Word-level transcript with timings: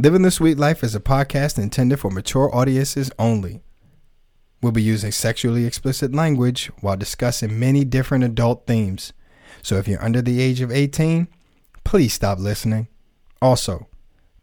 Living 0.00 0.22
the 0.22 0.30
Sweet 0.30 0.58
Life 0.58 0.84
is 0.84 0.94
a 0.94 1.00
podcast 1.00 1.58
intended 1.58 1.98
for 1.98 2.08
mature 2.08 2.54
audiences 2.54 3.10
only. 3.18 3.64
We'll 4.62 4.70
be 4.70 4.80
using 4.80 5.10
sexually 5.10 5.64
explicit 5.64 6.14
language 6.14 6.70
while 6.82 6.96
discussing 6.96 7.58
many 7.58 7.84
different 7.84 8.22
adult 8.22 8.64
themes. 8.64 9.12
So 9.60 9.74
if 9.74 9.88
you're 9.88 10.00
under 10.00 10.22
the 10.22 10.40
age 10.40 10.60
of 10.60 10.70
18, 10.70 11.26
please 11.82 12.12
stop 12.12 12.38
listening. 12.38 12.86
Also, 13.42 13.88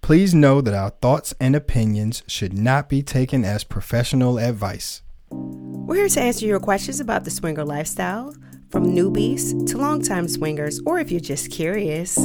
please 0.01 0.35
know 0.35 0.59
that 0.59 0.73
our 0.73 0.89
thoughts 0.89 1.33
and 1.39 1.55
opinions 1.55 2.21
should 2.27 2.51
not 2.51 2.89
be 2.89 3.01
taken 3.01 3.45
as 3.45 3.63
professional 3.63 4.37
advice. 4.37 5.03
We're 5.31 5.95
here 5.95 6.09
to 6.09 6.21
answer 6.21 6.45
your 6.45 6.59
questions 6.59 6.99
about 6.99 7.23
the 7.23 7.31
swinger 7.31 7.63
lifestyle, 7.63 8.35
from 8.75 8.87
newbies 8.87 9.65
to 9.65 9.77
longtime 9.77 10.27
swingers, 10.27 10.81
or 10.85 10.99
if 10.99 11.09
you're 11.09 11.21
just 11.21 11.49
curious. 11.49 12.17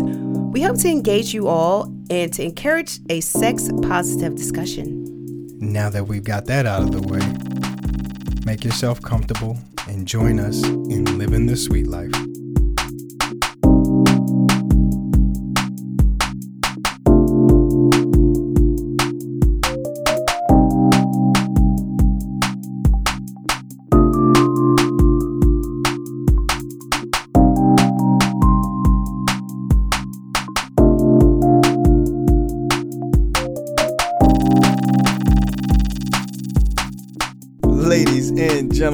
We 0.53 0.63
hope 0.63 0.79
to 0.79 0.89
engage 0.89 1.33
you 1.33 1.47
all 1.47 1.85
and 2.11 2.33
to 2.33 2.43
encourage 2.43 2.99
a 3.09 3.21
sex 3.21 3.71
positive 3.83 4.35
discussion. 4.35 5.07
Now 5.61 5.91
that 5.91 6.09
we've 6.09 6.25
got 6.25 6.47
that 6.47 6.67
out 6.67 6.83
of 6.83 6.91
the 6.91 7.03
way, 7.03 7.21
make 8.45 8.65
yourself 8.65 9.01
comfortable 9.01 9.59
and 9.87 10.09
join 10.09 10.41
us 10.41 10.61
in 10.65 11.19
living 11.19 11.47
the 11.47 11.57
sweet 11.57 11.87
life. 11.87 12.11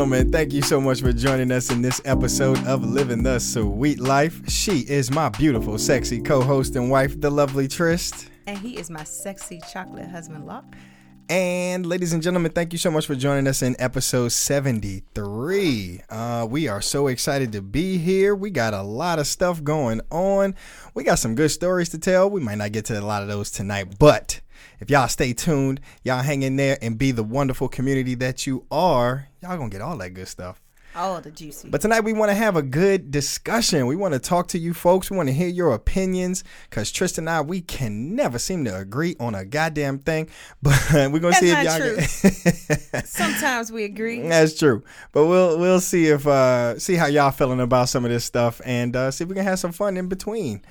Gentlemen, 0.07 0.31
thank 0.31 0.53
you 0.53 0.63
so 0.63 0.81
much 0.81 1.01
for 1.01 1.13
joining 1.13 1.51
us 1.51 1.73
in 1.73 1.83
this 1.83 2.01
episode 2.05 2.65
of 2.65 2.85
Living 2.85 3.25
the 3.25 3.41
Sweet 3.41 3.99
Life. 3.99 4.49
She 4.49 4.83
is 4.89 5.11
my 5.11 5.31
beautiful, 5.31 5.79
sexy 5.79 6.21
co 6.21 6.41
host 6.41 6.77
and 6.77 6.89
wife, 6.89 7.21
the 7.21 7.29
lovely 7.29 7.67
Trist. 7.67 8.31
And 8.47 8.57
he 8.57 8.79
is 8.79 8.89
my 8.89 9.03
sexy 9.03 9.61
chocolate 9.73 10.09
husband, 10.09 10.47
Locke. 10.47 10.77
And 11.29 11.85
ladies 11.87 12.13
and 12.13 12.23
gentlemen, 12.23 12.53
thank 12.53 12.73
you 12.73 12.79
so 12.79 12.89
much 12.89 13.05
for 13.05 13.17
joining 13.17 13.49
us 13.49 13.63
in 13.63 13.75
episode 13.81 14.29
73. 14.31 16.03
Uh, 16.09 16.47
we 16.49 16.69
are 16.69 16.81
so 16.81 17.09
excited 17.09 17.51
to 17.51 17.61
be 17.61 17.99
here. 17.99 18.33
We 18.37 18.51
got 18.51 18.75
a 18.75 18.83
lot 18.83 19.19
of 19.19 19.27
stuff 19.27 19.65
going 19.65 20.03
on. 20.13 20.55
We 20.95 21.03
got 21.03 21.19
some 21.19 21.35
good 21.35 21.51
stories 21.51 21.89
to 21.89 21.99
tell. 21.99 22.31
We 22.31 22.41
might 22.41 22.59
not 22.59 22.71
get 22.71 22.85
to 22.87 23.01
a 23.01 23.03
lot 23.03 23.23
of 23.23 23.29
those 23.29 23.51
tonight, 23.51 23.99
but 23.99 24.41
if 24.79 24.91
y'all 24.91 25.09
stay 25.09 25.33
tuned, 25.33 25.81
y'all 26.05 26.23
hang 26.23 26.43
in 26.43 26.57
there 26.57 26.79
and 26.81 26.99
be 26.99 27.11
the 27.11 27.23
wonderful 27.23 27.69
community 27.69 28.15
that 28.17 28.47
you 28.47 28.67
are, 28.71 29.29
y'all 29.47 29.57
gonna 29.59 29.71
get 29.71 29.81
all 29.81 29.97
that 29.99 30.11
good 30.11 30.29
stuff. 30.29 30.61
All 30.95 31.21
the 31.21 31.31
juicy. 31.31 31.69
But 31.69 31.83
tonight 31.83 32.01
we 32.01 32.15
want 32.15 32.31
to 32.31 32.35
have 32.35 32.57
a 32.57 32.63
good 32.63 33.11
discussion. 33.11 33.87
We 33.87 33.97
want 33.97 34.15
to 34.15 34.19
talk 34.19 34.49
to 34.49 34.59
you 34.59 34.73
folks. 34.73 35.11
We 35.11 35.17
want 35.19 35.29
to 35.29 35.35
hear 35.35 35.49
your 35.49 35.75
opinions 35.75 36.43
because 36.71 36.91
Tristan 36.91 37.25
and 37.25 37.31
I, 37.31 37.43
we 37.43 37.61
can 37.61 38.15
never 38.17 38.39
seem 38.39 38.65
to 38.65 38.75
agree 38.75 39.15
on 39.21 39.35
a 39.35 39.45
goddamn 39.45 39.99
thing. 39.99 40.31
But 40.63 40.73
we're 40.91 41.19
gonna 41.19 41.33
That's 41.33 41.41
see 41.41 41.51
if 41.51 41.65
y'all 41.65 41.79
true. 41.79 41.97
get. 42.93 43.07
Sometimes 43.07 43.71
we 43.71 43.85
agree. 43.85 44.23
That's 44.23 44.59
true. 44.59 44.83
But 45.13 45.27
we'll 45.27 45.59
we'll 45.59 45.81
see 45.81 46.07
if 46.07 46.27
uh 46.27 46.79
see 46.79 46.95
how 46.95 47.07
y'all 47.07 47.31
feeling 47.31 47.61
about 47.61 47.91
some 47.91 48.07
of 48.07 48.11
this 48.11 48.25
stuff 48.25 48.63
and 48.65 48.97
uh 48.97 49.11
see 49.11 49.25
if 49.25 49.29
we 49.29 49.37
can 49.37 49.45
have 49.45 49.59
some 49.59 49.73
fun 49.73 49.99
in 49.99 50.09
between. 50.09 50.63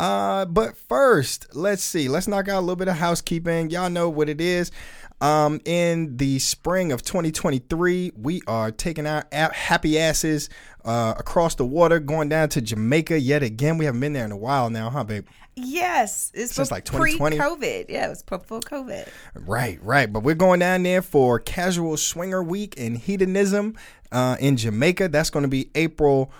Uh 0.00 0.46
but 0.46 0.76
first, 0.76 1.54
let's 1.54 1.82
see. 1.82 2.08
Let's 2.08 2.26
knock 2.26 2.48
out 2.48 2.58
a 2.58 2.60
little 2.60 2.74
bit 2.76 2.88
of 2.88 2.96
housekeeping. 2.96 3.70
Y'all 3.70 3.88
know 3.88 4.08
what 4.08 4.28
it 4.28 4.40
is. 4.40 4.72
Um 5.20 5.60
in 5.64 6.16
the 6.16 6.38
spring 6.38 6.92
of 6.92 7.02
2023, 7.02 8.12
we 8.16 8.40
are 8.46 8.70
taking 8.70 9.06
our 9.06 9.24
happy 9.32 9.98
asses 9.98 10.48
uh 10.84 11.14
across 11.18 11.54
the 11.56 11.66
water 11.66 12.00
going 12.00 12.28
down 12.28 12.48
to 12.50 12.60
Jamaica 12.60 13.20
yet 13.20 13.42
again. 13.42 13.76
We 13.78 13.84
haven't 13.84 14.00
been 14.00 14.12
there 14.14 14.24
in 14.24 14.32
a 14.32 14.36
while 14.36 14.70
now, 14.70 14.88
huh, 14.90 15.04
babe? 15.04 15.26
Yes, 15.56 16.30
it's 16.32 16.54
Since 16.54 16.70
like 16.70 16.84
2020. 16.86 17.36
pre-COVID. 17.36 17.86
Yeah, 17.90 18.06
it 18.06 18.08
was 18.08 18.22
before 18.22 18.60
COVID. 18.60 19.06
Right, 19.34 19.78
right. 19.82 20.10
But 20.10 20.22
we're 20.22 20.34
going 20.36 20.60
down 20.60 20.84
there 20.84 21.02
for 21.02 21.38
Casual 21.38 21.96
Swinger 21.98 22.42
Week 22.42 22.78
and 22.80 22.96
Hedonism 22.96 23.76
uh, 24.10 24.36
in 24.40 24.56
Jamaica. 24.56 25.08
That's 25.08 25.28
going 25.28 25.42
to 25.42 25.48
be 25.48 25.70
April 25.74 26.32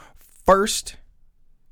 1st 0.47 0.95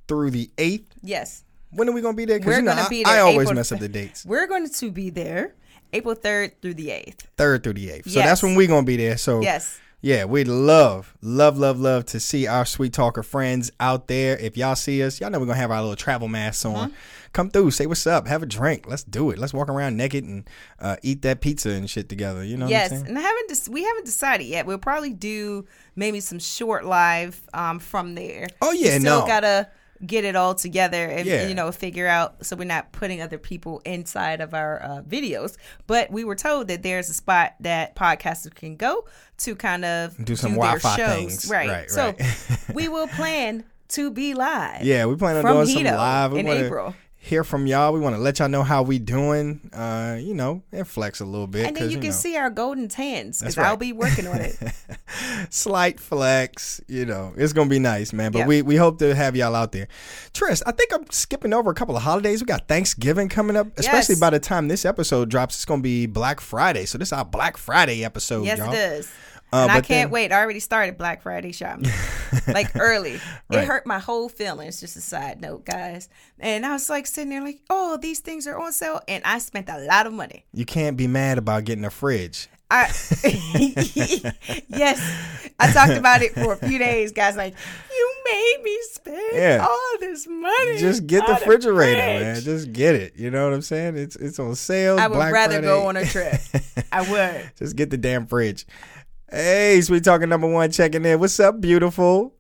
through 0.09 0.33
the 0.33 0.51
8th. 0.59 0.87
Yes, 1.03 1.45
When 1.71 1.89
are 1.89 1.93
we 1.93 2.01
going 2.03 2.15
to 2.15 2.17
be 2.17 2.25
there? 2.27 2.41
We're 2.41 2.57
you 2.57 2.63
know, 2.63 2.73
I, 2.73 3.03
I 3.07 3.21
always 3.21 3.47
April- 3.47 3.55
mess 3.55 3.73
up 3.73 3.79
the 3.79 3.89
dates. 3.89 4.27
we're 4.27 4.47
going 4.47 4.69
to 4.69 4.91
be 4.91 5.09
there 5.09 5.55
April 5.93 6.15
third 6.15 6.60
through 6.60 6.75
the 6.75 6.91
eighth. 6.91 7.28
3rd 7.37 7.62
through 7.62 7.72
the 7.75 7.88
8th. 7.88 8.03
Yes. 8.06 8.15
So 8.15 8.21
that's 8.21 8.43
when 8.43 8.54
we're 8.54 8.66
going 8.69 8.84
to 8.84 8.87
be 8.87 8.97
there. 8.97 9.16
So 9.16 9.41
Yes. 9.41 9.81
yeah, 10.00 10.25
we'd 10.25 10.49
love, 10.49 11.16
love, 11.22 11.56
love, 11.59 11.78
love 11.81 12.04
to 12.06 12.21
see 12.21 12.47
our 12.47 12.65
Sweet 12.65 12.93
Talker 12.93 13.22
friends 13.22 13.71
out 13.81 14.06
there. 14.09 14.37
If 14.37 14.56
y'all 14.56 14.75
see 14.76 15.03
us, 15.03 15.21
y'all 15.21 15.31
know 15.31 15.38
we're 15.38 15.47
going 15.47 15.56
to 15.56 15.60
have 15.62 15.71
our 15.71 15.81
little 15.81 15.97
travel 15.97 16.28
masks 16.28 16.65
on. 16.65 16.93
Come 17.32 17.50
through, 17.50 17.71
say 17.72 17.87
what's 17.87 18.06
up, 18.06 18.26
have 18.26 18.43
a 18.43 18.47
drink. 18.47 18.88
Let's 18.88 19.04
do 19.04 19.31
it. 19.31 19.38
Let's 19.38 19.53
walk 19.53 19.69
around 19.69 19.97
naked 19.97 20.25
and 20.25 20.49
uh, 20.81 20.97
eat 21.03 21.22
that 21.22 21.41
pizza 21.43 21.71
and 21.71 21.88
shit 21.88 22.09
together. 22.09 22.43
You 22.43 22.56
know 22.56 22.65
what 22.65 22.75
I'm 22.75 22.91
yes, 22.91 22.93
and 22.93 23.19
I 23.19 23.20
haven't 23.20 23.69
we 23.70 23.84
haven't 23.84 24.06
decided 24.06 24.44
yet. 24.47 24.65
We'll 24.66 24.78
probably 24.78 25.12
do 25.12 25.66
maybe 25.94 26.20
some 26.20 26.38
short 26.38 26.84
live 26.87 27.41
um, 27.53 27.78
from 27.81 28.15
there. 28.15 28.49
Oh, 28.62 28.72
yeah, 28.72 28.94
we 28.94 29.00
still 29.00 29.20
no. 29.20 29.26
gotta 29.26 29.69
get 30.07 30.25
it 30.25 30.37
all 30.37 30.55
together 30.55 31.05
and 31.07 31.27
Yeah. 31.27 31.49
you 31.49 31.55
know 31.55 31.73
figure 31.73 32.07
out 32.07 32.45
so 32.47 32.55
we're 32.57 32.65
not 32.65 32.93
putting 32.93 33.21
other 33.21 33.39
people 33.39 33.81
inside 33.85 34.41
of 34.41 34.55
our 34.55 34.83
uh, 34.83 35.03
videos. 35.03 35.57
But 35.87 36.11
we 36.11 36.25
were 36.25 36.37
told 36.37 36.69
that 36.69 36.83
there's 36.83 37.11
a 37.11 37.15
spot 37.15 37.55
that 37.61 37.97
podcasters 37.97 38.55
can 38.55 38.77
go 38.77 39.07
to 39.39 39.55
kind 39.57 39.85
of 39.85 40.25
Do 40.25 40.37
some 40.37 40.53
their 40.53 40.59
Wi-Fi 40.61 40.97
shows. 40.97 41.15
things. 41.17 41.51
right? 41.51 41.69
Right, 41.69 41.91
so 41.91 42.15
right. 42.19 42.59
we 42.75 42.89
will 42.89 43.09
plan 43.19 43.65
to 43.89 44.11
be 44.11 44.35
live. 44.35 44.83
Yeah, 44.85 45.07
we 45.07 45.17
plan 45.17 45.37
on 45.37 45.45
doing 45.55 45.67
some 45.67 45.85
live. 45.85 46.33
We 46.33 46.41
in 46.41 46.47
wanna 46.47 46.65
April. 46.65 46.95
Hear 47.21 47.43
from 47.45 47.67
y'all. 47.67 47.93
We 47.93 47.99
want 48.01 48.15
to 48.15 48.21
let 48.23 48.39
y'all 48.39 48.49
know 48.49 48.62
how 48.62 48.83
we 48.83 48.99
doing. 49.01 49.71
Uh, 49.73 50.17
you 50.21 50.34
know, 50.34 50.62
and 50.73 50.87
flex 50.87 51.21
a 51.21 51.25
little 51.25 51.49
bit. 51.49 51.67
And 51.67 51.77
then 51.77 51.91
you 51.91 51.99
can 51.99 52.06
know, 52.11 52.15
see 52.15 52.37
our 52.37 52.49
golden 52.49 52.89
tans 52.89 53.41
because 53.41 53.59
I'll 53.59 53.77
be 53.77 53.93
working 53.93 54.27
on 54.29 54.37
it. 54.41 54.56
slight 55.51 55.99
flex. 55.99 56.81
You 56.87 57.05
know, 57.06 57.34
it's 57.37 57.53
gonna 57.53 57.69
be 57.69 57.81
nice, 57.81 58.12
man. 58.12 58.31
But 58.33 58.47
we 58.47 58.62
we 58.62 58.77
hope 58.77 58.99
to 59.01 59.15
have 59.15 59.34
y'all 59.37 59.55
out 59.56 59.73
there. 59.73 59.89
Trist, 60.33 60.62
I 60.65 60.71
think 60.73 60.95
I'm 60.95 61.11
skipping 61.11 61.53
over 61.53 61.71
a 61.71 61.75
couple 61.75 61.97
of 61.97 62.03
holidays. 62.03 62.41
We 62.41 62.47
got 62.47 62.69
Thanksgiving 62.69 63.29
coming 63.29 63.56
up. 63.56 63.67
Especially 63.77 64.15
Yes. 64.15 64.21
by 64.21 64.31
the 64.31 64.39
time 64.41 64.69
this 64.69 64.85
episode 64.85 65.29
drops, 65.29 65.56
it's 65.56 65.65
gonna 65.65 65.83
be 65.83 66.06
Black 66.06 66.41
Friday. 66.41 66.85
So 66.87 66.99
this 66.99 67.09
is 67.09 67.12
our 67.12 67.25
Black 67.25 67.56
Friday 67.56 68.05
episode, 68.05 68.45
Yes, 68.45 68.59
y'all. 68.59 68.73
it 68.73 68.77
does. 68.77 69.11
Uh, 69.53 69.63
and 69.63 69.71
I 69.71 69.75
can't 69.81 69.87
then- 69.89 70.11
wait. 70.11 70.33
I 70.33 70.41
already 70.41 70.61
started 70.61 70.99
Black 70.99 71.23
Friday 71.23 71.53
shopping, 71.53 71.91
like 72.47 72.75
early. 72.77 73.21
Right. 73.51 73.61
It 73.63 73.65
hurt 73.67 73.87
my 73.87 73.99
whole 73.99 74.29
feelings. 74.29 74.81
Just 74.81 74.97
a 74.97 75.01
side 75.01 75.41
note, 75.41 75.65
guys. 75.65 76.09
And 76.39 76.67
I 76.67 76.73
was 76.73 76.91
like 76.91 77.07
sitting 77.07 77.31
there, 77.31 77.43
like, 77.43 77.61
oh, 77.71 77.97
these 77.97 78.21
things 78.21 78.47
are 78.47 78.59
on 78.59 78.73
sale, 78.73 79.01
and 79.09 79.25
I 79.25 79.39
spent 79.39 79.69
a 79.69 79.79
lot 79.79 80.07
of 80.07 80.13
money. 80.13 80.45
You 80.53 80.65
can't 80.67 80.97
be 80.97 81.07
mad 81.07 81.39
about 81.39 81.65
getting 81.65 81.85
a 81.85 81.91
fridge. 81.91 82.49
I 82.71 82.83
yes, 84.69 85.53
I 85.59 85.73
talked 85.73 85.93
about 85.93 86.23
it 86.23 86.33
for 86.35 86.53
a 86.53 86.57
few 86.57 86.79
days, 86.79 87.13
guys. 87.13 87.37
Like, 87.37 87.55
you 87.91 88.15
made 88.25 88.57
me 88.63 88.79
spend 88.93 89.33
Yeah. 89.33 89.67
all 89.69 89.99
this 90.01 90.27
money. 90.27 90.79
Just 90.79 91.07
get 91.07 91.27
the 91.27 91.33
refrigerator, 91.35 92.01
fridge." 92.01 92.23
man. 92.23 92.41
Just 92.43 92.73
get 92.73 92.95
it. 92.95 93.15
You 93.17 93.31
know 93.31 93.45
what 93.47 93.55
I'm 93.55 93.63
saying? 93.63 93.97
It's 93.97 94.17
it's 94.17 94.39
on 94.39 94.55
sale. 94.55 94.99
I 94.99 95.07
would 95.07 95.15
Black 95.15 95.33
rather 95.33 95.61
go 95.63 95.87
on 95.87 95.97
a 95.97 96.05
trip. 96.05 96.35
I 96.93 97.11
would. 97.11 97.51
Just 97.59 97.77
get 97.77 97.91
the 97.91 97.97
damn 97.97 98.27
fridge. 98.27 98.67
Hey, 99.31 99.81
sweet 99.83 100.05
talking 100.05 100.28
number 100.28 100.49
one 100.50 100.71
checking 100.71 101.05
in. 101.05 101.21
What's 101.21 101.39
up, 101.39 101.61
beautiful? 101.61 102.34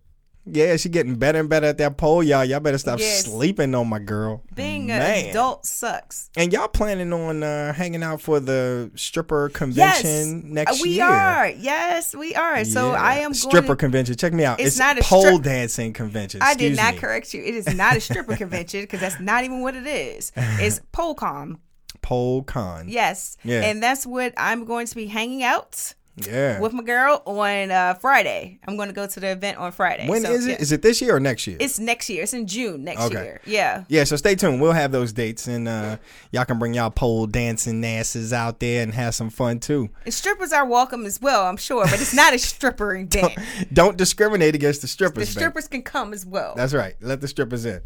Yeah, 0.50 0.76
she 0.78 0.88
getting 0.88 1.16
better 1.16 1.38
and 1.40 1.48
better 1.50 1.66
at 1.66 1.76
that 1.76 1.98
pole, 1.98 2.22
y'all. 2.22 2.42
Y'all 2.42 2.60
better 2.60 2.78
stop 2.78 2.98
Yes. 2.98 3.24
sleeping 3.26 3.74
on 3.74 3.86
my 3.86 3.98
girl. 3.98 4.42
Being 4.54 4.86
Man. 4.86 5.02
an 5.02 5.28
adult 5.28 5.66
sucks. 5.66 6.30
And 6.38 6.50
y'all 6.50 6.68
planning 6.68 7.12
on 7.12 7.42
uh, 7.42 7.74
hanging 7.74 8.02
out 8.02 8.22
for 8.22 8.40
the 8.40 8.90
stripper 8.94 9.48
Yes, 9.50 9.58
convention 9.58 10.54
next 10.54 10.80
we 10.82 10.88
year? 10.90 11.04
We 11.06 11.12
are. 11.12 11.48
Yes, 11.50 12.14
we 12.16 12.34
are. 12.34 12.64
So 12.64 12.92
Yeah. 12.92 13.02
I 13.02 13.14
am 13.18 13.34
stripper 13.34 13.66
to, 13.74 13.76
convention. 13.76 14.16
Check 14.16 14.32
me 14.32 14.46
out. 14.46 14.58
It's 14.58 14.68
It's, 14.68 14.78
not 14.78 14.98
a 14.98 15.02
pole 15.02 15.20
strip- 15.26 15.42
dancing 15.42 15.92
convention. 15.92 16.40
I 16.42 16.54
did 16.54 16.76
not 16.76 16.94
me. 16.94 17.00
correct 17.00 17.34
you. 17.34 17.42
It 17.44 17.54
is 17.54 17.66
not 17.76 17.98
a 17.98 18.00
stripper 18.00 18.34
convention 18.36 18.80
because 18.80 19.00
that's 19.00 19.20
not 19.20 19.44
even 19.44 19.60
what 19.60 19.76
it 19.76 19.86
is. 19.86 20.32
It's 20.34 20.80
PoleCon. 20.94 21.56
Pole 22.00 22.42
con. 22.44 22.88
Yes. 22.88 23.36
Yeah. 23.44 23.60
And 23.64 23.82
that's 23.82 24.06
what 24.06 24.32
I'm 24.38 24.64
going 24.64 24.86
to 24.86 24.94
be 24.94 25.08
hanging 25.08 25.42
out 25.42 25.92
Yeah. 26.26 26.60
with 26.60 26.72
my 26.72 26.82
girl 26.82 27.22
on 27.26 27.70
uh, 27.70 27.94
Friday. 27.94 28.58
I'm 28.66 28.76
going 28.76 28.88
to 28.88 28.94
go 28.94 29.06
to 29.06 29.20
the 29.20 29.30
event 29.32 29.58
on 29.58 29.72
Friday. 29.72 30.08
When 30.08 30.24
is 30.24 30.44
So, 30.44 30.50
it? 30.50 30.60
Is 30.60 30.70
yeah. 30.70 30.74
it 30.76 30.82
this 30.82 31.00
year 31.00 31.16
or 31.16 31.20
next 31.20 31.46
year? 31.46 31.56
It's 31.60 31.78
next 31.78 32.08
year. 32.10 32.22
It's 32.22 32.32
in 32.34 32.46
June 32.46 32.84
next 32.84 33.02
Okay. 33.02 33.22
year. 33.24 33.40
Yeah. 33.46 33.84
Yeah, 33.88 34.04
so 34.04 34.16
stay 34.16 34.34
tuned. 34.34 34.60
We'll 34.60 34.72
have 34.72 34.92
those 34.92 35.12
dates, 35.12 35.46
and 35.46 35.68
uh, 35.68 35.96
y'all 36.32 36.44
can 36.44 36.58
bring 36.58 36.74
y'all 36.74 36.90
pole 36.90 37.26
dancing 37.26 37.84
asses 37.84 38.32
out 38.32 38.60
there 38.60 38.82
and 38.82 38.94
have 38.94 39.14
some 39.14 39.30
fun 39.30 39.60
too. 39.60 39.88
And 40.04 40.12
strippers 40.12 40.52
are 40.52 40.66
welcome 40.66 41.06
as 41.06 41.20
well, 41.20 41.44
I'm 41.46 41.56
sure, 41.56 41.84
but 41.84 42.00
it's 42.00 42.14
not 42.14 42.34
a 42.34 42.38
stripper 42.38 42.94
event. 42.96 43.32
Don't 43.72 43.96
discriminate 43.96 44.54
against 44.54 44.80
the 44.80 44.86
The 44.86 44.88
strippers. 44.88 45.28
babe. 45.34 45.38
strippers 45.38 45.68
can 45.68 45.82
come 45.82 46.12
as 46.12 46.24
well. 46.26 46.54
That's 46.56 46.74
right. 46.74 46.94
Let 47.00 47.20
the 47.20 47.28
strippers 47.28 47.64
in. 47.64 47.80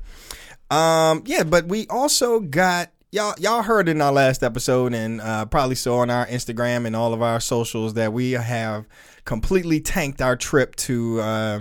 Um, 0.71 1.23
yeah, 1.27 1.43
but 1.43 1.67
we 1.67 1.87
also 1.89 2.41
got 2.41 2.91
y'all 3.13 3.35
y'all 3.39 3.63
heard 3.63 3.89
in 3.89 4.01
our 4.01 4.11
last 4.11 4.43
episode 4.43 4.95
and 4.95 5.21
uh, 5.21 5.45
probably 5.45 5.77
saw 5.77 5.99
on 5.99 6.11
our 6.11 6.27
Instagram 6.27 6.87
and 6.87 6.97
all 6.97 7.13
of 7.13 7.23
our 7.23 7.39
socials 7.39 7.95
that 7.95 8.13
we 8.13 8.33
have 8.33 8.89
completely 9.25 9.81
tanked 9.81 10.21
our 10.21 10.35
trip 10.35 10.75
to 10.75 11.21
uh, 11.21 11.61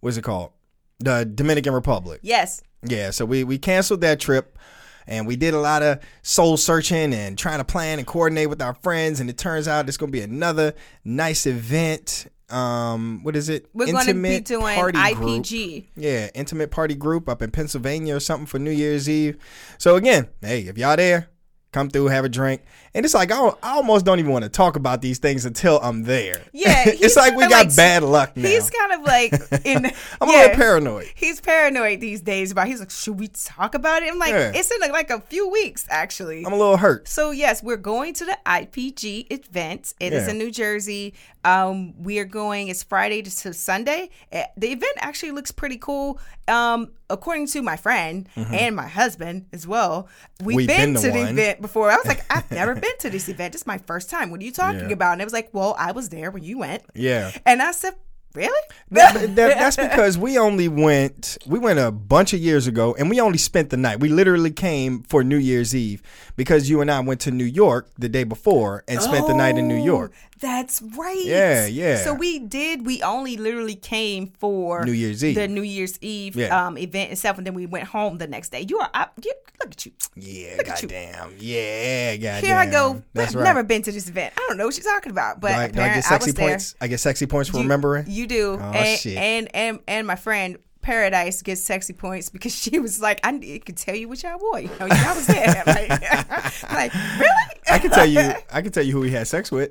what's 0.00 0.18
it 0.18 0.22
called 0.22 0.52
the 1.00 1.24
Dominican 1.24 1.72
Republic. 1.72 2.20
Yes. 2.22 2.62
Yeah, 2.84 3.10
so 3.10 3.24
we 3.24 3.42
we 3.42 3.58
canceled 3.58 4.02
that 4.02 4.20
trip 4.20 4.58
and 5.06 5.26
we 5.26 5.34
did 5.34 5.54
a 5.54 5.58
lot 5.58 5.82
of 5.82 5.98
soul 6.20 6.56
searching 6.56 7.12
and 7.12 7.36
trying 7.36 7.58
to 7.58 7.64
plan 7.64 7.98
and 7.98 8.06
coordinate 8.06 8.50
with 8.50 8.62
our 8.62 8.74
friends 8.74 9.18
and 9.18 9.30
it 9.30 9.38
turns 9.38 9.66
out 9.66 9.88
it's 9.88 9.96
going 9.96 10.12
to 10.12 10.16
be 10.16 10.22
another 10.22 10.74
nice 11.04 11.46
event 11.46 12.26
um 12.52 13.20
what 13.22 13.34
is 13.36 13.48
it 13.48 13.66
We're 13.72 13.90
going 13.92 14.06
to 14.06 14.14
be 14.14 14.40
doing 14.40 14.74
party 14.76 15.14
group. 15.14 15.42
IPG. 15.44 15.86
yeah 15.96 16.28
intimate 16.34 16.70
party 16.70 16.94
group 16.94 17.28
up 17.28 17.40
in 17.42 17.50
pennsylvania 17.50 18.16
or 18.16 18.20
something 18.20 18.46
for 18.46 18.58
new 18.58 18.70
year's 18.70 19.08
eve 19.08 19.38
so 19.78 19.96
again 19.96 20.28
hey 20.40 20.60
if 20.62 20.76
y'all 20.76 20.96
there 20.96 21.28
come 21.72 21.88
through 21.88 22.08
have 22.08 22.22
a 22.22 22.28
drink 22.28 22.60
and 22.94 23.02
it's 23.06 23.14
like 23.14 23.32
i, 23.32 23.38
I 23.62 23.70
almost 23.76 24.04
don't 24.04 24.18
even 24.18 24.30
want 24.30 24.42
to 24.42 24.50
talk 24.50 24.76
about 24.76 25.00
these 25.00 25.18
things 25.18 25.46
until 25.46 25.80
i'm 25.82 26.02
there 26.02 26.42
Yeah, 26.52 26.82
it's 26.86 27.16
like 27.16 27.34
we 27.34 27.48
got 27.48 27.68
like- 27.68 27.76
bad 27.76 28.02
luck 28.02 28.36
now 28.36 28.46
He's 28.46 28.68
kind 28.68 28.92
of 28.92 29.00
like 29.00 29.32
in. 29.64 29.86
i'm 30.20 30.28
a 30.28 30.32
little 30.32 30.54
paranoid 30.54 31.06
He's 31.14 31.40
paranoid 31.40 32.00
these 32.00 32.20
days 32.20 32.50
about. 32.52 32.66
He's 32.66 32.80
like, 32.80 32.90
should 32.90 33.18
we 33.18 33.28
talk 33.28 33.74
about 33.74 34.02
it? 34.02 34.12
I'm 34.12 34.18
like, 34.18 34.32
Yeah. 34.32 34.52
it's 34.54 34.70
in 34.70 34.80
like, 34.82 34.92
like 34.92 35.08
a 35.08 35.20
few 35.22 35.48
weeks 35.48 35.86
actually. 35.88 36.44
i'm 36.44 36.52
a 36.52 36.56
little 36.58 36.76
hurt 36.76 37.08
So 37.08 37.30
yes, 37.30 37.62
we're 37.62 37.78
going 37.78 38.12
to 38.14 38.26
the 38.26 38.36
IPG 38.44 39.28
event. 39.32 39.94
It 39.98 40.12
is 40.12 40.24
Yeah. 40.26 40.32
in 40.32 40.38
New 40.38 40.50
Jersey. 40.50 41.14
Um, 41.44 42.00
we 42.02 42.18
are 42.18 42.24
going. 42.24 42.68
It's 42.68 42.82
Friday 42.82 43.22
to 43.22 43.52
Sunday. 43.52 44.10
Eh, 44.30 44.44
The 44.56 44.68
event 44.68 44.92
actually 44.98 45.32
looks 45.32 45.50
pretty 45.50 45.76
cool. 45.78 46.20
Um, 46.48 46.92
according 47.10 47.46
to 47.48 47.62
my 47.62 47.76
friend 47.76 48.28
and 48.36 48.76
my 48.76 48.86
husband 48.88 49.46
as 49.52 49.66
well, 49.66 50.08
we've, 50.42 50.52
Mm-hmm. 50.52 50.56
We've 50.56 50.66
been, 50.68 50.92
been 50.94 51.02
to 51.02 51.08
to 51.08 51.12
the 51.12 51.28
event 51.30 51.60
before. 51.60 51.90
I 51.90 51.96
was 51.96 52.06
like, 52.06 52.24
I've 52.30 52.50
never 52.60 52.74
been 52.74 52.96
to 53.00 53.10
this 53.10 53.28
event. 53.28 53.54
It's 53.54 53.66
my 53.66 53.78
first 53.78 54.08
time. 54.10 54.30
What 54.30 54.40
are 54.40 54.44
you 54.44 54.52
talking 54.52 54.80
Yeah. 54.88 54.92
about? 54.94 55.12
And 55.12 55.20
it 55.22 55.24
was 55.24 55.32
like, 55.32 55.50
well, 55.52 55.74
I 55.78 55.92
was 55.92 56.08
there 56.10 56.30
when 56.30 56.42
you 56.44 56.58
went, 56.58 56.82
yeah 56.94 57.30
and 57.46 57.60
I 57.62 57.72
said, 57.72 57.94
really? 58.34 58.68
That- 58.92 59.14
that- 59.36 59.58
that's 59.58 59.76
because 59.76 60.16
we 60.16 60.38
only 60.38 60.68
went 60.68 61.36
we 61.46 61.58
went 61.58 61.78
a 61.78 61.90
bunch 61.90 62.32
of 62.32 62.40
years 62.40 62.66
ago 62.66 62.94
and 62.98 63.10
we 63.10 63.20
only 63.20 63.38
spent 63.38 63.70
the 63.70 63.76
night 63.76 64.00
we 64.00 64.08
literally 64.08 64.50
came 64.50 65.02
for 65.02 65.22
new 65.24 65.36
year's 65.36 65.74
eve 65.74 66.02
because 66.36 66.68
you 66.70 66.80
and 66.80 66.90
i 66.90 66.98
went 67.00 67.20
to 67.20 67.30
new 67.30 67.44
york 67.44 67.88
the 67.98 68.08
day 68.08 68.24
before 68.24 68.84
and 68.88 69.00
spent 69.02 69.26
the 69.26 69.34
night 69.34 69.56
in 69.58 69.68
new 69.68 69.80
Oh, 69.80 69.84
york 69.84 70.12
That's 70.40 70.82
right. 70.98 71.22
Yeah, 71.24 71.66
yeah. 71.66 71.98
So 72.02 72.14
we 72.14 72.40
did. 72.40 72.84
We 72.84 73.00
only 73.02 73.36
literally 73.36 73.76
came 73.76 74.26
for 74.40 74.84
New 74.84 74.90
Year's 74.90 75.22
Eve. 75.22 75.36
the 75.36 75.46
New 75.46 75.62
Year's 75.62 75.96
Eve 76.02 76.34
Yeah. 76.34 76.50
um, 76.66 76.76
event 76.76 77.12
itself, 77.12 77.38
and 77.38 77.46
then 77.46 77.54
we 77.54 77.66
went 77.66 77.86
home 77.86 78.18
the 78.18 78.26
next 78.26 78.50
day. 78.50 78.66
You 78.68 78.80
are 78.80 78.90
up. 78.92 79.12
You, 79.22 79.32
look 79.62 79.70
at 79.70 79.86
you. 79.86 79.92
yeah 80.16 80.56
Look 80.58 80.66
goddamn 80.66 81.34
yeah 81.38 82.16
goddamn 82.16 82.42
Here 82.44 82.56
I 82.56 82.66
go. 82.66 83.02
that's 83.14 83.30
I've 83.30 83.36
right 83.36 83.44
never 83.44 83.62
been 83.62 83.82
to 83.82 83.92
this 83.92 84.08
event. 84.08 84.34
I 84.36 84.44
don't 84.48 84.56
know 84.58 84.66
what 84.66 84.76
you're 84.76 84.92
talking 84.92 85.12
about, 85.12 85.40
but 85.40 85.50
do 85.50 85.54
I, 85.54 85.68
do 85.68 85.80
I 85.80 85.88
get 85.94 86.04
sexy 86.04 86.28
was 86.30 86.34
there. 86.34 86.48
points 86.48 86.74
i 86.80 86.88
get 86.88 86.98
sexy 86.98 87.26
points 87.26 87.48
for 87.48 87.58
You- 87.58 87.62
remembering 87.62 88.06
You 88.08 88.26
do. 88.26 88.58
Oh, 88.60 88.72
and, 88.72 88.98
shit. 88.98 89.16
and 89.16 89.48
and 89.54 89.78
and 89.86 90.06
my 90.08 90.16
friend 90.16 90.58
Paradise 90.82 91.40
gets 91.42 91.62
sexy 91.62 91.92
points 91.92 92.28
because 92.28 92.54
she 92.54 92.78
was 92.78 93.00
like, 93.00 93.20
I 93.24 93.60
could 93.64 93.76
tell 93.76 93.94
you 93.94 94.08
which 94.08 94.24
I 94.24 94.36
wore. 94.36 94.60
You 94.60 94.68
know, 94.68 94.88
I 94.90 95.14
was 95.14 95.26
there. 95.26 95.62
like, 95.66 95.88
like, 96.72 96.94
really? 96.94 97.52
i 97.70 97.78
can 97.78 97.90
tell 97.90 98.06
you 98.06 98.20
i 98.52 98.60
can 98.60 98.72
tell 98.72 98.82
you 98.82 98.92
who 98.92 99.02
he 99.02 99.10
had 99.10 99.26
sex 99.26 99.50
with 99.50 99.70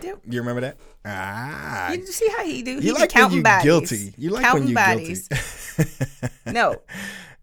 Dude, 0.00 0.18
you 0.28 0.40
remember 0.40 0.60
that 0.62 0.76
ah 1.04 1.92
you 1.92 2.06
see 2.06 2.28
how 2.28 2.44
he 2.44 2.62
do? 2.62 2.78
He 2.78 2.88
you 2.88 2.92
like 2.92 3.00
when 3.00 3.08
counting 3.08 3.36
you 3.38 3.42
bodies. 3.42 3.64
guilty 3.64 4.14
you 4.16 4.30
like 4.30 4.44
counting 4.44 4.62
when 4.62 4.68
you 4.68 4.74
bodies. 4.74 5.28
guilty 5.28 5.50
No. 6.46 6.76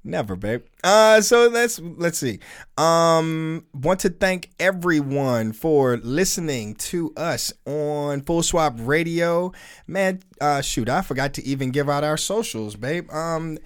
Never, 0.07 0.37
babe. 0.37 0.63
Uh, 0.85 1.19
so 1.19 1.49
let's 1.49 1.79
let's 1.79 2.17
see. 2.17 2.39
Um, 2.77 3.65
want 3.73 3.99
to 4.01 4.09
thank 4.09 4.51
everyone 4.57 5.51
for 5.51 5.97
listening 5.97 6.75
to 6.75 7.13
us 7.17 7.51
on 7.65 8.21
Full 8.21 8.41
Swap 8.41 8.75
Radio. 8.77 9.51
Man, 9.85 10.21
uh, 10.39 10.61
shoot, 10.61 10.87
I 10.87 11.01
forgot 11.01 11.33
to 11.33 11.45
even 11.45 11.71
give 11.71 11.89
out 11.89 12.05
our 12.05 12.15
socials, 12.15 12.77
babe. 12.77 13.11
Um, 13.11 13.57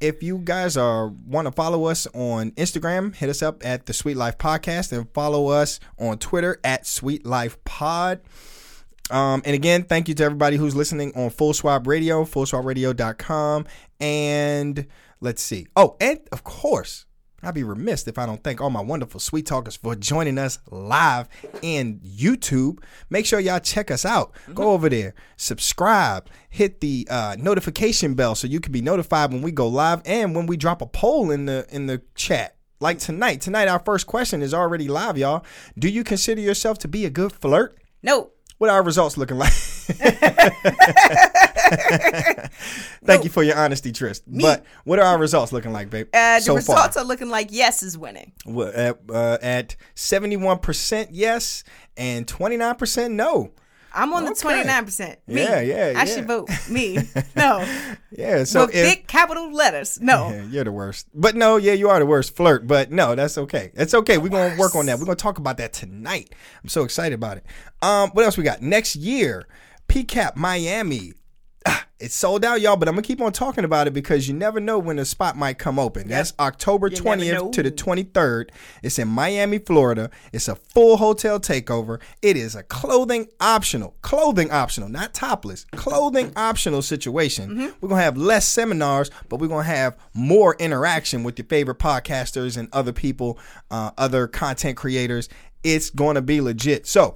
if 0.00 0.22
you 0.22 0.38
guys 0.38 0.78
are 0.78 1.08
want 1.08 1.46
to 1.46 1.52
follow 1.52 1.84
us 1.84 2.06
on 2.14 2.52
Instagram, 2.52 3.14
hit 3.14 3.28
us 3.28 3.42
up 3.42 3.64
at 3.64 3.84
the 3.84 3.92
Sweet 3.92 4.16
Life 4.16 4.38
Podcast 4.38 4.96
and 4.96 5.12
follow 5.12 5.48
us 5.48 5.78
on 5.98 6.16
Twitter 6.16 6.58
at 6.64 6.86
Sweet 6.86 7.26
Life 7.26 7.62
Pod. 7.64 8.22
Um, 9.10 9.42
and 9.44 9.54
again, 9.54 9.82
thank 9.82 10.08
you 10.08 10.14
to 10.14 10.24
everybody 10.24 10.56
who's 10.56 10.74
listening 10.74 11.12
on 11.14 11.28
Full 11.28 11.52
Swap 11.52 11.86
Radio, 11.86 12.24
fullswapradio.com. 12.24 13.66
And 14.00 14.86
let's 15.22 15.40
see. 15.40 15.66
Oh, 15.76 15.96
and 16.00 16.20
of 16.32 16.44
course, 16.44 17.06
I'd 17.42 17.54
be 17.54 17.64
remiss 17.64 18.06
if 18.06 18.18
I 18.18 18.26
don't 18.26 18.42
thank 18.42 18.60
all 18.60 18.70
my 18.70 18.80
wonderful 18.80 19.18
sweet 19.18 19.46
talkers 19.46 19.76
for 19.76 19.94
joining 19.96 20.38
us 20.38 20.58
live 20.70 21.28
in 21.62 22.00
YouTube. 22.00 22.82
Make 23.08 23.24
sure 23.26 23.40
y'all 23.40 23.58
check 23.58 23.90
us 23.90 24.04
out. 24.04 24.32
Go 24.52 24.72
over 24.72 24.88
there, 24.88 25.14
subscribe, 25.36 26.28
hit 26.50 26.80
the 26.80 27.06
uh, 27.10 27.36
notification 27.38 28.14
bell 28.14 28.34
so 28.34 28.46
you 28.46 28.60
can 28.60 28.72
be 28.72 28.82
notified 28.82 29.32
when 29.32 29.42
we 29.42 29.50
go 29.50 29.66
live 29.66 30.02
and 30.04 30.36
when 30.36 30.46
we 30.46 30.56
drop 30.56 30.82
a 30.82 30.86
poll 30.86 31.30
in 31.30 31.46
the 31.46 31.66
in 31.70 31.86
the 31.86 32.02
chat. 32.14 32.56
Like 32.80 32.98
tonight. 32.98 33.40
Tonight, 33.40 33.68
our 33.68 33.78
first 33.78 34.08
question 34.08 34.42
is 34.42 34.52
already 34.52 34.88
live, 34.88 35.16
y'all. 35.16 35.44
Do 35.78 35.88
you 35.88 36.02
consider 36.02 36.40
yourself 36.40 36.78
to 36.78 36.88
be 36.88 37.04
a 37.06 37.10
good 37.10 37.32
flirt? 37.32 37.78
No. 38.02 38.32
What 38.58 38.70
are 38.70 38.76
our 38.76 38.82
results 38.82 39.16
looking 39.16 39.38
like? 39.38 39.52
Thank 43.04 43.24
you 43.24 43.30
for 43.30 43.42
your 43.42 43.56
honesty, 43.56 43.92
Trist. 43.92 44.24
But 44.26 44.64
what 44.84 44.98
are 44.98 45.04
our 45.04 45.18
results 45.18 45.52
looking 45.52 45.72
like, 45.72 45.90
babe? 45.90 46.08
Uh, 46.12 46.38
the 46.38 46.44
so 46.44 46.54
results 46.54 46.94
far, 46.94 47.04
are 47.04 47.06
looking 47.06 47.28
like 47.28 47.48
yes 47.50 47.82
is 47.82 47.98
winning. 47.98 48.32
At 48.46 48.98
uh, 49.08 49.38
at 49.42 49.76
seventy-one 49.94 50.58
percent 50.58 51.10
yes 51.12 51.64
and 51.96 52.26
twenty-nine 52.26 52.76
percent 52.76 53.14
no. 53.14 53.52
I'm 53.94 54.12
on 54.14 54.24
the 54.24 54.34
twenty 54.34 54.64
nine 54.64 54.84
percent. 54.84 55.18
Me. 55.26 55.42
Yeah, 55.42 55.60
yeah, 55.60 55.74
I 55.74 55.90
yeah. 55.90 56.04
should 56.04 56.26
vote 56.26 56.48
me. 56.70 56.98
No. 57.36 57.66
Yeah, 58.10 58.44
so 58.44 58.66
With 58.66 58.74
if, 58.74 58.84
big 58.84 59.06
capital 59.06 59.52
letters. 59.52 60.00
No. 60.00 60.28
Yeah, 60.32 60.42
you're 60.44 60.64
the 60.64 60.72
worst. 60.72 61.08
But 61.14 61.34
no, 61.34 61.56
yeah, 61.56 61.72
you 61.72 61.88
are 61.88 61.98
the 61.98 62.06
worst 62.06 62.36
flirt. 62.36 62.66
But 62.66 62.90
no, 62.90 63.14
that's 63.14 63.36
okay. 63.36 63.70
It's 63.74 63.94
okay. 63.94 64.18
We're 64.18 64.28
gonna 64.28 64.56
work 64.58 64.74
on 64.74 64.86
that. 64.86 64.98
We're 64.98 65.06
gonna 65.06 65.16
talk 65.16 65.38
about 65.38 65.56
that 65.58 65.72
tonight. 65.72 66.34
I'm 66.62 66.68
so 66.68 66.84
excited 66.84 67.14
about 67.14 67.38
it. 67.38 67.46
Um, 67.80 68.10
what 68.10 68.24
else 68.24 68.36
we 68.36 68.44
got? 68.44 68.62
Next 68.62 68.96
year, 68.96 69.46
PCAP 69.92 70.36
Miami. 70.36 71.12
Ah, 71.66 71.84
It's 72.00 72.14
sold 72.14 72.46
out, 72.46 72.62
y'all, 72.62 72.76
but 72.76 72.88
I'm 72.88 72.94
gonna 72.94 73.02
keep 73.02 73.20
on 73.20 73.30
talking 73.30 73.62
about 73.62 73.86
it 73.86 73.90
because 73.92 74.26
you 74.26 74.32
never 74.32 74.58
know 74.58 74.78
when 74.78 74.96
the 74.96 75.04
spot 75.04 75.36
might 75.36 75.58
come 75.58 75.78
open. 75.78 76.08
That's 76.08 76.32
October 76.40 76.88
You 76.88 76.96
20th 76.96 77.52
to 77.52 77.62
the 77.62 77.70
23rd. 77.70 78.48
It's 78.82 78.98
in 78.98 79.06
Miami, 79.06 79.58
Florida. 79.58 80.08
It's 80.32 80.48
a 80.48 80.54
full 80.56 80.96
hotel 80.96 81.38
takeover. 81.38 82.00
It 82.22 82.38
is 82.38 82.54
a 82.54 82.62
clothing 82.62 83.28
optional, 83.38 83.94
clothing 84.00 84.50
optional, 84.50 84.88
not 84.88 85.12
topless, 85.12 85.66
clothing 85.72 86.32
optional 86.36 86.80
situation. 86.80 87.50
Mm-hmm. 87.50 87.66
We're 87.82 87.90
gonna 87.90 88.00
have 88.02 88.16
less 88.16 88.46
seminars, 88.46 89.10
but 89.28 89.40
we're 89.40 89.48
gonna 89.48 89.64
have 89.64 89.98
more 90.14 90.56
interaction 90.58 91.22
with 91.22 91.38
your 91.38 91.46
favorite 91.48 91.78
podcasters 91.78 92.56
and 92.56 92.70
other 92.72 92.94
people, 92.94 93.38
uh, 93.70 93.90
other 93.98 94.26
content 94.26 94.78
creators. 94.78 95.28
It's 95.62 95.90
gonna 95.90 96.22
be 96.22 96.40
legit. 96.40 96.86
So 96.86 97.14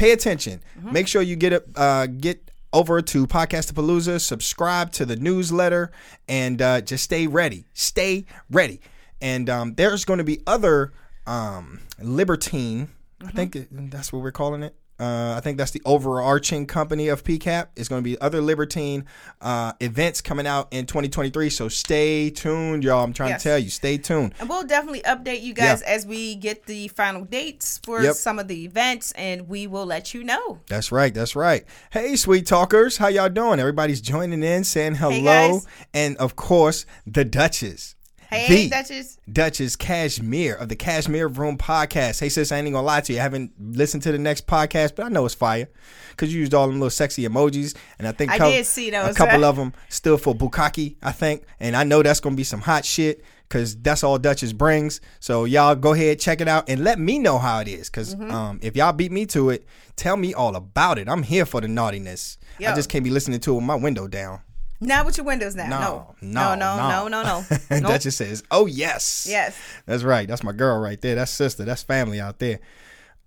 pay 0.00 0.12
attention. 0.12 0.62
Mm-hmm. 0.78 0.92
Make 0.92 1.06
sure 1.08 1.20
you 1.22 1.36
get 1.36 1.52
it, 1.52 1.68
uh, 1.76 2.06
get 2.06 2.50
over 2.72 3.02
to 3.02 3.26
Podcastapalooza, 3.26 4.20
subscribe 4.20 4.92
to 4.92 5.04
the 5.04 5.16
newsletter, 5.16 5.90
and 6.28 6.62
uh, 6.62 6.80
just 6.80 7.04
stay 7.04 7.26
ready. 7.26 7.66
Stay 7.74 8.24
ready. 8.50 8.80
And 9.20 9.50
um, 9.50 9.74
there's 9.74 10.04
going 10.06 10.18
to 10.18 10.24
be 10.24 10.40
other 10.46 10.92
um, 11.26 11.80
Libertine. 12.00 12.88
I 13.24 13.30
think 13.32 13.54
it- 13.56 13.68
that's 13.90 14.12
what 14.12 14.22
we're 14.22 14.32
calling 14.32 14.62
it. 14.62 14.74
Uh, 15.00 15.34
I 15.36 15.40
think 15.40 15.56
that's 15.56 15.70
the 15.70 15.80
overarching 15.86 16.66
company 16.66 17.08
of 17.08 17.24
PCAP. 17.24 17.68
It's 17.74 17.88
going 17.88 18.02
to 18.02 18.04
be 18.04 18.20
other 18.20 18.40
Libertine 18.42 19.06
uh, 19.40 19.72
events 19.80 20.20
coming 20.20 20.46
out 20.46 20.68
in 20.72 20.84
2023. 20.86 21.48
So 21.50 21.68
stay 21.68 22.28
tuned, 22.30 22.84
y'all. 22.84 23.02
I'm 23.02 23.12
trying 23.14 23.30
Yes. 23.30 23.42
to 23.42 23.48
tell 23.48 23.58
you, 23.58 23.70
stay 23.70 23.96
tuned. 23.96 24.34
And 24.38 24.48
we'll 24.48 24.64
definitely 24.64 25.00
update 25.02 25.42
you 25.42 25.54
guys 25.54 25.80
as 25.82 26.04
we 26.06 26.34
get 26.34 26.66
the 26.66 26.88
final 26.88 27.24
dates 27.24 27.80
for 27.84 28.02
Yep. 28.02 28.14
some 28.16 28.38
of 28.38 28.48
the 28.48 28.64
events, 28.64 29.12
and 29.12 29.48
we 29.48 29.66
will 29.66 29.86
let 29.86 30.12
you 30.12 30.22
know. 30.22 30.60
That's 30.68 30.92
right. 30.92 31.14
That's 31.14 31.34
right. 31.34 31.64
Hey, 31.90 32.16
sweet 32.16 32.46
talkers, 32.46 32.98
how 32.98 33.08
y'all 33.08 33.28
doing? 33.30 33.58
Everybody's 33.58 34.00
joining 34.02 34.42
in, 34.42 34.64
saying 34.64 34.96
hello, 34.96 35.22
guys. 35.24 35.66
and 35.94 36.16
of 36.18 36.36
course, 36.36 36.84
the 37.06 37.24
Duchess. 37.24 37.94
Hey, 38.30 38.64
The 38.68 38.70
Duchess. 38.70 39.18
Duchess 39.32 39.76
Cashmere 39.76 40.54
of 40.54 40.68
the 40.68 40.76
Cashmere 40.76 41.26
Room 41.26 41.58
podcast. 41.58 42.20
Hey, 42.20 42.28
sis, 42.28 42.52
I 42.52 42.58
ain't 42.58 42.72
gonna 42.72 42.82
lie 42.86 43.00
to 43.00 43.12
you. 43.12 43.18
I 43.18 43.22
haven't 43.22 43.52
listened 43.58 44.04
to 44.04 44.12
the 44.12 44.18
next 44.18 44.46
podcast, 44.46 44.94
but 44.94 45.04
I 45.04 45.08
know 45.08 45.26
it's 45.26 45.34
fire 45.34 45.68
because 46.10 46.32
you 46.32 46.38
used 46.40 46.54
all 46.54 46.66
them 46.68 46.76
little 46.76 46.90
sexy 46.90 47.26
emojis, 47.26 47.74
and 47.98 48.06
I 48.06 48.12
think 48.12 48.30
I 48.30 48.38
cou- 48.38 48.50
did 48.50 48.66
see 48.66 48.88
a 48.88 48.92
those. 49.06 49.16
couple 49.16 49.44
of 49.44 49.56
them 49.56 49.72
still 49.88 50.16
for 50.16 50.34
bukkake, 50.34 50.96
I 51.02 51.10
think, 51.12 51.42
and 51.58 51.76
I 51.76 51.82
know 51.82 52.02
that's 52.04 52.20
gonna 52.20 52.36
be 52.36 52.44
some 52.44 52.60
hot 52.60 52.84
shit 52.84 53.24
because 53.48 53.76
that's 53.76 54.04
all 54.04 54.16
Duchess 54.16 54.52
brings. 54.52 55.00
So 55.18 55.44
y'all 55.44 55.74
go 55.74 55.92
ahead, 55.92 56.20
check 56.20 56.40
it 56.40 56.46
out, 56.46 56.68
and 56.68 56.84
let 56.84 57.00
me 57.00 57.18
know 57.18 57.38
how 57.38 57.58
it 57.60 57.66
is. 57.66 57.90
Because 57.90 58.14
Mm-hmm. 58.14 58.30
um, 58.30 58.60
if 58.62 58.76
y'all 58.76 58.92
beat 58.92 59.10
me 59.10 59.26
to 59.26 59.50
it, 59.50 59.66
tell 59.96 60.16
me 60.16 60.34
all 60.34 60.54
about 60.54 60.98
it. 61.00 61.08
I'm 61.08 61.24
here 61.24 61.44
for 61.46 61.60
the 61.60 61.66
naughtiness. 61.68 62.38
I 62.60 62.74
just 62.76 62.88
can't 62.88 63.02
be 63.02 63.10
listening 63.10 63.40
to 63.40 63.52
it 63.52 63.54
with 63.56 63.64
my 63.64 63.74
window 63.74 64.06
down. 64.06 64.40
Not 64.80 65.04
with 65.04 65.18
your 65.18 65.26
windows 65.26 65.54
now. 65.54 65.68
No, 65.68 66.14
no, 66.22 66.54
no, 66.54 66.76
no, 66.76 67.08
no, 67.08 67.22
no. 67.22 67.22
no. 67.22 67.40
that 67.88 68.00
just 68.00 68.16
says, 68.16 68.42
"Oh 68.50 68.64
yes, 68.66 69.26
yes." 69.28 69.56
That's 69.84 70.02
right. 70.02 70.26
That's 70.26 70.42
my 70.42 70.52
girl 70.52 70.80
right 70.80 71.00
there. 71.00 71.16
That's 71.16 71.30
sister. 71.30 71.64
That's 71.64 71.82
family 71.82 72.18
out 72.20 72.38
there. 72.38 72.60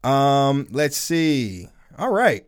Um, 0.04 0.68
let's 0.72 0.98
see. 0.98 1.68
All 1.98 2.10
right, 2.10 2.48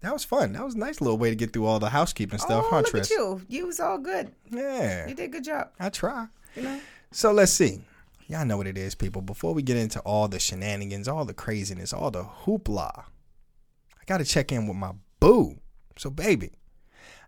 that 0.00 0.12
was 0.12 0.24
fun. 0.24 0.52
That 0.52 0.64
was 0.64 0.76
a 0.76 0.78
nice 0.78 1.00
little 1.00 1.18
way 1.18 1.30
to 1.30 1.36
get 1.36 1.52
through 1.52 1.66
all 1.66 1.80
the 1.80 1.88
housekeeping 1.88 2.38
stuff, 2.38 2.64
oh, 2.66 2.70
huh, 2.70 2.76
look 2.78 2.86
Tris? 2.86 3.10
at 3.10 3.16
you. 3.16 3.42
You 3.48 3.66
was 3.66 3.80
all 3.80 3.98
good. 3.98 4.30
Yeah, 4.50 5.08
You 5.08 5.14
did 5.14 5.24
a 5.24 5.28
good 5.28 5.44
job. 5.44 5.70
I 5.80 5.88
try. 5.88 6.28
You 6.54 6.62
know. 6.62 6.80
So 7.10 7.32
let's 7.32 7.50
see. 7.52 7.80
Y'all 8.28 8.44
know 8.44 8.56
what 8.56 8.66
it 8.66 8.78
is, 8.78 8.94
people. 8.94 9.22
Before 9.22 9.52
we 9.54 9.62
get 9.62 9.76
into 9.76 10.00
all 10.00 10.28
the 10.28 10.38
shenanigans, 10.38 11.08
all 11.08 11.24
the 11.24 11.34
craziness, 11.34 11.92
all 11.92 12.10
the 12.10 12.22
hoopla, 12.24 13.04
I 13.04 14.04
gotta 14.06 14.24
check 14.24 14.52
in 14.52 14.66
with 14.66 14.76
my 14.76 14.92
boo. 15.18 15.58
So, 15.96 16.10
baby, 16.10 16.52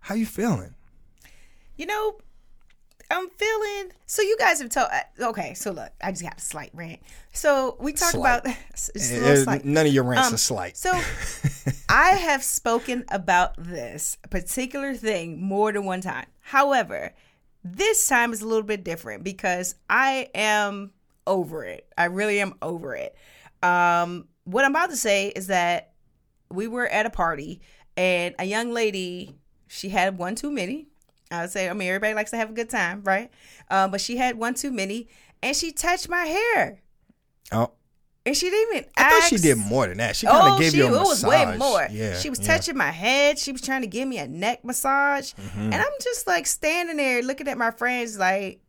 how 0.02 0.14
you 0.14 0.26
feeling? 0.26 0.74
You 1.78 1.86
know, 1.86 2.16
I'm 3.10 3.28
feeling. 3.30 3.92
So 4.06 4.20
you 4.20 4.36
guys 4.38 4.60
have 4.60 4.68
told. 4.68 4.88
uh, 4.92 5.28
Okay, 5.28 5.54
so 5.54 5.70
look, 5.70 5.90
I 6.02 6.10
just 6.10 6.22
got 6.22 6.36
a 6.36 6.40
slight 6.40 6.70
rant. 6.74 7.00
So 7.32 7.76
we 7.80 7.92
talked 7.92 8.12
Slight. 8.12 8.40
about. 8.40 8.46
A 8.46 8.54
Eh, 9.00 9.36
slight. 9.44 9.64
None 9.64 9.86
of 9.86 9.92
your 9.94 10.04
rants 10.04 10.28
Um, 10.28 10.34
are 10.34 10.38
slight. 10.38 10.76
So 10.76 10.90
I 11.88 12.10
have 12.10 12.42
spoken 12.44 13.04
about 13.10 13.54
this 13.56 14.18
particular 14.28 14.94
thing 14.94 15.40
more 15.42 15.72
than 15.72 15.84
one 15.84 16.00
time. 16.02 16.26
However, 16.40 17.14
this 17.64 18.06
time 18.06 18.32
is 18.32 18.42
a 18.42 18.46
little 18.46 18.62
bit 18.62 18.84
different 18.84 19.24
because 19.24 19.74
I 19.88 20.28
am 20.34 20.92
over 21.26 21.64
it. 21.64 21.86
I 21.96 22.04
really 22.06 22.40
am 22.40 22.54
over 22.62 22.94
it. 22.94 23.14
Um, 23.62 24.28
what 24.44 24.64
I'm 24.64 24.70
about 24.72 24.90
to 24.90 24.96
say 24.96 25.28
is 25.28 25.46
that 25.48 25.92
we 26.50 26.66
were 26.68 26.86
at 26.88 27.04
a 27.06 27.10
party 27.10 27.60
and 27.96 28.34
a 28.38 28.44
young 28.44 28.72
lady, 28.72 29.34
she 29.66 29.90
had 29.90 30.16
one 30.18 30.34
too 30.34 30.50
many. 30.50 30.88
I 31.30 31.42
would 31.42 31.50
say, 31.50 31.68
I 31.68 31.72
mean, 31.74 31.88
everybody 31.88 32.14
likes 32.14 32.30
to 32.30 32.36
have 32.36 32.50
a 32.50 32.54
good 32.54 32.70
time, 32.70 33.02
right? 33.04 33.30
Um, 33.70 33.90
but 33.90 34.00
she 34.00 34.16
had 34.16 34.36
one 34.38 34.54
too 34.54 34.70
many 34.70 35.08
and 35.42 35.54
she 35.54 35.72
touched 35.72 36.08
my 36.08 36.24
hair. 36.24 36.80
oh, 37.52 37.72
And 38.26 38.36
she 38.36 38.48
didn't 38.50 38.76
even 38.76 38.90
I 38.96 39.10
thought 39.10 39.28
she 39.28 39.36
did 39.36 39.58
more 39.58 39.86
than 39.86 39.98
that. 39.98 40.16
She 40.16 40.26
kind 40.26 40.48
of 40.48 40.54
Oh, 40.54 40.58
gave 40.58 40.72
she, 40.72 40.78
you 40.78 40.84
a 40.84 40.86
it 40.88 40.90
massage. 40.92 41.06
was 41.08 41.24
way 41.24 41.56
more. 41.58 41.86
Yeah, 41.90 42.16
she 42.18 42.30
was 42.30 42.40
yeah. 42.40 42.46
touching 42.46 42.76
my 42.76 42.90
head. 42.90 43.38
She 43.38 43.52
was 43.52 43.60
trying 43.60 43.82
to 43.82 43.86
give 43.86 44.08
me 44.08 44.18
a 44.18 44.26
neck 44.26 44.64
massage, 44.64 45.32
Mm-hmm. 45.34 45.60
and 45.60 45.74
I'm 45.74 45.92
just 46.02 46.26
like 46.26 46.46
standing 46.46 46.96
there 46.96 47.22
looking 47.22 47.46
at 47.48 47.58
my 47.58 47.70
friends, 47.72 48.18
like, 48.18 48.60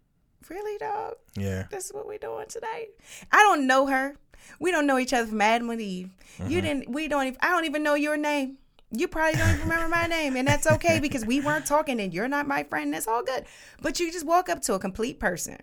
really, 0.50 0.78
dog? 0.80 1.13
Yeah. 1.38 1.66
This 1.72 1.86
is 1.86 1.94
what 1.94 2.08
we're 2.08 2.18
doing 2.18 2.46
tonight. 2.50 2.88
I 3.32 3.38
don't 3.38 3.68
know 3.68 3.86
her. 3.88 4.16
We 4.60 4.72
don't 4.72 4.88
know 4.88 4.98
each 4.98 5.13
other 5.13 5.28
from 5.28 5.42
Adam 5.42 5.70
and 5.70 5.80
Eve. 5.82 6.10
Mm-hmm. 6.39 6.51
You 6.51 6.62
didn't. 6.62 6.89
We 6.89 7.08
don't. 7.08 7.28
Even, 7.28 7.38
I 7.42 7.50
don't 7.51 7.66
even 7.66 7.84
know 7.84 7.94
your 7.96 8.18
name. 8.18 8.58
You 8.91 9.08
probably 9.08 9.38
don't 9.38 9.50
even 9.50 9.62
remember 9.62 9.88
my 9.88 10.08
name, 10.08 10.36
and 10.36 10.48
that's 10.48 10.65
okay 10.65 11.00
because 11.01 11.25
we 11.25 11.39
weren't 11.41 11.65
talking, 11.65 12.00
and 12.00 12.13
you're 12.13 12.27
not 12.27 12.48
my 12.48 12.63
friend. 12.63 12.93
That's 12.93 13.08
all 13.08 13.24
good. 13.24 13.46
But 13.81 14.00
you 14.00 14.12
just 14.12 14.25
walk 14.25 14.50
up 14.50 14.62
to 14.63 14.74
a 14.74 14.79
complete 14.79 15.19
person, 15.19 15.58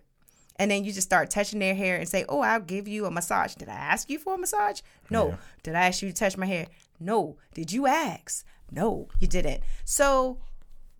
and 0.56 0.70
then 0.70 0.84
you 0.84 0.92
just 0.92 1.08
start 1.08 1.30
touching 1.30 1.58
their 1.58 1.74
hair 1.74 1.96
and 1.96 2.08
say, 2.08 2.24
"Oh, 2.28 2.40
I'll 2.40 2.60
give 2.60 2.86
you 2.86 3.06
a 3.06 3.10
massage." 3.10 3.54
Did 3.54 3.68
I 3.68 3.74
ask 3.74 4.08
you 4.08 4.18
for 4.18 4.34
a 4.34 4.38
massage? 4.38 4.80
No. 5.10 5.30
Yeah. 5.30 5.36
Did 5.64 5.74
I 5.74 5.86
ask 5.86 6.02
you 6.02 6.08
to 6.08 6.14
touch 6.14 6.36
my 6.36 6.46
hair? 6.46 6.66
No. 7.00 7.36
Did 7.54 7.72
you 7.72 7.86
ask? 7.86 8.44
No, 8.70 9.08
you 9.20 9.28
didn't. 9.28 9.62
So 9.84 10.38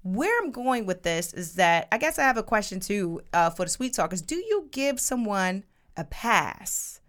where 0.03 0.41
I'm 0.41 0.53
going 0.53 0.87
with 0.87 1.03
this 1.03 1.33
is 1.33 1.55
that 1.55 1.89
I 1.91 1.99
guess 1.99 2.19
I 2.19 2.23
have 2.23 2.37
a 2.37 2.43
question 2.43 2.79
too 2.79 3.23
uh, 3.33 3.51
for 3.51 3.65
the 3.65 3.71
sweet 3.71 3.93
talkers. 3.95 4.23
Do 4.23 4.37
you 4.37 4.69
give 4.71 5.01
someone 5.01 5.65
a 5.97 6.05
pass 6.05 7.01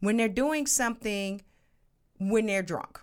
when 0.00 0.16
they're 0.18 0.28
doing 0.28 0.66
something 0.66 1.40
when 2.18 2.46
they're 2.46 2.62
drunk? 2.62 3.00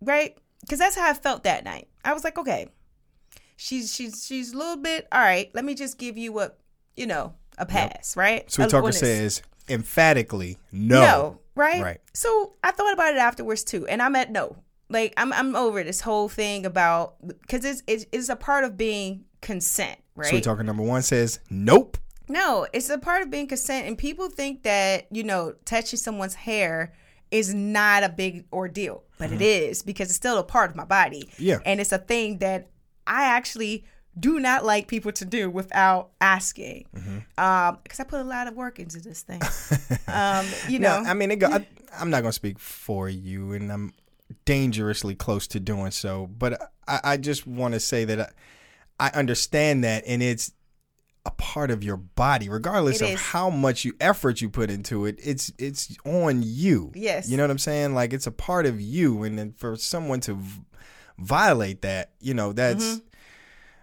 Right? 0.00 0.36
Because 0.60 0.78
that's 0.78 0.96
how 0.96 1.08
I 1.08 1.14
felt 1.14 1.44
that 1.44 1.64
night. 1.64 1.88
I 2.04 2.12
was 2.12 2.24
like, 2.24 2.38
okay, 2.38 2.68
she's 3.56 3.94
she's 3.94 4.24
she's 4.24 4.52
a 4.52 4.56
little 4.56 4.76
bit 4.76 5.06
all 5.12 5.20
right. 5.20 5.50
Let 5.54 5.64
me 5.64 5.74
just 5.74 5.98
give 5.98 6.16
you 6.16 6.38
a 6.40 6.52
you 6.96 7.06
know 7.06 7.34
a 7.58 7.66
pass, 7.66 8.16
right? 8.16 8.50
Sweet 8.50 8.70
Talker 8.70 8.92
says 8.92 9.42
emphatically 9.68 10.58
no. 10.72 11.00
No, 11.00 11.40
right? 11.54 11.82
Right. 11.82 12.00
So 12.14 12.54
I 12.64 12.70
thought 12.70 12.94
about 12.94 13.14
it 13.14 13.18
afterwards 13.18 13.64
too, 13.64 13.86
and 13.86 14.00
I'm 14.00 14.16
at 14.16 14.30
no. 14.30 14.56
Like 14.88 15.12
I'm 15.18 15.32
I'm 15.34 15.54
over 15.54 15.84
this 15.84 16.00
whole 16.00 16.28
thing 16.28 16.64
about 16.64 17.16
because 17.26 17.64
it's, 17.64 17.82
it's 17.86 18.06
it's 18.10 18.28
a 18.30 18.36
part 18.36 18.64
of 18.64 18.78
being 18.78 19.24
consent, 19.42 19.98
right? 20.14 20.28
Sweet 20.28 20.44
Talker 20.44 20.62
number 20.62 20.82
one 20.82 21.02
says 21.02 21.40
nope. 21.50 21.98
No, 22.30 22.66
it's 22.72 22.90
a 22.90 22.98
part 22.98 23.22
of 23.22 23.30
being 23.30 23.46
consent, 23.46 23.86
and 23.86 23.98
people 23.98 24.28
think 24.28 24.62
that 24.62 25.06
you 25.10 25.24
know 25.24 25.54
touching 25.64 25.98
someone's 25.98 26.34
hair 26.34 26.94
is 27.30 27.52
not 27.52 28.02
a 28.02 28.08
big 28.08 28.46
ordeal, 28.50 29.02
but 29.18 29.32
it 29.32 29.42
is 29.42 29.82
because 29.82 30.08
it's 30.08 30.16
still 30.16 30.38
a 30.38 30.42
part 30.44 30.70
of 30.70 30.76
my 30.76 30.84
body. 30.84 31.28
Mm-hmm. 31.32 31.42
Yeah. 31.42 31.58
and 31.66 31.80
it's 31.80 31.92
a 31.92 31.98
thing 31.98 32.38
that 32.38 32.68
I 33.06 33.24
actually 33.24 33.84
do 34.18 34.40
not 34.40 34.64
like 34.64 34.88
people 34.88 35.12
to 35.12 35.24
do 35.24 35.48
without 35.48 36.10
asking, 36.20 36.86
Mm-hmm. 36.96 37.18
um, 37.44 37.78
because 37.82 38.00
I 38.00 38.04
put 38.04 38.20
a 38.20 38.24
lot 38.24 38.48
of 38.48 38.54
work 38.54 38.78
into 38.80 38.98
this 39.00 39.22
thing. 39.22 39.40
um, 40.08 40.44
you 40.68 40.78
know, 40.80 41.02
No, 41.02 41.08
I 41.10 41.14
mean, 41.14 41.30
it 41.30 41.36
go, 41.36 41.46
I, 41.48 41.66
I'm 41.98 42.10
not 42.10 42.22
going 42.22 42.30
to 42.30 42.32
speak 42.32 42.58
for 42.58 43.08
you, 43.08 43.52
and 43.52 43.70
I'm 43.70 43.92
dangerously 44.44 45.14
close 45.14 45.46
to 45.48 45.60
doing 45.60 45.90
so. 45.90 46.26
But 46.26 46.60
I, 46.86 47.00
I 47.04 47.16
just 47.16 47.46
want 47.46 47.74
to 47.74 47.80
say 47.80 48.04
that 48.06 48.32
I, 48.98 49.08
I 49.08 49.10
understand 49.18 49.84
that, 49.84 50.02
and 50.06 50.22
it's 50.22 50.52
a 51.28 51.30
part 51.32 51.70
of 51.70 51.84
your 51.84 51.96
body, 51.98 52.48
regardless 52.48 53.00
of 53.14 53.20
how 53.20 53.50
much 53.50 53.84
you 53.84 53.92
effort 54.00 54.40
you 54.40 54.48
put 54.48 54.70
into 54.70 55.04
it. 55.04 55.18
It's 55.22 55.52
it's 55.58 55.94
on 56.04 56.42
you. 56.42 56.90
Yes. 56.94 57.28
you 57.28 57.36
know 57.36 57.42
what 57.42 57.50
I'm 57.50 57.58
saying. 57.58 57.94
Like 57.94 58.12
it's 58.14 58.26
a 58.26 58.32
part 58.32 58.64
of 58.66 58.80
you, 58.80 59.22
and 59.24 59.38
then 59.38 59.52
for 59.56 59.76
someone 59.76 60.20
to 60.20 60.34
v- 60.34 60.62
violate 61.18 61.82
that, 61.82 62.12
you 62.20 62.34
know, 62.34 62.52
that's 62.52 62.84
Mm-hmm. 62.84 63.04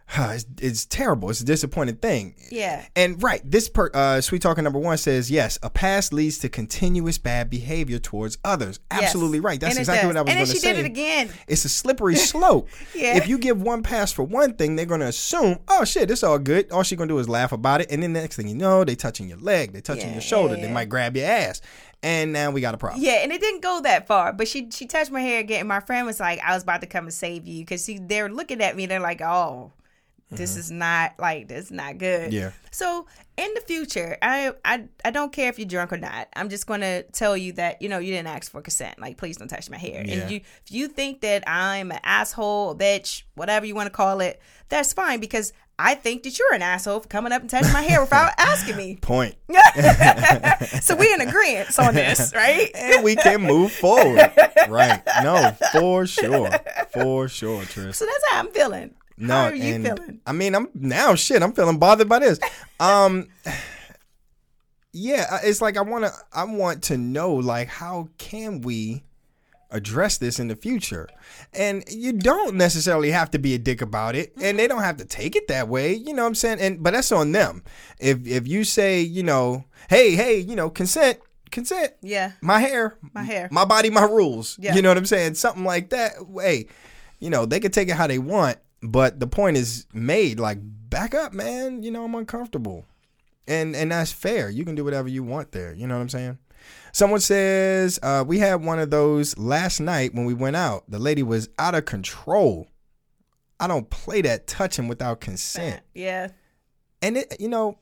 it's, 0.18 0.46
it's 0.62 0.86
terrible. 0.86 1.30
It's 1.30 1.42
a 1.42 1.46
disappointing 1.46 1.96
thing. 1.96 2.36
Yeah. 2.52 2.86
And 2.96 3.22
right, 3.24 3.42
this 3.50 3.68
per 3.70 3.90
uh, 3.94 4.22
sweet 4.22 4.42
talker 4.42 4.62
number 4.62 4.78
one 4.80 4.98
says 4.98 5.32
yes. 5.32 5.58
A 5.64 5.70
past 5.70 6.14
leads 6.14 6.38
to 6.40 6.50
continuous 6.50 7.18
bad 7.18 7.50
behavior 7.50 7.98
towards 8.00 8.38
others. 8.44 8.80
Yes. 8.92 9.04
Absolutely 9.04 9.40
right. 9.40 9.60
That's 9.60 9.78
exactly 9.78 10.08
does. 10.08 10.16
what 10.16 10.18
I 10.18 10.22
was 10.22 10.30
And 10.30 10.38
going 10.38 10.46
to 10.48 10.52
she 10.54 10.60
say. 10.60 10.74
did 10.74 10.80
it 10.80 10.86
again. 10.86 11.30
It's 11.48 11.66
a 11.66 11.70
slippery 11.70 12.16
slope. 12.32 12.70
Yeah. 12.94 13.18
If 13.18 13.28
you 13.28 13.38
give 13.38 13.62
one 13.62 13.82
pass 13.84 14.12
for 14.12 14.24
one 14.24 14.54
thing, 14.54 14.76
they're 14.76 14.86
going 14.86 15.02
to 15.02 15.08
assume, 15.08 15.60
oh 15.68 15.84
shit, 15.86 16.12
it's 16.12 16.24
all 16.24 16.38
good. 16.40 16.72
All 16.72 16.84
she's 16.84 16.98
going 16.98 17.10
to 17.10 17.14
do 17.16 17.20
is 17.20 17.28
laugh 17.28 17.52
about 17.52 17.82
it, 17.82 17.88
and 17.92 18.04
then 18.04 18.14
the 18.14 18.22
next 18.22 18.36
thing 18.36 18.48
you 18.48 18.56
know, 18.56 18.84
they 18.84 18.96
touching 18.96 19.28
your 19.28 19.40
leg, 19.40 19.74
they 19.74 19.82
touching 19.82 20.12
your 20.14 20.22
shoulder, 20.22 20.56
they 20.56 20.64
Yeah. 20.64 20.74
might 20.74 20.90
grab 20.90 21.18
your 21.18 21.26
ass, 21.26 21.62
and 22.04 22.32
now 22.32 22.52
we 22.52 22.62
got 22.62 22.76
a 22.76 22.78
problem. 22.78 23.02
Yeah, 23.02 23.24
and 23.24 23.32
it 23.32 23.42
didn't 23.42 23.62
go 23.62 23.82
that 23.82 24.06
far, 24.08 24.32
but 24.34 24.48
she 24.48 24.70
she 24.72 24.86
touched 24.86 25.12
my 25.12 25.22
hair 25.22 25.40
again. 25.40 25.62
And 25.62 25.68
my 25.68 25.80
friend 25.80 26.06
was 26.06 26.20
like, 26.20 26.40
"I 26.44 26.54
was 26.54 26.62
about 26.64 26.82
to 26.82 26.88
come 26.88 27.06
and 27.06 27.14
save 27.14 27.48
you," 27.48 27.64
because 27.66 27.84
she 27.84 27.98
they're 28.00 28.30
looking 28.30 28.62
at 28.62 28.76
me. 28.76 28.86
They're 28.86 29.00
like, 29.00 29.22
"Oh, 29.22 29.72
this 30.32 30.58
is 30.58 30.72
not 30.72 31.14
like 31.20 31.48
this 31.48 31.66
is 31.66 31.72
not 31.72 31.98
good." 31.98 32.32
Mm-hmm. 32.32 32.34
Yeah. 32.34 32.52
So 32.72 33.08
in 33.38 33.54
the 33.54 33.62
future, 33.62 34.18
I 34.22 34.54
I 34.64 34.86
I 35.04 35.12
don't 35.12 35.32
care 35.32 35.50
if 35.50 35.60
you're 35.60 35.68
drunk 35.68 35.92
or 35.94 35.98
not. 35.98 36.28
I'm 36.36 36.50
just 36.50 36.68
gonna 36.68 37.04
tell 37.04 37.36
you 37.36 37.54
that 37.54 37.82
you 37.82 37.90
know 37.90 38.00
you 38.00 38.14
didn't 38.14 38.28
ask 38.28 38.52
for 38.52 38.62
consent. 38.62 39.00
Like, 39.00 39.18
please 39.18 39.38
don't 39.38 39.48
touch 39.48 39.70
my 39.70 39.78
hair. 39.78 40.04
Yeah. 40.06 40.22
And 40.22 40.32
you 40.32 40.38
if 40.38 40.72
you 40.72 40.88
think 40.88 41.22
that 41.22 41.44
I'm 41.48 41.92
an 41.92 42.00
asshole, 42.04 42.76
bitch, 42.76 43.24
whatever 43.36 43.66
you 43.66 43.76
want 43.76 43.88
to 43.88 43.94
call 43.94 44.22
it, 44.22 44.42
that's 44.70 44.94
fine 44.94 45.20
because. 45.20 45.54
I 45.78 45.96
think 45.96 46.24
that 46.24 46.40
you're 46.40 46.54
an 46.54 46.62
asshole 46.62 47.02
for 47.02 47.10
coming 47.10 47.34
up 47.34 47.42
and 47.42 47.50
touching 47.50 47.74
my 47.74 47.82
hair 47.82 48.00
without 48.00 48.32
asking 48.38 48.78
me. 48.78 48.96
Point. 48.96 49.36
so 50.82 50.96
we 50.96 51.14
in 51.14 51.20
agreement 51.20 51.78
on 51.78 51.94
this, 51.94 52.32
right? 52.34 52.72
And 52.74 53.04
we 53.04 53.18
can 53.18 53.42
move 53.42 53.74
forward. 53.74 54.32
right. 54.70 55.02
No, 55.22 55.52
for 55.74 56.08
sure. 56.08 56.50
For 56.94 57.28
sure, 57.28 57.66
Tris. 57.66 57.98
So 57.98 58.06
that's 58.06 58.24
how 58.32 58.40
I'm 58.40 58.52
feeling. 58.52 58.94
No, 59.18 59.34
how 59.34 59.44
are 59.46 59.56
you 59.56 59.82
feeling? 59.84 60.20
I 60.26 60.32
mean, 60.34 60.56
I'm 60.56 60.68
now 60.74 61.16
shit. 61.16 61.42
I'm 61.42 61.54
feeling 61.54 61.78
bothered 61.80 62.10
by 62.10 62.20
this. 62.20 62.40
Um, 62.78 63.28
yeah, 64.92 65.40
it's 65.44 65.62
like 65.62 65.78
I 65.78 65.82
want 65.82 66.06
to. 66.06 66.12
I 66.34 66.44
want 66.46 66.84
to 66.84 66.98
know, 66.98 67.34
like, 67.34 67.68
how 67.68 68.10
can 68.18 68.62
we 68.62 69.04
address 69.72 70.18
this 70.18 70.40
in 70.40 70.48
the 70.48 70.56
future? 70.56 71.08
And 71.54 71.84
you 71.90 72.14
don't 72.14 72.56
necessarily 72.56 73.12
have 73.12 73.32
to 73.32 73.40
be 73.40 73.54
a 73.54 73.58
dick 73.58 73.82
about 73.82 74.16
it, 74.16 74.34
and 74.42 74.58
they 74.58 74.68
don't 74.68 74.84
have 74.84 74.98
to 74.98 75.06
take 75.06 75.36
it 75.36 75.48
that 75.50 75.68
way. 75.68 75.94
You 75.94 76.14
know 76.14 76.24
what 76.24 76.28
I'm 76.30 76.36
saying? 76.36 76.60
And 76.60 76.82
but 76.84 76.94
that's 76.94 77.12
on 77.12 77.32
them. 77.34 77.64
If 78.00 78.26
if 78.28 78.48
you 78.48 78.64
say, 78.64 79.02
you 79.02 79.24
know, 79.24 79.66
hey, 79.90 80.16
hey, 80.16 80.38
you 80.40 80.56
know, 80.56 80.70
consent, 80.70 81.20
consent. 81.52 81.94
Yeah. 82.02 82.34
My 82.42 82.60
hair, 82.60 82.98
My 83.14 83.24
hair. 83.24 83.50
my 83.52 83.66
body, 83.66 83.90
my 83.90 84.04
rules. 84.04 84.58
Yeah. 84.60 84.76
You 84.76 84.82
know 84.82 84.90
what 84.90 84.98
I'm 84.98 85.06
saying? 85.06 85.36
Something 85.36 85.64
like 85.66 85.90
that. 85.90 86.14
Hey, 86.40 86.68
you 87.20 87.30
know, 87.30 87.46
they 87.46 87.60
can 87.60 87.72
take 87.72 87.90
it 87.90 87.96
how 87.96 88.08
they 88.08 88.20
want, 88.20 88.58
but 88.92 89.20
the 89.20 89.28
point 89.28 89.58
is 89.58 89.86
made. 89.94 90.40
Like, 90.40 90.60
back 90.62 91.14
up, 91.16 91.34
man. 91.34 91.84
You 91.84 91.92
know, 91.92 92.04
I'm 92.06 92.16
uncomfortable, 92.16 92.86
and 93.48 93.76
and 93.76 93.92
that's 93.92 94.12
fair. 94.12 94.50
You 94.50 94.66
can 94.66 94.76
do 94.76 94.84
whatever 94.84 95.08
you 95.08 95.24
want 95.24 95.52
there. 95.52 95.74
You 95.74 95.88
know 95.88 95.96
what 95.96 96.02
I'm 96.02 96.10
saying? 96.10 96.38
Someone 96.92 97.20
says 97.20 98.00
uh, 98.02 98.24
we 98.26 98.40
had 98.40 98.64
one 98.64 98.80
of 98.80 98.90
those 98.90 99.38
last 99.38 99.80
night 99.80 100.16
when 100.16 100.26
we 100.26 100.34
went 100.34 100.56
out. 100.56 100.90
The 100.90 101.00
lady 101.00 101.24
was 101.24 101.50
out 101.60 101.76
of 101.76 101.86
control. 101.86 102.68
I 103.60 103.68
don't 103.68 103.90
play 103.90 104.22
that 104.22 104.48
touching 104.48 104.88
without 104.88 105.20
consent. 105.22 105.82
Yeah. 105.94 106.30
And 107.02 107.18
it, 107.18 107.36
you 107.40 107.50
know, 107.50 107.78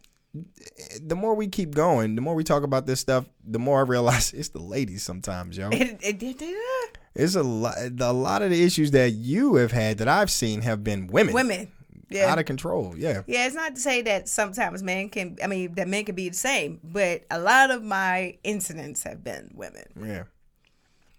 the 1.02 1.16
more 1.16 1.34
we 1.36 1.48
keep 1.48 1.74
going, 1.76 2.16
the 2.16 2.22
more 2.22 2.36
we 2.36 2.44
talk 2.44 2.64
about 2.64 2.86
this 2.86 3.00
stuff, 3.00 3.26
the 3.44 3.60
more 3.60 3.80
I 3.80 3.84
realize 3.84 4.34
it's 4.34 4.50
the 4.50 4.62
ladies 4.62 5.04
sometimes, 5.04 5.58
yo. 5.58 5.70
It, 5.70 6.00
it, 6.04 6.22
it, 6.24 6.42
it- 6.42 6.98
It's 7.16 7.36
a 7.36 7.44
lot. 7.44 7.76
A 8.00 8.14
lot 8.14 8.42
of 8.42 8.50
the 8.50 8.64
issues 8.64 8.92
that 8.92 9.12
you 9.12 9.56
have 9.56 9.72
had 9.72 10.00
that 10.00 10.08
I've 10.08 10.32
seen 10.32 10.62
have 10.62 10.84
been 10.84 11.08
women. 11.08 11.34
Women. 11.34 11.72
Yeah. 12.10 12.32
Out 12.32 12.38
of 12.40 12.46
control. 12.46 12.94
Yeah. 12.96 13.24
Yeah, 13.26 13.48
it's 13.48 13.56
not 13.56 13.76
to 13.76 13.82
say 13.82 14.04
that 14.04 14.30
sometimes 14.30 14.84
men 14.84 15.10
can, 15.10 15.38
I 15.44 15.48
mean, 15.48 15.74
that 15.76 15.88
men 15.88 16.06
can 16.06 16.14
be 16.14 16.30
the 16.30 16.36
same, 16.36 16.80
but 16.84 17.24
a 17.32 17.40
lot 17.40 17.72
of 17.72 17.84
my 17.84 18.38
incidents 18.44 19.04
have 19.04 19.24
been 19.24 19.52
women. 19.56 19.86
Yeah. 20.00 20.24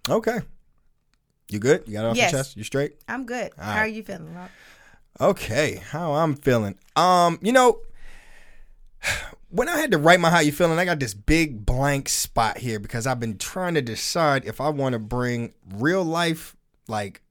Okay. 0.08 0.38
You 1.50 1.58
good? 1.58 1.82
You 1.86 1.94
got 1.94 2.04
it 2.04 2.08
off 2.10 2.16
Yes. 2.16 2.32
your 2.32 2.40
chest? 2.40 2.56
You 2.56 2.64
straight? 2.64 2.94
I'm 3.08 3.26
good. 3.26 3.50
How 3.58 3.70
right. 3.72 3.78
are 3.80 3.88
you 3.88 4.02
feeling, 4.04 4.34
Rob? 4.34 4.50
Okay. 5.20 5.82
How 5.90 6.12
I'm 6.14 6.36
feeling. 6.36 6.76
Um, 6.94 7.38
you 7.42 7.52
know, 7.52 7.80
when 9.54 9.68
I 9.68 9.78
had 9.78 9.92
to 9.92 9.98
write 9.98 10.18
my 10.20 10.30
how 10.30 10.40
you 10.40 10.50
feeling, 10.52 10.78
I 10.78 10.84
got 10.84 10.98
this 10.98 11.14
big 11.14 11.64
blank 11.64 12.08
spot 12.08 12.58
here 12.58 12.78
because 12.80 13.06
I've 13.06 13.20
been 13.20 13.38
trying 13.38 13.74
to 13.74 13.82
decide 13.82 14.44
if 14.44 14.60
I 14.60 14.68
want 14.70 14.94
to 14.94 14.98
bring 14.98 15.52
real 15.76 16.02
life 16.04 16.56
like 16.88 17.22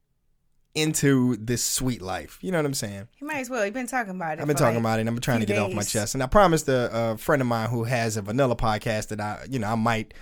into 0.73 1.35
this 1.37 1.63
sweet 1.63 2.01
life. 2.01 2.39
You 2.41 2.51
know 2.51 2.57
what 2.59 2.65
I'm 2.65 2.73
saying? 2.73 3.07
You 3.19 3.27
might 3.27 3.39
as 3.41 3.49
well. 3.49 3.63
You've 3.65 3.73
been 3.73 3.87
talking 3.87 4.15
about 4.15 4.37
it. 4.37 4.41
I've 4.41 4.47
been 4.47 4.55
talking 4.55 4.75
like- 4.75 4.81
about 4.81 4.99
it. 4.99 5.01
and 5.01 5.09
I'm 5.09 5.19
trying 5.19 5.41
to 5.41 5.45
get 5.45 5.57
it 5.57 5.59
off 5.59 5.73
my 5.73 5.83
chest. 5.83 6.13
And 6.15 6.23
I 6.23 6.27
promised 6.27 6.67
a, 6.69 7.11
a 7.11 7.17
friend 7.17 7.41
of 7.41 7.47
mine 7.47 7.69
who 7.69 7.83
has 7.83 8.15
a 8.17 8.21
vanilla 8.21 8.55
podcast 8.55 9.09
that 9.09 9.19
I, 9.19 9.45
you 9.49 9.59
know, 9.59 9.67
I 9.67 9.75
might 9.75 10.13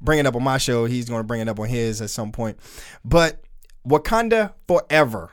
bring 0.00 0.18
it 0.18 0.26
up 0.26 0.34
on 0.34 0.42
my 0.42 0.58
show. 0.58 0.86
He's 0.86 1.08
going 1.08 1.20
to 1.20 1.26
bring 1.26 1.40
it 1.42 1.48
up 1.48 1.60
on 1.60 1.68
his 1.68 2.00
at 2.00 2.10
some 2.10 2.32
point. 2.32 2.58
But 3.04 3.44
Wakanda 3.86 4.54
Forever, 4.66 5.30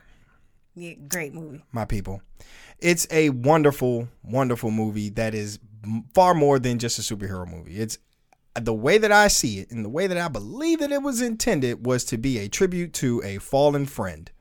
Yeah, 0.75 0.93
great 1.07 1.33
movie. 1.33 1.63
my 1.71 1.85
people. 1.85 2.21
It's 2.79 3.07
a 3.09 3.29
wonderful, 3.31 4.09
wonderful 4.23 4.69
movie 4.71 5.09
that 5.11 5.33
is 5.33 5.57
far 6.13 6.33
more 6.33 6.59
than 6.59 6.79
just 6.79 6.99
a 6.99 7.01
superhero 7.01 7.49
movie. 7.49 7.77
It's 7.79 7.99
the 8.59 8.73
way 8.73 8.97
that 8.97 9.11
I 9.11 9.27
see 9.27 9.59
it 9.59 9.71
and 9.71 9.85
the 9.85 9.89
way 9.89 10.07
that 10.07 10.17
I 10.17 10.27
believe 10.27 10.79
that 10.79 10.91
it 10.91 11.01
was 11.01 11.21
intended 11.21 11.85
was 11.85 12.03
to 12.05 12.17
be 12.17 12.39
a 12.39 12.49
tribute 12.49 12.93
to 12.93 13.21
a 13.23 13.37
fallen 13.37 13.85
friend, 13.85 14.31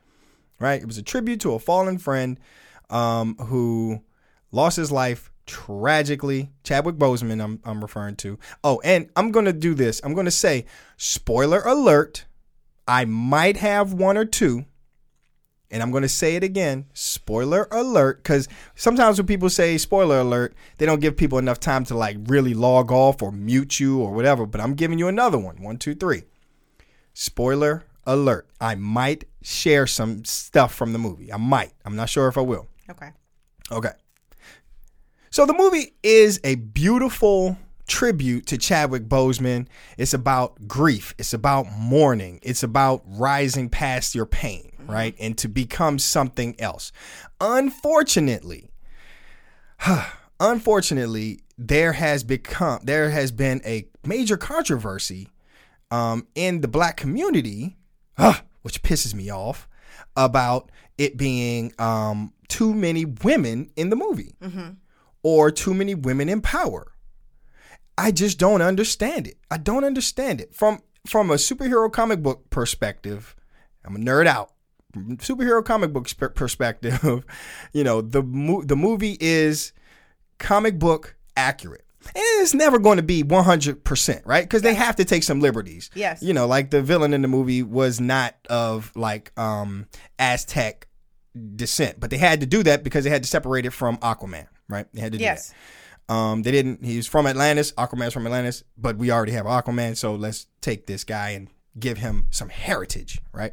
right? 0.59 0.81
It 0.81 0.87
was 0.87 0.99
a 0.99 1.03
tribute 1.03 1.41
to 1.41 1.53
a 1.55 1.59
fallen 1.59 1.99
friend 1.99 2.39
um, 2.89 3.37
who 3.37 4.03
lost 4.53 4.77
his 4.77 4.91
life 4.91 5.31
tragically. 5.47 6.51
Chadwick 6.65 6.97
Boseman, 6.97 7.43
I'm, 7.43 7.61
I'm 7.65 7.81
referring 7.81 8.17
to. 8.17 8.39
Oh, 8.65 8.81
and 8.85 9.11
I'm 9.17 9.31
going 9.31 9.47
to 9.47 9.53
do 9.53 9.75
this. 9.75 10.01
I'm 10.03 10.15
going 10.15 10.27
to 10.27 10.31
say, 10.31 10.67
spoiler 10.97 11.61
alert. 11.61 12.27
I 12.89 13.05
might 13.05 13.57
have 13.59 13.93
one 13.93 14.17
or 14.17 14.25
two 14.25 14.65
and 15.71 15.83
I'm 15.83 15.91
going 15.91 16.03
to 16.03 16.09
say 16.09 16.37
it 16.37 16.45
again 16.45 16.87
spoiler 16.93 17.67
alert 17.71 18.23
because 18.23 18.49
sometimes 18.75 19.19
when 19.19 19.27
people 19.27 19.51
say 19.51 19.79
spoiler 19.79 20.21
alert 20.21 20.55
they 20.79 20.87
don't 20.87 21.01
give 21.01 21.17
people 21.17 21.39
enough 21.39 21.61
time 21.61 21.85
to 21.85 21.97
like 21.97 22.17
really 22.27 22.55
log 22.55 22.93
off 22.93 23.23
or 23.23 23.33
mute 23.33 23.81
you 23.81 24.01
or 24.01 24.13
whatever 24.13 24.47
but 24.47 24.61
i'm 24.61 24.75
giving 24.75 24.99
you 24.99 25.09
another 25.09 25.39
one 25.39 25.61
one 25.63 25.77
two 25.77 25.95
three 25.95 26.23
spoiler 27.15 27.85
alert 28.05 28.47
i 28.61 28.75
might 28.75 29.25
share 29.43 29.87
some 29.87 30.25
stuff 30.25 30.75
from 30.75 30.93
the 30.93 30.99
movie 30.99 31.33
i 31.33 31.37
might 31.37 31.73
i'm 31.85 31.97
not 31.97 32.09
sure 32.09 32.29
if 32.29 32.39
i 32.39 32.41
will 32.41 32.69
Okay. 32.91 33.11
Okay. 33.73 33.91
So 35.31 35.45
the 35.45 35.55
movie 35.55 35.95
is 36.03 36.41
a 36.45 36.55
beautiful 36.55 37.59
tribute 37.89 38.47
to 38.47 38.59
Chadwick 38.59 39.09
Boseman. 39.09 39.67
It's 39.99 40.15
about 40.15 40.69
grief. 40.69 41.15
It's 41.19 41.35
about 41.35 41.67
mourning. 41.73 42.39
It's 42.43 42.63
about 42.63 43.03
rising 43.07 43.69
past 43.69 44.15
your 44.15 44.27
pain, 44.27 44.73
right? 44.87 45.15
And 45.19 45.37
to 45.39 45.49
become 45.49 45.99
something 45.99 46.59
else. 46.61 46.93
Unfortunately, 47.41 48.71
unfortunately, 50.41 51.41
there 51.59 51.93
has 51.93 52.25
become 52.25 52.81
there 52.85 53.11
has 53.11 53.33
been 53.33 53.61
a 53.65 53.89
major 54.05 54.37
controversy 54.37 55.29
um, 55.91 56.27
in 56.35 56.61
the 56.61 56.69
black 56.69 56.97
community, 56.97 57.77
ah, 58.19 58.43
which 58.63 58.83
pisses 58.83 59.15
me 59.15 59.31
off, 59.31 59.69
about 60.17 60.71
it 60.99 61.17
being 61.17 61.73
um, 61.79 62.33
too 62.49 62.75
many 62.75 63.05
women 63.05 63.71
in 63.77 63.91
the 63.91 63.97
movie 63.97 64.35
or 65.23 65.51
too 65.51 65.75
many 65.75 65.95
women 65.95 66.29
in 66.29 66.41
power. 66.41 66.93
I 67.99 68.11
just 68.11 68.39
don't 68.39 68.63
understand 68.63 69.27
it. 69.27 69.39
I 69.51 69.57
don't 69.57 69.85
understand 69.85 70.41
it 70.41 70.55
from 70.55 70.81
from 71.07 71.31
a 71.31 71.35
superhero 71.35 71.91
comic 71.91 72.23
book 72.23 72.51
perspective. 72.51 73.35
I'm 73.85 73.97
a 73.97 73.99
nerd 73.99 74.27
out. 74.27 74.53
From 74.97 75.17
superhero 75.19 75.65
comic 75.65 75.93
book 75.93 76.09
sp- 76.09 76.33
perspective, 76.35 77.25
you 77.73 77.85
know 77.85 78.01
the 78.01 78.23
mo- 78.23 78.63
the 78.63 78.77
movie 78.77 79.17
is 79.21 79.73
comic 80.39 80.79
book 80.79 81.17
accurate. 81.37 81.83
And 82.07 82.23
it's 82.41 82.55
never 82.55 82.79
going 82.79 82.99
to 82.99 83.03
be 83.03 83.25
100%, 83.25 84.23
right? 84.25 84.45
Because 84.45 84.63
they 84.63 84.75
have 84.75 84.95
to 84.97 85.05
take 85.05 85.25
some 85.25 85.41
liberties. 85.41 85.91
Yes. 85.93 86.23
You 86.23 86.35
know, 86.35 86.47
like 86.47 86.71
the 86.71 86.81
villain 86.81 87.13
in 87.13 87.21
the 87.21 87.27
movie 87.27 87.65
was 87.65 88.01
not 88.01 88.37
of 88.49 88.93
like 88.95 89.37
um 89.39 89.87
Aztec 90.19 90.87
descent, 91.57 91.99
but 91.99 92.11
they 92.11 92.17
had 92.17 92.41
to 92.41 92.47
do 92.47 92.63
that 92.63 92.85
because 92.85 93.03
they 93.05 93.11
had 93.11 93.25
to 93.25 93.29
separate 93.29 93.67
it 93.67 93.71
from 93.73 93.97
Aquaman, 93.99 94.47
right? 94.69 94.87
They 94.95 95.01
had 95.01 95.13
to 95.13 95.19
do 95.19 95.25
Yes. 95.25 95.53
that. 96.09 96.15
Um, 96.15 96.43
they 96.43 96.53
didn't. 96.53 96.85
He's 96.85 97.09
from 97.09 97.27
Atlantis. 97.27 97.73
Aquaman's 97.73 98.15
from 98.15 98.25
Atlantis, 98.27 98.63
but 98.79 98.97
we 98.97 99.11
already 99.11 99.33
have 99.33 99.45
Aquaman, 99.47 99.97
so 99.97 100.15
let's 100.15 100.47
take 100.61 100.87
this 100.87 101.03
guy 101.03 101.31
and 101.31 101.49
give 101.79 101.99
him 101.99 102.27
some 102.31 102.49
heritage, 102.49 103.21
right? 103.33 103.53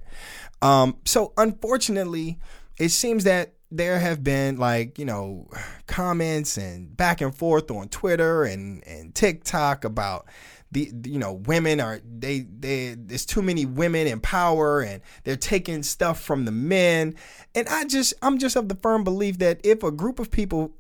Um, 0.61 0.97
so 1.05 1.33
unfortunately, 1.37 2.39
it 2.77 2.89
seems 2.89 3.23
that 3.25 3.53
there 3.71 3.99
have 3.99 4.23
been 4.23 4.57
like 4.57 4.99
you 4.99 5.05
know 5.05 5.49
comments 5.87 6.57
and 6.57 6.95
back 6.95 7.21
and 7.21 7.35
forth 7.35 7.71
on 7.71 7.89
Twitter 7.89 8.43
and 8.43 8.85
and 8.87 9.15
TikTok 9.15 9.83
about 9.83 10.27
the 10.71 10.91
you 11.05 11.17
know 11.17 11.33
women 11.33 11.79
are 11.79 11.99
they 12.05 12.41
they 12.41 12.95
there's 12.97 13.25
too 13.25 13.41
many 13.41 13.65
women 13.65 14.05
in 14.05 14.19
power 14.19 14.81
and 14.81 15.01
they're 15.23 15.35
taking 15.35 15.81
stuff 15.81 16.21
from 16.21 16.45
the 16.45 16.51
men 16.51 17.15
and 17.55 17.67
I 17.67 17.85
just 17.85 18.13
I'm 18.21 18.37
just 18.37 18.55
of 18.55 18.69
the 18.69 18.75
firm 18.75 19.03
belief 19.03 19.39
that 19.39 19.59
if 19.63 19.83
a 19.83 19.91
group 19.91 20.19
of 20.19 20.29
people 20.29 20.75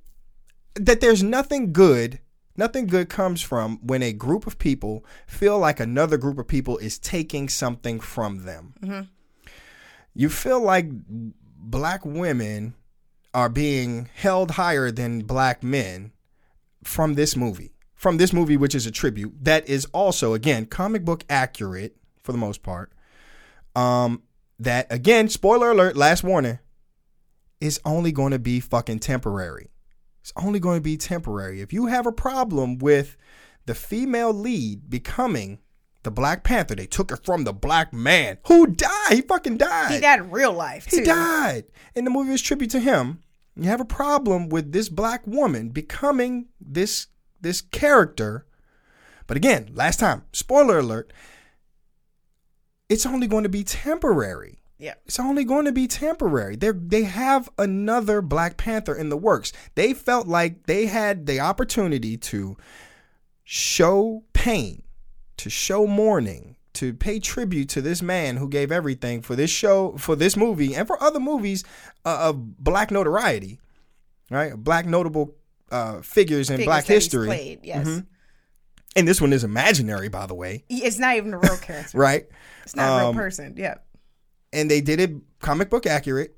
that 0.75 1.01
there's 1.01 1.23
nothing 1.23 1.73
good 1.73 2.19
nothing 2.57 2.87
good 2.87 3.09
comes 3.09 3.41
from 3.41 3.79
when 3.81 4.03
a 4.03 4.13
group 4.13 4.45
of 4.47 4.57
people 4.59 5.05
feel 5.27 5.57
like 5.59 5.79
another 5.79 6.17
group 6.17 6.37
of 6.37 6.47
people 6.47 6.77
is 6.77 6.97
taking 6.99 7.49
something 7.49 7.99
from 7.99 8.45
them. 8.45 8.73
You 10.13 10.29
feel 10.29 10.61
like 10.61 10.87
black 11.57 12.05
women 12.05 12.75
are 13.33 13.49
being 13.49 14.09
held 14.15 14.51
higher 14.51 14.91
than 14.91 15.21
black 15.21 15.63
men 15.63 16.11
from 16.83 17.15
this 17.15 17.35
movie 17.35 17.71
from 17.95 18.17
this 18.17 18.33
movie 18.33 18.57
which 18.57 18.75
is 18.75 18.85
a 18.85 18.91
tribute 18.91 19.33
that 19.41 19.67
is 19.69 19.85
also 19.93 20.33
again 20.33 20.65
comic 20.65 21.05
book 21.05 21.23
accurate 21.29 21.95
for 22.21 22.33
the 22.33 22.37
most 22.37 22.61
part. 22.61 22.91
Um 23.75 24.23
that 24.59 24.85
again 24.91 25.29
spoiler 25.29 25.71
alert 25.71 25.95
last 25.95 26.23
warning 26.23 26.59
is 27.61 27.79
only 27.85 28.11
going 28.11 28.31
to 28.31 28.39
be 28.39 28.59
fucking 28.59 28.99
temporary 28.99 29.69
it's 30.23 30.31
only 30.37 30.57
going 30.57 30.77
to 30.77 30.83
be 30.83 30.95
temporary. 30.95 31.59
If 31.59 31.73
you 31.73 31.87
have 31.87 32.07
a 32.07 32.11
problem 32.13 32.77
with 32.77 33.17
the 33.65 33.75
female 33.75 34.31
lead 34.31 34.89
becoming 34.89 35.59
the 36.03 36.11
Black 36.11 36.45
Panther, 36.45 36.75
they 36.75 36.85
took 36.85 37.11
it 37.11 37.25
from 37.25 37.43
the 37.43 37.51
black 37.51 37.91
man 37.91 38.37
who 38.47 38.67
died. 38.67 39.11
He 39.11 39.21
fucking 39.21 39.57
died. 39.57 39.91
He 39.91 39.99
died 39.99 40.19
in 40.19 40.31
real 40.31 40.53
life, 40.53 40.87
too. 40.87 40.99
He 40.99 41.03
died. 41.03 41.65
And 41.93 42.07
the 42.07 42.09
movie 42.09 42.31
was 42.31 42.41
tribute 42.41 42.71
to 42.71 42.79
him. 42.79 43.21
You 43.57 43.63
have 43.63 43.81
a 43.81 43.85
problem 43.85 44.47
with 44.47 44.71
this 44.71 44.87
black 44.87 45.27
woman 45.27 45.69
becoming 45.69 46.47
this 46.59 47.07
this 47.41 47.59
character. 47.59 48.47
But 49.27 49.35
again, 49.35 49.71
last 49.73 49.99
time, 49.99 50.23
spoiler 50.31 50.79
alert, 50.79 51.11
it's 52.87 53.05
only 53.05 53.27
going 53.27 53.43
to 53.43 53.49
be 53.49 53.65
temporary. 53.65 54.62
Yeah. 54.83 54.95
It's 55.05 55.17
only 55.19 55.45
going 55.45 55.63
to 55.63 55.71
be 55.71 55.87
temporary. 55.87 56.57
They 56.57 56.71
they 56.71 57.03
have 57.03 57.49
another 57.57 58.21
Black 58.21 58.57
Panther 58.57 58.93
in 58.93 59.07
the 59.07 59.15
works. 59.17 59.53
They 59.75 59.93
felt 59.93 60.27
like 60.27 60.65
they 60.65 60.87
had 60.87 61.25
the 61.25 61.39
opportunity 61.39 62.17
to 62.17 62.57
show 63.43 64.23
pain, 64.33 64.83
to 65.37 65.49
show 65.49 65.87
mourning, 65.87 66.57
to 66.73 66.93
pay 66.93 67.19
tribute 67.19 67.69
to 67.69 67.81
this 67.81 68.01
man 68.01 68.35
who 68.37 68.49
gave 68.49 68.71
everything 68.73 69.21
for 69.21 69.35
this 69.37 69.49
show, 69.49 69.95
for 69.97 70.15
this 70.17 70.35
movie, 70.35 70.75
and 70.75 70.85
for 70.85 71.01
other 71.01 71.19
movies 71.19 71.63
uh, 72.03 72.17
of 72.29 72.57
black 72.61 72.91
notoriety, 72.91 73.59
right? 74.29 74.53
Black 74.55 74.85
notable 74.85 75.35
uh, 75.71 76.01
figures 76.01 76.49
in 76.49 76.57
Figures 76.57 76.67
black 76.67 76.85
history. 76.85 77.27
Played, 77.27 77.59
yes. 77.63 77.87
Mhm. 77.87 78.05
And 78.95 79.07
this 79.07 79.19
one 79.21 79.31
is 79.33 79.43
imaginary, 79.43 80.09
by 80.09 80.25
the 80.27 80.35
way, 80.35 80.65
It's 80.69 80.99
not 80.99 81.15
even 81.15 81.33
a 81.33 81.39
real 81.39 81.57
character. 81.57 81.97
right? 81.97 82.25
It's 82.63 82.75
not 82.75 82.95
a 82.95 82.99
real 82.99 83.09
Um, 83.09 83.15
person. 83.15 83.55
Yeah. 83.57 83.75
And 84.53 84.71
they 84.71 84.79
did 84.79 84.99
it 85.01 85.11
comic 85.41 85.69
book 85.69 85.85
accurate. 85.85 86.35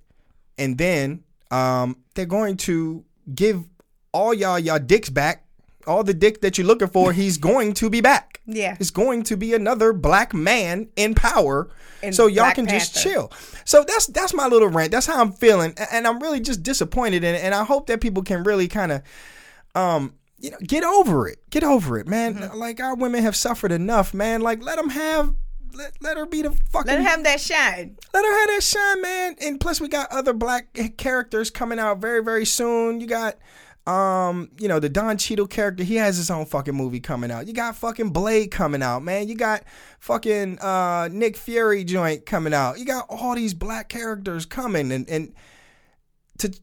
And 0.57 0.77
then 0.77 1.23
um 1.51 1.97
they're 2.15 2.25
going 2.25 2.57
to 2.57 3.03
give 3.33 3.63
all 4.11 4.33
y'all 4.33 4.57
y'all 4.57 4.79
dicks 4.79 5.09
back. 5.09 5.43
All 5.85 6.03
the 6.03 6.15
dick 6.15 6.41
that 6.41 6.57
you're 6.57 6.65
looking 6.65 6.87
for 6.87 7.13
he's 7.13 7.37
going 7.37 7.73
to 7.75 7.91
be 7.91 8.01
back. 8.01 8.41
Yeah. 8.47 8.77
it's 8.79 8.91
going 8.91 9.23
to 9.23 9.37
be 9.37 9.53
another 9.53 9.91
black 9.93 10.33
man 10.33 10.89
in 10.95 11.13
power. 11.15 11.69
In 12.03 12.13
so 12.13 12.27
y'all 12.27 12.45
Black 12.45 12.55
can 12.55 12.67
just 12.67 12.95
chill. 12.95 13.31
So 13.65 13.83
that's 13.87 14.07
that's 14.07 14.33
my 14.33 14.47
little 14.47 14.67
rant. 14.67 14.91
That's 14.91 15.05
how 15.05 15.21
i'm 15.21 15.31
feeling. 15.31 15.75
And 15.91 16.07
i'm 16.07 16.19
really 16.19 16.39
just 16.39 16.63
disappointed 16.63 17.23
in 17.23 17.35
it. 17.35 17.43
And 17.43 17.53
i 17.53 17.63
hope 17.63 17.87
that 17.87 18.01
people 18.01 18.23
can 18.23 18.43
really 18.43 18.67
kind 18.67 18.91
of 18.91 19.01
um 19.75 20.15
you 20.39 20.51
know 20.51 20.57
get 20.65 20.83
over 20.83 21.27
it. 21.27 21.39
Get 21.49 21.63
over 21.63 21.99
it 21.99 22.07
man. 22.07 22.35
Mm-hmm. 22.35 22.57
like 22.57 22.79
our 22.79 22.95
women 22.95 23.21
have 23.23 23.35
suffered 23.35 23.71
enough 23.71 24.13
man. 24.13 24.41
Like 24.41 24.63
let 24.63 24.77
them 24.77 24.89
have 24.89 25.35
let, 25.73 25.93
let 26.01 26.17
her 26.17 26.25
be 26.25 26.41
the 26.41 26.51
fucking 26.51 26.87
Let 26.87 26.99
her 27.01 27.09
have 27.09 27.23
that 27.23 27.41
shine. 27.41 27.97
let 28.13 28.25
her 28.25 28.39
have 28.39 28.49
that 28.49 28.63
shine, 28.63 29.01
man. 29.01 29.35
And 29.41 29.59
plus, 29.59 29.81
we 29.81 29.87
got 29.87 30.11
other 30.11 30.33
black 30.33 30.77
characters 30.97 31.49
coming 31.49 31.79
out 31.79 31.99
very, 31.99 32.23
very 32.23 32.45
soon. 32.45 32.99
You 33.01 33.07
got, 33.07 33.35
um, 33.87 34.49
you 34.59 34.67
know, 34.67 34.79
the 34.79 34.89
Don 34.89 35.17
Cheadle 35.17 35.47
character. 35.47 35.83
He 35.83 35.95
has 35.95 36.17
his 36.17 36.29
own 36.31 36.45
fucking 36.45 36.75
movie 36.75 36.99
coming 36.99 37.31
out. 37.31 37.47
You 37.47 37.53
got 37.53 37.75
fucking 37.75 38.09
Blade 38.09 38.51
coming 38.51 38.81
out, 38.81 39.03
man. 39.03 39.27
You 39.27 39.35
got 39.35 39.63
fucking 39.99 40.59
uh 40.59 41.09
Nick 41.11 41.37
Fury 41.37 41.83
joint 41.83 42.25
coming 42.25 42.53
out. 42.53 42.79
You 42.79 42.85
got 42.85 43.05
all 43.09 43.35
these 43.35 43.53
black 43.53 43.89
characters 43.89 44.45
coming, 44.45 44.91
and 44.91 45.09
and 45.09 45.33
to 46.39 46.53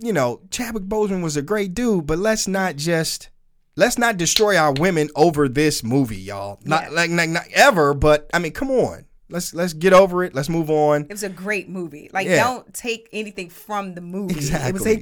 you 0.00 0.12
know, 0.12 0.40
Chadwick 0.50 0.84
Boseman 0.84 1.22
was 1.22 1.36
a 1.36 1.42
great 1.42 1.74
dude, 1.74 2.06
but 2.06 2.18
let's 2.18 2.46
not 2.46 2.76
just 2.76 3.30
let's 3.78 3.96
not 3.96 4.16
destroy 4.16 4.56
our 4.56 4.72
women 4.72 5.08
over 5.14 5.48
this 5.48 5.82
movie, 5.84 6.16
y'all. 6.16 6.58
Not 6.64 6.84
Yeah. 6.84 6.88
like, 6.90 7.10
like 7.10 7.30
not 7.30 7.46
ever, 7.54 7.94
but 7.94 8.28
I 8.34 8.38
mean, 8.40 8.52
come 8.52 8.70
on. 8.70 9.04
Let's 9.30 9.54
let's 9.54 9.72
get 9.74 9.92
over 9.92 10.24
it. 10.24 10.34
Let's 10.34 10.48
move 10.48 10.70
on. 10.70 11.02
It 11.02 11.10
was 11.10 11.22
a 11.22 11.28
great 11.28 11.68
movie. 11.68 12.10
Like, 12.12 12.26
Yeah. 12.26 12.42
don't 12.44 12.72
take 12.74 13.08
anything 13.12 13.50
from 13.50 13.94
the 13.94 14.00
movie. 14.00 14.34
It 14.40 14.72
was 14.72 14.86
a 14.86 14.96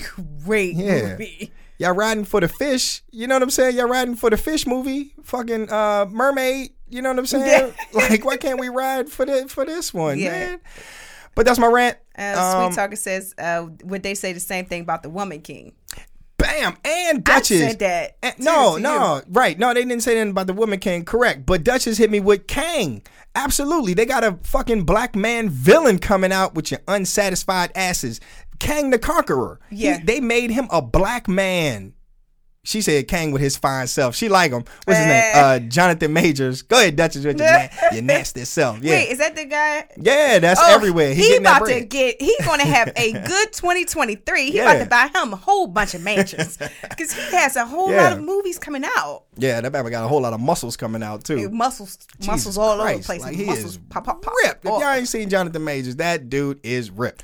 great 0.45 0.75
Yeah. 0.75 1.11
movie. 1.13 1.53
Y'all 1.79 1.93
riding 1.95 2.25
for 2.25 2.41
the 2.41 2.49
fish. 2.49 3.03
You 3.11 3.27
know 3.29 3.35
what 3.37 3.43
I'm 3.43 3.51
saying? 3.51 3.77
Y'all 3.77 3.87
riding 3.89 4.17
for 4.17 4.29
the 4.31 4.37
fish 4.37 4.67
movie. 4.67 5.15
Fucking 5.25 5.71
uh 5.73 6.07
mermaid. 6.11 6.71
You 6.89 7.03
know 7.03 7.11
what 7.11 7.19
I'm 7.21 7.27
saying? 7.27 7.73
like, 7.93 8.25
why 8.25 8.37
can't 8.37 8.59
we 8.61 8.69
ride 8.69 9.09
for 9.09 9.25
the 9.27 9.47
for 9.49 9.65
this 9.65 9.95
one, 9.95 10.19
Yeah. 10.19 10.31
man? 10.31 10.61
But 11.37 11.47
that's 11.47 11.59
my 11.59 11.67
rant. 11.69 11.99
Uh, 12.19 12.23
Um, 12.37 12.73
Sweet 12.73 12.77
Talker 12.77 12.97
says, 12.97 13.35
uh, 13.39 13.67
would 13.85 14.03
they 14.03 14.15
say 14.15 14.33
the 14.33 14.41
same 14.41 14.65
thing 14.65 14.81
about 14.83 15.03
the 15.03 15.11
Woman 15.11 15.41
King? 15.41 15.73
Bam 16.39 16.77
and 16.85 17.19
I 17.19 17.21
Duchess. 17.39 17.61
said 17.61 17.79
that. 17.81 18.17
And- 18.23 18.35
no, 18.39 18.77
no, 18.77 19.23
right. 19.29 19.59
No, 19.59 19.73
they 19.73 19.83
didn't 19.85 20.03
say 20.03 20.13
anything 20.13 20.31
about 20.31 20.47
the 20.47 20.53
woman 20.53 20.79
king. 20.79 21.05
Correct. 21.05 21.47
But 21.47 21.65
Duchess 21.65 21.97
hit 21.99 22.11
me 22.11 22.21
with 22.21 22.47
Kang. 22.47 23.03
Absolutely. 23.35 23.95
They 23.95 24.07
got 24.07 24.25
a 24.25 24.39
fucking 24.43 24.85
black 24.85 25.15
man 25.17 25.49
villain 25.49 25.99
coming 25.99 26.33
out 26.33 26.55
with 26.55 26.71
your 26.71 26.81
unsatisfied 26.89 27.73
asses. 27.75 28.21
Kang 28.59 28.91
the 28.91 28.99
Conqueror. 28.99 29.61
He- 29.71 29.85
Yeah. 29.87 30.01
they 30.05 30.21
made 30.21 30.51
him 30.51 30.69
a 30.71 30.81
black 30.83 31.29
man. 31.29 31.93
She 32.67 32.83
said 32.83 33.07
Kang 33.07 33.31
with 33.31 33.41
his 33.41 33.57
fine 33.57 33.87
self. 33.87 34.17
She 34.17 34.29
like 34.29 34.51
him. 34.51 34.65
What's 34.85 34.99
his 34.99 35.07
name? 35.07 35.23
Uh, 35.37 35.59
Jonathan 35.61 36.13
Majors. 36.13 36.63
Go 36.63 36.79
ahead, 36.81 36.97
Duchess, 36.97 37.25
with 37.25 37.39
your, 37.39 37.47
na- 37.49 37.69
your 37.93 38.03
nasty 38.03 38.45
self. 38.45 38.81
Yeah. 38.83 38.91
Wait, 38.97 39.09
is 39.11 39.19
that 39.19 39.37
the 39.37 39.45
guy? 39.45 39.87
yeah, 40.01 40.41
that's 40.41 40.61
Oh, 40.61 40.75
everywhere. 40.75 41.15
He, 41.15 41.23
He, 41.31 41.37
about 41.37 41.65
to 41.67 41.81
get. 41.85 42.21
He's 42.21 42.45
going 42.45 42.59
to 42.61 42.67
have 42.67 42.93
a 42.97 43.13
good 43.27 43.53
2023. 43.53 44.51
He 44.51 44.57
Yeah. 44.57 44.63
about 44.73 44.83
to 44.83 44.91
buy 45.13 45.21
him 45.23 45.33
a 45.33 45.37
whole 45.37 45.69
bunch 45.69 45.95
of 45.95 46.03
mansions 46.03 46.57
because 46.57 47.13
he 47.13 47.37
has 47.37 47.55
a 47.55 47.65
whole 47.67 47.91
Yeah. 47.91 48.03
lot 48.11 48.13
of 48.15 48.25
movies 48.25 48.59
coming 48.59 48.83
out. 48.97 49.25
yeah, 49.37 49.61
that 49.61 49.71
man 49.73 49.89
got 49.91 50.05
a 50.05 50.09
whole 50.09 50.21
lot 50.23 50.33
of 50.33 50.41
muscles 50.41 50.77
coming 50.77 51.03
out 51.05 51.23
too. 51.23 51.49
Muscles, 51.51 51.97
Jesus 52.19 52.27
muscles 52.27 52.59
all 52.59 52.81
over 52.81 52.97
the 52.97 53.03
place. 53.05 53.21
Like, 53.23 53.37
he 53.37 53.45
muscles 53.45 53.73
is 53.73 53.79
pop, 53.91 54.05
pop, 54.05 54.23
pop. 54.23 54.33
ripped. 54.45 54.65
If 54.65 54.71
y'all 54.71 54.91
ain't 54.91 55.07
seen 55.09 55.29
Jonathan 55.31 55.63
Majors, 55.63 55.97
that 55.97 56.29
dude 56.29 56.59
is 56.65 56.91
ripped. 56.91 57.23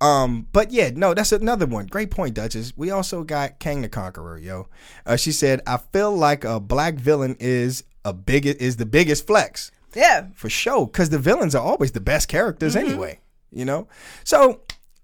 Um, 0.00 0.46
but 0.52 0.70
yeah, 0.70 0.90
no, 0.94 1.12
that's 1.14 1.32
another 1.32 1.66
one. 1.66 1.86
Great 1.86 2.10
point, 2.10 2.34
Duchess. 2.34 2.72
We 2.76 2.90
also 2.90 3.22
got 3.22 3.58
Kang 3.58 3.82
the 3.82 3.88
Conqueror, 3.88 4.38
yo. 4.38 4.68
Uh, 5.04 5.16
she 5.16 5.30
said, 5.32 5.60
"I 5.66 5.76
feel 5.76 6.16
like 6.16 6.44
a 6.44 6.58
black 6.58 6.94
villain 6.94 7.36
is 7.38 7.84
a 8.04 8.12
big 8.14 8.46
is 8.46 8.76
the 8.76 8.86
biggest 8.86 9.26
flex 9.26 9.70
Yeah. 9.94 10.28
for 10.34 10.48
sure, 10.48 10.86
because 10.86 11.10
the 11.10 11.18
villains 11.18 11.54
are 11.54 11.62
always 11.62 11.92
the 11.92 12.00
best 12.00 12.28
characters 12.28 12.76
anyway. 12.76 13.20
You 13.52 13.64
know, 13.64 13.88
so 14.24 14.60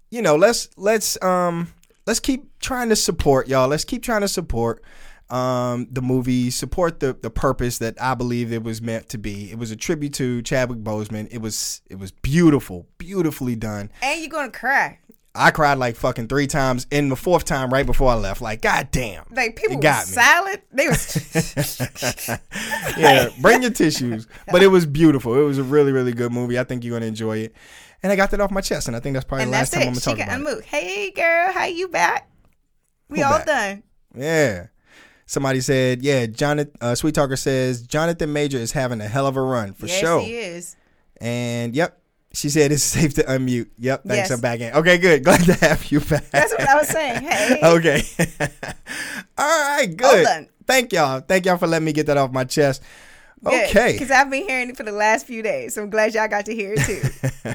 you 0.09 0.21
know, 0.21 0.35
let's 0.35 0.69
let's 0.77 1.21
um 1.21 1.73
let's 2.07 2.19
keep 2.19 2.57
trying 2.59 2.89
to 2.89 2.95
support 2.95 3.47
y'all. 3.47 3.67
Let's 3.67 3.83
keep 3.83 4.01
trying 4.01 4.21
to 4.21 4.27
support 4.27 4.81
um 5.29 5.87
the 5.91 6.01
movie, 6.01 6.49
support 6.49 6.99
the 7.01 7.13
the 7.13 7.29
purpose 7.29 7.77
that 7.79 8.01
I 8.01 8.15
believe 8.15 8.51
it 8.53 8.63
was 8.63 8.81
meant 8.81 9.09
to 9.09 9.17
be. 9.17 9.51
It 9.51 9.57
was 9.57 9.71
a 9.71 9.75
tribute 9.75 10.13
to 10.15 10.41
Chadwick 10.41 10.79
Boseman. 10.79 11.27
It 11.31 11.39
was 11.41 11.81
it 11.89 11.99
was 11.99 12.11
beautiful, 12.11 12.87
beautifully 12.97 13.55
done. 13.55 13.91
And 14.01 14.19
you're 14.21 14.29
going 14.29 14.51
to 14.51 14.57
cry. 14.57 14.99
I 15.39 15.51
cried 15.51 15.77
like 15.77 15.95
fucking 15.97 16.29
three 16.29 16.47
times, 16.47 16.87
and 16.91 17.11
the 17.11 17.15
fourth 17.15 17.45
time 17.45 17.71
right 17.71 17.85
before 17.85 18.09
I 18.11 18.15
left. 18.15 18.41
Like, 18.41 18.61
god 18.63 18.89
damn, 18.89 19.23
Like 19.29 19.55
people 19.55 19.73
it 19.73 19.75
were 19.75 19.81
got 19.83 20.07
me. 20.07 20.13
silent. 20.13 20.61
They 20.71 20.87
was 20.87 22.29
yeah, 22.97 23.29
bring 23.41 23.61
your 23.61 23.71
tissues. 23.71 24.27
But 24.51 24.63
it 24.63 24.67
was 24.67 24.85
beautiful. 24.87 25.35
It 25.35 25.43
was 25.43 25.57
a 25.59 25.63
really, 25.63 25.91
really 25.91 26.11
good 26.13 26.31
movie. 26.31 26.57
I 26.57 26.63
think 26.63 26.83
you're 26.83 26.95
gonna 26.95 27.05
enjoy 27.05 27.37
it. 27.39 27.53
And 28.01 28.11
I 28.11 28.15
got 28.15 28.31
that 28.31 28.41
off 28.41 28.49
my 28.51 28.61
chest, 28.61 28.87
and 28.87 28.95
I 28.95 28.99
think 28.99 29.13
that's 29.13 29.25
probably 29.25 29.43
and 29.43 29.53
the 29.53 29.57
last 29.57 29.73
time 29.73 29.81
I'm 29.83 29.87
gonna 29.89 29.99
She 29.99 30.05
talk 30.05 30.17
got 30.17 30.41
about 30.41 30.57
it. 30.59 30.65
Hey 30.65 31.11
girl, 31.11 31.51
how 31.51 31.65
you 31.65 31.87
back? 31.87 32.29
We 33.09 33.19
Who 33.19 33.25
all 33.25 33.37
back? 33.39 33.45
done. 33.45 33.83
Yeah. 34.15 34.67
Somebody 35.27 35.59
said, 35.59 36.01
yeah, 36.01 36.25
Jonathan 36.25 36.73
uh, 36.79 36.95
Sweet 36.95 37.13
Talker 37.13 37.35
says 37.35 37.81
Jonathan 37.81 38.31
Major 38.31 38.57
is 38.57 38.71
having 38.71 39.01
a 39.01 39.07
hell 39.07 39.27
of 39.27 39.35
a 39.35 39.41
run 39.41 39.73
for 39.73 39.85
yes, 39.85 39.99
sure. 39.99 40.21
he 40.21 40.37
is. 40.37 40.77
And 41.19 41.75
yep, 41.75 42.01
she 42.33 42.49
said 42.49 42.71
it's 42.71 42.83
safe 42.97 43.13
to 43.15 43.23
unmute. 43.23 43.69
Yep, 43.77 44.03
thanks. 44.05 44.29
Yes. 44.29 44.31
I'm 44.31 44.39
back 44.39 44.61
in. 44.61 44.73
Okay, 44.73 44.97
good. 44.97 45.23
Glad 45.25 45.43
to 45.43 45.53
have 45.53 45.91
you 45.91 45.99
back. 45.99 46.29
That's 46.29 46.53
what 46.53 46.67
I 46.67 46.75
was 46.75 46.87
saying. 46.87 47.23
Hey. 47.27 47.59
okay. 47.61 48.01
All 49.37 49.77
right, 49.77 49.95
good. 49.95 50.47
Thank 50.65 50.93
y'all. 50.93 51.19
Thank 51.19 51.45
y'all 51.45 51.57
for 51.57 51.67
letting 51.67 51.85
me 51.85 51.93
get 51.93 52.07
that 52.07 52.17
off 52.17 52.31
my 52.31 52.45
chest. 52.45 52.81
Okay. 53.45 53.91
Because 53.93 54.11
I've 54.11 54.29
been 54.29 54.47
hearing 54.47 54.69
it 54.69 54.77
for 54.77 54.83
the 54.83 54.91
last 54.91 55.27
few 55.27 55.43
days. 55.43 55.75
So 55.75 55.83
I'm 55.83 55.89
glad 55.89 56.13
y'all 56.13 56.27
got 56.27 56.45
to 56.45 56.55
hear 56.55 56.73
it 56.75 56.85
too. 56.85 57.53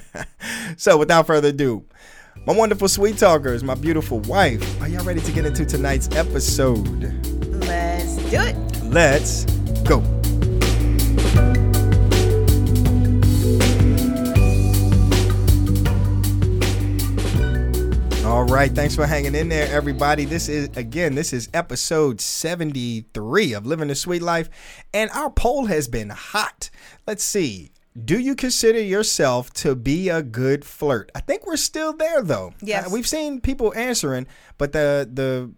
So 0.77 0.97
without 0.97 1.27
further 1.27 1.49
ado, 1.49 1.85
my 2.45 2.53
wonderful 2.53 2.89
sweet 2.89 3.19
talkers, 3.19 3.63
my 3.63 3.75
beautiful 3.75 4.19
wife, 4.21 4.81
are 4.81 4.89
y'all 4.89 5.05
ready 5.05 5.21
to 5.21 5.33
get 5.33 5.47
into 5.47 5.65
tonight's 5.65 6.09
episode? 6.17 6.87
Let's 7.65 8.17
do 8.31 8.41
it. 8.41 8.57
Let's 8.85 9.45
go. 9.85 10.03
All 18.27 18.45
right, 18.45 18.73
thanks 18.73 18.97
for 18.97 19.07
hanging 19.07 19.35
in 19.35 19.49
there, 19.49 19.73
everybody. 19.73 20.25
This 20.25 20.49
is 20.49 20.69
again, 20.77 21.15
this 21.15 21.33
is 21.33 21.49
episode 21.55 22.21
73 22.21 23.53
of 23.53 23.67
Living 23.67 23.89
the 23.89 23.95
Sweet 23.95 24.23
Life, 24.23 24.51
and 24.93 25.11
our 25.11 25.31
poll 25.31 25.67
has 25.67 25.87
been 25.87 26.09
hot. 26.09 26.71
Let's 27.07 27.23
see. 27.23 27.72
Do 28.01 28.19
you 28.19 28.35
consider 28.35 28.81
yourself 28.81 29.53
to 29.55 29.75
be 29.75 30.09
a 30.09 30.23
good 30.23 30.65
flirt? 30.65 31.11
I 31.15 31.21
think 31.21 31.47
we're 31.47 31.57
still 31.57 31.93
there 31.93 32.23
though. 32.23 32.55
Yes. 32.63 32.87
Uh, 32.87 32.91
we've 32.91 33.07
seen 33.07 33.41
people 33.41 33.75
answering, 33.75 34.27
but 34.57 34.73
the 34.73 35.09
the 35.13 35.51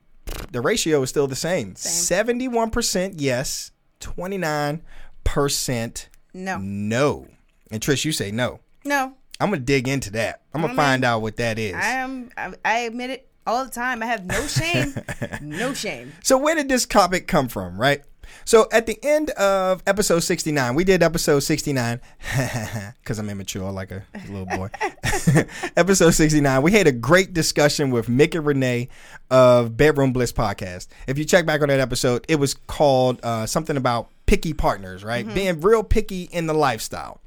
the 0.51 0.61
ratio 0.61 1.03
is 1.03 1.11
still 1.11 1.27
the 1.29 1.37
same. 1.37 1.77
Seventy-one 1.77 2.71
percent 2.71 3.21
yes, 3.21 3.71
twenty-nine 4.01 4.83
percent 5.23 6.09
No. 6.33 6.59
no. 6.59 7.29
And 7.71 7.81
Trish, 7.81 8.05
you 8.05 8.13
say 8.13 8.31
no. 8.31 8.61
No. 8.85 9.15
I'm 9.41 9.51
gonna 9.51 9.63
dig 9.63 9.89
into 9.89 10.11
that. 10.13 10.43
I'm 10.53 10.61
gonna 10.61 10.73
I 10.73 10.77
find 10.77 11.05
out 11.05 11.23
what 11.23 11.37
that 11.37 11.59
is. 11.59 11.75
I 11.75 11.87
am 11.87 12.31
I, 12.37 12.53
I 12.65 12.79
admit 12.81 13.11
it 13.11 13.29
all 13.47 13.65
the 13.65 13.71
time. 13.71 14.03
I 14.03 14.07
have 14.07 14.25
no 14.25 14.47
shame. 14.47 14.95
no 15.41 15.73
shame. 15.75 16.13
So 16.23 16.37
where 16.39 16.55
did 16.55 16.69
this 16.69 16.87
topic 16.87 17.27
come 17.27 17.49
from, 17.49 17.81
right? 17.81 18.03
So 18.45 18.69
at 18.73 18.87
the 18.87 18.99
end 19.03 19.31
of 19.31 19.83
episode 19.87 20.21
69, 20.21 20.75
we 20.75 20.85
did 20.85 21.03
episode 21.03 21.41
69 21.41 22.01
because 23.03 23.19
I'm 23.19 23.29
immature 23.31 23.71
like 23.71 23.91
a 23.91 24.05
little 24.29 24.47
boy. 24.47 24.69
episode 25.77 26.11
69, 26.11 26.63
we 26.63 26.73
had 26.73 26.87
a 26.87 26.93
great 26.93 27.33
discussion 27.33 27.91
with 27.91 28.07
Mick 28.07 28.35
and 28.35 28.47
Renee 28.47 28.89
of 29.31 29.77
Bedroom 29.77 30.13
Bliss 30.13 30.33
podcast. 30.33 30.89
If 31.07 31.19
you 31.19 31.25
check 31.25 31.47
back 31.47 31.63
on 31.63 31.69
that 31.69 31.81
episode, 31.81 32.25
it 32.29 32.37
was 32.37 32.55
called 32.55 33.21
uh, 33.23 33.47
something 33.47 33.77
about 33.77 34.11
picky 34.27 34.53
partners, 34.53 35.05
right? 35.05 35.27
Being 35.35 35.61
real 35.61 35.83
picky 35.83 36.25
in 36.25 36.47
the 36.47 36.55
lifestyle. 36.55 37.21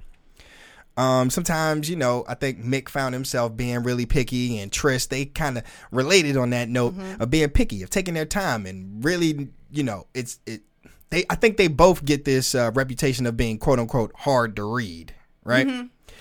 Um, 0.97 1.29
sometimes, 1.29 1.89
you 1.89 1.95
know, 1.95 2.25
I 2.27 2.33
think 2.33 2.63
Mick 2.63 2.89
found 2.89 3.13
himself 3.13 3.55
being 3.55 3.83
really 3.83 4.07
picky, 4.07 4.57
and 4.57 4.71
Trish, 4.71 5.07
they 5.07 5.25
kind 5.25 5.59
of 5.59 5.63
related 5.91 6.37
on 6.37 6.49
that 6.49 6.69
note 6.69 6.95
of 7.19 7.29
being 7.29 7.49
picky, 7.49 7.83
of 7.83 7.91
taking 7.91 8.15
their 8.15 8.25
time, 8.25 8.65
and 8.65 9.05
really, 9.05 9.49
you 9.71 9.83
know, 9.83 10.07
it's 10.15 10.39
it. 10.47 10.61
They, 11.09 11.23
I 11.29 11.35
think 11.35 11.57
they 11.57 11.67
both 11.67 12.03
get 12.03 12.25
this 12.25 12.53
uh, 12.53 12.71
reputation 12.73 13.25
of 13.25 13.37
being 13.37 13.57
quote 13.57 13.79
unquote 13.79 14.11
hard 14.15 14.55
to 14.57 14.63
read, 14.63 15.13
right? 15.43 15.67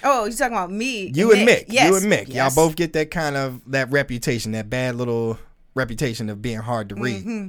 Oh, 0.04 0.24
you're 0.26 0.32
talking 0.36 0.56
about 0.56 0.70
me? 0.70 1.10
You 1.14 1.32
and 1.32 1.48
Mick, 1.48 1.64
Yes. 1.68 1.88
you 1.88 1.96
and 1.96 2.06
Mick, 2.06 2.28
Yes. 2.28 2.54
y'all 2.56 2.66
both 2.66 2.76
get 2.76 2.92
that 2.92 3.10
kind 3.10 3.36
of 3.36 3.62
that 3.70 3.90
reputation, 3.90 4.52
that 4.52 4.70
bad 4.70 4.94
little 4.94 5.38
reputation 5.74 6.28
of 6.30 6.40
being 6.40 6.58
hard 6.58 6.88
to 6.90 6.94
read. 6.94 7.20
Mm-hmm. 7.20 7.48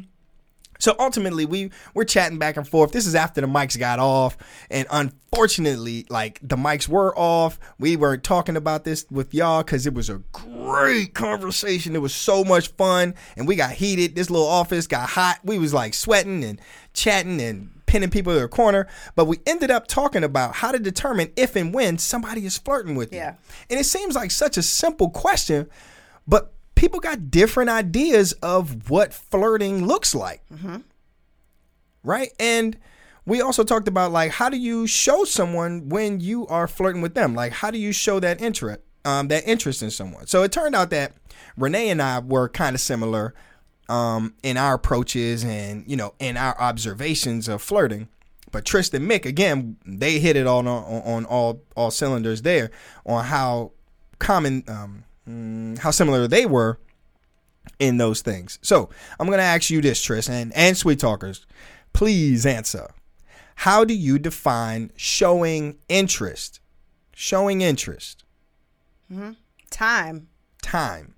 So 0.80 0.96
ultimately, 1.00 1.46
we 1.46 1.72
we're 1.96 2.04
chatting 2.04 2.38
back 2.38 2.56
and 2.56 2.68
forth. 2.68 2.92
This 2.92 3.08
is 3.08 3.16
after 3.16 3.42
the 3.42 3.48
mics 3.48 3.78
got 3.80 3.98
off, 3.98 4.38
and 4.70 4.86
unfortunately, 4.92 6.06
like 6.10 6.40
the 6.44 6.56
mics 6.56 6.88
were 6.88 7.18
off. 7.18 7.60
We 7.80 7.96
weren't 7.96 8.24
talking 8.24 8.56
about 8.56 8.84
this 8.84 9.06
with 9.10 9.34
y'all 9.34 9.64
because 9.64 9.88
it 9.88 9.96
was 9.96 10.08
a 10.10 10.22
great 10.32 11.16
conversation. 11.16 11.96
It 11.96 12.02
was 12.02 12.14
so 12.14 12.44
much 12.44 12.68
fun, 12.74 13.16
and 13.36 13.48
we 13.48 13.56
got 13.56 13.72
heated. 13.72 14.16
This 14.16 14.30
little 14.30 14.48
office 14.48 14.86
got 14.86 15.10
hot. 15.10 15.40
We 15.44 15.58
was 15.58 15.74
like 15.74 15.96
sweating 15.96 16.44
and 16.44 16.62
chatting 16.98 17.40
and 17.40 17.70
pinning 17.86 18.10
people 18.10 18.34
to 18.34 18.40
the 18.40 18.48
corner. 18.48 18.88
But 19.16 19.26
we 19.26 19.40
ended 19.46 19.72
up 19.72 19.88
talking 19.88 20.24
about 20.24 20.56
how 20.56 20.72
to 20.72 20.80
determine 20.80 21.32
if 21.38 21.56
and 21.56 21.74
when 21.74 21.98
somebody 21.98 22.46
is 22.46 22.58
flirting 22.58 22.96
with 22.96 23.14
you. 23.14 23.20
Yeah. 23.20 23.36
And 23.70 23.80
it 23.80 23.86
seems 23.86 24.16
like 24.16 24.32
such 24.32 24.58
a 24.58 24.64
simple 24.64 25.10
question, 25.10 25.70
but 26.28 26.54
people 26.76 27.00
got 27.00 27.32
different 27.32 27.70
ideas 27.70 28.34
of 28.44 28.90
what 28.90 29.14
flirting 29.14 29.86
looks 29.86 30.14
like. 30.14 30.44
Right? 32.04 32.32
And 32.40 32.78
we 33.26 33.42
also 33.42 33.64
talked 33.64 33.88
about 33.88 34.12
like 34.12 34.32
how 34.32 34.50
do 34.50 34.58
you 34.58 34.88
show 34.88 35.24
someone 35.24 35.90
when 35.90 36.20
you 36.20 36.48
are 36.48 36.68
flirting 36.68 37.02
with 37.02 37.14
them? 37.14 37.36
Like 37.36 37.54
how 37.54 37.72
do 37.72 37.78
you 37.78 37.92
show 37.92 38.20
that 38.20 38.42
interest, 38.42 38.82
um, 39.06 39.28
that 39.30 39.48
interest 39.48 39.84
in 39.84 39.92
someone? 39.92 40.28
So 40.28 40.44
it 40.44 40.52
turned 40.52 40.76
out 40.76 40.90
that 40.92 41.14
Renee 41.58 41.90
and 41.90 42.02
I 42.02 42.20
were 42.20 42.50
kind 42.50 42.76
of 42.76 42.80
similar 42.82 43.34
um, 43.90 44.34
in 44.44 44.58
our 44.58 44.76
approaches 44.76 45.44
and 45.44 45.84
you 45.88 45.96
know 45.96 46.14
in 46.20 46.38
our 46.38 46.60
observations 46.60 47.48
of 47.48 47.62
flirting. 47.62 48.08
But 48.52 48.66
Tristan 48.66 49.08
Mick 49.08 49.26
again, 49.26 49.78
they 49.86 50.20
hit 50.20 50.36
it 50.36 50.48
all 50.48 50.60
on, 50.60 50.68
on 50.68 51.26
all 51.26 51.62
all 51.76 51.92
cylinders 51.92 52.42
there 52.42 52.72
on 53.06 53.26
how 53.26 53.72
common, 54.20 54.64
um, 54.68 55.04
mm, 55.30 55.78
how 55.78 55.92
similar 55.92 56.28
they 56.28 56.46
were 56.46 56.80
in 57.80 57.98
those 57.98 58.22
things. 58.22 58.58
So 58.62 58.90
I'm 59.20 59.30
gonna 59.30 59.42
ask 59.42 59.70
you 59.70 59.82
this, 59.82 60.02
Tristan 60.02 60.36
and 60.36 60.54
and 60.54 60.78
Sweet 60.78 61.00
Talkers, 61.00 61.46
please 61.94 62.46
answer. 62.46 62.90
How 63.62 63.84
do 63.84 63.94
you 63.94 64.20
define 64.20 64.92
showing 64.96 65.78
interest? 65.90 66.60
Showing 67.14 67.62
interest. 67.62 68.24
Time. 69.72 70.28
Time. 70.62 71.16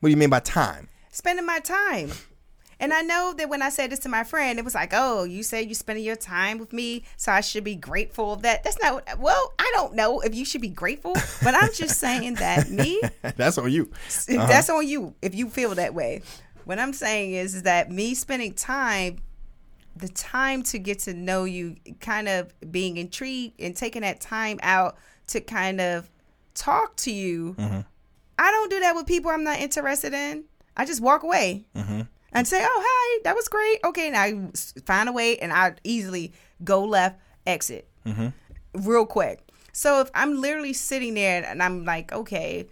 What 0.00 0.08
do 0.08 0.10
you 0.10 0.16
mean 0.18 0.28
by 0.28 0.40
time? 0.40 0.89
Spending 1.10 1.46
my 1.46 1.60
time. 1.60 2.10
And 2.80 2.94
I 2.94 3.02
know 3.02 3.34
that 3.36 3.50
when 3.50 3.60
I 3.60 3.68
said 3.68 3.90
this 3.90 3.98
to 4.00 4.08
my 4.08 4.24
friend, 4.24 4.58
it 4.58 4.64
was 4.64 4.74
like, 4.74 4.92
"Oh, 4.94 5.24
you 5.24 5.42
say 5.42 5.62
you're 5.62 5.74
spending 5.74 6.04
your 6.04 6.16
time 6.16 6.56
with 6.56 6.72
me, 6.72 7.04
so 7.18 7.30
I 7.30 7.42
should 7.42 7.62
be 7.62 7.76
grateful 7.76 8.32
of 8.32 8.42
that." 8.42 8.64
That's 8.64 8.80
not. 8.80 8.94
What, 8.94 9.18
well, 9.18 9.52
I 9.58 9.70
don't 9.74 9.94
know 9.94 10.20
if 10.20 10.34
you 10.34 10.46
should 10.46 10.62
be 10.62 10.70
grateful, 10.70 11.12
but 11.42 11.54
I'm 11.54 11.72
just 11.74 12.00
saying 12.00 12.34
that 12.36 12.70
me. 12.70 13.00
That's 13.36 13.58
on 13.58 13.70
you. 13.70 13.90
Uh-huh. 13.92 14.46
That's 14.46 14.70
on 14.70 14.88
you 14.88 15.14
if 15.20 15.34
you 15.34 15.50
feel 15.50 15.74
that 15.74 15.92
way. 15.92 16.22
What 16.64 16.78
I'm 16.78 16.94
saying 16.94 17.34
is, 17.34 17.54
is 17.54 17.62
that 17.64 17.90
me 17.90 18.14
spending 18.14 18.54
time, 18.54 19.18
the 19.94 20.08
time 20.08 20.62
to 20.64 20.78
get 20.78 21.00
to 21.00 21.12
know 21.12 21.44
you, 21.44 21.76
kind 22.00 22.28
of 22.28 22.54
being 22.72 22.96
intrigued 22.96 23.60
and 23.60 23.76
taking 23.76 24.02
that 24.02 24.22
time 24.22 24.58
out 24.62 24.96
to 25.28 25.42
kind 25.42 25.82
of 25.82 26.08
talk 26.54 26.96
to 26.96 27.12
you. 27.12 27.54
Mm-hmm. 27.58 27.80
I 28.38 28.50
don't 28.50 28.70
do 28.70 28.80
that 28.80 28.94
with 28.94 29.06
people 29.06 29.30
I'm 29.30 29.44
not 29.44 29.58
interested 29.58 30.14
in. 30.14 30.44
I 30.76 30.84
just 30.86 31.00
walk 31.00 31.22
away 31.22 31.64
Mm-hmm. 31.76 32.02
and 32.32 32.46
say, 32.48 32.60
"Oh, 32.62 32.82
hi, 32.86 33.20
that 33.24 33.34
was 33.34 33.48
great." 33.48 33.78
Okay, 33.84 34.06
and 34.08 34.16
I 34.16 34.80
find 34.84 35.08
a 35.08 35.12
way, 35.12 35.36
and 35.38 35.52
I 35.52 35.74
easily 35.84 36.32
go 36.64 36.84
left, 36.84 37.18
exit, 37.46 37.88
Mm-hmm. 38.06 38.28
real 38.88 39.06
quick. 39.06 39.46
So 39.72 40.00
if 40.00 40.10
I'm 40.14 40.40
literally 40.40 40.72
sitting 40.72 41.14
there 41.14 41.44
and 41.44 41.62
I'm 41.62 41.84
like, 41.84 42.12
okay, 42.12 42.66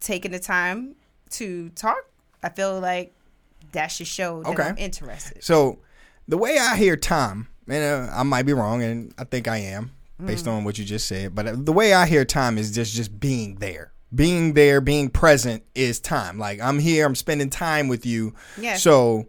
taking 0.00 0.32
the 0.32 0.38
time 0.38 0.96
to 1.30 1.70
talk, 1.70 2.04
I 2.42 2.48
feel 2.50 2.78
like 2.80 3.14
that 3.72 3.88
should 3.88 4.06
show 4.06 4.42
that 4.42 4.50
Okay. 4.50 4.62
I'm 4.64 4.78
interested. 4.78 5.42
So 5.44 5.78
the 6.28 6.36
way 6.38 6.58
I 6.58 6.76
hear 6.76 6.96
time, 6.96 7.48
and 7.68 8.08
uh, 8.08 8.12
I 8.12 8.22
might 8.22 8.44
be 8.44 8.52
wrong, 8.52 8.82
and 8.82 9.14
I 9.18 9.24
think 9.24 9.48
I 9.48 9.58
am 9.58 9.92
based 10.24 10.44
Mm. 10.46 10.52
on 10.52 10.64
what 10.64 10.78
you 10.78 10.84
just 10.84 11.06
said, 11.08 11.34
but 11.34 11.46
uh, 11.46 11.54
the 11.56 11.72
way 11.72 11.94
I 11.94 12.06
hear 12.06 12.24
time 12.26 12.58
is 12.58 12.70
just 12.74 12.92
just 12.94 13.18
being 13.18 13.56
there. 13.56 13.92
Being 14.12 14.54
there, 14.54 14.80
being 14.80 15.08
present 15.08 15.62
is 15.74 16.00
time. 16.00 16.38
Like 16.38 16.60
I'm 16.60 16.78
here, 16.78 17.06
I'm 17.06 17.14
spending 17.14 17.50
time 17.50 17.88
with 17.88 18.04
you. 18.04 18.34
Yes. 18.58 18.82
So 18.82 19.26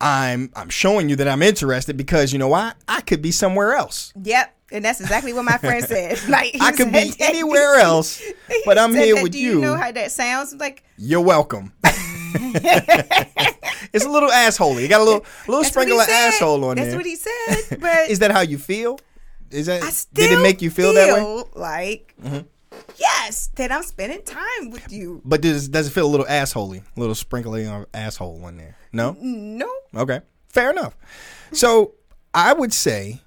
I'm 0.00 0.50
I'm 0.56 0.68
showing 0.68 1.08
you 1.08 1.16
that 1.16 1.28
I'm 1.28 1.42
interested 1.42 1.96
because 1.96 2.32
you 2.32 2.38
know 2.38 2.48
why? 2.48 2.72
I 2.88 3.02
could 3.02 3.22
be 3.22 3.30
somewhere 3.30 3.74
else. 3.74 4.12
Yep, 4.22 4.54
and 4.72 4.84
that's 4.84 5.00
exactly 5.00 5.32
what 5.32 5.44
my 5.44 5.58
friend 5.58 5.84
said. 5.84 6.18
Like 6.28 6.52
he 6.52 6.60
I 6.60 6.72
could 6.72 6.92
be 6.92 7.12
anywhere 7.20 7.76
else, 7.76 8.20
but 8.64 8.78
I'm 8.78 8.94
here 8.94 9.14
that, 9.16 9.22
with 9.22 9.32
Do 9.32 9.38
you. 9.38 9.52
you 9.52 9.60
know 9.60 9.76
how 9.76 9.92
that 9.92 10.10
sounds? 10.10 10.54
Like 10.54 10.82
You're 10.96 11.20
welcome. 11.20 11.72
it's 11.84 14.04
a 14.04 14.08
little 14.08 14.30
assholey. 14.30 14.82
You 14.82 14.88
got 14.88 15.02
a 15.02 15.04
little 15.04 15.24
little 15.46 15.62
that's 15.62 15.72
sprinkle 15.72 16.00
of 16.00 16.06
said. 16.06 16.28
asshole 16.28 16.64
on 16.64 16.76
That's 16.76 16.88
there. 16.88 16.96
That's 16.96 16.96
what 16.96 17.06
he 17.06 17.16
said. 17.66 17.80
But 17.80 18.10
Is 18.10 18.18
that 18.20 18.30
how 18.30 18.40
you 18.40 18.56
feel? 18.58 18.98
Is 19.50 19.66
that 19.66 19.82
I 19.82 19.90
still 19.90 20.28
did 20.28 20.38
it 20.38 20.42
make 20.42 20.62
you 20.62 20.70
feel, 20.70 20.94
that 20.94 21.12
way? 21.14 21.20
Mm-hmm. 22.22 22.38
Yes, 23.02 23.48
that 23.56 23.72
I'm 23.72 23.82
spending 23.82 24.22
time 24.22 24.70
with 24.70 24.92
you. 24.92 25.20
But 25.24 25.40
does 25.40 25.68
does 25.68 25.88
it 25.88 25.90
feel 25.90 26.06
a 26.06 26.08
little 26.08 26.26
assholey? 26.26 26.82
A 26.96 27.00
little 27.00 27.16
sprinkly 27.16 27.66
of 27.66 27.86
asshole 27.92 28.46
in 28.46 28.56
there? 28.56 28.76
No? 28.92 29.16
No, 29.20 29.70
Okay. 29.94 30.20
Fair 30.48 30.70
enough. 30.70 30.94
So 31.52 31.94
I 32.32 32.52
would 32.52 32.72
say 32.72 33.22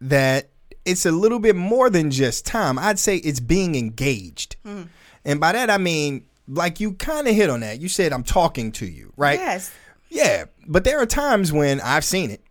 that 0.00 0.50
it's 0.84 1.04
a 1.04 1.10
little 1.10 1.38
bit 1.38 1.56
more 1.56 1.90
than 1.90 2.10
just 2.10 2.46
time. 2.46 2.78
I'd 2.78 2.98
say 2.98 3.16
it's 3.16 3.40
being 3.40 3.74
engaged. 3.74 4.56
Mm. 4.64 4.88
And 5.24 5.40
by 5.40 5.52
that 5.52 5.68
I 5.68 5.78
mean 5.78 6.26
like 6.46 6.78
you 6.78 6.92
kind 6.92 7.26
of 7.26 7.34
hit 7.34 7.50
on 7.50 7.60
that. 7.60 7.80
You 7.80 7.88
said 7.88 8.12
I'm 8.12 8.22
talking 8.22 8.70
to 8.72 8.86
you, 8.86 9.12
right? 9.16 9.38
yes, 9.38 9.72
Yeah, 10.10 10.44
but 10.66 10.84
there 10.84 11.00
are 11.00 11.06
times 11.06 11.52
when 11.52 11.80
I've 11.80 12.04
seen 12.04 12.30
it 12.30 12.42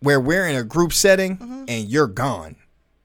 where 0.00 0.20
we're 0.20 0.46
in 0.46 0.56
a 0.56 0.64
group 0.64 0.92
setting 0.92 1.38
mm-hmm. 1.38 1.64
and 1.68 1.88
you're 1.88 2.08
gone. 2.08 2.56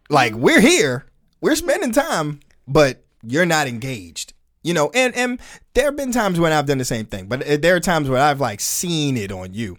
Like 0.09 0.33
we're 0.33 0.61
here, 0.61 1.05
we're 1.41 1.55
spending 1.55 1.91
time, 1.91 2.41
but 2.67 3.04
you're 3.27 3.45
not 3.45 3.67
engaged. 3.67 4.33
You 4.63 4.73
know, 4.73 4.89
and 4.95 5.15
and 5.15 5.39
there 5.75 5.85
have 5.85 5.95
been 5.95 6.11
times 6.11 6.39
when 6.39 6.51
I've 6.51 6.65
done 6.65 6.79
the 6.79 6.85
same 6.85 7.05
thing, 7.05 7.27
but 7.27 7.47
uh, 7.47 7.57
there 7.57 7.75
are 7.75 7.79
times 7.79 8.09
when 8.09 8.19
I've 8.19 8.41
like 8.41 8.59
seen 8.59 9.15
it 9.15 9.31
on 9.31 9.53
you. 9.53 9.77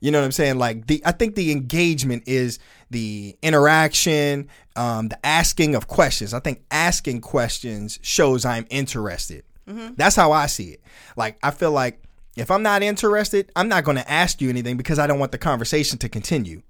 You 0.00 0.10
know 0.10 0.18
what 0.18 0.24
I'm 0.24 0.32
saying? 0.32 0.58
Like 0.58 0.86
the 0.86 1.00
I 1.06 1.12
think 1.12 1.36
the 1.36 1.52
engagement 1.52 2.24
is 2.26 2.58
the 2.90 3.36
interaction, 3.42 4.48
um, 4.76 5.08
the 5.08 5.24
asking 5.24 5.74
of 5.76 5.86
questions. 5.86 6.34
I 6.34 6.40
think 6.40 6.62
asking 6.70 7.20
questions 7.20 7.98
shows 8.02 8.44
I'm 8.44 8.66
interested. 8.70 9.44
That's 9.96 10.16
how 10.16 10.32
I 10.32 10.46
see 10.46 10.70
it. 10.70 10.80
Like 11.16 11.38
I 11.42 11.50
feel 11.50 11.70
like 11.70 12.02
if 12.36 12.50
I'm 12.50 12.62
not 12.62 12.82
interested, 12.82 13.50
I'm 13.54 13.68
not 13.68 13.84
going 13.84 13.96
to 13.96 14.10
ask 14.10 14.40
you 14.40 14.50
anything 14.50 14.76
because 14.76 14.98
I 14.98 15.06
don't 15.06 15.18
want 15.20 15.32
the 15.32 15.38
conversation 15.38 15.98
to 15.98 16.08
continue. 16.08 16.62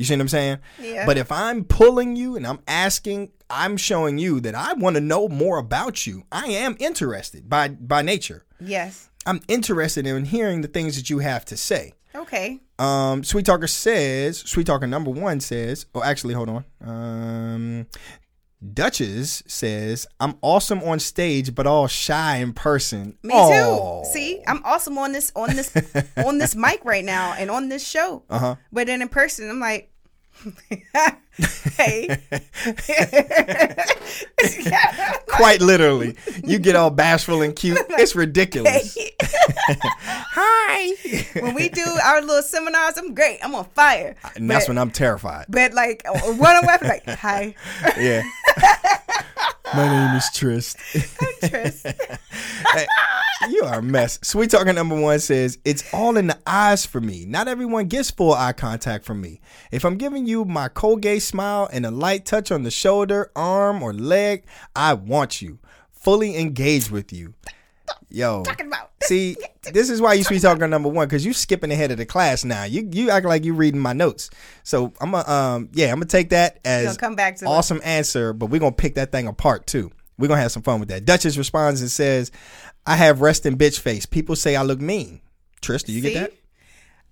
You 0.00 0.06
see 0.06 0.14
what 0.14 0.22
I'm 0.22 0.28
saying? 0.28 0.58
Yeah. 0.80 1.04
But 1.04 1.18
if 1.18 1.30
I'm 1.30 1.62
pulling 1.62 2.16
you 2.16 2.34
and 2.34 2.46
I'm 2.46 2.60
asking, 2.66 3.32
I'm 3.50 3.76
showing 3.76 4.16
you 4.16 4.40
that 4.40 4.54
I 4.54 4.72
want 4.72 4.94
to 4.96 5.00
know 5.02 5.28
more 5.28 5.58
about 5.58 6.06
you. 6.06 6.24
I 6.32 6.46
am 6.46 6.74
interested 6.78 7.50
by 7.50 7.68
by 7.68 8.00
nature. 8.00 8.46
yes. 8.58 9.10
I'm 9.26 9.42
interested 9.46 10.06
in 10.06 10.24
hearing 10.24 10.62
the 10.62 10.68
things 10.68 10.96
that 10.96 11.10
you 11.10 11.18
have 11.18 11.44
to 11.44 11.56
say. 11.58 11.92
Okay. 12.14 12.60
Um, 12.78 13.22
Sweet 13.22 13.44
Talker 13.44 13.66
says, 13.66 14.38
Sweet 14.38 14.66
Talker 14.66 14.86
number 14.86 15.10
one 15.10 15.40
says, 15.40 15.84
oh, 15.94 16.02
actually, 16.02 16.32
hold 16.32 16.48
on. 16.48 16.64
Um, 16.82 17.86
Duchess 18.74 19.42
says, 19.46 20.06
I'm 20.20 20.36
awesome 20.42 20.82
on 20.82 20.98
stage, 21.00 21.54
but 21.54 21.66
all 21.66 21.86
shy 21.86 22.36
in 22.36 22.52
person. 22.52 23.16
Me 23.22 23.32
Aw. 23.32 24.02
too. 24.02 24.10
See, 24.10 24.42
I'm 24.46 24.62
awesome 24.64 24.98
on 24.98 25.12
this 25.12 25.32
on 25.34 25.56
this 25.56 25.74
on 26.16 26.36
this 26.38 26.54
mic 26.64 26.84
right 26.84 27.04
now 27.04 27.34
and 27.38 27.50
on 27.50 27.70
this 27.70 27.86
show. 27.86 28.22
Uh-huh. 28.28 28.56
But 28.70 28.86
then 28.86 29.00
in 29.00 29.08
person, 29.08 29.48
I'm 29.48 29.60
like, 29.60 29.89
hey. 31.76 32.08
Quite 35.28 35.60
literally. 35.60 36.16
You 36.44 36.58
get 36.58 36.76
all 36.76 36.90
bashful 36.90 37.42
and 37.42 37.54
cute. 37.54 37.78
It's 38.00 38.16
ridiculous. 38.16 38.96
Hi. 39.20 40.94
when 41.40 41.54
we 41.54 41.68
do 41.68 41.82
our 41.82 42.22
little 42.22 42.42
seminars, 42.42 42.96
I'm 42.96 43.12
great. 43.14 43.38
I'm 43.42 43.54
on 43.54 43.66
fire. 43.66 44.16
Uh, 44.24 44.30
and 44.36 44.50
that's 44.50 44.68
when 44.68 44.78
I'm 44.78 44.90
terrified. 44.90 45.46
But 45.48 45.74
like 45.74 46.02
one 46.06 46.56
on 46.56 46.64
one, 46.64 46.78
like, 46.82 47.04
hi, 47.06 47.54
Yeah. 47.98 48.22
My 49.74 49.86
name 49.86 50.16
is 50.16 50.28
Trist. 50.34 50.78
Tris. 51.42 51.82
Hey, 51.82 52.86
you 53.48 53.64
are 53.64 53.78
a 53.78 53.82
mess. 53.82 54.18
Sweet 54.22 54.50
Talker 54.50 54.72
number 54.72 55.00
one 55.00 55.18
says, 55.18 55.58
It's 55.64 55.92
all 55.94 56.16
in 56.16 56.26
the 56.26 56.38
eyes 56.46 56.84
for 56.84 57.00
me. 57.00 57.24
Not 57.24 57.48
everyone 57.48 57.86
gets 57.86 58.10
full 58.10 58.34
eye 58.34 58.52
contact 58.52 59.04
from 59.04 59.20
me. 59.20 59.40
If 59.70 59.84
I'm 59.84 59.96
giving 59.96 60.26
you 60.26 60.44
my 60.44 60.68
Colgate 60.68 61.22
smile 61.22 61.68
and 61.72 61.86
a 61.86 61.90
light 61.90 62.26
touch 62.26 62.50
on 62.52 62.62
the 62.62 62.70
shoulder, 62.70 63.30
arm, 63.34 63.82
or 63.82 63.92
leg, 63.92 64.44
I 64.76 64.94
want 64.94 65.40
you. 65.40 65.58
Fully 65.92 66.36
engaged 66.36 66.90
with 66.90 67.12
you. 67.12 67.34
Yo. 68.08 68.42
Talking 68.42 68.66
about. 68.66 68.90
See, 69.02 69.36
this 69.72 69.90
is 69.90 70.00
why 70.00 70.14
you 70.14 70.24
sweet 70.24 70.42
talker 70.42 70.66
number 70.66 70.88
one, 70.88 71.06
because 71.08 71.24
you 71.24 71.32
skipping 71.32 71.70
ahead 71.70 71.90
of 71.90 71.98
the 71.98 72.06
class 72.06 72.44
now. 72.44 72.64
You 72.64 72.88
you 72.92 73.10
act 73.10 73.26
like 73.26 73.44
you 73.44 73.54
reading 73.54 73.80
my 73.80 73.92
notes. 73.92 74.30
So 74.62 74.92
I'm 75.00 75.12
gonna 75.12 75.28
um 75.28 75.68
yeah, 75.72 75.88
I'm 75.88 75.96
gonna 75.96 76.06
take 76.06 76.30
that 76.30 76.58
as 76.64 76.96
come 76.96 77.16
back 77.16 77.36
to 77.36 77.46
awesome 77.46 77.80
answer, 77.84 78.32
but 78.32 78.46
we're 78.46 78.60
gonna 78.60 78.72
pick 78.72 78.94
that 78.96 79.12
thing 79.12 79.26
apart 79.26 79.66
too. 79.66 79.90
We're 80.18 80.28
gonna 80.28 80.42
have 80.42 80.52
some 80.52 80.62
fun 80.62 80.80
with 80.80 80.90
that. 80.90 81.04
Duchess 81.04 81.38
responds 81.38 81.80
and 81.80 81.90
says, 81.90 82.30
I 82.86 82.96
have 82.96 83.20
resting 83.20 83.56
bitch 83.56 83.78
face. 83.80 84.06
People 84.06 84.36
say 84.36 84.56
I 84.56 84.62
look 84.62 84.80
mean. 84.80 85.20
Trish, 85.62 85.84
do 85.84 85.92
you 85.92 86.00
See? 86.02 86.12
get 86.12 86.20
that? 86.20 86.32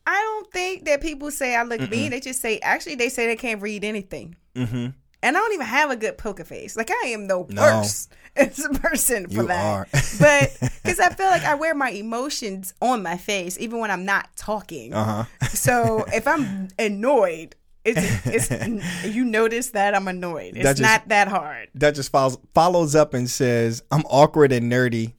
I 0.07 0.15
don't 0.15 0.51
think 0.51 0.87
that 0.87 1.03
people 1.03 1.31
say 1.31 1.55
I 1.55 1.63
look 1.65 1.89
mean. 1.91 2.11
They 2.11 2.21
just 2.21 2.41
say, 2.41 2.59
actually, 2.61 2.95
they 2.95 3.11
say 3.11 3.27
they 3.27 3.37
can't 3.37 3.61
read 3.61 3.85
anything. 3.85 4.37
Mm-hmm. 4.55 4.87
And 5.21 5.37
I 5.37 5.41
don't 5.41 5.53
even 5.53 5.67
have 5.67 5.91
a 5.91 5.97
good 5.97 6.17
poker 6.17 6.45
face. 6.45 6.77
Like 6.77 6.91
I 6.91 7.09
am 7.09 7.27
no 7.27 7.47
No. 7.51 7.83
a 8.37 8.47
person 8.79 9.27
for 9.29 9.43
You 9.43 9.47
that. 9.49 9.65
are. 9.65 9.87
but 10.21 10.57
because 10.83 11.01
I 11.01 11.11
feel 11.11 11.27
like 11.27 11.43
I 11.43 11.55
wear 11.57 11.75
my 11.75 11.91
emotions 11.91 12.73
on 12.81 13.03
my 13.03 13.17
face 13.17 13.59
even 13.59 13.81
when 13.81 13.91
I'm 13.91 14.05
not 14.05 14.29
talking. 14.37 14.95
Uh-huh. 14.95 15.25
So 15.49 16.05
if 16.15 16.27
I'm 16.29 16.69
annoyed, 16.79 17.57
it's, 17.85 18.27
it's 18.51 19.05
you 19.15 19.25
notice 19.25 19.71
that 19.71 19.95
I'm 19.95 20.07
annoyed. 20.09 20.55
It's 20.57 20.65
That 20.65 20.77
just- 20.77 20.83
not 20.83 21.09
that 21.09 21.29
hard. 21.29 21.69
Duchess 21.77 22.09
follows 22.09 22.39
follows 22.55 22.95
up 22.95 23.13
and 23.13 23.29
says, 23.29 23.83
I'm 23.91 24.03
awkward 24.09 24.53
and 24.53 24.71
nerdy. 24.73 25.15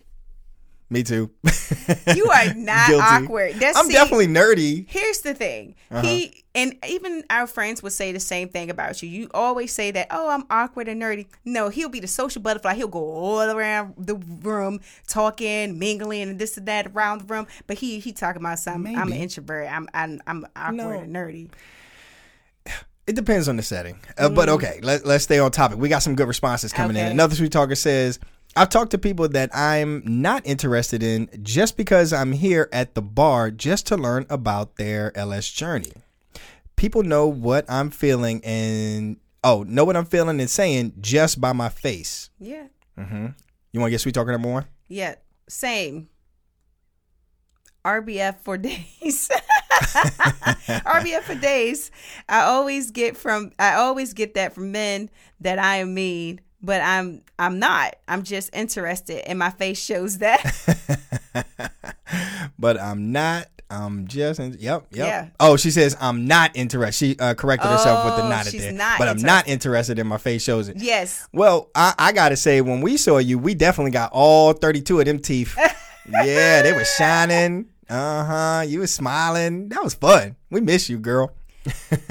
Me 0.89 1.03
too. 1.03 1.29
You 2.15 2.29
are 2.29 2.53
not 2.55 2.87
Guilty. 2.87 3.03
awkward. 3.07 3.55
That's 3.55 3.77
I'm 3.77 3.85
see, 3.87 3.93
definitely 3.93 4.27
nerdy. 4.27 4.85
Here's 4.87 5.21
the 5.21 5.33
thing. 5.33 5.75
Uh-huh. 5.91 6.01
He 6.01 6.43
and 6.55 6.75
even 6.87 7.23
our 7.29 7.47
friends 7.47 7.81
would 7.83 7.93
say 7.93 8.11
the 8.11 8.19
same 8.19 8.49
thing 8.49 8.69
about 8.69 9.01
you. 9.01 9.09
You 9.09 9.29
always 9.33 9.71
say 9.71 9.91
that, 9.91 10.07
"Oh, 10.11 10.29
I'm 10.29 10.45
awkward 10.49 10.87
and 10.87 11.01
nerdy." 11.01 11.27
No, 11.45 11.69
he'll 11.69 11.89
be 11.89 11.99
the 11.99 12.07
social 12.07 12.41
butterfly. 12.41 12.73
He'll 12.75 12.87
go 12.87 12.99
all 12.99 13.41
around 13.49 13.93
the 13.97 14.15
room, 14.15 14.81
talking, 15.07 15.77
mingling, 15.79 16.23
and 16.29 16.39
this 16.39 16.57
and 16.57 16.67
that 16.67 16.87
around 16.87 17.21
the 17.21 17.25
room. 17.33 17.47
But 17.67 17.77
he 17.77 17.99
he 17.99 18.11
talking 18.11 18.41
about 18.41 18.59
something. 18.59 18.95
I'm 18.97 19.11
an 19.11 19.17
introvert. 19.17 19.71
I'm 19.71 19.87
I'm, 19.93 20.21
I'm 20.27 20.45
awkward 20.55 20.75
No. 20.75 20.89
and 20.91 21.15
nerdy. 21.15 21.49
It 23.07 23.15
depends 23.15 23.47
on 23.47 23.57
the 23.57 23.63
setting. 23.63 23.99
Uh, 24.17 24.29
But 24.29 24.49
okay, 24.49 24.79
let, 24.83 25.03
let's 25.05 25.23
stay 25.23 25.39
on 25.39 25.49
topic. 25.51 25.79
We 25.79 25.89
got 25.89 25.99
some 26.03 26.15
good 26.15 26.27
responses 26.27 26.71
coming 26.71 26.95
in. 26.95 27.07
Another 27.07 27.35
sweet 27.35 27.51
talker 27.51 27.73
says, 27.75 28.19
I've 28.55 28.69
talked 28.69 28.91
to 28.91 28.97
people 28.97 29.29
that 29.29 29.49
I'm 29.55 30.01
not 30.05 30.41
interested 30.45 31.03
in 31.03 31.29
just 31.43 31.77
because 31.77 32.11
I'm 32.11 32.31
here 32.33 32.67
at 32.73 32.95
the 32.95 33.01
bar 33.01 33.51
just 33.51 33.87
to 33.87 33.97
learn 33.97 34.25
about 34.29 34.75
their 34.75 35.15
LS 35.17 35.49
journey. 35.49 35.93
People 36.75 37.03
know 37.03 37.27
what 37.27 37.65
I'm 37.69 37.89
feeling 37.89 38.41
and, 38.43 39.17
oh, 39.43 39.63
know 39.63 39.85
what 39.85 39.95
I'm 39.95 40.05
feeling 40.05 40.39
and 40.39 40.49
saying 40.49 40.93
just 40.99 41.39
by 41.39 41.53
my 41.53 41.69
face. 41.69 42.29
Yeah, 42.39 42.67
Mm-hmm. 42.97 43.27
You 43.71 43.79
want 43.79 43.89
to 43.89 43.91
get 43.91 44.01
sweet 44.01 44.15
talker 44.15 44.31
number 44.31 44.49
one? 44.51 44.65
yeah, 44.87 45.15
same. 45.47 46.09
RBF 47.85 48.39
for 48.41 48.57
days. 48.57 49.29
RBF 49.71 51.21
for 51.21 51.35
days. 51.35 51.91
I 52.27 52.41
always 52.41 52.91
get 52.91 53.15
from 53.15 53.51
I 53.57 53.75
always 53.75 54.13
get 54.13 54.33
that 54.33 54.53
from 54.53 54.71
men 54.73 55.09
that 55.39 55.59
I 55.59 55.77
am 55.77 55.93
mean, 55.93 56.41
but 56.61 56.81
I'm 56.81 57.21
I'm 57.37 57.59
not. 57.59 57.95
I'm 58.07 58.23
just 58.23 58.49
interested 58.55 59.27
and 59.27 59.37
my 59.39 59.49
face 59.49 59.83
shows 59.83 60.17
that. 60.19 60.41
but 62.59 62.79
I'm 62.79 63.11
not. 63.11 63.47
I'm 63.71 64.07
just. 64.07 64.39
In, 64.39 64.53
yep. 64.59 64.87
Yep. 64.91 65.07
Yeah. 65.07 65.27
Oh, 65.39 65.55
she 65.55 65.69
says 65.71 65.95
I'm 66.01 66.25
not 66.25 66.51
interested. 66.55 67.05
She 67.05 67.19
uh, 67.19 67.35
corrected 67.35 67.69
herself 67.69 68.05
with 68.05 68.15
the 68.15 68.23
Oh, 68.23 68.29
not 68.29 68.47
at 68.47 68.53
there. 68.53 68.71
not 68.71 68.97
but 68.97 69.07
I'm 69.07 69.21
not 69.21 69.47
interested 69.47 69.99
in 69.99 70.07
my 70.07 70.17
face 70.17 70.41
shows 70.43 70.69
it. 70.69 70.77
yes. 70.77 71.27
Well, 71.31 71.69
I, 71.75 71.93
I 71.97 72.11
gotta 72.11 72.35
say, 72.35 72.61
when 72.61 72.81
we 72.81 72.97
saw 72.97 73.19
you, 73.19 73.37
we 73.37 73.53
definitely 73.53 73.91
got 73.91 74.11
all 74.11 74.53
32 74.53 74.99
of 74.99 75.05
them 75.05 75.19
teeth. 75.19 75.55
yeah, 76.09 76.61
they 76.63 76.73
were 76.73 76.85
shining. 76.85 77.67
Uh 77.87 78.23
huh. 78.23 78.63
You 78.67 78.79
was 78.79 78.91
smiling. 78.93 79.69
That 79.69 79.83
was 79.83 79.93
fun. 79.93 80.35
We 80.49 80.61
miss 80.61 80.89
you, 80.89 80.97
girl. 80.97 81.31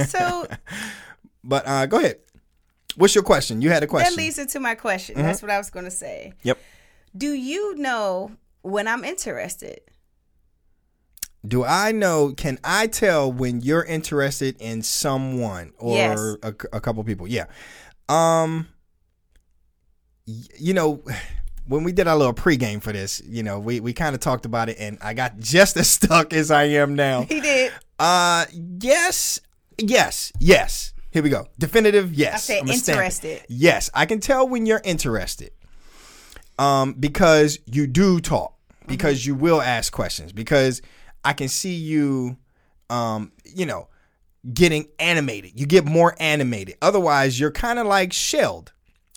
So 0.06 0.46
But 1.44 1.66
uh, 1.66 1.86
go 1.86 1.98
ahead. 1.98 2.18
What's 2.98 3.14
your 3.14 3.22
question? 3.22 3.62
You 3.62 3.70
had 3.70 3.84
a 3.84 3.86
question. 3.86 4.12
that 4.12 4.20
leads 4.20 4.38
into 4.38 4.58
my 4.58 4.74
question. 4.74 5.14
That's 5.14 5.40
what 5.40 5.52
I 5.52 5.58
was 5.58 5.70
gonna 5.70 5.90
say. 5.90 6.32
Yep. 6.42 6.58
Do 7.16 7.32
you 7.32 7.76
know 7.76 8.32
when 8.62 8.88
I'm 8.88 9.04
interested? 9.04 9.80
Do 11.46 11.64
I 11.64 11.92
know? 11.92 12.34
Can 12.36 12.58
I 12.64 12.88
tell 12.88 13.30
when 13.30 13.60
you're 13.60 13.84
interested 13.84 14.56
in 14.60 14.82
someone 14.82 15.72
or 15.78 15.94
Yes. 15.94 16.18
a, 16.42 16.48
a 16.72 16.80
couple 16.80 17.04
people? 17.04 17.28
Yeah. 17.28 17.44
Um. 18.08 18.66
You 20.26 20.74
know, 20.74 21.02
when 21.68 21.84
we 21.84 21.92
did 21.92 22.08
our 22.08 22.16
little 22.16 22.34
pregame 22.34 22.82
for 22.82 22.92
this, 22.92 23.22
you 23.24 23.44
know, 23.44 23.60
we 23.60 23.78
we 23.78 23.92
kind 23.92 24.16
of 24.16 24.20
talked 24.20 24.44
about 24.44 24.68
it, 24.68 24.76
and 24.80 24.98
I 25.00 25.14
got 25.14 25.38
just 25.38 25.76
as 25.76 25.88
stuck 25.88 26.32
as 26.32 26.50
I 26.50 26.64
am 26.64 26.96
now. 26.96 27.22
He 27.22 27.40
did. 27.40 27.72
Uh, 27.98 28.46
yes, 28.80 29.40
yes, 29.78 30.32
yes. 30.40 30.92
Here 31.10 31.22
we 31.22 31.30
go. 31.30 31.46
Definitive. 31.58 32.12
Yes. 32.14 32.34
I 32.34 32.38
said 32.38 32.62
I'ma 32.62 32.72
stamp 32.72 32.88
it. 32.88 33.00
interested. 33.00 33.42
Yes, 33.48 33.90
I 33.94 34.06
can 34.06 34.20
tell 34.20 34.48
when 34.48 34.66
you're 34.66 34.82
interested. 34.84 35.52
Um, 36.58 36.94
because 36.94 37.58
you 37.66 37.86
do 37.86 38.20
talk, 38.20 38.54
because 38.86 39.24
you 39.24 39.34
will 39.36 39.62
ask 39.62 39.92
questions, 39.92 40.32
because 40.32 40.82
I 41.24 41.32
can 41.32 41.48
see 41.48 41.74
you, 41.74 42.36
um, 42.90 43.30
you 43.44 43.64
know, 43.64 43.88
getting 44.52 44.88
animated. 44.98 45.58
You 45.58 45.66
get 45.66 45.84
more 45.84 46.16
animated. 46.18 46.76
Otherwise, 46.82 47.38
you're 47.38 47.52
kind 47.52 47.78
of 47.78 47.86
like 47.86 48.12
shelled. 48.12 48.72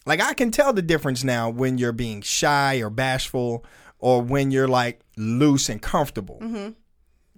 Like 0.05 0.21
I 0.21 0.33
can 0.33 0.51
tell 0.51 0.71
the 0.71 0.81
difference 0.81 1.23
now 1.23 1.49
when 1.49 1.77
you're 1.77 1.91
being 1.91 2.21
shy 2.21 2.75
or 2.77 2.89
bashful, 2.91 3.65
or 3.97 4.21
when 4.21 4.51
you're 4.51 4.67
like 4.67 5.01
loose 5.17 5.67
and 5.69 5.81
comfortable. 5.81 6.39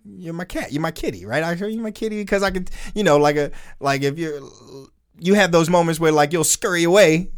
You're 0.06 0.34
my 0.34 0.46
cat. 0.46 0.72
You're 0.72 0.82
my 0.82 0.92
kitty, 0.92 1.26
right? 1.26 1.44
I 1.44 1.56
hear 1.56 1.68
you're 1.68 1.84
my 1.84 1.92
kitty 1.92 2.22
because 2.22 2.44
I 2.44 2.52
could, 2.52 2.70
you 2.94 3.04
know, 3.04 3.18
like 3.18 3.36
a 3.38 3.52
like 3.80 4.04
if 4.04 4.18
you're 4.18 4.42
you 5.20 5.34
have 5.36 5.52
those 5.52 5.70
moments 5.70 6.00
where 6.00 6.12
like 6.12 6.34
you'll 6.34 6.44
scurry 6.44 6.84
away 6.84 7.32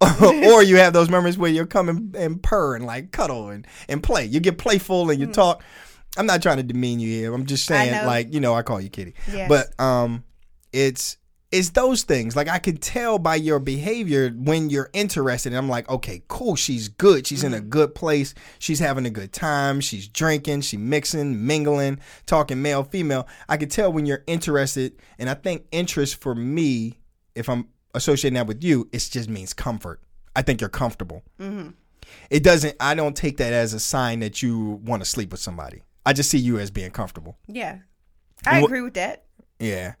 or 0.22 0.62
you 0.62 0.76
have 0.76 0.92
those 0.92 1.08
moments 1.08 1.38
where 1.38 1.50
you'll 1.50 1.66
come 1.66 1.88
and, 1.88 2.14
and 2.14 2.42
purr 2.42 2.76
and 2.76 2.84
like 2.84 3.10
cuddle 3.12 3.48
and, 3.48 3.66
and 3.88 4.02
play. 4.02 4.24
You 4.24 4.40
get 4.40 4.58
playful 4.58 5.10
and 5.10 5.20
you 5.20 5.26
talk. 5.26 5.62
I'm 6.16 6.26
not 6.26 6.42
trying 6.42 6.58
to 6.58 6.62
demean 6.62 7.00
you 7.00 7.08
here. 7.08 7.34
I'm 7.34 7.46
just 7.46 7.66
saying, 7.66 8.06
like, 8.06 8.32
you 8.32 8.40
know, 8.40 8.54
I 8.54 8.62
call 8.62 8.80
you 8.80 8.88
kitty. 8.90 9.14
Yes. 9.32 9.48
But 9.48 9.84
um 9.84 10.24
it's 10.72 11.16
it's 11.54 11.70
those 11.70 12.02
things. 12.02 12.34
Like 12.34 12.48
I 12.48 12.58
can 12.58 12.76
tell 12.78 13.20
by 13.20 13.36
your 13.36 13.60
behavior 13.60 14.30
when 14.30 14.70
you're 14.70 14.90
interested. 14.92 15.52
And 15.52 15.56
I'm 15.56 15.68
like, 15.68 15.88
okay, 15.88 16.20
cool. 16.26 16.56
She's 16.56 16.88
good. 16.88 17.28
She's 17.28 17.44
in 17.44 17.54
a 17.54 17.58
mm-hmm. 17.58 17.68
good 17.68 17.94
place. 17.94 18.34
She's 18.58 18.80
having 18.80 19.06
a 19.06 19.10
good 19.10 19.32
time. 19.32 19.80
She's 19.80 20.08
drinking. 20.08 20.62
She 20.62 20.76
mixing, 20.76 21.46
mingling, 21.46 22.00
talking 22.26 22.60
male, 22.60 22.82
female. 22.82 23.28
I 23.48 23.56
can 23.56 23.68
tell 23.68 23.92
when 23.92 24.04
you're 24.04 24.24
interested. 24.26 24.98
And 25.16 25.30
I 25.30 25.34
think 25.34 25.66
interest 25.70 26.20
for 26.20 26.34
me, 26.34 26.98
if 27.36 27.48
I'm 27.48 27.68
associating 27.94 28.34
that 28.34 28.48
with 28.48 28.64
you, 28.64 28.88
it 28.92 29.08
just 29.08 29.28
means 29.28 29.52
comfort. 29.52 30.02
I 30.34 30.42
think 30.42 30.60
you're 30.60 30.68
comfortable. 30.68 31.22
Mm-hmm. 31.38 31.70
It 32.30 32.42
doesn't. 32.42 32.74
I 32.80 32.96
don't 32.96 33.16
take 33.16 33.36
that 33.36 33.52
as 33.52 33.74
a 33.74 33.80
sign 33.80 34.20
that 34.20 34.42
you 34.42 34.80
want 34.84 35.04
to 35.04 35.08
sleep 35.08 35.30
with 35.30 35.40
somebody. 35.40 35.82
I 36.04 36.14
just 36.14 36.30
see 36.30 36.38
you 36.38 36.58
as 36.58 36.72
being 36.72 36.90
comfortable. 36.90 37.38
Yeah. 37.46 37.78
I 38.44 38.58
agree 38.58 38.82
with 38.82 38.94
that. 38.94 39.24
Yeah. 39.60 39.94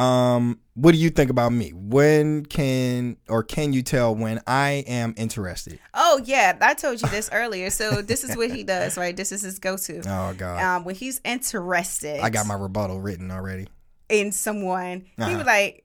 Um, 0.00 0.60
what 0.74 0.92
do 0.92 0.98
you 0.98 1.10
think 1.10 1.30
about 1.30 1.52
me? 1.52 1.72
When 1.74 2.44
can 2.46 3.16
or 3.28 3.42
can 3.42 3.72
you 3.72 3.82
tell 3.82 4.14
when 4.14 4.40
I 4.46 4.84
am 4.86 5.12
interested? 5.16 5.78
Oh 5.92 6.20
yeah, 6.24 6.56
I 6.60 6.74
told 6.74 7.02
you 7.02 7.08
this 7.08 7.28
earlier. 7.32 7.68
So 7.70 8.00
this 8.00 8.24
is 8.24 8.34
what 8.36 8.50
he 8.50 8.64
does, 8.64 8.96
right? 8.96 9.14
This 9.16 9.30
is 9.32 9.42
his 9.42 9.58
go-to. 9.58 10.00
Oh 10.08 10.32
God, 10.36 10.62
Um, 10.62 10.84
when 10.84 10.94
he's 10.94 11.20
interested, 11.24 12.20
I 12.20 12.30
got 12.30 12.46
my 12.46 12.54
rebuttal 12.54 13.00
written 13.00 13.30
already. 13.30 13.68
in 14.08 14.32
someone, 14.32 15.04
he 15.16 15.22
Uh-huh. 15.22 15.36
would 15.36 15.46
like 15.46 15.84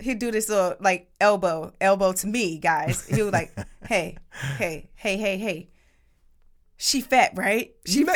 he'd 0.00 0.18
do 0.20 0.30
this 0.30 0.48
little 0.48 0.76
like 0.80 1.10
elbow, 1.20 1.72
elbow 1.80 2.12
to 2.12 2.26
me, 2.26 2.58
guys. 2.58 3.04
He 3.06 3.22
would 3.22 3.32
like, 3.32 3.52
hey, 3.88 4.16
hey, 4.56 4.88
hey, 4.94 5.16
hey, 5.18 5.36
hey. 5.38 5.68
She 6.80 7.00
fat, 7.00 7.32
right? 7.34 7.74
She 7.84 8.04
fat. 8.04 8.14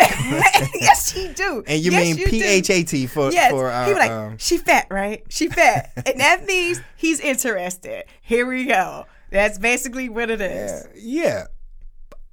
yes, 0.81 1.13
she 1.13 1.33
do. 1.35 1.65
And 1.67 1.83
you 1.83 1.91
Yes, 1.91 2.17
mean. 2.17 2.29
P 2.29 2.45
H 2.45 2.71
A 2.71 2.85
T 2.85 3.07
for 3.09 3.33
Yes, 3.33 3.51
for 3.51 3.69
uh, 3.69 3.87
he 3.87 3.91
was 3.91 3.99
like, 3.99 4.11
um, 4.11 4.39
she 4.39 4.57
fat, 4.57 4.87
right? 4.89 5.25
She 5.29 5.49
fat, 5.49 5.91
and 6.07 6.21
that 6.21 6.45
means 6.47 6.81
he's 6.97 7.19
interested. 7.19 8.05
Here 8.23 8.47
we 8.47 8.67
go. 8.67 9.07
That's 9.31 9.59
basically 9.59 10.09
what 10.09 10.31
it 10.31 10.41
is. 10.41 10.87
yeah. 10.97 11.47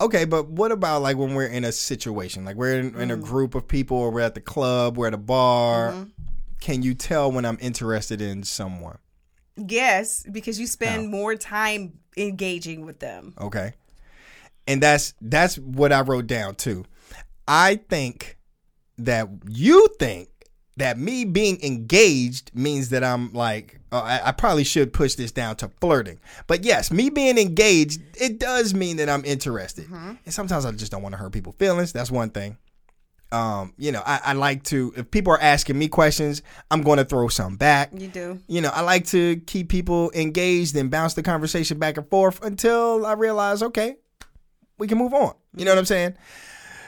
Okay, 0.01 0.23
but 0.23 0.47
what 0.47 0.71
about 0.71 1.01
like 1.01 1.17
when 1.17 1.33
we're 1.33 1.47
in 1.47 1.65
a 1.65 1.71
situation, 1.71 2.45
like 2.45 2.55
we're 2.55 2.79
in, 2.79 2.95
in 2.95 3.11
a 3.11 3.17
group 3.17 3.55
of 3.55 3.67
people, 3.67 3.97
or 3.97 4.11
we're 4.11 4.21
at 4.21 4.35
the 4.35 4.39
club, 4.41 4.97
we're 4.97 5.07
at 5.07 5.13
a 5.13 5.17
bar? 5.17 5.91
Mm-hmm. 5.91 6.03
Can 6.61 6.83
you 6.83 6.93
tell 6.93 7.31
when 7.31 7.43
I'm 7.43 7.57
interested 7.59 8.21
in 8.21 8.43
someone? 8.43 8.99
Yes, 9.57 10.25
because 10.31 10.59
you 10.59 10.67
spend 10.67 11.09
more 11.09 11.35
time 11.35 11.99
engaging 12.15 12.85
with 12.85 12.99
them. 12.99 13.33
Okay. 13.41 13.73
And 14.67 14.81
that's 14.81 15.13
that's 15.21 15.57
what 15.57 15.91
I 15.91 16.01
wrote 16.01 16.27
down 16.27 16.55
too. 16.55 16.85
I 17.47 17.77
think 17.89 18.37
that 18.97 19.27
you 19.49 19.87
think 19.99 20.29
that 20.77 20.97
me 20.97 21.25
being 21.25 21.61
engaged 21.63 22.51
means 22.53 22.89
that 22.89 23.03
I'm 23.03 23.33
like 23.33 23.79
uh, 23.91 24.01
I, 24.01 24.29
I 24.29 24.31
probably 24.31 24.63
should 24.63 24.93
push 24.93 25.15
this 25.15 25.31
down 25.31 25.55
to 25.57 25.69
flirting. 25.81 26.19
But 26.47 26.63
yes, 26.63 26.91
me 26.91 27.09
being 27.09 27.37
engaged, 27.37 28.01
it 28.21 28.39
does 28.39 28.73
mean 28.73 28.97
that 28.97 29.09
I'm 29.09 29.25
interested. 29.25 29.89
And 29.91 30.19
sometimes 30.27 30.65
I 30.65 30.71
just 30.71 30.91
don't 30.91 31.01
want 31.01 31.13
to 31.13 31.17
hurt 31.17 31.31
people's 31.31 31.55
feelings. 31.55 31.91
That's 31.91 32.11
one 32.11 32.29
thing. 32.29 32.57
Um, 33.31 33.73
you 33.77 33.91
know, 33.91 34.01
I, 34.05 34.19
I 34.25 34.33
like 34.33 34.63
to 34.65 34.91
if 34.95 35.11
people 35.11 35.33
are 35.33 35.41
asking 35.41 35.77
me 35.77 35.87
questions, 35.87 36.41
I'm 36.71 36.81
going 36.81 36.97
to 36.97 37.05
throw 37.05 37.27
some 37.27 37.57
back 37.57 37.91
You 37.95 38.07
do. 38.07 38.39
you 38.47 38.61
know, 38.61 38.69
I 38.73 38.81
like 38.81 39.05
to 39.07 39.37
keep 39.37 39.69
people 39.69 40.11
engaged 40.15 40.75
and 40.75 40.89
bounce 40.89 41.13
the 41.13 41.21
conversation 41.23 41.77
back 41.77 41.97
and 41.97 42.09
forth 42.09 42.43
until 42.43 43.05
I 43.05 43.13
realize, 43.13 43.61
okay, 43.61 43.97
we 44.79 44.87
can 44.87 44.97
move 44.97 45.13
on. 45.13 45.33
You 45.55 45.65
know 45.65 45.71
what 45.71 45.77
I'm 45.79 45.85
saying? 45.85 46.15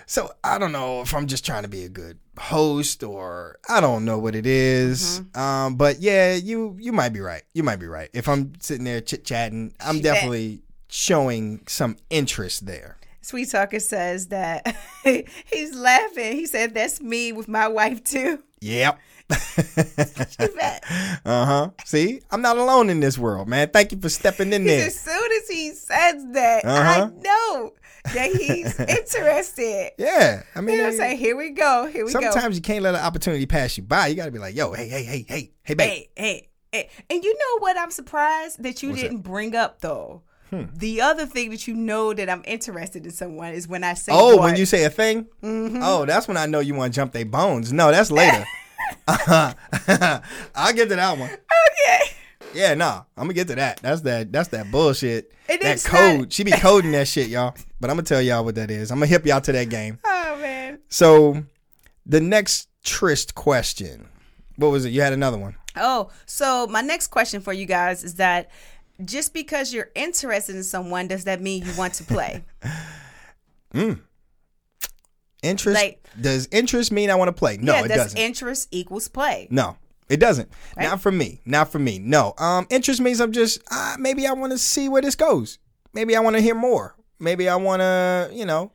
So 0.07 0.31
I 0.43 0.57
don't 0.57 0.71
know 0.71 1.01
if 1.01 1.13
I'm 1.13 1.27
just 1.27 1.45
trying 1.45 1.63
to 1.63 1.69
be 1.69 1.83
a 1.85 1.89
good 1.89 2.17
host 2.37 3.03
or 3.03 3.59
I 3.69 3.79
don't 3.79 4.03
know 4.03 4.17
what 4.17 4.35
it 4.35 4.45
is. 4.45 5.21
Um, 5.35 5.75
but 5.75 5.99
yeah, 6.01 6.33
you 6.35 6.75
you 6.79 6.91
might 6.91 7.09
be 7.13 7.19
right. 7.21 7.43
You 7.53 7.63
might 7.63 7.77
be 7.79 7.87
right. 7.87 8.09
If 8.13 8.27
I'm 8.27 8.53
sitting 8.59 8.83
there 8.83 8.99
chit 9.01 9.23
chatting, 9.23 9.73
I'm 9.79 10.01
definitely 10.01 10.63
showing 10.89 11.61
some 11.67 11.95
interest 12.09 12.65
there. 12.65 12.97
Sweet 13.21 13.49
Talker 13.51 13.79
says 13.79 14.27
that 14.27 14.75
he's 15.03 15.75
laughing. 15.75 16.33
He 16.35 16.45
said, 16.47 16.73
That's 16.73 16.99
me 16.99 17.31
with 17.31 17.47
my 17.47 17.67
wife 17.67 18.03
too. 18.03 18.43
Yep. 18.61 18.99
Uh 21.23 21.45
huh. 21.45 21.69
See, 21.85 22.21
I'm 22.31 22.41
not 22.41 22.57
alone 22.57 22.89
in 22.89 22.99
this 22.99 23.17
world, 23.17 23.47
man. 23.47 23.69
Thank 23.69 23.91
you 23.91 23.99
for 23.99 24.09
stepping 24.09 24.51
in 24.53 24.65
there. 24.65 24.87
As 24.87 24.99
soon 24.99 25.31
as 25.41 25.47
he 25.47 25.71
says 25.71 26.25
that, 26.31 26.65
Uh-huh. 26.65 27.09
I 27.09 27.21
know. 27.21 27.73
That 28.13 28.31
he's 28.31 28.79
interested. 28.79 29.91
Yeah, 29.97 30.43
I 30.55 30.61
mean, 30.61 30.75
You 30.75 30.77
know 30.81 30.87
what 30.87 30.93
I'm 30.93 30.97
saying? 30.99 31.17
Here 31.17 31.35
we 31.35 31.49
go. 31.51 31.87
Here 31.91 32.05
we 32.05 32.11
go. 32.13 32.19
sometimes 32.21 32.55
you 32.55 32.61
can't 32.61 32.83
let 32.83 32.95
an 32.95 33.01
opportunity 33.01 33.45
pass 33.45 33.77
you 33.77 33.83
by. 33.83 34.07
You 34.07 34.15
got 34.15 34.25
to 34.25 34.31
be 34.31 34.39
like, 34.39 34.55
yo, 34.55 34.73
hey, 34.73 34.87
hey, 34.87 35.03
hey, 35.03 35.25
hey, 35.27 35.51
hey, 35.63 35.73
babe. 35.73 35.87
Hey, 35.89 36.09
hey, 36.15 36.49
hey. 36.71 36.89
And 37.09 37.23
you 37.23 37.33
know 37.33 37.59
what 37.59 37.77
I'm 37.77 37.91
surprised 37.91 38.61
that 38.63 38.81
you 38.83 38.89
What's? 38.89 39.01
Hmm. 39.01 39.07
didn't 39.07 39.21
bring 39.23 39.55
up 39.55 39.81
though? 39.81 40.23
The 40.53 40.99
other 40.99 41.25
thing 41.25 41.51
that 41.51 41.65
you 41.65 41.73
know 41.75 42.13
that 42.13 42.29
I'm 42.29 42.41
interested 42.45 43.05
in 43.05 43.11
someone 43.13 43.53
is 43.53 43.69
when 43.69 43.85
I 43.85 43.93
say 43.93 44.11
Oh, 44.13 44.35
what. 44.35 44.43
when 44.43 44.55
you 44.57 44.65
say 44.65 44.83
a 44.83 44.89
thing, 44.89 45.27
Mm-hmm. 45.41 45.79
oh, 45.81 46.05
that's 46.05 46.27
when 46.27 46.35
I 46.35 46.45
know 46.45 46.59
you 46.59 46.75
want 46.75 46.91
to 46.93 46.95
jump 46.97 47.13
their 47.13 47.23
bones. 47.23 47.71
No, 47.71 47.89
that's 47.89 48.11
later. 48.11 48.43
I'll 49.07 50.73
get 50.73 50.89
to 50.89 50.95
that 50.97 51.17
one. 51.17 51.29
Okay. 51.29 52.11
Yeah, 52.53 52.73
nah, 52.73 53.03
I'm 53.15 53.23
gonna 53.23 53.33
get 53.33 53.47
to 53.47 53.55
that. 53.55 53.77
That's 53.81 54.01
that. 54.01 54.31
That's 54.31 54.49
that 54.49 54.69
bullshit. 54.71 55.31
And 55.47 55.61
that 55.61 55.83
code. 55.83 56.19
not- 56.19 56.33
she 56.33 56.43
be 56.43 56.51
coding 56.51 56.91
that 56.91 57.07
shit, 57.07 57.27
y'all. 57.29 57.55
But 57.79 57.89
I'm 57.89 57.95
gonna 57.95 58.03
tell 58.05 58.21
y'all 58.21 58.43
what 58.43 58.55
that 58.55 58.69
is. 58.71 58.91
I'm 58.91 58.97
gonna 58.97 59.07
hip 59.07 59.25
y'all 59.25 59.41
to 59.41 59.51
that 59.51 59.69
game. 59.69 59.99
Oh 60.05 60.37
man. 60.41 60.79
So, 60.89 61.43
the 62.05 62.19
next 62.21 62.67
tryst 62.83 63.35
question. 63.35 64.07
What 64.57 64.69
was 64.71 64.85
it? 64.85 64.89
You 64.89 65.01
had 65.01 65.13
another 65.13 65.37
one. 65.37 65.55
Oh, 65.77 66.09
so 66.25 66.67
my 66.67 66.81
next 66.81 67.07
question 67.07 67.41
for 67.41 67.53
you 67.53 67.65
guys 67.65 68.03
is 68.03 68.15
that 68.15 68.51
just 69.05 69.33
because 69.33 69.73
you're 69.73 69.89
interested 69.95 70.55
in 70.55 70.63
someone, 70.63 71.07
does 71.07 71.23
that 71.23 71.41
mean 71.41 71.65
you 71.65 71.71
want 71.77 71.93
to 71.95 72.03
play? 72.03 72.43
Hmm. 73.73 73.93
Interest. 75.41 75.75
Like- 75.81 76.05
does 76.19 76.49
interest 76.51 76.91
mean 76.91 77.09
I 77.09 77.15
want 77.15 77.29
to 77.29 77.33
play? 77.33 77.55
No, 77.55 77.73
yeah, 77.73 77.85
it 77.85 77.87
does 77.87 77.97
doesn't. 77.97 78.19
interest 78.19 78.67
equals 78.71 79.07
play? 79.07 79.47
No, 79.49 79.77
it 80.11 80.19
doesn't. 80.19 80.49
Right? 80.77 80.83
Not 80.89 81.01
for 81.01 81.11
me. 81.11 81.41
Not 81.45 81.71
for 81.71 81.79
me. 81.79 81.99
No. 81.99 82.33
Um, 82.37 82.67
interest 82.69 82.99
means 83.01 83.19
I'm 83.21 83.31
just 83.31 83.61
uh, 83.71 83.95
maybe 83.99 84.27
I 84.27 84.33
want 84.33 84.51
to 84.51 84.57
see 84.57 84.89
where 84.89 85.01
this 85.01 85.15
goes. 85.15 85.57
Maybe 85.93 86.15
I 86.15 86.19
want 86.19 86.35
to 86.35 86.41
hear 86.41 86.55
more. 86.55 86.95
Maybe 87.19 87.47
I 87.49 87.55
want 87.55 87.81
to, 87.81 88.29
you 88.33 88.45
know, 88.45 88.71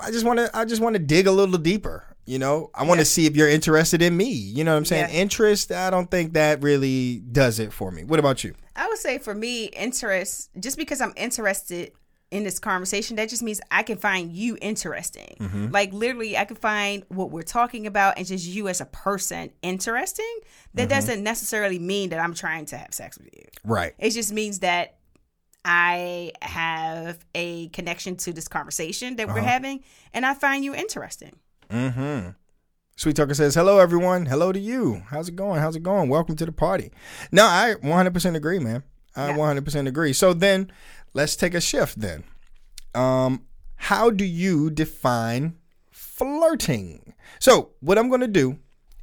I 0.00 0.10
just 0.10 0.24
want 0.24 0.38
to. 0.38 0.50
I 0.56 0.64
just 0.64 0.80
want 0.82 0.94
to 0.94 0.98
dig 0.98 1.26
a 1.26 1.32
little 1.32 1.58
deeper. 1.58 2.04
You 2.24 2.38
know, 2.38 2.70
I 2.72 2.84
want 2.84 2.98
to 2.98 3.02
Yeah. 3.02 3.04
see 3.14 3.26
if 3.26 3.34
you're 3.34 3.48
interested 3.48 4.00
in 4.00 4.16
me. 4.16 4.30
You 4.30 4.62
know 4.62 4.70
what 4.72 4.78
I'm 4.78 4.84
saying? 4.84 5.08
Yeah. 5.10 5.20
Interest. 5.20 5.72
I 5.72 5.90
don't 5.90 6.08
think 6.08 6.34
that 6.34 6.62
really 6.62 7.18
does 7.18 7.58
it 7.58 7.72
for 7.72 7.90
me. 7.90 8.04
What 8.04 8.20
about 8.20 8.44
you? 8.44 8.54
I 8.76 8.86
would 8.86 8.98
say 8.98 9.18
for 9.18 9.34
me, 9.34 9.64
interest, 9.66 10.50
just 10.60 10.76
because 10.76 11.00
I'm 11.00 11.12
interested 11.16 11.90
in 12.32 12.42
this 12.44 12.58
conversation, 12.58 13.16
that 13.16 13.28
just 13.28 13.42
means 13.42 13.60
I 13.70 13.82
can 13.84 13.98
find 13.98 14.32
you 14.32 14.56
interesting. 14.60 15.36
Mm-hmm. 15.38 15.70
Like 15.70 15.92
literally, 15.92 16.36
I 16.36 16.44
can 16.44 16.56
find 16.56 17.04
what 17.08 17.30
we're 17.30 17.42
talking 17.42 17.86
about 17.86 18.16
and 18.18 18.26
just 18.26 18.46
you 18.46 18.68
as 18.68 18.80
a 18.80 18.86
person 18.86 19.52
interesting. 19.62 20.38
That 20.74 20.82
Mm-hmm. 20.82 20.88
doesn't 20.88 21.22
necessarily 21.22 21.78
mean 21.78 22.10
that 22.10 22.18
I'm 22.18 22.34
trying 22.34 22.64
to 22.66 22.76
have 22.78 22.92
sex 22.92 23.18
with 23.18 23.28
you. 23.34 23.44
Right. 23.62 23.92
It 23.98 24.10
just 24.10 24.32
means 24.32 24.58
that 24.60 24.96
I 25.64 26.32
have 26.42 27.24
a 27.34 27.68
connection 27.68 28.16
to 28.16 28.32
this 28.32 28.48
conversation 28.48 29.16
that 29.16 29.26
Uh-huh. 29.28 29.34
we're 29.36 29.42
having 29.42 29.84
and 30.12 30.26
I 30.26 30.34
find 30.34 30.64
you 30.64 30.74
interesting. 30.74 31.36
Mm-hmm. 31.70 32.30
Sweet 32.96 33.16
Talker 33.16 33.34
says, 33.34 33.54
"Hello, 33.54 33.78
everyone. 33.78 34.26
Hello 34.26 34.52
to 34.52 34.58
you. 34.58 35.02
How's 35.08 35.28
it 35.28 35.36
going? 35.36 35.60
How's 35.60 35.76
it 35.76 35.82
going? 35.82 36.08
Welcome 36.08 36.36
to 36.36 36.44
the 36.46 36.52
party." 36.52 36.90
No, 37.30 37.44
I 37.46 37.74
100% 37.82 38.34
agree, 38.36 38.58
man. 38.58 38.82
I 39.16 39.28
Yeah. 39.30 39.36
100% 39.36 39.86
agree. 39.88 40.12
So 40.12 40.32
then, 40.34 40.70
let's 41.14 41.36
take 41.36 41.54
a 41.54 41.60
shift. 41.60 42.00
Then, 42.00 42.24
um, 42.94 43.46
how 43.76 44.10
do 44.10 44.24
you 44.24 44.70
define 44.70 45.56
flirting? 45.90 47.14
So, 47.38 47.70
what 47.80 47.98
I'm 47.98 48.08
going 48.08 48.20
to 48.20 48.28
do 48.28 48.58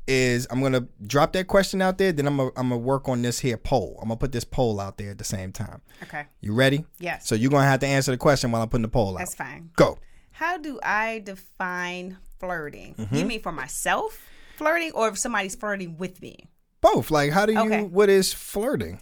is 0.07 0.47
I'm 0.49 0.59
going 0.59 0.73
to 0.73 0.87
drop 1.05 1.33
that 1.33 1.47
question 1.47 1.81
out 1.81 1.97
there. 1.97 2.11
Then 2.11 2.25
I'm 2.25 2.37
gonna, 2.37 2.49
I'm 2.55 2.69
gonna 2.69 2.77
work 2.77 3.07
on 3.07 3.21
this 3.21 3.39
here 3.39 3.57
poll. 3.57 3.97
I'm 4.01 4.07
gonna 4.07 4.17
put 4.17 4.31
this 4.31 4.43
poll 4.43 4.79
out 4.79 4.97
there 4.97 5.11
at 5.11 5.19
the 5.19 5.23
same 5.23 5.51
time. 5.51 5.81
Okay. 6.01 6.25
You 6.41 6.53
ready? 6.53 6.85
Yes. 6.99 7.27
So 7.27 7.35
you're 7.35 7.51
gonna 7.51 7.67
have 7.67 7.79
to 7.81 7.87
answer 7.87 8.11
the 8.11 8.17
question 8.17 8.51
while 8.51 8.63
I'm 8.63 8.69
putting 8.69 8.81
the 8.81 8.87
poll 8.87 9.13
out. 9.13 9.19
That's 9.19 9.35
fine. 9.35 9.69
Go. 9.75 9.99
How 10.31 10.57
do 10.57 10.79
I 10.81 11.19
define 11.19 12.17
flirting? 12.39 12.95
Mm-hmm. 12.95 13.15
You 13.15 13.25
mean 13.25 13.41
for 13.41 13.51
myself 13.51 14.19
flirting 14.57 14.91
or 14.93 15.09
if 15.09 15.19
somebody's 15.19 15.55
flirting 15.55 15.97
with 15.97 16.21
me? 16.21 16.49
Both. 16.81 17.11
Like, 17.11 17.31
how 17.31 17.45
do 17.45 17.53
you? 17.53 17.59
Okay. 17.59 17.83
What 17.83 18.09
is 18.09 18.33
flirting? 18.33 18.99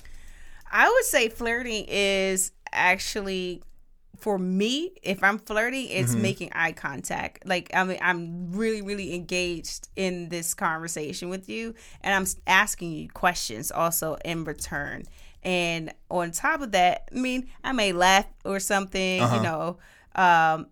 I 0.70 0.89
would 0.89 1.05
say 1.05 1.30
flirting 1.30 1.86
is 1.88 2.51
actually 2.78 3.63
for 4.17 4.39
me, 4.39 4.93
if 5.03 5.23
I'm 5.23 5.38
flirting, 5.39 5.88
it's 5.89 6.13
Mm-hmm. 6.13 6.21
making 6.21 6.49
eye 6.53 6.71
contact. 6.71 7.45
Like 7.47 7.69
I 7.73 7.84
mean, 7.84 7.99
I'm 8.01 8.51
really, 8.51 8.82
really 8.82 9.13
engaged 9.13 9.89
in 9.95 10.30
this 10.30 10.53
conversation 10.55 11.30
with 11.30 11.49
you, 11.49 11.75
and 12.01 12.13
I'm 12.15 12.25
asking 12.47 12.93
you 12.93 13.09
questions 13.09 13.71
also 13.71 14.17
in 14.25 14.43
return. 14.43 15.03
And 15.43 15.93
on 16.09 16.32
top 16.32 16.61
of 16.61 16.71
that, 16.71 17.09
I 17.15 17.19
mean, 17.19 17.47
I 17.63 17.71
may 17.73 17.93
laugh 17.93 18.25
or 18.43 18.59
something, 18.59 19.23
Uh-huh. 19.23 19.36
you 19.36 19.39
know. 19.39 19.78
Um, 20.15 20.67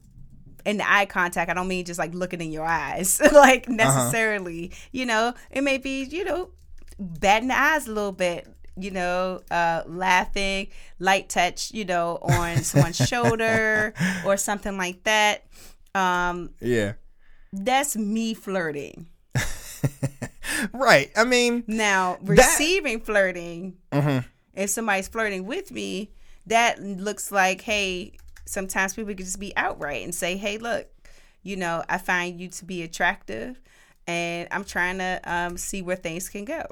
in 0.65 0.77
the 0.77 0.91
eye 0.91 1.05
contact, 1.05 1.49
I 1.51 1.53
don't 1.53 1.67
mean 1.67 1.85
just 1.85 1.99
like 1.99 2.13
looking 2.15 2.41
in 2.41 2.51
your 2.51 2.65
eyes, 2.65 3.21
like 3.31 3.69
Uh-huh. 3.79 4.13
necessarily. 4.13 4.71
You 4.91 5.05
know, 5.05 5.33
it 5.51 5.61
may 5.63 5.77
be, 5.77 6.03
you 6.03 6.23
know, 6.25 6.49
batting 6.99 7.49
the 7.49 7.57
eyes 7.59 7.87
a 7.87 7.91
little 7.91 8.11
bit, 8.11 8.47
you 8.77 8.91
know, 8.91 9.41
uh, 9.51 9.83
laughing, 9.85 10.67
light 10.99 11.29
touch, 11.29 11.71
you 11.73 11.85
know, 11.85 12.17
on 12.21 12.57
someone's 12.63 12.97
shoulder 13.07 13.93
or 14.25 14.37
something 14.37 14.77
like 14.77 15.03
that. 15.03 15.45
Um, 15.93 16.51
Yeah. 16.59 16.93
that's 17.53 17.95
me 17.95 18.33
flirting. 18.33 19.07
Right. 20.71 21.11
I 21.15 21.25
mean, 21.25 21.63
Now, 21.67 22.17
receiving 22.21 23.01
flirting, 23.01 23.75
mm-hmm. 23.91 24.25
if 24.53 24.69
somebody's 24.69 25.07
flirting 25.07 25.45
with 25.45 25.69
me, 25.71 26.11
that 26.47 26.81
looks 26.81 27.31
like, 27.31 27.61
hey, 27.61 28.13
sometimes 28.45 28.93
people 28.93 29.13
can 29.13 29.25
just 29.25 29.39
be 29.39 29.55
outright 29.57 30.03
and 30.03 30.13
say, 30.15 30.37
hey, 30.37 30.57
look, 30.57 30.87
you 31.43 31.55
know, 31.57 31.83
I 31.89 31.97
find 31.97 32.39
you 32.39 32.47
to 32.49 32.65
be 32.65 32.83
attractive 32.83 33.59
and 34.07 34.47
I'm 34.51 34.63
trying 34.63 34.99
to 34.99 35.19
um, 35.25 35.57
see 35.57 35.81
where 35.81 35.95
things 35.95 36.29
can 36.29 36.45
go. 36.45 36.65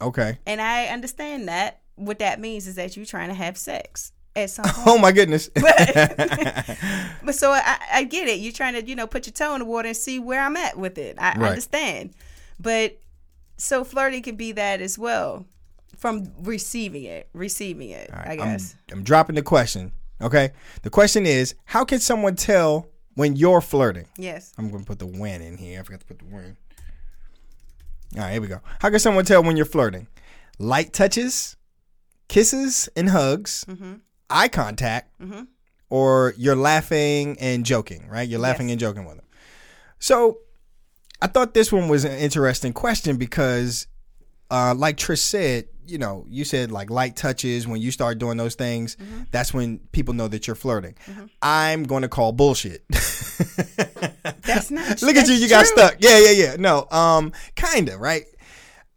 Okay. 0.00 0.38
And 0.46 0.60
I 0.60 0.86
understand 0.86 1.48
that. 1.48 1.80
What 1.96 2.20
that 2.20 2.38
means 2.40 2.66
is 2.68 2.76
that 2.76 2.96
you're 2.96 3.04
trying 3.06 3.28
to 3.28 3.34
have 3.34 3.56
sex 3.58 4.12
at 4.36 4.50
some 4.50 4.64
oh, 4.68 4.72
point. 4.72 4.86
Oh 4.88 4.98
my 4.98 5.10
goodness. 5.12 5.50
But 5.56 7.34
so 7.34 7.50
I, 7.52 7.78
I 7.92 8.04
get 8.04 8.28
it. 8.28 8.38
You're 8.40 8.52
trying 8.52 8.74
to, 8.74 8.86
you 8.86 8.96
know, 8.96 9.06
put 9.06 9.26
your 9.26 9.32
toe 9.32 9.54
in 9.54 9.60
the 9.60 9.64
water 9.64 9.88
and 9.88 9.96
see 9.96 10.18
where 10.18 10.40
I'm 10.40 10.56
at 10.56 10.78
with 10.78 10.96
it. 10.98 11.16
I 11.18 11.36
Right. 11.38 11.48
understand. 11.50 12.14
But 12.58 12.98
so 13.56 13.84
flirting 13.84 14.22
can 14.22 14.36
be 14.36 14.52
that 14.52 14.80
as 14.80 14.98
well 14.98 15.44
from 15.96 16.30
receiving 16.42 17.04
it, 17.04 17.28
receiving 17.32 17.90
it, 17.90 18.10
I 18.12 18.30
I'm- 18.30 18.38
guess. 18.38 18.76
I'm, 18.92 19.02
dropping 19.02 19.34
the 19.36 19.42
question. 19.42 19.92
Okay. 20.22 20.52
The 20.82 20.90
question 20.90 21.26
is, 21.26 21.54
how 21.64 21.84
can 21.84 21.98
someone 22.00 22.36
tell 22.36 22.88
when 23.14 23.34
you're 23.36 23.60
flirting? 23.60 24.06
yes. 24.16 24.52
I'm 24.58 24.70
gonna 24.70 24.84
put 24.84 24.98
the 25.00 25.06
when 25.06 25.42
in 25.42 25.56
here. 25.56 25.80
I 25.80 25.82
forgot 25.82 26.00
to 26.00 26.06
put 26.06 26.18
the 26.20 26.24
when. 26.26 26.56
All 28.16 28.22
right, 28.22 28.32
here 28.32 28.40
we 28.40 28.48
go. 28.48 28.60
How 28.80 28.90
can 28.90 28.98
someone 28.98 29.24
tell 29.24 29.42
when 29.42 29.56
you're 29.56 29.66
flirting? 29.66 30.06
Light 30.58 30.92
touches, 30.92 31.56
kisses 32.28 32.88
and 32.96 33.10
hugs, 33.10 33.64
Mm-hmm. 33.68 33.94
eye 34.30 34.48
contact, 34.48 35.12
or 35.90 36.34
you're 36.36 36.56
laughing 36.56 37.36
and 37.40 37.64
joking, 37.64 38.08
right? 38.08 38.28
You're 38.28 38.40
laughing 38.40 38.68
Yes. 38.68 38.72
and 38.74 38.80
joking 38.80 39.04
with 39.04 39.16
them. 39.16 39.26
So 39.98 40.38
I 41.20 41.26
thought 41.26 41.54
this 41.54 41.72
one 41.72 41.88
was 41.88 42.04
an 42.04 42.12
interesting 42.18 42.72
question 42.72 43.16
because, 43.16 43.86
uh, 44.50 44.74
like 44.76 44.96
Trish 44.96 45.18
said, 45.18 45.66
you 45.86 45.98
know, 45.98 46.26
you 46.28 46.44
said 46.44 46.70
like 46.70 46.90
light 46.90 47.16
touches 47.16 47.66
when 47.66 47.80
you 47.80 47.90
start 47.90 48.18
doing 48.18 48.36
those 48.36 48.54
things, 48.54 48.96
Mm-hmm. 48.96 49.22
that's 49.30 49.54
when 49.54 49.78
people 49.92 50.14
know 50.14 50.28
that 50.28 50.46
you're 50.46 50.56
flirting. 50.56 50.94
I'm 51.42 51.84
going 51.84 52.02
to 52.02 52.08
call 52.08 52.32
bullshit. 52.32 52.84
That's 54.42 54.70
not 54.70 55.02
Look 55.02 55.16
at 55.16 55.26
you, 55.26 55.34
that's 55.34 55.40
you 55.40 55.48
got 55.48 55.66
stuck. 55.66 55.96
Yeah, 56.00 56.18
yeah, 56.18 56.30
yeah. 56.30 56.56
No, 56.58 56.86
um, 56.90 57.32
kind 57.56 57.88
of, 57.88 58.00
right? 58.00 58.24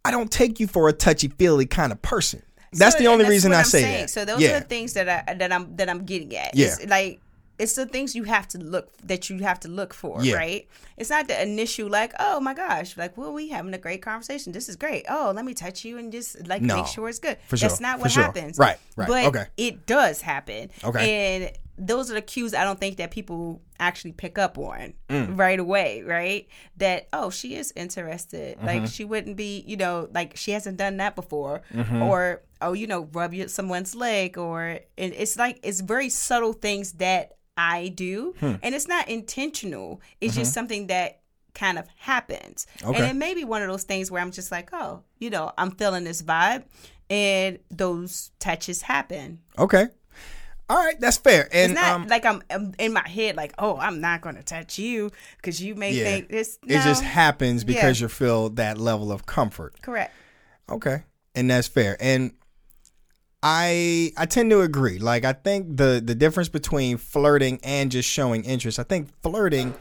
I 0.04 0.10
don't 0.10 0.30
take 0.30 0.58
you 0.60 0.66
for 0.66 0.88
a 0.88 0.92
touchy 0.92 1.28
feely 1.28 1.66
kind 1.66 1.92
of 1.92 2.02
person. 2.02 2.42
That's 2.72 2.94
So- 2.96 2.98
the 3.02 3.06
only 3.08 3.24
and 3.24 3.30
reason 3.30 3.52
I 3.52 3.58
I'm 3.60 3.64
say 3.64 3.80
saying. 3.82 4.00
that. 4.02 4.10
So 4.10 4.24
those 4.24 4.40
yeah. 4.40 4.56
are 4.56 4.60
the 4.60 4.66
things 4.66 4.94
that 4.94 5.08
I 5.28 5.34
that 5.34 5.52
I'm 5.52 5.76
that 5.76 5.88
I'm 5.90 6.04
getting 6.04 6.34
at. 6.36 6.54
Yeah. 6.54 6.68
It's 6.68 6.86
like 6.86 7.20
it's 7.62 7.74
the 7.74 7.86
things 7.86 8.14
you 8.14 8.24
have 8.24 8.46
to 8.48 8.58
look 8.58 8.86
that 9.04 9.30
you 9.30 9.38
have 9.38 9.60
to 9.60 9.68
look 9.68 9.94
for, 9.94 10.22
Yeah. 10.22 10.34
right? 10.36 10.68
It's 10.96 11.10
not 11.10 11.28
the 11.28 11.40
initial 11.42 11.88
like, 11.88 12.12
oh 12.18 12.40
my 12.40 12.54
gosh, 12.54 12.96
like, 12.96 13.16
well, 13.16 13.32
we 13.32 13.48
having 13.48 13.72
a 13.74 13.78
great 13.78 14.02
conversation. 14.02 14.52
This 14.52 14.68
is 14.68 14.76
great. 14.76 15.04
Oh, 15.08 15.32
let 15.34 15.44
me 15.44 15.54
touch 15.54 15.84
you 15.84 15.96
and 15.98 16.10
just 16.12 16.46
like 16.48 16.60
No. 16.62 16.76
make 16.76 16.86
sure 16.86 17.08
it's 17.08 17.18
good. 17.18 17.36
For 17.48 17.56
sure. 17.56 17.68
That's 17.68 17.80
not 17.80 17.96
For 17.98 18.02
what 18.02 18.10
sure. 18.12 18.22
happens. 18.24 18.58
Right, 18.58 18.78
right. 18.96 19.08
But 19.08 19.24
Okay. 19.26 19.46
it 19.56 19.86
does 19.86 20.20
happen. 20.20 20.70
Okay. 20.84 21.04
And 21.36 21.52
those 21.78 22.10
are 22.10 22.14
the 22.14 22.22
cues 22.22 22.52
I 22.54 22.64
don't 22.64 22.78
think 22.78 22.98
that 22.98 23.10
people 23.10 23.60
actually 23.80 24.12
pick 24.12 24.38
up 24.38 24.58
on 24.58 24.92
Mm. 25.08 25.38
right 25.38 25.58
away, 25.58 26.02
right? 26.02 26.46
That 26.76 27.08
oh, 27.12 27.30
she 27.30 27.54
is 27.56 27.72
interested. 27.74 28.56
Mm-hmm. 28.58 28.66
Like 28.66 28.86
she 28.88 29.04
wouldn't 29.04 29.36
be, 29.36 29.64
you 29.66 29.76
know, 29.76 30.08
like 30.12 30.36
she 30.36 30.50
hasn't 30.52 30.76
done 30.76 30.98
that 30.98 31.16
before, 31.16 31.62
Mm-hmm. 31.74 32.02
or 32.02 32.42
oh, 32.60 32.74
you 32.74 32.86
know, 32.86 33.08
rub 33.12 33.32
your, 33.34 33.48
someone's 33.48 33.94
leg, 33.94 34.36
or 34.38 34.78
and 34.98 35.12
it's 35.22 35.36
like 35.36 35.58
it's 35.62 35.80
very 35.80 36.08
subtle 36.10 36.52
things 36.52 36.92
that 37.04 37.32
I 37.56 37.88
do, 37.88 38.34
Hmm. 38.40 38.54
and 38.62 38.74
it's 38.74 38.88
not 38.88 39.08
intentional. 39.08 40.00
It's 40.20 40.34
just 40.34 40.52
something 40.54 40.86
that 40.86 41.20
kind 41.54 41.78
of 41.78 41.86
happens, 41.98 42.66
Mm-hmm. 42.78 42.90
Okay. 42.90 42.98
and 43.00 43.10
it 43.10 43.14
may 43.18 43.34
be 43.34 43.44
one 43.44 43.60
of 43.62 43.68
those 43.68 43.82
things 43.84 44.10
where 44.10 44.22
I'm 44.22 44.30
just 44.32 44.50
like, 44.50 44.70
oh, 44.72 45.02
you 45.18 45.28
know, 45.30 45.52
I'm 45.58 45.70
feeling 45.72 46.04
this 46.04 46.22
vibe, 46.22 46.64
and 47.10 47.58
those 47.70 48.30
touches 48.38 48.82
happen. 48.82 49.40
Okay. 49.58 49.88
All 50.70 50.78
right, 50.78 50.98
that's 50.98 51.18
fair. 51.18 51.48
And 51.52 51.72
It's 51.72 51.80
not 51.80 51.90
um, 51.92 52.06
like 52.08 52.24
I'm, 52.24 52.42
I'm 52.48 52.72
in 52.78 52.94
my 52.94 53.06
head 53.06 53.36
like, 53.36 53.52
oh, 53.58 53.76
I'm 53.76 54.00
not 54.00 54.22
going 54.22 54.36
to 54.36 54.42
touch 54.42 54.78
you 54.78 55.10
because 55.36 55.60
you 55.60 55.74
may 55.74 55.92
Yeah. 55.92 56.04
think 56.04 56.28
this. 56.30 56.58
it 56.66 56.80
just 56.82 57.02
happens 57.02 57.64
because 57.64 58.00
Yeah. 58.00 58.04
you 58.04 58.08
feel 58.08 58.48
that 58.50 58.78
level 58.78 59.12
of 59.12 59.26
comfort. 59.26 59.74
correct. 59.82 60.14
Okay, 60.70 61.02
and 61.34 61.50
that's 61.50 61.68
fair. 61.68 61.98
And 62.00 62.32
I 63.42 64.12
I 64.16 64.26
tend 64.26 64.50
to 64.50 64.60
agree. 64.60 64.98
Like 64.98 65.24
I 65.24 65.32
think 65.32 65.76
the 65.76 66.02
the 66.04 66.14
difference 66.14 66.48
between 66.48 66.96
flirting 66.96 67.58
and 67.62 67.90
just 67.90 68.08
showing 68.08 68.44
interest. 68.44 68.78
I 68.78 68.84
think 68.84 69.08
flirting 69.22 69.74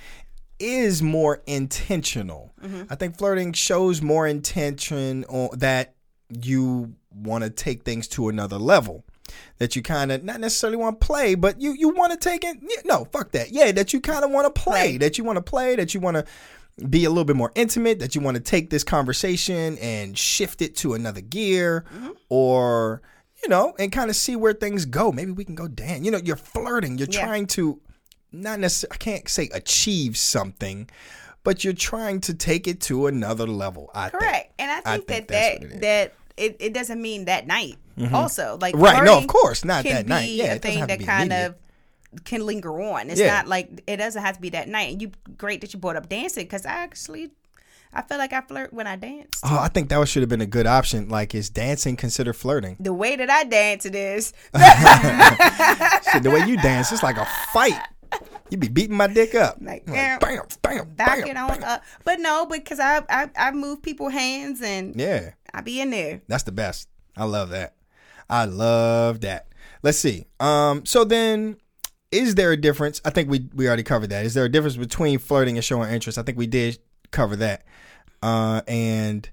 is 0.60 1.02
more 1.02 1.42
intentional. 1.46 2.54
Mm-hmm. 2.64 2.84
I 2.90 2.96
think 2.96 3.18
flirting 3.18 3.54
shows 3.54 4.02
more 4.02 4.28
intention 4.28 5.26
on 5.26 5.58
that 5.60 5.96
you 6.30 6.96
want 7.14 7.44
to 7.44 7.50
take 7.50 7.84
things 7.84 8.08
to 8.10 8.30
another 8.30 8.58
level. 8.58 9.04
That 9.60 9.76
you 9.76 9.82
kind 9.82 10.12
of 10.12 10.24
not 10.24 10.40
necessarily 10.40 10.78
want 10.78 11.00
to 11.00 11.06
play, 11.06 11.36
but 11.36 11.62
you 11.62 11.74
you 11.74 11.90
want 11.90 12.12
to 12.12 12.18
take 12.18 12.44
it. 12.44 12.58
No, 12.86 13.06
fuck 13.06 13.32
that. 13.32 13.52
Yeah, 13.52 13.72
that 13.74 13.94
you 13.94 14.02
kind 14.02 14.26
of 14.26 14.32
want 14.32 14.54
to 14.54 14.62
play. 14.62 14.72
Play. 14.72 14.98
That 14.98 15.18
you 15.18 15.24
want 15.24 15.38
to 15.38 15.42
play. 15.42 15.76
That 15.76 15.94
you 15.94 16.00
want 16.00 16.18
to 16.18 16.26
be 16.88 17.06
a 17.06 17.10
little 17.10 17.26
bit 17.26 17.36
more 17.36 17.52
intimate. 17.56 18.00
That 18.00 18.16
you 18.16 18.22
want 18.22 18.36
to 18.38 18.44
take 18.44 18.72
this 18.72 18.84
conversation 18.84 19.78
and 19.78 20.18
shift 20.18 20.62
it 20.62 20.76
to 20.78 20.96
another 20.96 21.22
gear, 21.22 21.86
mm-hmm. 21.94 22.12
or 22.30 23.02
you 23.44 23.50
know, 23.50 23.74
and 23.80 23.92
kind 23.92 24.10
of 24.10 24.16
see 24.16 24.36
where 24.36 24.54
things 24.54 24.86
go. 24.86 25.12
Maybe 25.12 25.32
we 25.32 25.44
can 25.46 25.56
go 25.56 25.68
dance. 25.68 26.06
You 26.06 26.12
know, 26.12 26.20
you're 26.24 26.36
flirting. 26.36 26.98
You're 26.98 27.08
Yeah. 27.10 27.26
trying 27.26 27.48
to 27.48 27.80
not 28.32 28.60
necessarily. 28.60 28.96
I 28.96 28.98
can't 28.98 29.30
say 29.30 29.50
achieve 29.54 30.16
something, 30.18 30.90
but 31.44 31.64
you're 31.64 31.74
trying 31.74 32.22
to 32.22 32.34
take 32.34 32.68
it 32.68 32.80
to 32.82 33.08
another 33.08 33.46
level. 33.48 33.90
I 33.94 34.10
think. 34.10 34.22
Correct. 34.24 34.54
And 34.60 34.72
I 34.72 34.82
think, 34.98 35.08
think 35.08 35.28
that 35.28 35.28
that's 35.28 35.60
what 35.62 35.70
that 35.72 35.82
that 35.82 36.14
it, 36.38 36.58
it 36.60 36.74
doesn't 36.74 37.02
mean 37.02 37.26
that 37.26 37.46
night. 37.48 37.78
Mm-hmm. 37.98 38.16
Also, 38.16 38.58
like 38.62 38.76
Right. 38.76 39.04
No, 39.04 39.18
of 39.18 39.28
course, 39.28 39.66
not 39.66 39.84
that 39.84 40.08
night. 40.08 40.30
Yeah, 40.30 40.54
a 40.54 40.56
it 40.56 40.62
doesn't 40.62 40.62
thing 40.62 40.78
have 40.80 40.88
to 40.88 40.94
that 40.94 41.00
be 41.00 41.06
kind 41.06 41.32
immediate. 41.32 41.48
of 42.16 42.24
can 42.24 42.46
linger 42.46 42.82
on. 42.82 43.10
It's 43.10 43.20
Yeah. 43.20 43.36
not 43.36 43.48
like 43.48 43.84
it 43.88 43.98
doesn't 43.98 44.22
have 44.22 44.36
to 44.36 44.42
be 44.42 44.50
that 44.52 44.68
night. 44.70 44.92
And 44.94 45.02
you 45.02 45.12
great 45.38 45.62
that 45.62 45.74
you 45.74 45.80
brought 45.80 45.96
up 45.98 46.08
dancing 46.10 46.46
because 46.46 46.66
I 46.66 46.72
actually 46.72 47.32
I 47.94 48.02
feel 48.02 48.18
like 48.18 48.32
I 48.34 48.42
flirt 48.42 48.72
when 48.74 48.88
I 48.88 48.96
dance. 48.96 49.42
Oh, 49.44 49.58
I 49.60 49.68
think 49.68 49.90
that 49.90 50.08
should 50.08 50.22
have 50.22 50.30
been 50.30 50.42
a 50.42 50.46
good 50.46 50.66
option. 50.66 51.10
Like, 51.10 51.36
is 51.36 51.50
dancing 51.50 51.96
considered 51.98 52.34
flirting? 52.34 52.78
The 52.80 52.94
way 52.94 53.16
that 53.18 53.30
I 53.30 53.44
dance 53.44 53.86
it 53.86 53.96
is 53.96 54.32
the 54.54 56.32
way 56.34 56.48
you 56.48 56.58
dance, 56.58 56.92
it's 56.92 57.04
like 57.04 57.18
a 57.18 57.28
fight. 57.54 57.80
You 58.50 58.58
be 58.58 58.68
beating 58.68 58.98
my 58.98 59.08
dick 59.08 59.34
up. 59.36 59.58
Like, 59.62 59.86
bam, 59.86 60.20
bam, 60.20 60.42
bam, 60.62 60.90
back 60.96 61.20
bam, 61.22 61.28
it 61.28 61.38
on 61.38 61.50
bam. 61.60 61.64
up. 61.64 61.84
But 62.04 62.20
no, 62.20 62.46
because 62.46 62.80
I, 62.80 63.02
I 63.10 63.30
I 63.38 63.52
move 63.52 63.82
people 63.82 64.10
hands 64.10 64.62
and 64.62 64.94
Yeah, 65.00 65.32
I 65.54 65.62
be 65.62 65.80
in 65.80 65.90
there. 65.90 66.22
that's 66.28 66.44
the 66.44 66.52
best. 66.52 66.90
I 67.16 67.24
love 67.24 67.50
that. 67.52 67.76
I 68.30 68.46
love 68.46 69.22
that. 69.22 69.48
Let's 69.84 69.98
see. 69.98 70.26
Um, 70.40 70.86
so 70.86 71.04
then, 71.06 71.58
is 72.12 72.36
there 72.36 72.52
a 72.52 72.58
difference? 72.58 73.00
I 73.06 73.10
think 73.10 73.30
we 73.30 73.48
we 73.54 73.68
already 73.68 73.84
covered 73.84 74.10
that. 74.10 74.26
Is 74.26 74.34
there 74.34 74.44
a 74.46 74.50
difference 74.50 74.76
between 74.76 75.18
flirting 75.20 75.56
and 75.58 75.64
showing 75.64 75.90
interest? 75.94 76.18
I 76.18 76.24
think 76.24 76.38
we 76.38 76.48
did 76.48 76.78
cover 77.12 77.36
that. 77.38 77.64
Uh, 78.24 78.62
and 78.68 79.30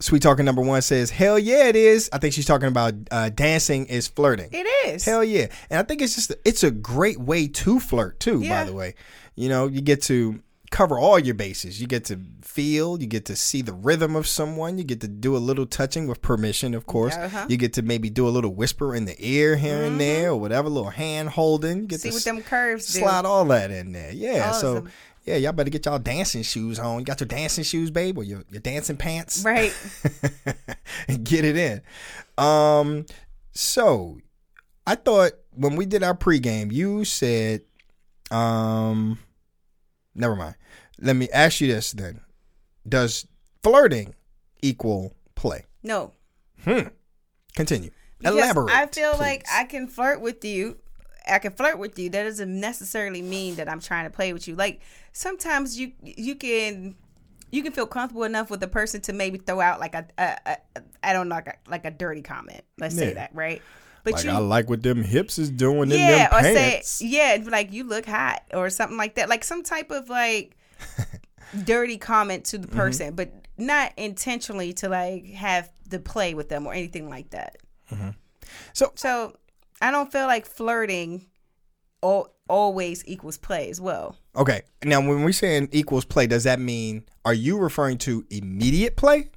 Sweet 0.00 0.22
Talking 0.22 0.44
number 0.44 0.62
one 0.62 0.82
says, 0.82 1.10
"Hell 1.10 1.38
yeah, 1.38 1.68
it 1.68 1.76
is." 1.76 2.10
I 2.12 2.18
think 2.18 2.34
she's 2.34 2.46
talking 2.46 2.68
about 2.68 2.94
uh, 3.10 3.28
dancing 3.28 3.86
is 3.86 4.08
flirting. 4.08 4.48
It 4.52 4.66
is. 4.88 5.04
Hell 5.04 5.22
yeah. 5.22 5.46
And 5.70 5.78
I 5.78 5.82
think 5.84 6.02
it's 6.02 6.14
just 6.16 6.32
it's 6.44 6.64
a 6.64 6.70
great 6.72 7.20
way 7.20 7.46
to 7.48 7.78
flirt 7.78 8.18
too, 8.18 8.40
Yeah. 8.40 8.64
by 8.64 8.70
the 8.70 8.74
way. 8.76 8.94
You 9.36 9.48
know, 9.48 9.66
you 9.68 9.80
get 9.80 10.02
to 10.04 10.42
cover 10.72 10.98
all 10.98 11.18
your 11.18 11.34
bases. 11.34 11.80
You 11.80 11.86
get 11.86 12.06
to 12.06 12.18
feel, 12.40 12.98
you 13.00 13.06
get 13.06 13.26
to 13.26 13.36
see 13.36 13.60
the 13.62 13.74
rhythm 13.74 14.16
of 14.16 14.26
someone, 14.26 14.78
you 14.78 14.84
get 14.84 15.02
to 15.02 15.08
do 15.08 15.36
a 15.36 15.38
little 15.38 15.66
touching 15.66 16.06
with 16.06 16.22
permission, 16.22 16.72
of 16.74 16.86
course. 16.86 17.14
Uh-huh. 17.14 17.44
You 17.48 17.58
get 17.58 17.74
to 17.74 17.82
maybe 17.82 18.08
do 18.10 18.26
a 18.26 18.30
little 18.30 18.54
whisper 18.54 18.94
in 18.94 19.04
the 19.04 19.14
ear 19.18 19.54
here 19.56 19.84
and 19.84 20.00
there 20.00 20.30
or 20.30 20.36
whatever, 20.40 20.68
a 20.68 20.70
little 20.70 20.88
hand 20.90 21.28
holding. 21.28 21.82
You 21.82 21.86
get 21.88 22.00
See 22.00 22.08
to 22.08 22.14
what 22.14 22.24
them 22.24 22.42
curves 22.42 22.90
do. 22.92 23.00
slide 23.00 23.26
all 23.26 23.44
that 23.46 23.70
in 23.70 23.92
there. 23.92 24.12
Yeah. 24.12 24.52
So 24.52 24.76
Awesome. 24.78 24.90
Yeah, 25.24 25.36
y'all 25.36 25.52
better 25.52 25.70
get 25.70 25.86
y'all 25.86 25.98
dancing 25.98 26.42
shoes 26.42 26.78
on. 26.78 26.98
You 27.00 27.04
got 27.04 27.20
your 27.20 27.28
dancing 27.28 27.64
shoes, 27.64 27.90
babe, 27.90 28.18
or 28.18 28.24
your, 28.24 28.42
your 28.50 28.60
dancing 28.60 28.96
pants 28.96 29.44
Right. 29.44 29.72
and 31.08 31.24
get 31.24 31.44
it 31.44 31.56
in. 31.56 31.82
Um, 32.44 33.06
so 33.52 34.18
I 34.86 34.94
thought 34.96 35.32
when 35.54 35.76
we 35.76 35.86
did 35.86 36.02
our 36.02 36.14
pregame, 36.16 36.72
you 36.72 37.04
said, 37.04 37.62
um, 38.30 39.18
never 40.14 40.34
mind. 40.34 40.56
Let 41.00 41.16
me 41.16 41.28
ask 41.30 41.60
you 41.60 41.68
this 41.68 41.92
then: 41.92 42.20
Does 42.88 43.26
flirting 43.62 44.14
equal 44.62 45.14
play? 45.34 45.64
No. 45.82 46.12
Hmm. 46.64 46.88
Continue. 47.56 47.90
Because 48.18 48.36
Elaborate. 48.36 48.70
I 48.72 48.86
feel 48.86 49.16
like. 49.18 49.44
I 49.52 49.64
can 49.64 49.88
flirt 49.88 50.20
with 50.20 50.44
you. 50.44 50.78
I 51.28 51.38
can 51.38 51.52
flirt 51.52 51.78
with 51.78 51.98
you. 51.98 52.10
That 52.10 52.24
doesn't 52.24 52.60
necessarily 52.60 53.22
mean 53.22 53.56
that 53.56 53.68
I'm 53.68 53.80
trying 53.80 54.04
to 54.04 54.10
play 54.10 54.32
with 54.32 54.46
you. 54.48 54.54
Like 54.56 54.80
sometimes 55.12 55.78
you 55.78 55.92
you 56.02 56.34
can 56.34 56.96
you 57.50 57.62
can 57.62 57.72
feel 57.72 57.86
comfortable 57.86 58.24
enough 58.24 58.50
with 58.50 58.62
a 58.62 58.68
person 58.68 59.00
to 59.02 59.12
maybe 59.12 59.38
throw 59.38 59.60
out 59.60 59.78
like 59.80 59.94
a, 59.94 60.06
a, 60.18 60.36
a 60.46 60.56
I 61.02 61.12
don't 61.12 61.28
know 61.28 61.34
like 61.36 61.48
a, 61.48 61.54
like 61.70 61.84
a 61.84 61.90
dirty 61.90 62.22
comment. 62.22 62.62
Let's 62.78 62.94
say 62.96 63.14
that 63.14 63.34
right. 63.34 63.62
But 64.04 64.14
like 64.14 64.24
you 64.24 64.30
I 64.30 64.38
like 64.38 64.68
what 64.68 64.82
them 64.82 65.02
hips 65.04 65.38
is 65.38 65.50
doing 65.50 65.90
in 65.92 65.98
yeah, 66.00 66.28
them 66.28 66.38
or 66.38 66.42
pants. 66.42 66.88
say 66.88 67.06
yeah, 67.06 67.38
like 67.46 67.72
you 67.72 67.84
look 67.84 68.06
hot 68.06 68.42
or 68.52 68.68
something 68.70 68.96
like 68.96 69.14
that. 69.16 69.28
Like 69.28 69.44
some 69.44 69.62
type 69.62 69.90
of 69.92 70.08
like 70.08 70.56
dirty 71.64 71.98
comment 71.98 72.44
to 72.46 72.58
the 72.58 72.66
Mm-hmm. 72.66 72.76
person, 72.76 73.14
but 73.14 73.32
not 73.58 73.92
intentionally 73.96 74.72
to 74.74 74.88
like 74.88 75.26
have 75.34 75.70
the 75.88 75.98
play 76.00 76.34
with 76.34 76.48
them 76.48 76.66
or 76.66 76.72
anything 76.72 77.08
like 77.08 77.30
that. 77.30 77.58
So 78.72 78.92
So 78.94 79.36
I 79.82 79.90
don't 79.90 80.10
feel 80.10 80.26
like 80.26 80.46
flirting 80.46 81.26
al- 82.02 82.32
always 82.48 83.04
equals 83.06 83.36
play 83.36 83.68
as 83.70 83.80
well. 83.80 84.16
okay, 84.36 84.62
now 84.84 85.00
when 85.00 85.22
we're 85.24 85.32
saying 85.32 85.68
equals 85.72 86.04
play, 86.04 86.26
does 86.26 86.44
that 86.44 86.58
mean 86.60 87.04
are 87.24 87.34
you 87.34 87.58
referring 87.58 87.98
to 87.98 88.24
immediate 88.30 88.96
play? 88.96 89.28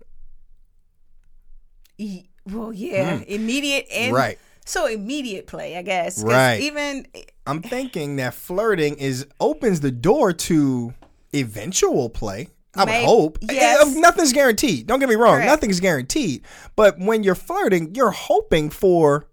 E- 1.98 2.26
well, 2.46 2.74
yeah, 2.74 3.22
immediate 3.28 3.88
and. 3.92 4.14
Right. 4.14 4.38
So 4.68 4.88
immediate 4.88 5.46
play, 5.46 5.78
I 5.78 5.84
guess. 5.84 6.24
Right. 6.24 6.60
Even 6.62 7.06
I'm 7.46 7.62
thinking 7.62 8.16
that 8.16 8.34
flirting 8.34 8.96
is 8.96 9.28
opens 9.40 9.82
the 9.82 9.92
door 9.92 10.34
to 10.34 10.94
eventual 11.36 12.10
play. 12.10 12.50
I 12.76 12.80
would 12.82 12.88
May- 12.88 13.06
hope. 13.06 13.38
yes. 13.44 13.96
Eh, 13.96 14.00
Nothing's 14.00 14.34
guaranteed. 14.34 14.88
Don't 14.88 15.00
get 15.00 15.08
me 15.08 15.16
wrong. 15.16 15.36
Correct. 15.36 15.48
Nothing's 15.48 15.80
guaranteed. 15.80 16.44
But 16.76 16.98
when 17.00 17.24
you're 17.24 17.36
flirting, 17.36 17.94
you're 17.96 18.10
hoping 18.12 18.70
for 18.72 19.28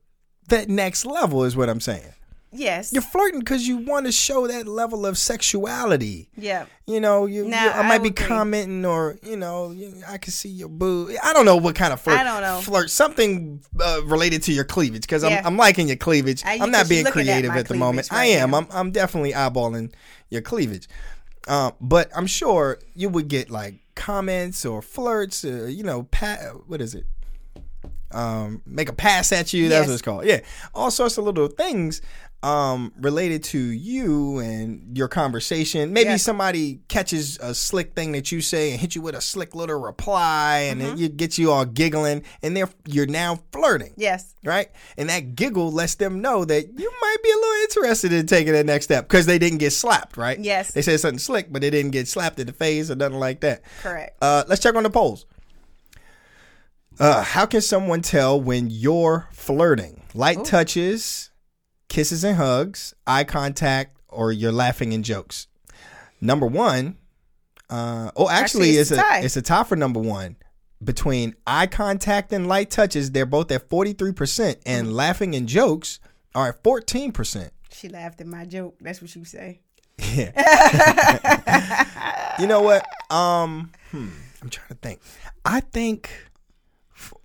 that 0.48 0.68
next 0.68 1.04
level. 1.04 1.44
Is 1.44 1.56
what 1.56 1.68
I'm 1.68 1.80
saying. 1.80 2.12
yes, 2.54 2.92
You're 2.92 3.00
flirting 3.02 3.40
because 3.40 3.66
you 3.66 3.78
want 3.78 4.04
to 4.06 4.12
show 4.12 4.46
that 4.46 4.66
level 4.68 5.06
of 5.06 5.16
sexuality. 5.16 6.28
yeah, 6.36 6.66
You 6.86 7.00
know, 7.00 7.24
you, 7.26 7.46
Nah, 7.48 7.64
you- 7.64 7.70
I 7.70 7.78
I 7.78 7.88
might 7.88 8.02
be 8.02 8.10
agree. 8.10 8.26
commenting, 8.26 8.84
or 8.84 9.16
you 9.22 9.36
know, 9.36 9.74
I 10.06 10.18
can 10.18 10.32
see 10.32 10.50
your 10.50 10.68
boob. 10.68 11.12
I 11.22 11.32
don't 11.32 11.46
know 11.46 11.56
what 11.56 11.74
kind 11.74 11.92
of 11.94 12.00
flirt. 12.00 12.18
I 12.18 12.24
don't 12.24 12.42
know. 12.42 12.60
flirt 12.60 12.90
something 12.90 13.62
uh, 13.80 14.00
related 14.04 14.42
to 14.44 14.52
your 14.52 14.64
cleavage 14.64 15.02
because 15.02 15.22
Yeah. 15.22 15.38
I'm, 15.38 15.46
I'm 15.46 15.56
liking 15.56 15.88
your 15.88 15.96
cleavage. 15.96 16.44
I- 16.44 16.58
I'm 16.60 16.70
not 16.70 16.88
being 16.88 17.04
looking 17.04 17.22
at 17.22 17.24
creative 17.26 17.52
at, 17.52 17.68
the 17.68 17.74
moment. 17.74 18.08
cleavage 18.08 18.36
I 18.36 18.38
am. 18.40 18.50
now. 18.50 18.58
I'm 18.58 18.66
I'm 18.70 18.90
definitely 18.90 19.32
eyeballing 19.32 19.92
your 20.28 20.42
cleavage. 20.42 20.88
Um, 21.48 21.72
but 21.80 22.10
I'm 22.14 22.26
sure 22.26 22.78
you 22.94 23.08
would 23.08 23.28
get 23.28 23.50
like 23.50 23.74
comments 23.94 24.64
or 24.66 24.80
flirts. 24.82 25.44
Uh, 25.44 25.64
you 25.64 25.82
know, 25.82 26.02
pa- 26.04 26.52
what 26.66 26.80
is 26.80 26.94
it? 26.94 27.06
Um, 28.14 28.62
make 28.66 28.88
a 28.88 28.92
pass 28.92 29.32
at 29.32 29.52
you. 29.52 29.68
That's 29.68 29.80
Yes. 29.82 29.88
what 29.88 29.92
it's 29.94 30.02
called. 30.02 30.24
Yeah, 30.26 30.40
all 30.74 30.90
sorts 30.90 31.18
of 31.18 31.24
little 31.24 31.48
things 31.48 32.00
um 32.44 32.92
related 33.00 33.44
to 33.44 33.56
you 33.60 34.40
and 34.40 34.98
your 34.98 35.06
conversation 35.06 35.92
maybe 35.92 36.10
Yeah. 36.10 36.16
somebody 36.16 36.80
catches 36.88 37.38
a 37.38 37.54
slick 37.54 37.94
thing 37.94 38.10
that 38.12 38.32
you 38.32 38.40
say 38.40 38.72
and 38.72 38.80
hit 38.80 38.96
you 38.96 39.00
with 39.00 39.14
a 39.14 39.20
slick 39.20 39.54
little 39.54 39.78
reply 39.80 40.66
and 40.68 40.80
Mm-hmm. 40.82 40.94
it, 40.96 41.04
it 41.04 41.16
gets 41.16 41.38
you 41.38 41.52
all 41.52 41.64
giggling 41.64 42.24
and 42.42 42.56
they're 42.56 42.68
you're 42.84 43.06
now 43.06 43.38
flirting 43.52 43.94
yes, 43.96 44.34
right 44.42 44.68
and 44.98 45.08
that 45.08 45.36
giggle 45.36 45.70
lets 45.70 45.94
them 45.94 46.20
know 46.20 46.44
that 46.44 46.66
you 46.76 46.92
might 47.00 47.16
be 47.22 47.30
a 47.30 47.36
little 47.36 47.62
interested 47.62 48.12
in 48.12 48.26
taking 48.26 48.54
that 48.54 48.66
next 48.66 48.86
step 48.86 49.06
because 49.08 49.26
they 49.26 49.38
didn't 49.38 49.58
get 49.58 49.70
slapped 49.72 50.16
right 50.16 50.40
Yes. 50.40 50.72
they 50.72 50.82
said 50.82 50.98
something 50.98 51.20
slick 51.20 51.46
but 51.52 51.62
they 51.62 51.70
didn't 51.70 51.92
get 51.92 52.08
slapped 52.08 52.40
in 52.40 52.48
the 52.48 52.52
face 52.52 52.90
or 52.90 52.96
nothing 52.96 53.20
like 53.20 53.40
that 53.42 53.62
correct. 53.82 54.18
uh, 54.20 54.42
let's 54.48 54.60
check 54.60 54.74
on 54.74 54.82
the 54.82 54.90
polls. 54.90 55.26
Uh, 57.02 57.22
how 57.22 57.46
can 57.46 57.60
someone 57.60 58.00
tell 58.00 58.40
when 58.40 58.68
you're 58.70 59.28
flirting? 59.32 60.02
Light 60.14 60.44
touches, 60.44 61.30
kisses 61.88 62.22
and 62.24 62.36
hugs, 62.36 62.94
eye 63.06 63.24
contact, 63.24 63.96
or 64.08 64.30
you're 64.32 64.52
laughing 64.52 64.94
and 64.94 65.04
jokes. 65.04 65.48
Number 66.20 66.46
one, 66.46 66.96
uh, 67.70 68.10
oh, 68.16 68.28
actually, 68.28 68.68
Actually, 68.68 68.70
it's, 68.76 68.90
it's 68.92 69.00
a 69.00 69.02
tie. 69.02 69.20
it's 69.20 69.36
a 69.36 69.42
tie 69.42 69.64
for 69.64 69.74
number 69.76 69.98
one. 70.00 70.36
Between 70.84 71.34
eye 71.46 71.66
contact 71.68 72.32
and 72.32 72.46
light 72.48 72.70
touches, 72.70 73.10
they're 73.12 73.26
both 73.26 73.50
at 73.52 73.68
forty 73.68 73.92
three 73.92 74.12
percent, 74.12 74.58
and 74.66 74.86
Mm-hmm. 74.88 74.96
laughing 74.96 75.34
and 75.34 75.48
jokes 75.48 75.98
are 76.34 76.48
at 76.50 76.62
fourteen 76.62 77.12
percent. 77.12 77.52
She 77.72 77.88
laughed 77.88 78.20
at 78.20 78.26
my 78.26 78.44
joke. 78.44 78.76
That's 78.80 79.00
what 79.00 79.14
you 79.16 79.24
say. 79.24 79.60
Yeah. 80.14 80.32
you 82.40 82.46
know 82.46 82.60
what? 82.60 82.84
Um, 83.10 83.70
hmm, 83.90 84.08
I'm 84.42 84.50
trying 84.50 84.68
to 84.68 84.74
think. 84.74 85.00
I 85.44 85.60
think 85.60 86.10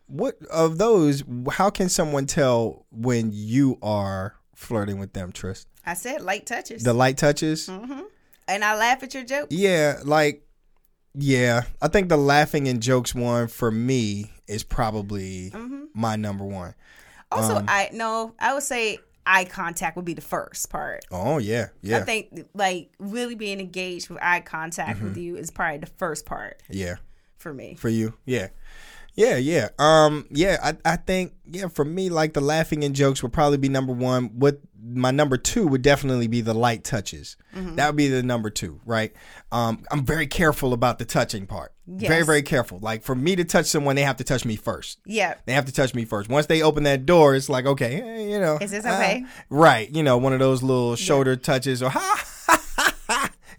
what 0.08 0.38
of 0.52 0.78
those? 0.78 1.24
How 1.52 1.70
can 1.70 1.90
someone 1.90 2.26
tell 2.26 2.86
when 2.92 3.32
you 3.34 3.78
are 3.82 4.36
flirting 4.56 5.00
with 5.00 5.14
them, 5.14 5.32
Tris? 5.32 5.66
I 5.86 5.94
said 5.94 6.22
light 6.22 6.46
touches. 6.46 6.84
The 6.84 6.94
light 6.94 7.18
touches. 7.18 7.68
hmm 7.68 8.02
And 8.48 8.64
I 8.64 8.76
laugh 8.78 9.04
at 9.04 9.14
your 9.14 9.24
joke. 9.24 9.48
Yeah, 9.52 10.00
like 10.04 10.44
yeah, 11.14 11.64
I 11.82 11.88
think 11.88 12.10
the 12.10 12.18
laughing 12.18 12.68
and 12.68 12.82
jokes 12.82 13.16
one 13.16 13.48
for 13.48 13.72
me 13.72 14.32
is 14.48 14.64
probably 14.64 15.50
hmm 15.50 15.86
my 15.94 16.16
number 16.16 16.46
one. 16.46 16.76
Also, 17.32 17.56
Um, 17.58 17.66
I 17.68 17.90
no, 17.94 18.36
I 18.40 18.54
would 18.54 18.64
say 18.64 19.00
eye 19.26 19.44
contact 19.46 19.96
would 19.98 20.06
be 20.06 20.14
the 20.14 20.22
first 20.22 20.70
part. 20.70 21.04
Oh 21.12 21.38
yeah, 21.40 21.68
yeah, 21.82 21.98
I 21.98 22.02
think 22.02 22.46
like 22.54 22.92
really 23.00 23.36
being 23.36 23.60
engaged 23.60 24.10
with 24.10 24.20
eye 24.22 24.42
contact 24.42 24.98
Mm-hmm. 25.00 25.08
with 25.08 25.18
you 25.18 25.36
is 25.38 25.52
probably 25.52 25.80
the 25.80 25.86
first 25.98 26.26
part 26.26 26.62
yeah. 26.70 26.96
for 27.38 27.54
me. 27.54 27.76
For 27.76 27.90
you, 27.90 28.14
yeah, 28.26 28.48
yeah, 29.18 29.36
yeah. 29.36 29.70
Um, 29.78 30.26
yeah. 30.32 30.58
I, 30.64 30.94
I 30.94 30.96
think 30.96 31.34
yeah. 31.46 31.68
For 31.68 31.84
me, 31.84 32.10
like 32.10 32.34
the 32.34 32.42
laughing 32.42 32.84
and 32.86 32.96
jokes 32.96 33.22
would 33.24 33.34
probably 33.34 33.58
be 33.58 33.68
number 33.68 33.92
one. 33.92 34.26
What 34.40 34.62
my 34.90 35.12
number 35.12 35.36
two 35.36 35.68
would 35.68 35.82
definitely 35.82 36.28
be 36.28 36.40
the 36.40 36.54
light 36.54 36.86
touches. 36.86 37.36
Mm-hmm. 37.54 37.76
That 37.76 37.88
would 37.88 37.96
be 37.98 38.08
the 38.08 38.24
number 38.24 38.50
two, 38.50 38.80
right? 38.86 39.12
Um, 39.52 39.84
I'm 39.92 40.06
very 40.06 40.28
careful 40.28 40.72
about 40.72 40.98
the 41.00 41.04
touching 41.06 41.46
part. 41.46 41.74
Very, 41.88 42.18
Yes. 42.18 42.26
very 42.26 42.42
careful. 42.42 42.80
Like 42.80 43.04
for 43.04 43.16
me 43.16 43.36
to 43.36 43.44
touch 43.44 43.66
someone, 43.66 43.96
they 43.96 44.04
have 44.04 44.18
to 44.18 44.24
touch 44.24 44.46
me 44.46 44.56
first. 44.56 45.00
Yeah. 45.06 45.36
They 45.46 45.54
have 45.54 45.66
to 45.66 45.74
touch 45.74 45.94
me 45.94 46.06
first. 46.06 46.30
Once 46.30 46.46
they 46.46 46.62
open 46.62 46.84
that 46.84 47.06
door, 47.06 47.36
it's 47.36 47.50
like, 47.50 47.66
okay, 47.66 48.02
eh, 48.02 48.28
you 48.30 48.40
know. 48.40 48.58
Is 48.62 48.72
this 48.72 48.86
uh, 48.86 48.90
okay? 48.90 49.26
right. 49.50 49.90
You 49.90 50.04
know, 50.04 50.18
one 50.18 50.34
of 50.34 50.40
those 50.40 50.62
little 50.64 50.96
shoulder 50.96 51.36
touches 51.36 51.82
or 51.82 51.90
ha. 51.98 52.24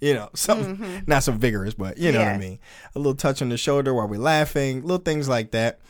You 0.00 0.14
know, 0.14 0.30
something 0.34 1.02
not 1.06 1.24
so 1.24 1.32
vigorous, 1.32 1.74
but 1.74 1.98
you 1.98 2.12
know 2.12 2.20
what 2.20 2.28
I 2.28 2.38
mean. 2.38 2.58
A 2.94 2.98
little 2.98 3.14
touch 3.14 3.42
on 3.42 3.48
the 3.48 3.56
shoulder 3.56 3.92
while 3.92 4.06
we're 4.06 4.20
laughing, 4.20 4.82
little 4.82 4.98
things 4.98 5.28
like 5.28 5.50
that. 5.52 5.80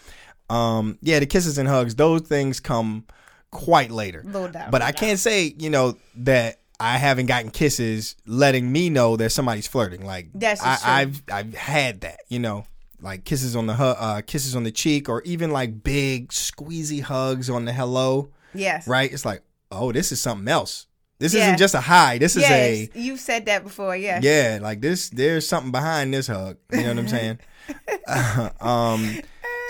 Um, 0.51 0.99
yeah, 1.03 1.19
the 1.19 1.27
kisses 1.27 1.59
and 1.59 1.69
hugs, 1.69 1.95
those 1.95 2.23
things 2.23 2.59
come 2.59 3.05
quite 3.51 3.91
later. 3.91 4.23
Down. 4.23 4.71
But 4.71 4.83
I 4.83 4.93
can't 4.93 5.19
say, 5.19 5.55
you 5.59 5.71
know, 5.71 5.97
that 6.17 6.61
I 6.81 6.97
haven't 6.97 7.27
gotten 7.27 7.51
kisses 7.51 8.17
letting 8.27 8.71
me 8.71 8.89
know 8.89 9.17
that 9.17 9.31
somebody's 9.31 9.67
flirting. 9.67 10.05
Like 10.05 10.29
That's 10.35 10.63
I. 10.63 10.79
I've 10.85 11.23
I've 11.31 11.55
had 11.55 12.01
that, 12.03 12.21
you 12.29 12.39
know, 12.39 12.65
like 13.01 13.25
kisses 13.25 13.57
on 13.57 13.67
the 13.67 13.75
hu- 13.75 13.85
uh, 13.85 14.23
kisses 14.23 14.57
on 14.57 14.65
the 14.65 14.73
cheek, 14.73 15.09
or 15.09 15.23
even 15.23 15.51
like 15.51 15.83
big 15.83 16.29
squeezy 16.29 17.03
hugs 17.03 17.51
on 17.51 17.65
the 17.65 17.73
hello. 17.73 18.31
Yes. 18.55 18.89
Right? 18.89 19.13
It's 19.13 19.25
like, 19.25 19.43
oh, 19.71 19.93
this 19.93 20.13
is 20.13 20.21
something 20.21 20.49
else. 20.49 20.87
This 21.19 21.35
Yeah. 21.35 21.47
isn't 21.47 21.59
just 21.59 21.75
a 21.75 21.81
high. 21.81 22.19
This 22.19 22.37
is 22.37 22.45
a 22.45 22.89
You've 22.95 23.19
said 23.21 23.47
that 23.47 23.65
before. 23.65 23.97
Yeah. 23.97 24.21
yeah, 24.23 24.59
like 24.63 24.81
this. 24.81 25.09
There's 25.11 25.47
something 25.47 25.73
behind 25.73 26.15
this 26.15 26.29
hug. 26.29 26.57
You 26.73 26.83
know 26.83 26.89
what 26.91 26.99
I'm 26.99 27.09
saying? 27.09 27.39
um, 28.61 29.21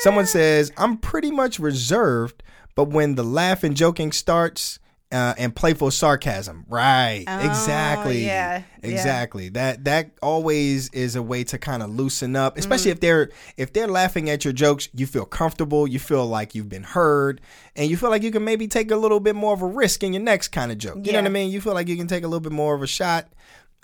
someone 0.00 0.26
says 0.26 0.70
I'm 0.76 0.98
pretty 0.98 1.30
much 1.30 1.58
reserved, 1.58 2.42
but 2.74 2.84
when 2.90 3.14
the 3.14 3.24
laugh 3.24 3.64
and 3.64 3.76
joking 3.76 4.12
starts. 4.12 4.78
Uh, 5.10 5.32
and 5.38 5.56
playful 5.56 5.90
sarcasm, 5.90 6.66
right? 6.68 7.24
Oh, 7.26 7.38
exactly, 7.38 8.26
yeah, 8.26 8.62
yeah. 8.82 8.90
exactly. 8.90 9.48
That 9.48 9.84
that 9.84 10.10
always 10.20 10.90
is 10.90 11.16
a 11.16 11.22
way 11.22 11.44
to 11.44 11.56
kind 11.56 11.82
of 11.82 11.88
loosen 11.88 12.36
up, 12.36 12.58
especially 12.58 12.90
if 12.90 13.00
they're 13.00 13.30
if 13.56 13.72
they're 13.72 13.88
laughing 13.88 14.28
at 14.28 14.44
your 14.44 14.52
jokes. 14.52 14.90
You 14.92 15.06
feel 15.06 15.24
comfortable, 15.24 15.86
you 15.86 15.98
feel 15.98 16.26
like 16.26 16.54
you've 16.54 16.68
been 16.68 16.82
heard, 16.82 17.40
and 17.74 17.90
you 17.90 17.96
feel 17.96 18.10
like 18.10 18.22
you 18.22 18.30
can 18.30 18.44
maybe 18.44 18.68
take 18.68 18.90
a 18.90 18.96
little 18.96 19.18
bit 19.18 19.34
more 19.34 19.54
of 19.54 19.62
a 19.62 19.66
risk 19.66 20.02
in 20.02 20.12
your 20.12 20.22
next 20.22 20.48
kind 20.48 20.70
of 20.70 20.76
joke. 20.76 20.98
You 21.06 21.12
know 21.12 21.20
what 21.20 21.26
I 21.26 21.30
mean? 21.30 21.50
You 21.50 21.62
feel 21.62 21.72
like 21.72 21.88
you 21.88 21.96
can 21.96 22.06
take 22.06 22.24
a 22.24 22.28
little 22.28 22.40
bit 22.40 22.52
more 22.52 22.74
of 22.74 22.82
a 22.82 22.86
shot 22.86 23.28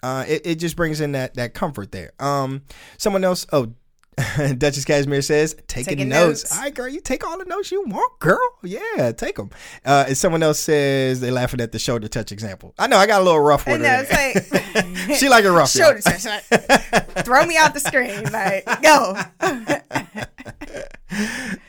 uh, 0.04 0.24
it, 0.28 0.42
it 0.44 0.54
just 0.56 0.76
brings 0.76 1.00
in 1.00 1.12
that 1.12 1.32
that 1.34 1.54
comfort 1.54 1.90
there. 1.90 2.12
Um, 2.20 2.62
someone 2.98 3.24
else, 3.24 3.46
oh, 3.54 3.72
Duchess 4.58 4.84
Casimir 4.84 5.22
says, 5.22 5.54
taking, 5.66 5.84
Taking 5.96 6.08
notes. 6.08 6.44
notes. 6.44 6.56
All 6.56 6.62
right, 6.62 6.74
girl, 6.74 6.88
you 6.88 7.00
take 7.00 7.26
all 7.26 7.36
the 7.38 7.44
notes 7.46 7.72
you 7.72 7.82
want, 7.86 8.18
girl. 8.20 8.38
Yeah, 8.62 9.12
take 9.12 9.36
them. 9.36 9.50
Uh, 9.84 10.04
and 10.08 10.16
someone 10.16 10.42
else 10.42 10.58
says 10.60 11.20
they're 11.20 11.32
laughing 11.32 11.60
at 11.60 11.72
the 11.72 11.78
shoulder 11.78 12.06
touch 12.08 12.30
example. 12.32 12.74
I 12.78 12.86
know 12.86 12.96
I 12.96 13.06
got 13.06 13.20
a 13.20 13.24
little 13.24 13.40
rough 13.40 13.66
with 13.66 13.80
her. 13.80 14.06
like 14.10 15.16
she 15.18 15.28
like 15.28 15.44
it 15.44 15.50
rough. 15.50 15.74
y'all. 15.74 15.86
shoulder 15.98 16.00
touch. 16.00 16.24
like, 16.24 17.24
Throw 17.24 17.44
me 17.46 17.56
out 17.56 17.74
the 17.74 17.80
screen. 17.80 18.22
Like 18.32 18.64
go. 18.82 19.16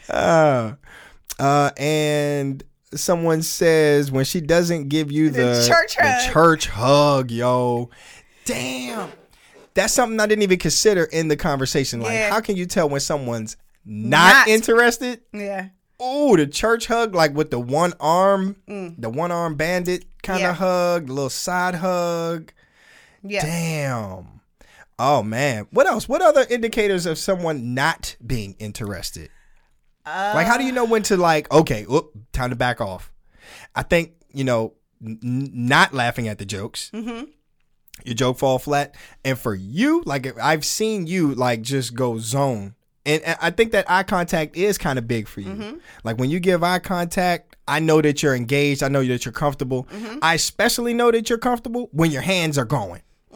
Uh, 0.09 0.73
uh, 1.39 1.71
and 1.77 2.63
someone 2.93 3.41
says 3.41 4.11
when 4.11 4.25
she 4.25 4.41
doesn't 4.41 4.89
give 4.89 5.11
you 5.11 5.29
the, 5.29 5.41
The 5.41 5.65
church 5.67 5.95
the 5.97 6.03
hug. 6.03 6.31
church 6.33 6.67
hug, 6.67 7.31
yo, 7.31 7.89
damn, 8.45 9.11
that's 9.75 9.93
something 9.93 10.19
I 10.19 10.25
didn't 10.25 10.41
even 10.43 10.57
consider 10.59 11.03
in 11.03 11.27
the 11.27 11.35
conversation. 11.37 12.01
Like, 12.01 12.13
Yeah. 12.13 12.29
how 12.31 12.39
can 12.41 12.55
you 12.55 12.65
tell 12.65 12.89
when 12.89 13.01
someone's 13.01 13.55
not, 13.85 14.33
Not. 14.33 14.47
interested? 14.47 15.21
yeah. 15.31 15.67
Oh, 15.99 16.35
the 16.35 16.45
church 16.47 16.87
hug, 16.87 17.15
like 17.15 17.33
with 17.33 17.51
the 17.51 17.59
one 17.59 17.93
arm, 18.01 18.57
the 18.67 19.09
one 19.09 19.31
arm 19.31 19.55
bandit 19.55 20.03
kind 20.23 20.43
of 20.43 20.43
Mm. 20.43 20.49
Yeah. 20.49 20.53
hug, 20.55 21.07
the 21.07 21.13
little 21.13 21.29
side 21.29 21.75
hug. 21.75 22.51
Yeah. 23.23 23.45
Damn. 23.45 24.41
Oh 24.99 25.23
man, 25.23 25.67
what 25.71 25.87
else? 25.87 26.07
What 26.09 26.21
other 26.21 26.45
indicators 26.49 27.05
of 27.05 27.17
someone 27.17 27.73
not 27.73 28.15
being 28.25 28.55
interested? 28.59 29.29
like, 30.05 30.45
how 30.47 30.57
do 30.57 30.63
you 30.65 30.71
know 30.71 30.85
when 30.85 31.01
to 31.03 31.17
like? 31.17 31.51
Okay, 31.51 31.83
whoop, 31.83 32.11
time 32.33 32.49
to 32.51 32.55
back 32.55 32.79
off. 32.81 33.11
I 33.75 33.81
think 33.83 34.11
you 34.33 34.43
know, 34.43 34.73
n- 35.05 35.19
not 35.21 35.93
laughing 35.93 36.27
at 36.27 36.37
the 36.39 36.45
jokes. 36.45 36.91
Mm-hmm. 36.93 37.23
Your 38.03 38.15
joke 38.15 38.37
fall 38.37 38.59
flat, 38.59 38.95
and 39.23 39.37
for 39.37 39.55
you, 39.55 40.03
like 40.05 40.37
I've 40.39 40.65
seen 40.65 41.07
you 41.07 41.33
like 41.33 41.61
just 41.61 41.95
go 41.95 42.19
zone, 42.19 42.75
and, 43.05 43.23
and 43.23 43.37
I 43.41 43.51
think 43.51 43.71
that 43.71 43.89
eye 43.89 44.03
contact 44.03 44.55
is 44.57 44.77
kind 44.77 44.99
of 44.99 45.07
big 45.07 45.27
for 45.27 45.41
you. 45.41 45.49
Mm-hmm. 45.51 45.77
Like 46.03 46.17
when 46.17 46.29
you 46.29 46.39
give 46.39 46.63
eye 46.63 46.79
contact, 46.79 47.55
I 47.67 47.79
know 47.79 48.01
that 48.01 48.21
you're 48.21 48.35
engaged. 48.35 48.83
I 48.83 48.89
know 48.89 49.03
that 49.03 49.25
you're 49.25 49.31
comfortable. 49.31 49.85
Mm-hmm. 49.85 50.19
I 50.21 50.35
especially 50.35 50.93
know 50.93 51.11
that 51.11 51.29
you're 51.29 51.39
comfortable 51.39 51.89
when 51.91 52.11
your 52.11 52.21
hands 52.21 52.57
are 52.57 52.65
going 52.65 53.01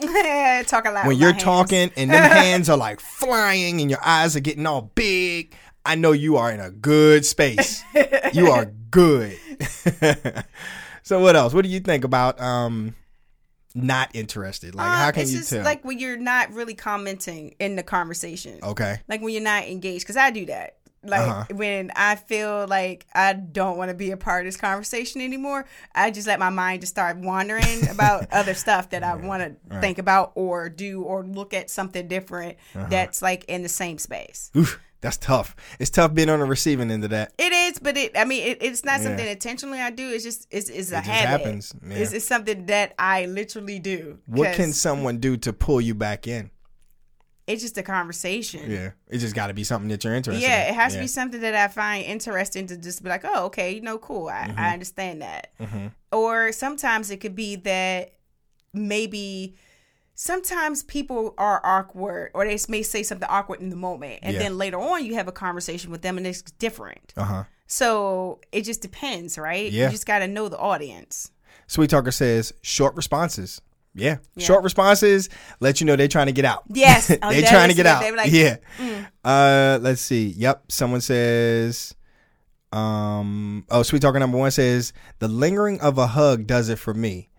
Talk 0.66 0.86
a 0.86 0.90
lot. 0.90 1.06
when 1.06 1.16
you're 1.16 1.32
talking 1.32 1.90
and 1.96 2.10
them 2.10 2.30
hands 2.30 2.68
are 2.68 2.76
like 2.76 3.00
flying 3.00 3.80
and 3.80 3.90
your 3.90 4.00
eyes 4.04 4.36
are 4.36 4.40
getting 4.40 4.66
all 4.66 4.82
big, 4.94 5.54
I 5.84 5.94
know 5.94 6.12
you 6.12 6.36
are 6.36 6.50
in 6.52 6.60
a 6.60 6.70
good 6.70 7.24
space. 7.24 7.82
you 8.32 8.50
are 8.50 8.66
good. 8.90 9.36
so 11.02 11.20
what 11.20 11.34
else? 11.36 11.54
What 11.54 11.64
do 11.64 11.70
you 11.70 11.80
think 11.80 12.04
about 12.04 12.40
um 12.40 12.94
not 13.74 14.10
interested? 14.14 14.74
Like 14.74 14.88
how 14.92 15.06
Um, 15.08 15.12
can 15.12 15.22
it's 15.22 15.32
you 15.32 15.38
just 15.38 15.50
tell? 15.50 15.64
like 15.64 15.84
when 15.84 15.98
you're 15.98 16.16
not 16.16 16.52
really 16.52 16.74
commenting 16.74 17.54
in 17.58 17.76
the 17.76 17.82
conversation. 17.82 18.58
okay. 18.62 19.00
Like 19.08 19.20
when 19.22 19.32
you're 19.32 19.42
not 19.42 19.64
engaged, 19.64 20.04
because 20.04 20.16
I 20.16 20.30
do 20.30 20.46
that. 20.46 20.76
Like 21.02 21.20
Uh-huh. 21.30 21.44
when 21.54 21.90
I 21.96 22.16
feel 22.16 22.66
like 22.68 23.06
I 23.14 23.32
don't 23.32 23.78
want 23.78 23.88
to 23.88 23.94
be 23.94 24.10
a 24.10 24.18
part 24.18 24.44
of 24.44 24.48
this 24.52 24.60
conversation 24.60 25.22
anymore, 25.22 25.64
I 25.94 26.10
just 26.10 26.26
let 26.26 26.38
my 26.38 26.50
mind 26.50 26.82
just 26.82 26.92
start 26.92 27.16
wandering 27.16 27.88
about 27.90 28.30
other 28.32 28.52
stuff 28.52 28.90
that 28.90 29.02
I 29.02 29.14
want 29.14 29.42
to 29.70 29.80
think 29.80 29.96
about 29.98 30.32
or 30.34 30.68
do 30.68 31.00
or 31.02 31.24
look 31.24 31.54
at 31.54 31.70
something 31.70 32.06
different 32.06 32.58
Uh-huh. 32.74 32.86
that's 32.90 33.22
like 33.22 33.44
in 33.46 33.62
the 33.62 33.68
same 33.70 33.96
space. 33.96 34.50
Oof, 34.54 34.78
that's 35.00 35.16
tough. 35.16 35.56
It's 35.78 35.90
tough 35.90 36.12
being 36.14 36.28
on 36.28 36.40
the 36.40 36.44
receiving 36.44 36.90
end 36.90 37.04
of 37.04 37.10
that. 37.10 37.32
It 37.38 37.52
is, 37.52 37.78
but 37.78 37.96
it. 37.96 38.12
I 38.16 38.24
mean, 38.24 38.46
it, 38.46 38.58
it's 38.62 38.84
not 38.84 39.00
something 39.00 39.26
intentionally 39.26 39.80
I 39.80 39.90
do. 39.90 40.08
It's 40.10 40.24
just 40.24 40.46
it's, 40.50 40.68
it's 40.68 40.90
a 40.90 40.96
just 40.96 41.06
habit. 41.06 41.28
happens, 41.28 41.74
yeah. 41.86 41.96
It's, 41.96 42.12
it's 42.12 42.26
something 42.26 42.66
that 42.66 42.94
I 42.98 43.26
literally 43.26 43.78
do. 43.78 44.18
What 44.26 44.54
can 44.54 44.72
someone 44.72 45.18
do 45.18 45.36
to 45.38 45.52
pull 45.52 45.80
you 45.80 45.94
back 45.94 46.26
in? 46.26 46.50
It's 47.46 47.62
just 47.62 47.76
a 47.78 47.82
conversation. 47.82 48.70
Yeah. 48.70 48.90
It 49.08 49.18
just 49.18 49.34
got 49.34 49.48
to 49.48 49.54
be 49.54 49.64
something 49.64 49.88
that 49.88 50.04
you're 50.04 50.14
interested 50.14 50.44
in. 50.44 50.48
Yeah, 50.48 50.68
it 50.68 50.74
has 50.74 50.94
to 50.94 51.00
be 51.00 51.08
something 51.08 51.40
that 51.40 51.56
I 51.56 51.66
find 51.66 52.04
interesting 52.04 52.68
to 52.68 52.76
just 52.76 53.02
be 53.02 53.08
like, 53.08 53.24
oh, 53.24 53.46
okay, 53.46 53.72
you 53.72 53.80
know, 53.80 53.98
cool. 53.98 54.28
I, 54.28 54.46
Mm-hmm. 54.50 54.58
I 54.58 54.72
understand 54.72 55.22
that. 55.22 55.52
Or 56.12 56.52
sometimes 56.52 57.10
it 57.10 57.16
could 57.16 57.34
be 57.34 57.56
that 57.56 58.12
maybe 58.72 59.56
sometimes 60.22 60.82
people 60.82 61.32
are 61.38 61.62
awkward 61.64 62.30
or 62.34 62.44
they 62.44 62.58
may 62.68 62.82
say 62.82 63.02
something 63.02 63.26
awkward 63.30 63.58
in 63.62 63.70
the 63.70 63.76
moment. 63.76 64.18
And 64.22 64.34
Yeah. 64.34 64.40
then 64.40 64.58
later 64.58 64.78
on, 64.78 65.02
you 65.02 65.14
have 65.14 65.28
a 65.28 65.32
conversation 65.32 65.90
with 65.90 66.02
them 66.02 66.18
and 66.18 66.26
it's 66.26 66.42
different. 66.42 67.14
Uh-huh. 67.16 67.44
So 67.66 68.38
it 68.52 68.62
just 68.62 68.82
depends, 68.82 69.38
right? 69.38 69.72
Yeah. 69.72 69.86
You 69.86 69.92
just 69.92 70.04
got 70.04 70.18
to 70.18 70.28
know 70.28 70.50
the 70.50 70.58
audience. 70.58 71.30
Sweet 71.68 71.88
Talker 71.88 72.10
says 72.10 72.52
short 72.60 72.94
responses. 72.96 73.62
Yeah. 73.94 74.18
Short 74.36 74.62
responses 74.62 75.30
let 75.58 75.80
you 75.80 75.86
know 75.86 75.96
they're 75.96 76.06
trying 76.06 76.26
to 76.26 76.32
get 76.32 76.44
out. 76.44 76.64
Yes. 76.68 77.10
Oh, 77.22 77.30
they're 77.30 77.40
that 77.40 77.50
trying 77.50 77.70
to 77.70 77.74
get 77.74 77.86
out. 77.86 78.14
Like, 78.14 78.30
yeah. 78.30 78.58
mm. 78.76 79.06
Uh 79.24 79.78
let's 79.80 80.02
see. 80.02 80.34
Yep. 80.36 80.70
Someone 80.70 81.00
says 81.00 81.94
um 82.74 83.64
oh 83.70 83.82
sweet 83.82 84.02
talker 84.02 84.18
number 84.18 84.36
one 84.36 84.50
says 84.50 84.92
the 85.18 85.28
lingering 85.28 85.80
of 85.80 85.96
a 85.96 86.08
hug 86.08 86.46
does 86.46 86.68
it 86.68 86.78
for 86.78 86.92
me. 86.92 87.29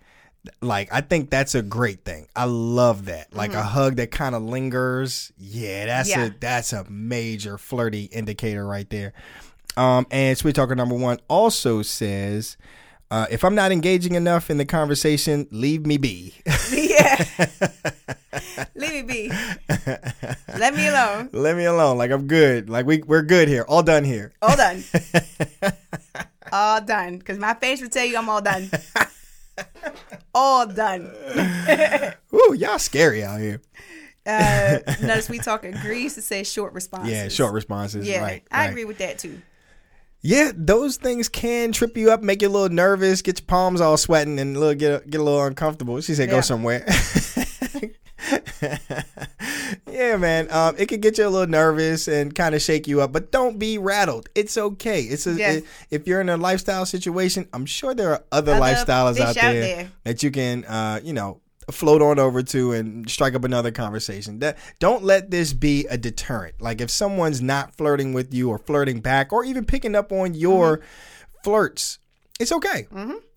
Like 0.61 0.89
I 0.91 1.01
think 1.01 1.29
that's 1.29 1.53
a 1.53 1.61
great 1.61 2.03
thing. 2.03 2.27
I 2.35 2.45
love 2.45 3.05
that. 3.05 3.33
Like 3.35 3.53
a 3.53 3.61
hug 3.61 3.97
that 3.97 4.09
kind 4.11 4.33
of 4.33 4.41
lingers. 4.41 5.31
Yeah, 5.37 5.85
that's 5.85 6.11
Mm-hmm. 6.11 6.19
Yeah. 6.19 6.25
a 6.27 6.39
that's 6.39 6.73
a 6.73 6.83
major 6.89 7.57
flirty 7.59 8.05
indicator 8.05 8.65
right 8.65 8.89
there. 8.89 9.13
Um 9.77 10.07
and 10.09 10.35
sweet 10.37 10.55
talker 10.55 10.73
number 10.75 10.95
one 10.95 11.19
also 11.27 11.81
says 11.83 12.57
uh, 13.11 13.27
if 13.29 13.43
I'm 13.43 13.55
not 13.55 13.73
engaging 13.73 14.15
enough 14.15 14.49
in 14.49 14.57
the 14.57 14.63
conversation, 14.65 15.45
leave 15.51 15.85
me 15.85 15.97
be. 15.97 16.33
yeah. 16.71 17.25
Leave 18.75 18.91
me 18.93 19.01
be. 19.01 19.29
Let 20.57 20.73
me 20.73 20.87
alone. 20.87 21.29
Let 21.33 21.57
me 21.57 21.65
alone. 21.65 21.97
Like 21.97 22.11
I'm 22.11 22.25
good. 22.27 22.69
Like 22.69 22.85
we 22.85 22.99
we're 23.05 23.21
good 23.21 23.49
here. 23.49 23.65
All 23.67 23.83
done 23.83 24.05
here. 24.05 24.31
All 24.41 24.55
done. 24.55 24.83
all 26.53 26.79
done. 26.81 27.17
Because 27.17 27.37
my 27.37 27.53
face 27.53 27.81
will 27.81 27.89
tell 27.89 28.05
you 28.05 28.17
I'm 28.17 28.29
all 28.29 28.41
done. 28.41 28.69
all 30.33 30.67
done. 30.67 31.11
Ooh, 32.33 32.55
y'all 32.57 32.79
scary 32.79 33.23
out 33.23 33.39
here. 33.39 33.61
Uh, 34.25 34.79
notice 35.01 35.29
we 35.29 35.39
talking 35.39 35.71
Greece. 35.71 36.15
to 36.15 36.21
say 36.21 36.43
short 36.43 36.73
responses. 36.73 37.11
Yeah, 37.11 37.27
short 37.27 37.53
responses. 37.53 38.07
Yeah, 38.07 38.21
right. 38.21 38.43
I 38.51 38.59
right. 38.59 38.69
agree 38.69 38.85
with 38.85 38.99
that 38.99 39.19
too. 39.19 39.41
Yeah, 40.23 40.51
those 40.55 40.97
things 40.97 41.29
can 41.29 41.71
trip 41.71 41.97
you 41.97 42.11
up, 42.11 42.21
make 42.21 42.43
you 42.43 42.47
a 42.47 42.51
little 42.51 42.69
nervous, 42.69 43.23
get 43.23 43.39
your 43.39 43.47
palms 43.47 43.81
all 43.81 43.97
sweating, 43.97 44.39
and 44.39 44.55
a 44.55 44.59
little 44.59 44.75
get 44.75 45.09
get 45.09 45.19
a 45.19 45.23
little 45.23 45.43
uncomfortable. 45.43 45.99
She 46.01 46.13
said, 46.13 46.29
"Go 46.29 46.41
somewhere." 46.41 46.85
yeah, 49.91 50.17
man. 50.17 50.51
Um, 50.51 50.75
it 50.77 50.87
can 50.87 50.99
get 51.01 51.17
you 51.17 51.27
a 51.27 51.29
little 51.29 51.47
nervous 51.47 52.07
and 52.07 52.33
kind 52.33 52.55
of 52.55 52.61
shake 52.61 52.87
you 52.87 53.01
up, 53.01 53.11
but 53.11 53.31
don't 53.31 53.57
be 53.59 53.77
rattled. 53.77 54.29
It's 54.35 54.57
okay. 54.57 55.01
It's 55.03 55.27
a, 55.27 55.33
Yeah. 55.33 55.51
it- 55.53 55.65
if 55.89 56.07
you're 56.07 56.21
in 56.21 56.29
a 56.29 56.37
lifestyle 56.37 56.85
situation, 56.85 57.47
I'm 57.53 57.65
sure 57.65 57.93
there 57.93 58.11
are 58.11 58.23
other, 58.31 58.53
Other 58.53 58.61
lifestyles 58.61 59.19
out 59.19 59.29
out 59.29 59.35
there, 59.35 59.53
there. 59.61 59.91
that 60.03 60.23
you 60.23 60.31
can, 60.31 60.65
uh, 60.65 60.99
you 61.03 61.13
know, 61.13 61.41
float 61.69 62.01
on 62.01 62.19
over 62.19 62.41
to 62.43 62.73
and 62.73 63.09
strike 63.09 63.33
up 63.35 63.43
another 63.43 63.71
conversation. 63.71 64.39
That 64.39 64.57
don't 64.79 65.03
let 65.03 65.31
this 65.31 65.53
be 65.53 65.85
a 65.87 65.97
deterrent. 65.97 66.61
Like 66.61 66.81
if 66.81 66.89
someone's 66.89 67.41
not 67.41 67.75
flirting 67.77 68.13
with 68.13 68.33
you 68.33 68.49
or 68.49 68.57
flirting 68.57 68.99
back 68.99 69.31
or 69.31 69.45
even 69.45 69.65
picking 69.65 69.95
up 69.95 70.11
on 70.11 70.33
your 70.33 70.77
Mm-hmm. 70.77 70.85
flirts, 71.43 71.99
it's 72.39 72.51
okay. 72.51 72.87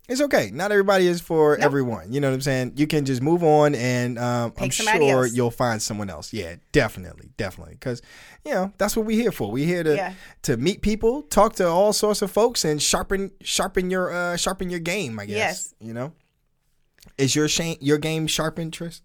It's 0.07 0.21
okay. 0.21 0.51
Not 0.53 0.71
everybody 0.71 1.07
is 1.07 1.19
for 1.19 1.57
everyone. 1.57 2.13
You 2.13 2.21
know 2.21 2.29
what 2.29 2.35
I'm 2.35 2.41
saying? 2.41 2.73
You 2.75 2.85
can 2.85 3.05
just 3.05 3.23
move 3.23 3.43
on, 3.43 3.73
and 3.73 4.19
um, 4.19 4.53
I'm 4.57 4.69
sure 4.69 5.25
you'll 5.25 5.49
find 5.49 5.81
someone 5.81 6.11
else. 6.11 6.31
Yeah, 6.31 6.57
definitely, 6.71 7.29
definitely. 7.37 7.73
Because 7.73 8.03
you 8.45 8.51
know 8.53 8.71
that's 8.77 8.95
what 8.95 9.07
we're 9.07 9.19
here 9.19 9.31
for. 9.31 9.51
We're 9.51 9.65
here 9.65 9.81
to 9.83 9.95
Yeah. 9.95 10.13
to 10.43 10.57
meet 10.57 10.81
people, 10.83 11.23
talk 11.23 11.55
to 11.55 11.67
all 11.67 11.91
sorts 11.91 12.21
of 12.21 12.29
folks, 12.29 12.63
and 12.63 12.79
sharpen 12.81 13.31
sharpen 13.41 13.89
your 13.89 14.11
uh, 14.13 14.37
sharpen 14.37 14.69
your 14.69 14.79
game. 14.79 15.19
I 15.19 15.25
guess. 15.25 15.35
Yes. 15.37 15.73
You 15.79 15.93
know, 15.93 16.13
is 17.17 17.35
your 17.35 17.47
shame 17.47 17.77
your 17.81 17.97
game 17.97 18.27
sharpened, 18.27 18.73
Tris? 18.73 19.01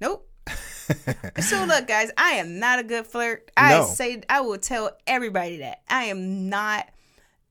Nope. 0.00 0.28
so 1.40 1.64
look, 1.66 1.86
guys, 1.86 2.10
I 2.18 2.32
am 2.32 2.58
not 2.58 2.80
a 2.80 2.82
good 2.82 3.06
flirt. 3.06 3.48
I 3.56 3.78
No. 3.78 3.84
say 3.86 4.22
I 4.28 4.40
will 4.40 4.58
tell 4.58 4.90
everybody 5.06 5.58
that 5.58 5.82
I 5.88 6.04
am 6.06 6.48
not 6.48 6.88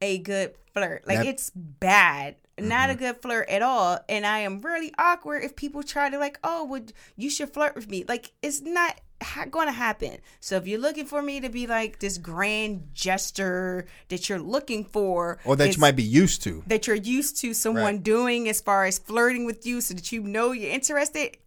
a 0.02 0.18
good 0.18 0.56
flirt. 0.74 1.08
Like 1.08 1.20
That- 1.20 1.28
it's 1.28 1.52
bad. 1.56 2.36
Not 2.62 2.89
a 2.89 2.95
good 2.95 3.18
flirt 3.22 3.49
at 3.49 3.62
all. 3.62 3.99
And 4.09 4.26
I 4.26 4.39
am 4.39 4.59
really 4.62 4.93
awkward 4.97 5.43
if 5.43 5.55
people 5.55 5.84
try 5.84 6.09
to 6.09 6.18
like, 6.18 6.39
oh, 6.43 6.66
would 6.66 6.93
you 7.18 7.30
should 7.30 7.53
flirt 7.53 7.76
with 7.76 7.89
me. 7.89 8.05
Like 8.07 8.32
it's 8.41 8.62
not 8.62 8.99
ha- 9.22 9.45
going 9.45 9.68
to 9.68 9.72
happen. 9.74 10.18
So 10.39 10.55
if 10.57 10.68
you're 10.68 10.80
looking 10.80 11.05
for 11.05 11.22
me 11.22 11.39
to 11.41 11.49
be 11.49 11.68
like 11.68 11.99
this 11.99 12.18
grand 12.18 12.89
gesture 12.93 13.86
that 14.09 14.30
you're 14.30 14.39
looking 14.39 14.86
for, 14.86 15.39
Or 15.45 15.55
that 15.55 15.76
you 15.76 15.80
might 15.82 15.95
be 15.95 16.03
used 16.03 16.43
to. 16.43 16.64
that 16.68 16.88
you're 16.88 16.95
used 16.95 17.38
to 17.41 17.53
someone 17.53 17.84
Right. 17.95 18.03
doing 18.03 18.49
as 18.49 18.62
far 18.62 18.86
as 18.86 18.97
flirting 18.99 19.45
with 19.45 19.66
you 19.66 19.82
so 19.82 19.93
that 19.93 20.12
you 20.12 20.22
know 20.24 20.51
you're 20.51 20.72
interested 20.72 21.38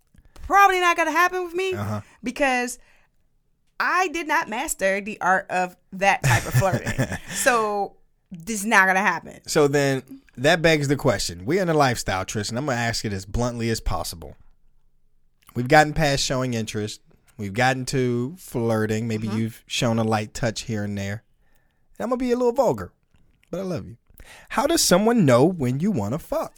probably 0.43 0.79
not 0.79 0.95
going 0.95 1.09
to 1.09 1.13
happen 1.13 1.43
with 1.45 1.55
me 1.55 1.73
Uh-huh. 1.75 2.01
because 2.23 2.79
I 3.81 4.09
did 4.09 4.29
not 4.29 4.49
master 4.49 5.01
the 5.01 5.21
art 5.21 5.47
of 5.51 5.75
that 5.93 6.23
type 6.23 6.47
of 6.47 6.55
flirting. 6.55 7.19
so 7.35 7.97
this 8.45 8.61
is 8.61 8.67
not 8.67 8.85
going 8.85 8.97
to 8.97 9.01
happen. 9.03 9.41
So 9.47 9.69
then 9.69 10.03
that 10.37 10.63
begs 10.63 10.89
the 10.89 10.97
question. 10.97 11.45
We're 11.45 11.63
in 11.63 11.69
a 11.69 11.75
lifestyle, 11.75 12.25
Tristan. 12.25 12.59
I'm 12.59 12.67
going 12.67 12.77
to 12.77 12.83
ask 12.83 13.05
it 13.05 13.13
as 13.13 13.25
bluntly 13.27 13.71
as 13.71 13.81
possible. 13.81 14.37
We've 15.55 15.69
gotten 15.69 15.93
past 15.93 16.25
showing 16.25 16.55
interest. 16.55 17.01
We've 17.37 17.53
gotten 17.53 17.85
to 17.87 18.35
flirting. 18.39 19.07
Maybe 19.09 19.29
Mm-hmm. 19.29 19.39
you've 19.39 19.63
shown 19.67 19.99
a 19.99 20.05
light 20.05 20.35
touch 20.35 20.63
here 20.63 20.85
and 20.85 20.97
there. 20.97 21.23
I'm 22.01 22.09
going 22.09 22.19
to 22.19 22.25
be 22.25 22.33
a 22.33 22.37
little 22.37 22.53
vulgar, 22.53 22.93
but 23.51 23.61
I 23.61 23.63
love 23.63 23.87
you. 23.87 23.97
How 24.51 24.67
does 24.67 24.83
someone 24.83 25.25
know 25.25 25.45
when 25.45 25.79
you 25.81 25.91
want 25.91 26.15
to 26.15 26.19
fuck? 26.19 26.53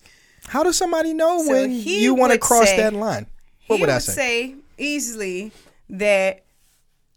How 0.48 0.62
does 0.62 0.76
somebody 0.76 1.12
know 1.12 1.42
So 1.42 1.50
when 1.52 1.72
you 1.72 2.14
want 2.14 2.32
to 2.32 2.38
cross 2.38 2.68
say- 2.68 2.76
that 2.78 2.92
line? 2.94 3.26
What 3.66 3.76
he 3.76 3.80
would 3.82 3.90
I 3.90 3.94
would 3.96 4.02
say? 4.02 4.12
say 4.14 4.54
easily 4.78 5.50
that, 5.90 6.44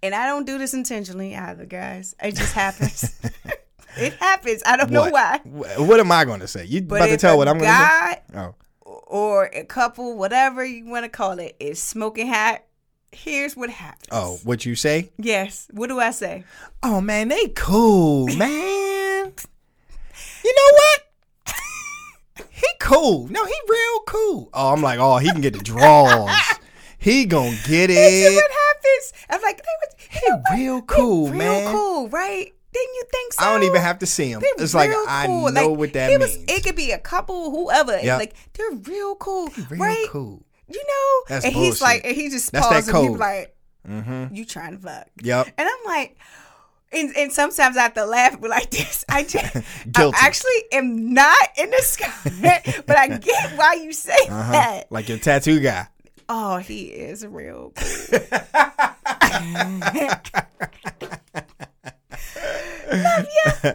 and 0.02 0.16
I 0.16 0.26
don't 0.26 0.46
do 0.48 0.58
this 0.58 0.74
intentionally 0.74 1.36
either, 1.36 1.66
guys. 1.66 2.16
It 2.22 2.36
just 2.36 2.54
happens. 2.54 3.14
it 3.98 4.14
happens. 4.14 4.62
I 4.66 4.78
don't 4.78 4.92
know 4.92 5.10
why. 5.10 5.40
What 5.44 6.00
am 6.00 6.12
I 6.12 6.26
going 6.26 6.40
to 6.42 6.48
say? 6.48 6.66
You 6.66 6.82
But 6.82 6.96
about 6.98 7.08
to 7.08 7.18
tell 7.18 7.38
what 7.38 7.48
I'm 7.48 7.58
going 7.58 7.70
to 7.70 7.78
say? 7.78 8.20
Oh. 8.36 8.56
or 9.08 9.46
a 9.54 9.64
couple, 9.64 10.18
whatever 10.18 10.64
you 10.64 10.86
want 10.86 11.04
to 11.06 11.10
call 11.10 11.40
it, 11.40 11.56
is 11.60 11.82
smoking 11.82 12.28
hot, 12.28 12.64
here's 13.12 13.56
what 13.58 13.70
happens. 13.70 14.08
Oh, 14.12 14.40
what 14.44 14.66
you 14.66 14.76
say? 14.76 15.12
Yes. 15.18 15.68
What 15.72 15.88
do 15.88 16.00
I 16.00 16.12
say? 16.12 16.44
Oh 16.84 17.02
man, 17.02 17.28
they 17.30 17.48
cool, 17.50 18.28
man. 18.38 19.34
You 20.44 20.54
know 20.56 20.78
what? 20.78 21.56
he 22.52 22.68
cool. 22.80 23.28
No, 23.30 23.44
he 23.46 23.54
real 23.68 24.00
cool. 24.08 24.50
Oh, 24.54 24.74
I'm 24.74 24.82
like, 24.82 25.00
oh, 25.00 25.18
he 25.18 25.32
can 25.32 25.42
get 25.42 25.54
the 25.54 25.60
draws. 25.60 26.30
he 27.00 27.26
gonna 27.26 27.58
get 27.68 27.88
This 27.88 27.98
is 28.28 28.34
it. 28.34 28.36
what 28.36 28.52
happens. 28.52 29.14
I'm 29.30 29.42
like, 29.42 29.58
they 29.58 29.64
was, 29.82 29.96
He 30.54 30.58
real 30.64 30.82
cool, 30.84 31.30
real 31.30 31.38
man. 31.38 31.72
cool, 31.74 32.10
right? 32.10 32.54
Didn't 32.72 32.94
you 32.96 33.04
think 33.12 33.34
so? 33.34 33.44
I 33.46 33.52
don't 33.54 33.64
even 33.64 33.82
have 33.82 34.00
to 34.00 34.06
see 34.06 34.30
him. 34.32 34.42
They're 34.42 34.52
It's 34.64 34.74
like 34.76 34.90
real 34.90 35.06
I 35.08 35.26
know 35.28 35.40
Like, 35.44 35.78
what 35.78 35.94
that 35.94 36.12
he 36.12 36.18
means. 36.18 36.38
was- 36.38 36.46
it 36.48 36.64
could 36.64 36.76
be 36.76 36.92
a 36.92 37.00
couple, 37.00 37.50
whoever. 37.52 37.98
Yep. 38.00 38.20
Like 38.20 38.36
they're 38.54 38.72
real 38.72 39.16
cool, 39.16 39.50
real 39.70 39.80
right? 39.80 40.06
cool. 40.10 40.44
You 40.68 40.84
know. 40.86 41.24
That's 41.30 41.46
and 41.46 41.54
he's 41.56 41.82
like, 41.82 42.06
and 42.06 42.16
he 42.16 42.30
just 42.30 42.52
That's 42.52 42.68
that 42.68 42.74
paused 42.76 42.90
and 42.90 42.98
he 42.98 43.04
code. 43.04 43.12
was 43.12 43.20
like, 43.20 43.56
Mm-hmm. 43.88 44.36
"You 44.36 44.46
trying 44.46 44.76
to 44.76 44.78
fuck?" 44.78 45.08
Yep. 45.24 45.48
And 45.58 45.68
I'm 45.68 45.86
like, 45.86 46.18
and, 46.92 47.16
and 47.16 47.32
sometimes 47.32 47.76
I 47.78 47.84
have 47.84 47.94
to 47.96 48.06
laugh 48.06 48.40
but 48.40 48.50
like 48.58 48.70
this. 48.70 49.04
I 49.10 49.24
just, 49.24 49.56
I 49.96 50.12
actually 50.18 50.64
am 50.74 51.14
not 51.14 51.38
in 51.58 51.72
the 51.72 51.82
sky, 51.82 52.12
but 52.86 52.98
I 52.98 53.08
get 53.18 53.58
why 53.58 53.76
you 53.76 53.94
say 53.94 54.14
Uh-huh. 54.30 54.52
that. 54.52 54.92
Like 54.92 55.10
your 55.10 55.18
tattoo 55.18 55.60
guy. 55.60 55.88
Oh, 56.28 56.58
he 56.58 56.84
is 56.88 57.26
real 57.26 57.74
cool. 62.90 63.74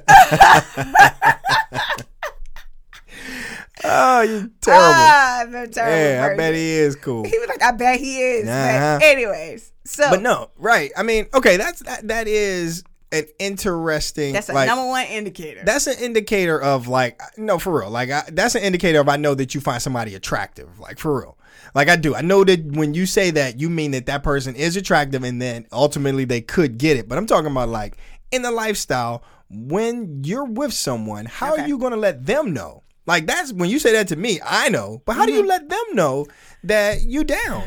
Oh, 3.84 4.22
you 4.22 4.50
terrible. 4.60 4.84
Ah, 4.84 5.40
I'm 5.42 5.54
a 5.54 5.66
terrible 5.68 5.96
yeah, 5.96 6.28
I 6.32 6.36
bet 6.36 6.54
he 6.54 6.70
is 6.70 6.96
cool. 6.96 7.24
He 7.24 7.38
was 7.38 7.48
like, 7.48 7.62
I 7.62 7.72
bet 7.72 8.00
he 8.00 8.20
is. 8.20 8.48
Uh-huh. 8.48 8.98
But 8.98 9.06
anyways, 9.06 9.72
so 9.84 10.10
But 10.10 10.22
no, 10.22 10.50
right. 10.56 10.90
I 10.96 11.02
mean, 11.02 11.26
okay, 11.34 11.56
that's 11.56 11.80
that, 11.80 12.08
that 12.08 12.26
is 12.28 12.84
an 13.12 13.26
interesting 13.38 14.32
that's 14.32 14.48
a 14.48 14.52
like, 14.52 14.66
number 14.66 14.86
one 14.86 15.06
indicator. 15.06 15.62
that's 15.64 15.86
an 15.86 15.96
indicator 16.00 16.60
of 16.60 16.88
like 16.88 17.20
no 17.36 17.60
for 17.60 17.78
real 17.78 17.88
like 17.90 18.10
I, 18.10 18.24
that's 18.32 18.56
an 18.56 18.62
indicator 18.62 18.98
of 18.98 19.08
i 19.08 19.16
know 19.16 19.36
that 19.36 19.54
you 19.54 19.60
find 19.60 19.80
somebody 19.80 20.16
attractive 20.16 20.80
like 20.80 20.98
for 20.98 21.20
real 21.20 21.38
like 21.76 21.88
i 21.88 21.94
do 21.94 22.16
i 22.16 22.22
know 22.22 22.42
that 22.42 22.64
when 22.72 22.92
you 22.92 23.06
say 23.06 23.30
that 23.30 23.60
you 23.60 23.70
mean 23.70 23.92
that 23.92 24.06
that 24.06 24.24
person 24.24 24.56
is 24.56 24.76
attractive 24.76 25.22
and 25.22 25.40
then 25.40 25.64
ultimately 25.70 26.24
they 26.24 26.40
could 26.40 26.76
get 26.76 26.96
it 26.96 27.08
but 27.08 27.16
i'm 27.16 27.26
talking 27.26 27.52
about 27.52 27.68
like 27.68 27.96
in 28.34 28.42
the 28.42 28.50
lifestyle 28.50 29.22
when 29.50 30.22
you're 30.24 30.44
with 30.44 30.72
someone 30.72 31.26
how 31.26 31.52
Okay. 31.52 31.62
are 31.62 31.68
you 31.68 31.78
going 31.78 31.92
to 31.92 31.98
let 31.98 32.24
them 32.26 32.52
know 32.52 32.82
like 33.06 33.26
that's 33.26 33.52
when 33.52 33.68
you 33.70 33.78
say 33.78 33.92
that 33.92 34.08
to 34.08 34.16
me 34.16 34.40
i 34.44 34.68
know 34.68 35.00
but 35.06 35.14
how 35.16 35.24
do 35.26 35.32
Mm-hmm. 35.32 35.42
you 35.42 35.48
let 35.48 35.68
them 35.68 35.84
know 35.92 36.26
that 36.64 37.02
you 37.02 37.24
down 37.24 37.64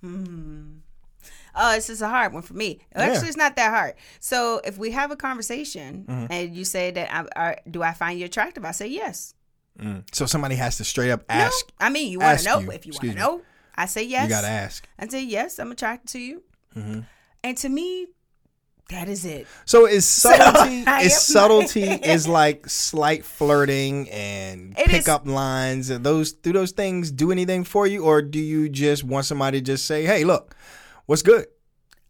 Hmm. 0.00 0.74
Oh, 1.60 1.74
this 1.74 1.90
is 1.90 2.02
a 2.02 2.08
hard 2.08 2.32
one 2.32 2.42
for 2.42 2.54
me. 2.54 2.78
Actually, 2.94 3.28
it's 3.28 3.36
not 3.36 3.56
that 3.56 3.70
hard. 3.70 3.94
So, 4.20 4.60
if 4.64 4.78
we 4.78 4.92
have 4.92 5.10
a 5.10 5.16
conversation 5.16 6.04
Mm-hmm. 6.08 6.26
and 6.32 6.54
you 6.56 6.64
say 6.64 6.92
that, 6.92 7.12
I, 7.12 7.26
I, 7.50 7.56
do 7.68 7.82
I 7.82 7.92
find 7.94 8.18
you 8.18 8.26
attractive? 8.26 8.64
I 8.64 8.70
say 8.70 8.86
yes. 8.86 9.34
so 10.12 10.26
somebody 10.26 10.54
has 10.54 10.76
to 10.76 10.84
straight 10.84 11.10
up 11.10 11.24
No. 11.28 11.34
ask 11.34 11.66
I 11.80 11.88
mean, 11.90 12.12
you 12.12 12.20
want 12.20 12.38
to 12.40 12.44
know. 12.44 12.58
you. 12.60 12.70
If 12.70 12.86
you 12.86 12.92
want 12.92 13.08
to 13.10 13.14
know, 13.14 13.42
I 13.76 13.86
say 13.86 14.04
yes. 14.04 14.24
you 14.24 14.28
gotta 14.30 14.46
ask 14.48 14.88
I 14.98 15.06
say 15.08 15.24
yes. 15.24 15.58
I'm 15.58 15.72
attracted 15.72 16.08
to 16.12 16.18
you. 16.20 16.42
Mm-hmm. 16.76 17.00
And 17.44 17.56
to 17.58 17.68
me, 17.68 18.06
that 18.88 19.08
is 19.08 19.24
it. 19.24 19.46
So 19.64 19.86
is 19.86 20.06
subtlety 20.24 20.84
am 20.86 21.00
is 21.02 21.18
subtlety 21.20 21.82
is 21.82 22.26
like 22.40 22.68
slight 22.68 23.24
flirting 23.24 24.08
and 24.10 24.72
It 24.78 24.86
is- 24.88 24.98
pickup 25.04 25.26
lines 25.26 25.90
and 25.90 26.04
those 26.04 26.32
do 26.32 26.52
those 26.52 26.72
things 26.72 27.10
do 27.10 27.30
anything 27.30 27.64
for 27.64 27.86
you 27.86 28.04
or 28.04 28.22
do 28.22 28.38
you 28.38 28.68
just 28.68 29.04
want 29.04 29.26
somebody 29.26 29.60
to 29.60 29.64
just 29.64 29.84
say, 29.86 30.04
"Hey, 30.04 30.24
look, 30.24 30.54
what's 31.06 31.22
good?" 31.22 31.46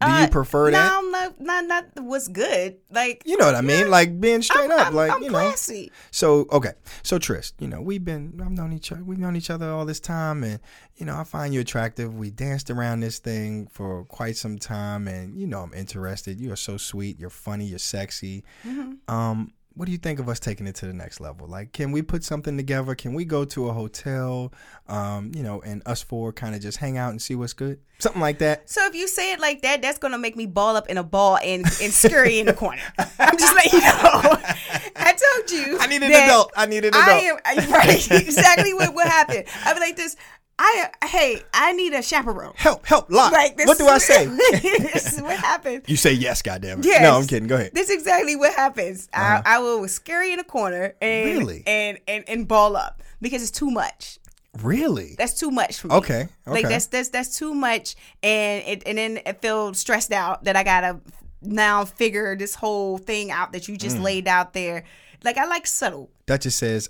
Do 0.01 0.07
you 0.07 0.13
Uh, 0.13 0.27
prefer 0.29 0.71
that? 0.71 1.01
No, 1.01 1.09
not, 1.09 1.41
not, 1.41 1.65
not 1.65 2.03
what's 2.05 2.29
good. 2.29 2.77
Like, 2.89 3.21
You 3.25 3.37
know 3.37 3.45
what 3.47 3.55
I 3.55 3.61
mean? 3.61 3.89
Like 3.89 4.19
being 4.21 4.41
straight 4.41 4.71
I'm, 4.71 4.79
up, 4.79 4.87
I'm, 4.87 4.95
like 4.95 5.11
I'm 5.11 5.21
you 5.21 5.29
know. 5.29 5.39
classy. 5.39 5.91
So 6.11 6.47
okay, 6.51 6.71
so 7.03 7.19
Trist, 7.19 7.55
you 7.59 7.67
know 7.67 7.81
we've 7.81 8.03
been 8.05 8.39
I've 8.41 8.51
known 8.51 8.71
each 8.71 8.91
other 8.93 9.03
we've 9.03 9.17
known 9.19 9.35
each 9.35 9.49
other 9.49 9.69
all 9.71 9.85
this 9.85 9.99
time, 9.99 10.43
and 10.43 10.59
you 10.95 11.05
know 11.05 11.17
I 11.17 11.25
find 11.25 11.53
you 11.53 11.59
attractive. 11.59 12.15
We 12.15 12.29
danced 12.29 12.69
around 12.69 13.01
this 13.01 13.19
thing 13.19 13.67
for 13.67 14.05
quite 14.05 14.37
some 14.37 14.57
time, 14.57 15.07
and 15.07 15.35
you 15.37 15.45
know 15.47 15.59
I'm 15.63 15.73
interested. 15.73 16.39
You 16.39 16.53
are 16.53 16.55
so 16.57 16.77
sweet. 16.77 17.19
You're 17.19 17.29
funny. 17.29 17.65
You're 17.65 17.79
sexy. 17.79 18.43
Mm-hmm. 18.65 19.13
Um, 19.13 19.51
what 19.79 19.85
do 19.85 19.93
you 19.93 19.97
think 19.97 20.19
of 20.19 20.27
us 20.27 20.41
taking 20.41 20.67
it 20.67 20.75
to 20.75 20.85
the 20.85 20.91
next 20.91 21.21
level? 21.21 21.47
Like, 21.47 21.71
can 21.71 21.93
we 21.93 22.01
put 22.01 22.25
something 22.25 22.57
together? 22.57 22.95
Can 22.95 23.13
we 23.13 23.23
go 23.23 23.45
to 23.45 23.69
a 23.69 23.71
hotel, 23.71 24.51
um, 24.89 25.31
you 25.33 25.41
know, 25.41 25.61
and 25.61 25.81
us 25.85 26.01
four 26.01 26.33
kind 26.33 26.53
of 26.53 26.59
just 26.59 26.79
hang 26.79 26.97
out 26.97 27.11
and 27.11 27.21
see 27.21 27.33
what's 27.33 27.53
good? 27.53 27.79
Something 27.99 28.21
like 28.21 28.39
that. 28.39 28.69
So 28.69 28.85
if 28.87 28.93
you 28.93 29.07
say 29.07 29.31
it 29.31 29.39
like 29.39 29.61
that, 29.61 29.81
that's 29.81 29.97
gonna 29.97 30.17
make 30.17 30.35
me 30.35 30.47
ball 30.47 30.75
up 30.75 30.89
in 30.89 30.97
a 30.97 31.03
ball 31.03 31.37
and, 31.37 31.63
and 31.81 31.93
scurry 31.93 32.39
in 32.39 32.45
the 32.45 32.53
corner. 32.53 32.81
I'm 33.19 33.37
just 33.37 33.55
letting 33.55 33.79
you 33.79 33.79
know. 33.79 33.87
I 34.97 35.13
told 35.13 35.51
you. 35.51 35.77
I 35.79 35.87
need 35.87 36.03
an 36.03 36.11
adult. 36.11 36.51
I 36.57 36.65
need 36.65 36.83
an 36.83 36.93
adult. 36.93 37.41
I 37.45 37.53
am 37.53 37.71
right. 37.71 38.11
Exactly 38.11 38.73
what 38.73 38.93
what 38.93 39.07
happened. 39.07 39.45
I'd 39.63 39.75
be 39.75 39.79
like 39.79 39.95
this. 39.95 40.17
I 40.61 40.89
hey, 41.05 41.41
I 41.53 41.71
need 41.71 41.93
a 41.93 42.01
chaperone. 42.03 42.51
help, 42.57 42.85
help, 42.85 43.09
lock. 43.09 43.31
Like 43.31 43.55
this 43.55 43.65
what 43.65 43.77
do 43.77 43.87
I 43.87 43.97
say? 43.97 44.25
this 44.51 45.13
is 45.13 45.21
what 45.21 45.37
happens. 45.39 45.85
you 45.87 45.95
say 45.95 46.11
yes, 46.11 46.41
goddamn 46.41 46.79
it. 46.81 46.85
Yes. 46.85 47.01
No, 47.01 47.17
I'm 47.17 47.25
kidding. 47.27 47.47
Go 47.47 47.55
ahead. 47.55 47.71
This 47.73 47.89
is 47.89 47.95
exactly 47.95 48.35
what 48.35 48.53
happens. 48.53 49.07
I, 49.13 49.41
I 49.45 49.59
will 49.59 49.87
scurry 49.87 50.33
in 50.33 50.39
a 50.39 50.43
corner 50.43 50.95
and, 51.01 51.29
Uh-huh. 51.29 51.39
Really? 51.39 51.63
and 51.65 51.97
and 52.09 52.23
and 52.27 52.47
ball 52.47 52.75
up 52.75 53.01
because 53.21 53.41
it's 53.41 53.51
too 53.57 53.71
much. 53.71 54.19
Really? 54.61 55.15
That's 55.17 55.33
too 55.39 55.49
much 55.51 55.79
for 55.79 55.87
me. 55.87 55.95
Okay, 55.95 56.27
Like 56.45 56.67
that's 56.67 56.87
that's 56.87 57.09
that's 57.09 57.37
too 57.37 57.53
much, 57.53 57.95
and 58.21 58.63
it 58.67 58.83
and 58.85 58.97
then 58.97 59.19
I 59.25 59.33
feel 59.33 59.73
stressed 59.73 60.11
out 60.11 60.43
that 60.43 60.57
I 60.57 60.63
gotta 60.63 60.99
now 61.41 61.85
figure 61.85 62.35
this 62.35 62.55
whole 62.55 62.97
thing 62.97 63.31
out 63.31 63.53
that 63.53 63.69
you 63.69 63.77
just 63.77 63.95
Mm. 63.97 64.03
laid 64.03 64.27
out 64.27 64.51
there. 64.53 64.83
Like 65.23 65.37
I 65.37 65.45
like 65.45 65.67
subtle. 65.67 66.09
Duchess 66.25 66.55
says, 66.55 66.89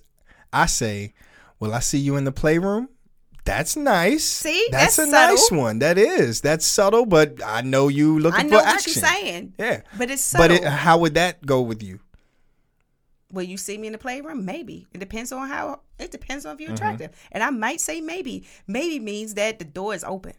I 0.52 0.66
say, 0.66 1.14
Will 1.60 1.74
I 1.74 1.80
see 1.82 2.00
you 2.00 2.16
in 2.16 2.24
the 2.24 2.32
playroom? 2.32 2.90
That's 3.46 3.76
nice. 3.76 4.24
See? 4.24 4.68
that's, 4.72 4.98
That's 4.98 5.08
a 5.10 5.12
nice 5.12 5.52
one. 5.52 5.80
That 5.80 5.98
is. 5.98 6.42
That's 6.42 6.66
subtle, 6.66 7.06
but 7.06 7.42
I 7.44 7.62
know 7.62 7.88
you 7.88 8.20
looking 8.20 8.40
I 8.40 8.44
know 8.44 8.50
for 8.60 8.66
what 8.66 8.76
action. 8.76 8.94
you're 8.96 9.10
saying. 9.10 9.54
Yeah. 9.58 9.82
But 9.98 10.12
it's 10.12 10.22
subtle. 10.24 10.48
But 10.58 10.64
it, 10.66 10.68
how 10.68 10.98
would 11.00 11.16
that 11.16 11.44
go 11.46 11.62
with 11.62 11.82
you? 11.82 12.00
Will 13.32 13.44
you 13.44 13.58
see 13.58 13.78
me 13.78 13.88
in 13.88 13.94
the 13.94 14.00
playroom? 14.00 14.44
Maybe. 14.46 14.88
It 14.94 15.00
depends 15.00 15.32
on 15.32 15.48
how. 15.48 15.82
It 16.00 16.12
depends 16.12 16.46
on 16.46 16.54
if 16.54 16.58
Mm-hmm. 16.60 16.64
you're 16.68 16.74
attractive. 16.76 17.12
And 17.32 17.44
I 17.44 17.50
might 17.50 17.80
say 17.82 18.02
maybe. 18.02 18.46
Maybe 18.68 19.00
means 19.00 19.34
that 19.36 19.60
the 19.60 19.66
door 19.66 19.94
is 19.94 20.04
open. 20.04 20.34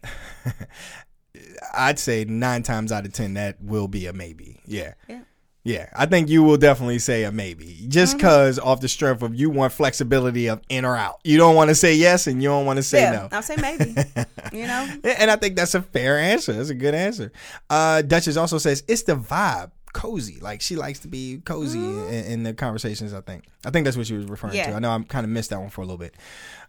I'd 1.73 1.99
say 1.99 2.25
nine 2.25 2.63
times 2.63 2.91
out 2.91 3.05
of 3.05 3.13
ten 3.13 3.33
that 3.35 3.61
will 3.61 3.87
be 3.87 4.05
a 4.07 4.13
maybe. 4.13 4.59
Yeah. 4.65 4.93
Yeah. 5.07 5.21
Yeah, 5.63 5.89
I 5.95 6.07
think 6.07 6.27
you 6.27 6.41
will 6.41 6.57
definitely 6.57 6.97
say 6.99 7.23
a 7.23 7.31
maybe, 7.31 7.65
Mm-hmm. 7.65 7.89
just 7.89 8.17
because 8.17 8.57
off 8.57 8.81
the 8.81 8.87
strength 8.87 9.21
of 9.21 9.35
you 9.35 9.49
want 9.51 9.73
flexibility 9.73 10.47
of 10.47 10.59
in 10.69 10.85
or 10.85 10.95
out. 10.95 11.19
You 11.23 11.37
don't 11.37 11.55
want 11.55 11.69
to 11.69 11.75
say 11.75 11.93
yes, 11.93 12.25
and 12.27 12.41
you 12.41 12.49
don't 12.49 12.65
want 12.65 12.77
to 12.77 12.83
say 12.83 13.01
yeah. 13.01 13.11
no. 13.11 13.29
I'll 13.31 13.43
say 13.43 13.55
maybe. 13.61 13.95
you 14.53 14.65
know. 14.65 14.87
And 15.03 15.29
I 15.29 15.35
think 15.35 15.55
that's 15.55 15.75
a 15.75 15.81
fair 15.83 16.17
answer. 16.17 16.53
That's 16.53 16.69
a 16.69 16.73
good 16.75 16.95
answer. 16.95 17.31
Uh, 17.69 18.01
Duchess 18.01 18.37
also 18.37 18.57
says 18.57 18.83
it's 18.87 19.03
the 19.03 19.15
vibe, 19.15 19.69
cozy. 19.93 20.39
Like 20.39 20.61
she 20.61 20.75
likes 20.75 20.99
to 21.01 21.07
be 21.07 21.41
cozy 21.45 21.77
in, 21.79 22.07
in 22.25 22.43
the 22.43 22.53
conversations. 22.55 23.13
I 23.13 23.21
think. 23.21 23.43
I 23.63 23.69
think 23.69 23.85
that's 23.85 23.97
what 23.97 24.07
she 24.07 24.15
was 24.15 24.25
referring 24.25 24.55
Yeah. 24.55 24.71
to. 24.71 24.75
I 24.75 24.79
know 24.79 24.89
I 24.89 24.99
kind 25.03 25.25
of 25.25 25.29
missed 25.29 25.51
that 25.51 25.59
one 25.59 25.69
for 25.69 25.81
a 25.81 25.85
little 25.85 25.99
bit. 25.99 26.15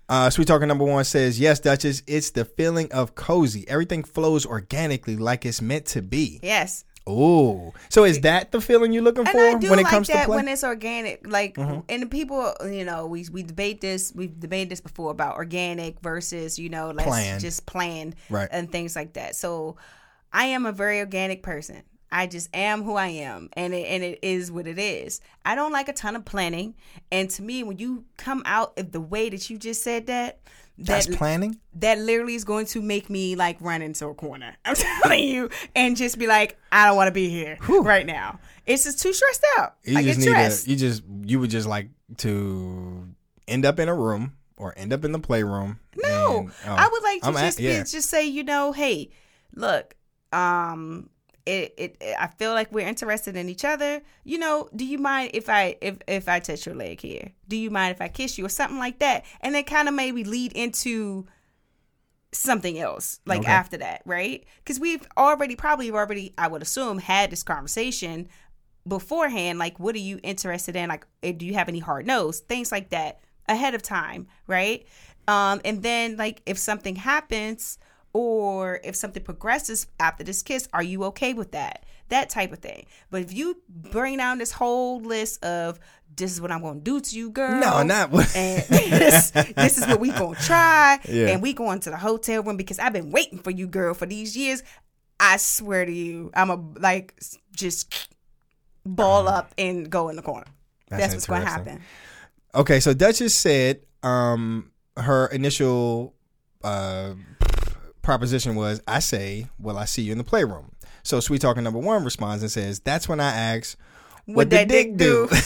Uh, 0.08 0.28
Sweet 0.28 0.48
Talker 0.48 0.66
number 0.66 0.84
one 0.84 1.04
says 1.04 1.40
yes, 1.40 1.60
Duchess. 1.60 2.02
It's 2.06 2.30
the 2.32 2.44
feeling 2.44 2.92
of 2.92 3.14
cozy. 3.14 3.66
Everything 3.68 4.04
flows 4.04 4.44
organically, 4.44 5.16
like 5.16 5.46
it's 5.46 5.62
meant 5.62 5.86
to 5.86 6.02
be. 6.02 6.40
Yes. 6.42 6.84
Oh, 7.06 7.74
so 7.88 8.04
is 8.04 8.20
that 8.20 8.52
the 8.52 8.60
feeling 8.60 8.92
you're 8.92 9.02
looking 9.02 9.26
And 9.26 9.30
for 9.30 9.38
I 9.40 9.54
do 9.58 9.70
when 9.70 9.78
it 9.80 9.82
like 9.82 9.90
comes 9.90 10.06
to 10.06 10.12
that 10.12 10.26
play? 10.26 10.36
when 10.36 10.48
it's 10.48 10.62
organic. 10.62 11.26
Like, 11.26 11.54
Mm-hmm. 11.56 11.80
and 11.88 12.02
the 12.02 12.06
people, 12.06 12.54
you 12.64 12.84
know, 12.84 13.06
we 13.06 13.26
we 13.32 13.42
debate 13.42 13.80
this. 13.80 14.12
We've 14.14 14.38
debated 14.38 14.70
this 14.70 14.80
before 14.80 15.10
about 15.10 15.34
organic 15.36 16.00
versus, 16.00 16.58
you 16.58 16.68
know, 16.68 16.90
let's 16.92 17.08
Planned. 17.08 17.40
just 17.40 17.66
planned 17.66 18.14
Right. 18.30 18.48
and 18.52 18.70
things 18.70 18.94
like 18.94 19.14
that. 19.14 19.34
So, 19.36 19.76
I 20.32 20.46
am 20.46 20.64
a 20.64 20.72
very 20.72 21.00
organic 21.00 21.42
person. 21.42 21.82
I 22.14 22.26
just 22.26 22.54
am 22.54 22.82
who 22.82 22.94
I 22.94 23.06
am, 23.08 23.48
and 23.54 23.72
it 23.72 23.86
and 23.86 24.02
it 24.04 24.18
is 24.22 24.52
what 24.52 24.66
it 24.66 24.78
is. 24.78 25.20
I 25.46 25.54
don't 25.54 25.72
like 25.72 25.88
a 25.88 25.92
ton 25.94 26.14
of 26.14 26.24
planning, 26.26 26.74
and 27.10 27.28
to 27.30 27.42
me, 27.42 27.62
when 27.62 27.78
you 27.78 28.04
come 28.18 28.42
out 28.44 28.78
of 28.78 28.92
the 28.92 29.00
way 29.00 29.28
that 29.30 29.48
you 29.50 29.56
just 29.58 29.82
said 29.82 30.06
that, 30.08 30.38
that's 30.78 31.06
that 31.06 31.16
planning. 31.16 31.58
that 31.74 31.98
literally 31.98 32.34
is 32.34 32.44
going 32.44 32.66
to 32.66 32.80
make 32.82 33.08
me 33.10 33.36
like 33.36 33.56
run 33.60 33.82
into 33.82 34.06
a 34.06 34.14
corner. 34.14 34.56
I'm 34.64 34.74
telling 34.74 35.24
you, 35.24 35.50
and 35.74 35.96
just 35.96 36.18
be 36.18 36.26
like, 36.26 36.58
I 36.70 36.86
don't 36.86 36.96
want 36.96 37.08
to 37.08 37.12
be 37.12 37.28
here 37.28 37.58
right 37.68 38.06
now. 38.06 38.40
It's 38.66 38.84
just 38.84 39.00
too 39.00 39.12
stressed 39.12 39.44
out. 39.58 39.76
You 39.84 39.98
I 39.98 40.02
just 40.02 40.18
get 40.20 40.24
need 40.26 40.30
stressed. 40.32 40.66
a, 40.66 40.70
you 40.70 40.76
just 40.76 41.02
you 41.24 41.40
would 41.40 41.50
just 41.50 41.66
like 41.68 41.88
to 42.18 43.08
end 43.48 43.64
up 43.66 43.78
in 43.78 43.88
a 43.88 43.94
room 43.94 44.34
or 44.56 44.72
end 44.76 44.92
up 44.92 45.04
in 45.04 45.12
the 45.12 45.18
playroom. 45.18 45.78
no, 45.96 46.38
and- 46.38 46.52
oh, 46.66 46.72
I 46.74 46.88
would 46.88 47.02
like 47.02 47.20
to 47.22 47.26
I'm 47.28 47.34
just 47.34 47.58
be, 47.58 47.64
yeah. 47.64 47.82
just 47.82 48.08
say, 48.08 48.24
you 48.26 48.44
know, 48.44 48.72
hey, 48.72 49.10
look, 49.54 49.94
um. 50.32 51.08
It, 51.44 51.74
it, 51.76 51.96
it 52.00 52.16
I 52.18 52.28
feel 52.28 52.52
like 52.52 52.70
we're 52.72 52.86
interested 52.86 53.36
in 53.36 53.48
each 53.48 53.64
other. 53.64 54.02
You 54.24 54.38
know, 54.38 54.68
do 54.74 54.84
you 54.84 54.98
mind 54.98 55.30
if 55.34 55.48
I 55.48 55.76
if 55.80 55.98
if 56.06 56.28
I 56.28 56.38
touch 56.40 56.66
your 56.66 56.74
leg 56.74 57.00
here? 57.00 57.32
Do 57.48 57.56
you 57.56 57.70
mind 57.70 57.94
if 57.94 58.00
I 58.00 58.08
kiss 58.08 58.38
you 58.38 58.46
or 58.46 58.48
something 58.48 58.78
like 58.78 58.98
that? 59.00 59.24
And 59.40 59.54
then 59.54 59.64
kind 59.64 59.88
of 59.88 59.94
maybe 59.94 60.24
lead 60.24 60.52
into 60.52 61.26
something 62.32 62.78
else 62.78 63.20
like 63.26 63.40
Okay. 63.40 63.50
after 63.50 63.76
that, 63.78 64.02
right? 64.06 64.44
Because 64.58 64.80
we've 64.80 65.06
already 65.16 65.56
probably 65.56 65.90
already 65.90 66.32
I 66.38 66.48
would 66.48 66.62
assume 66.62 66.98
had 66.98 67.30
this 67.30 67.42
conversation 67.42 68.28
beforehand. 68.86 69.58
Like, 69.58 69.78
what 69.78 69.94
are 69.94 69.98
you 69.98 70.18
interested 70.22 70.76
in? 70.76 70.88
Like, 70.88 71.06
eh, 71.22 71.32
do 71.32 71.44
you 71.44 71.54
have 71.54 71.68
any 71.68 71.78
hard 71.80 72.06
nos? 72.06 72.40
Things 72.40 72.72
like 72.72 72.90
that 72.90 73.20
ahead 73.48 73.74
of 73.74 73.82
time, 73.82 74.28
right? 74.46 74.86
Um, 75.28 75.60
and 75.64 75.82
then 75.82 76.16
like 76.16 76.42
if 76.46 76.58
something 76.58 76.96
happens 76.96 77.78
or 78.12 78.80
if 78.84 78.94
something 78.96 79.22
progresses 79.22 79.86
after 79.98 80.24
this 80.24 80.42
kiss, 80.42 80.68
are 80.72 80.82
you 80.82 81.04
okay 81.04 81.32
with 81.34 81.52
that? 81.52 81.84
That 82.08 82.28
type 82.28 82.52
of 82.52 82.58
thing. 82.58 82.86
But 83.10 83.22
if 83.22 83.32
you 83.32 83.62
bring 83.68 84.18
down 84.18 84.38
this 84.38 84.52
whole 84.52 85.00
list 85.00 85.42
of 85.44 85.78
this 86.14 86.30
is 86.30 86.40
what 86.40 86.50
I'm 86.50 86.60
gonna 86.60 86.80
do 86.80 87.00
to 87.00 87.16
you, 87.16 87.30
girl. 87.30 87.58
No, 87.58 87.82
not 87.82 88.10
what- 88.10 88.34
and 88.36 88.62
this, 88.68 89.30
this 89.30 89.78
is 89.78 89.86
what 89.86 89.98
we 89.98 90.10
gonna 90.10 90.38
try. 90.38 90.98
Yeah. 91.08 91.28
And 91.28 91.40
we 91.42 91.54
going 91.54 91.80
to 91.80 91.90
the 91.90 91.96
hotel 91.96 92.42
room 92.42 92.56
because 92.58 92.78
I've 92.78 92.92
been 92.92 93.10
waiting 93.10 93.38
for 93.38 93.50
you, 93.50 93.66
girl, 93.66 93.94
for 93.94 94.04
these 94.06 94.36
years. 94.36 94.62
I 95.18 95.36
swear 95.38 95.86
to 95.86 95.92
you, 95.92 96.30
I'm 96.34 96.50
a 96.50 96.56
like 96.78 97.18
just 97.56 98.08
ball 98.84 99.28
up 99.28 99.54
and 99.56 99.88
go 99.88 100.08
in 100.08 100.16
the 100.16 100.22
corner. 100.22 100.46
That's 100.88 101.02
That's, 101.02 101.14
what's 101.14 101.26
gonna 101.26 101.46
happen. 101.46 101.80
Okay, 102.54 102.80
so 102.80 102.92
Duchess 102.92 103.34
said 103.34 103.80
um 104.02 104.70
her 104.98 105.28
initial 105.28 106.14
uh 106.62 107.14
proposition 108.02 108.54
was 108.54 108.80
I 108.86 108.98
say, 108.98 109.46
Well, 109.58 109.78
I 109.78 109.84
see 109.84 110.02
you 110.02 110.12
in 110.12 110.18
the 110.18 110.24
playroom. 110.24 110.72
So 111.02 111.20
Sweet 111.20 111.40
Talking 111.40 111.64
number 111.64 111.78
one 111.78 112.04
responds 112.04 112.42
and 112.42 112.50
says, 112.50 112.80
That's 112.80 113.08
when 113.08 113.20
I 113.20 113.30
ask 113.30 113.76
What 114.26 114.50
that 114.50 114.68
dick 114.68 114.96
do? 114.96 115.26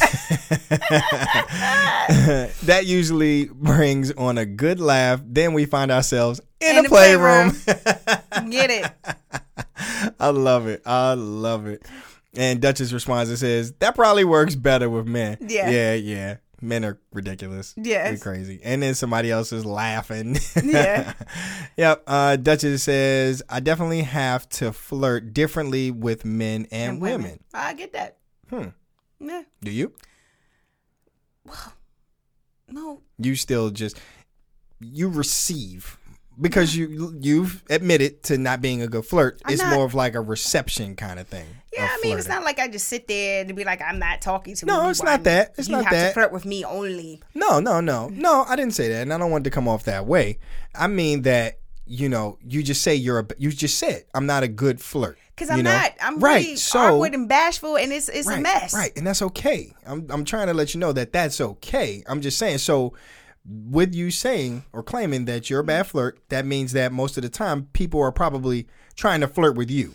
that 2.64 2.82
usually 2.84 3.46
brings 3.46 4.12
on 4.12 4.38
a 4.38 4.46
good 4.46 4.80
laugh. 4.80 5.20
Then 5.24 5.52
we 5.54 5.66
find 5.66 5.90
ourselves 5.90 6.40
in, 6.60 6.70
In 6.70 6.76
the 6.76 6.82
the 6.82 6.88
playroom. 6.88 7.52
Get 8.50 8.70
it? 8.70 8.90
I 10.20 10.28
love 10.30 10.66
it. 10.66 10.82
I 10.84 11.14
love 11.14 11.66
it. 11.66 11.82
And 12.36 12.60
Duchess 12.60 12.92
responds 12.92 13.30
and 13.30 13.38
says, 13.38 13.72
That 13.78 13.94
probably 13.94 14.24
works 14.24 14.54
better 14.54 14.90
with 14.90 15.06
men. 15.06 15.38
Yeah. 15.40 15.70
Yeah, 15.70 15.94
yeah. 15.94 16.36
Men 16.60 16.84
are 16.84 16.98
ridiculous. 17.12 17.74
Yes. 17.76 18.08
They're 18.08 18.32
crazy. 18.32 18.60
And 18.64 18.82
then 18.82 18.94
somebody 18.94 19.30
else 19.30 19.52
is 19.52 19.66
laughing. 19.66 20.38
Yeah. 20.62 21.12
yep. 21.76 22.02
Uh, 22.06 22.36
Duchess 22.36 22.82
says, 22.82 23.42
I 23.48 23.60
definitely 23.60 24.02
have 24.02 24.48
to 24.50 24.72
flirt 24.72 25.34
differently 25.34 25.90
with 25.90 26.24
men 26.24 26.66
and, 26.70 26.92
And 26.94 27.00
women. 27.02 27.40
I 27.52 27.74
get 27.74 27.92
that. 27.92 28.16
Hmm. 28.48 28.68
Yeah. 29.20 29.42
Do 29.62 29.70
you? 29.70 29.92
No. 32.68 33.02
You 33.18 33.36
still 33.36 33.70
just 33.70 33.98
you 34.80 35.08
receive 35.08 35.98
because 36.40 36.76
you 36.76 37.16
you've 37.20 37.62
admitted 37.70 38.22
to 38.24 38.38
not 38.38 38.60
being 38.60 38.82
a 38.82 38.86
good 38.88 39.04
flirt. 39.06 39.40
I'm 39.44 39.52
it's 39.54 39.62
not- 39.62 39.74
more 39.74 39.84
of 39.84 39.94
like 39.94 40.14
a 40.14 40.20
reception 40.20 40.96
kind 40.96 41.18
of 41.18 41.26
thing. 41.28 41.46
Yeah, 41.72 41.84
of 41.84 41.90
I 41.92 41.98
mean, 42.02 42.18
it's 42.18 42.28
not 42.28 42.42
like 42.42 42.58
I 42.58 42.68
just 42.68 42.88
sit 42.88 43.06
there 43.06 43.44
and 43.44 43.54
be 43.54 43.64
like, 43.64 43.82
I'm 43.82 43.98
not 43.98 44.22
talking 44.22 44.54
to 44.54 44.64
No, 44.66 44.88
it's 44.88 45.02
not 45.02 45.24
that. 45.24 45.52
It's 45.58 45.68
you 45.68 45.76
not 45.76 45.84
have 45.84 45.92
that. 45.92 46.08
to 46.08 46.14
flirt 46.14 46.32
with 46.32 46.46
me 46.46 46.64
only. 46.64 47.22
No, 47.34 47.60
no, 47.60 47.80
no, 47.82 48.08
no. 48.08 48.44
I 48.48 48.56
didn't 48.56 48.72
say 48.74 48.88
that, 48.88 49.02
and 49.02 49.12
I 49.12 49.18
don't 49.18 49.30
want 49.30 49.46
it 49.46 49.50
to 49.50 49.54
come 49.54 49.68
off 49.68 49.84
that 49.84 50.06
way. 50.06 50.38
I 50.74 50.86
mean 50.86 51.22
that 51.22 51.58
you 51.86 52.08
know 52.08 52.38
you 52.44 52.62
just 52.62 52.82
say 52.82 52.94
you're 52.94 53.20
a 53.20 53.26
you 53.38 53.50
just 53.52 53.78
said 53.78 54.04
I'm 54.14 54.26
not 54.26 54.42
a 54.42 54.48
good 54.48 54.80
flirt 54.80 55.18
Because 55.36 55.50
I'm 55.50 55.62
know? 55.62 55.70
not. 55.72 55.92
I'm 56.00 56.18
right. 56.18 56.44
really 56.44 56.56
so 56.56 56.78
awkward 56.96 57.14
and 57.14 57.28
bashful, 57.28 57.76
and 57.76 57.92
it's 57.92 58.08
it's 58.08 58.26
right, 58.26 58.38
a 58.38 58.42
mess. 58.42 58.74
right, 58.74 58.92
and 58.96 59.06
that's 59.06 59.22
okay. 59.22 59.72
I'm 59.86 60.06
I'm 60.10 60.24
trying 60.24 60.46
to 60.48 60.54
let 60.54 60.72
you 60.74 60.80
know 60.80 60.92
that 60.92 61.12
that's 61.12 61.40
okay. 61.40 62.02
I'm 62.08 62.22
just 62.22 62.38
saying. 62.38 62.58
So 62.58 62.94
with 63.48 63.94
you 63.94 64.10
saying 64.10 64.64
or 64.72 64.82
claiming 64.82 65.24
that 65.26 65.48
you're 65.48 65.60
a 65.60 65.64
bad 65.64 65.84
mm-hmm. 65.84 65.90
flirt, 65.92 66.20
that 66.28 66.46
means 66.46 66.72
that 66.72 66.92
most 66.92 67.16
of 67.16 67.22
the 67.22 67.28
time 67.28 67.68
people 67.72 68.00
are 68.00 68.12
probably 68.12 68.66
trying 68.94 69.20
to 69.20 69.28
flirt 69.28 69.56
with 69.56 69.70
you, 69.70 69.94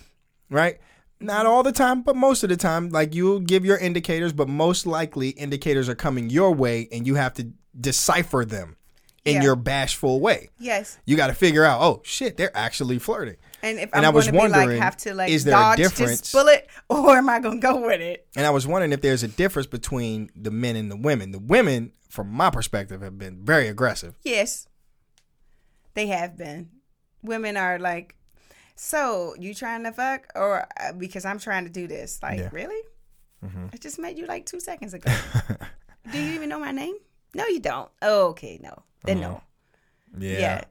right? 0.49 0.79
Not 1.19 1.45
all 1.45 1.61
the 1.61 1.71
time, 1.71 2.01
but 2.01 2.15
most 2.15 2.43
of 2.43 2.49
the 2.49 2.57
time, 2.57 2.89
like 2.89 3.13
you'll 3.13 3.39
give 3.39 3.63
your 3.65 3.77
indicators, 3.77 4.33
but 4.33 4.47
most 4.49 4.85
likely 4.87 5.29
indicators 5.29 5.87
are 5.87 5.95
coming 5.95 6.29
your 6.29 6.53
way 6.53 6.87
and 6.91 7.05
you 7.05 7.15
have 7.15 7.33
to 7.35 7.51
decipher 7.79 8.43
them 8.43 8.77
in 9.23 9.35
Yeah. 9.35 9.43
your 9.43 9.55
bashful 9.55 10.19
way. 10.19 10.49
Yes. 10.57 10.97
You 11.05 11.15
got 11.15 11.27
to 11.27 11.33
figure 11.33 11.63
out, 11.63 11.81
oh 11.81 12.01
shit, 12.03 12.37
they're 12.37 12.55
actually 12.57 12.97
flirting. 12.97 13.37
And 13.63 13.79
if 13.79 13.89
And 13.93 14.05
I'm 14.05 14.11
I 14.11 14.15
was 14.15 14.29
going 14.29 14.51
to 14.51 14.59
be 14.59 14.65
like 14.65 14.79
have 14.79 14.97
to 14.97 15.13
like 15.13 15.29
is 15.29 15.43
there 15.43 15.53
a 15.53 15.57
dodge 15.57 15.77
difference? 15.77 16.21
this 16.21 16.31
bullet, 16.31 16.67
or 16.89 17.17
am 17.17 17.29
I 17.29 17.39
going 17.39 17.61
to 17.61 17.67
go 17.67 17.85
with 17.85 18.01
it? 18.01 18.27
And 18.35 18.45
I 18.45 18.49
was 18.49 18.65
wondering 18.65 18.91
if 18.91 19.01
there's 19.01 19.23
a 19.23 19.27
difference 19.27 19.67
between 19.67 20.29
the 20.35 20.51
men 20.51 20.75
and 20.75 20.89
the 20.89 20.95
women. 20.95 21.31
The 21.31 21.39
women, 21.39 21.91
from 22.09 22.29
my 22.29 22.49
perspective, 22.49 23.01
have 23.01 23.17
been 23.17 23.45
very 23.45 23.67
aggressive. 23.67 24.15
Yes, 24.23 24.67
they 25.93 26.07
have 26.07 26.37
been. 26.37 26.69
Women 27.23 27.55
are 27.55 27.77
like, 27.77 28.15
so 28.75 29.35
you 29.37 29.53
trying 29.53 29.83
to 29.83 29.91
fuck, 29.91 30.27
or 30.35 30.67
uh, 30.79 30.93
because 30.93 31.25
I'm 31.25 31.37
trying 31.39 31.65
to 31.65 31.71
do 31.71 31.87
this? 31.87 32.19
Like, 32.23 32.39
Yeah. 32.39 32.45
Mm-hmm. 32.45 32.55
really? 32.55 32.81
I 33.73 33.77
just 33.77 33.97
met 33.97 34.17
you 34.17 34.27
like 34.27 34.45
two 34.45 34.59
seconds 34.59 34.93
ago. 34.93 35.11
do 36.11 36.19
you 36.19 36.33
even 36.33 36.49
know 36.49 36.59
my 36.59 36.71
name? 36.71 36.95
No, 37.33 37.45
you 37.47 37.59
don't. 37.59 37.89
Oh, 38.01 38.27
okay, 38.29 38.59
no, 38.61 38.83
then 39.03 39.19
no. 39.19 39.27
Uh-huh. 39.27 39.39
Yeah. 40.19 40.39
Yeah. 40.39 40.63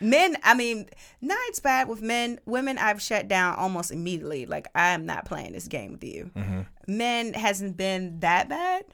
Men, 0.00 0.36
I 0.42 0.54
mean, 0.54 0.88
nights 1.20 1.60
bad 1.60 1.88
with 1.88 2.02
men. 2.02 2.38
Women, 2.46 2.78
I've 2.78 3.02
shut 3.02 3.28
down 3.28 3.56
almost 3.56 3.90
immediately. 3.90 4.46
Like, 4.46 4.68
I 4.74 4.88
am 4.90 5.06
not 5.06 5.24
playing 5.24 5.52
this 5.52 5.66
game 5.68 5.92
with 5.92 6.04
you. 6.04 6.30
Mm-hmm. 6.36 6.60
Men 6.86 7.34
hasn't 7.34 7.76
been 7.76 8.20
that 8.20 8.48
bad. 8.48 8.84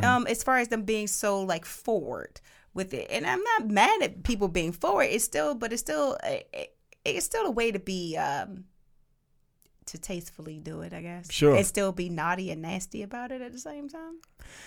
Um, 0.00 0.28
as 0.28 0.44
far 0.44 0.58
as 0.58 0.68
them 0.68 0.82
being 0.82 1.08
so 1.08 1.42
like 1.42 1.64
forward 1.64 2.40
with 2.72 2.94
it, 2.94 3.08
and 3.10 3.26
I'm 3.26 3.42
not 3.42 3.68
mad 3.68 4.00
at 4.00 4.22
people 4.22 4.46
being 4.46 4.70
forward. 4.70 5.08
It's 5.10 5.24
still, 5.24 5.56
but 5.56 5.72
it's 5.72 5.82
still, 5.82 6.16
it, 6.22 6.76
it's 7.04 7.26
still 7.26 7.46
a 7.46 7.50
way 7.50 7.72
to 7.72 7.80
be, 7.80 8.16
um, 8.16 8.64
to 9.86 9.98
tastefully 9.98 10.60
do 10.60 10.82
it. 10.82 10.92
I 10.92 11.00
guess. 11.00 11.32
Sure. 11.32 11.56
And 11.56 11.66
still 11.66 11.90
be 11.90 12.10
naughty 12.10 12.52
and 12.52 12.62
nasty 12.62 13.02
about 13.02 13.32
it 13.32 13.40
at 13.40 13.50
the 13.52 13.58
same 13.58 13.88
time. 13.88 14.20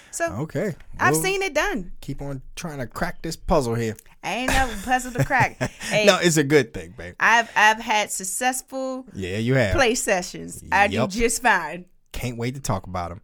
So 0.09 0.25
Okay. 0.39 0.75
I've 0.99 1.13
We'll 1.13 1.21
seen 1.21 1.41
it 1.43 1.53
done. 1.53 1.93
Keep 2.01 2.21
on 2.21 2.41
trying 2.55 2.79
to 2.79 2.87
crack 2.87 3.21
this 3.21 3.37
puzzle 3.37 3.75
here. 3.75 3.95
I 4.23 4.33
ain't 4.33 4.51
never 4.51 4.73
puzzled 4.83 5.15
to 5.15 5.23
crack. 5.25 5.57
Hey, 5.91 6.05
No, 6.05 6.19
it's 6.21 6.37
a 6.37 6.43
good 6.43 6.73
thing, 6.73 6.93
babe. 6.97 7.15
I've 7.19 7.49
I've 7.55 7.79
had 7.79 8.11
successful 8.11 9.05
Yeah, 9.13 9.37
you 9.37 9.55
have. 9.55 9.75
play 9.75 9.95
sessions. 9.95 10.63
I 10.71 10.87
do 10.87 11.07
just 11.07 11.41
fine. 11.41 11.85
Can't 12.13 12.37
wait 12.37 12.55
to 12.55 12.61
talk 12.61 12.87
about 12.87 13.09
them. 13.09 13.21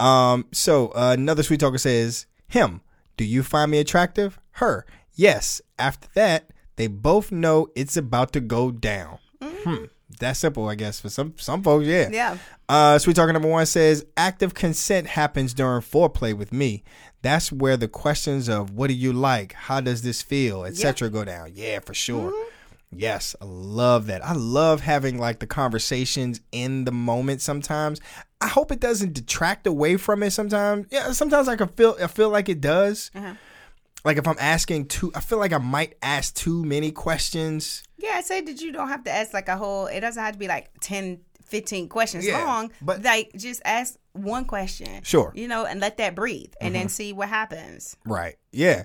Um, 0.00 0.46
so 0.52 0.88
uh, 0.88 1.14
another 1.18 1.42
sweet 1.42 1.60
talker 1.60 1.78
says, 1.78 2.26
"Him, 2.48 2.80
do 3.16 3.24
you 3.24 3.42
find 3.42 3.70
me 3.70 3.78
attractive? 3.78 4.38
Her, 4.52 4.86
yes. 5.14 5.60
After 5.78 6.08
that, 6.14 6.50
they 6.76 6.86
both 6.86 7.30
know 7.32 7.68
it's 7.76 7.96
about 7.96 8.32
to 8.32 8.40
go 8.40 8.70
down. 8.70 9.18
Hmm, 9.42 9.84
that's 10.20 10.38
simple, 10.40 10.68
I 10.68 10.74
guess. 10.76 11.00
For 11.00 11.08
some 11.08 11.34
some 11.36 11.62
folks, 11.62 11.86
yeah. 11.86 12.08
Yeah. 12.10 12.38
Uh, 12.68 12.98
sweet 12.98 13.16
talker 13.16 13.32
number 13.32 13.48
one 13.48 13.66
says, 13.66 14.04
active 14.16 14.54
consent 14.54 15.06
happens 15.08 15.54
during 15.54 15.82
foreplay 15.82 16.34
with 16.36 16.52
me. 16.52 16.84
That's 17.22 17.50
where 17.50 17.76
the 17.76 17.88
questions 17.88 18.48
of 18.48 18.70
what 18.70 18.88
do 18.88 18.94
you 18.94 19.12
like, 19.12 19.52
how 19.52 19.80
does 19.80 20.02
this 20.02 20.22
feel, 20.22 20.64
etc. 20.64 21.10
go 21.10 21.24
down. 21.24 21.52
Yeah, 21.54 21.80
for 21.80 21.94
sure. 21.94 22.32
Yes, 22.90 23.36
I 23.40 23.44
love 23.44 24.06
that. 24.06 24.24
I 24.24 24.32
love 24.32 24.80
having 24.80 25.18
like 25.18 25.40
the 25.40 25.46
conversations 25.46 26.40
in 26.52 26.84
the 26.84 26.92
moment 26.92 27.42
sometimes. 27.42 28.00
I 28.40 28.48
hope 28.48 28.72
it 28.72 28.80
doesn't 28.80 29.12
detract 29.12 29.66
away 29.66 29.96
from 29.96 30.22
it 30.22 30.30
sometimes. 30.30 30.86
Yeah, 30.90 31.12
sometimes 31.12 31.48
I 31.48 31.56
can 31.56 31.68
feel 31.68 31.96
I 32.02 32.06
feel 32.06 32.30
like 32.30 32.48
it 32.48 32.60
does. 32.60 33.10
Uh-huh. 33.14 33.34
Like 34.04 34.16
if 34.16 34.26
I'm 34.26 34.38
asking 34.38 34.86
too 34.86 35.12
I 35.14 35.20
feel 35.20 35.38
like 35.38 35.52
I 35.52 35.58
might 35.58 35.96
ask 36.02 36.34
too 36.34 36.64
many 36.64 36.90
questions. 36.90 37.82
Yeah, 37.98 38.12
I 38.14 38.20
say 38.22 38.40
that 38.40 38.60
you 38.60 38.72
don't 38.72 38.88
have 38.88 39.04
to 39.04 39.10
ask 39.10 39.34
like 39.34 39.48
a 39.48 39.56
whole 39.56 39.86
it 39.86 40.00
doesn't 40.00 40.22
have 40.22 40.32
to 40.32 40.38
be 40.38 40.48
like 40.48 40.70
10, 40.80 41.20
15 41.48 41.88
questions 41.88 42.26
Yeah, 42.26 42.44
long. 42.44 42.70
but- 42.82 43.02
like 43.02 43.32
just 43.36 43.60
ask 43.64 43.96
one 44.12 44.44
question. 44.44 45.02
Sure. 45.02 45.32
You 45.34 45.48
know, 45.48 45.64
and 45.64 45.80
let 45.80 45.96
that 45.98 46.14
breathe 46.14 46.52
and 46.60 46.74
then 46.74 46.88
see 46.88 47.12
what 47.12 47.28
happens. 47.28 47.96
Right. 48.04 48.36
Yeah. 48.52 48.84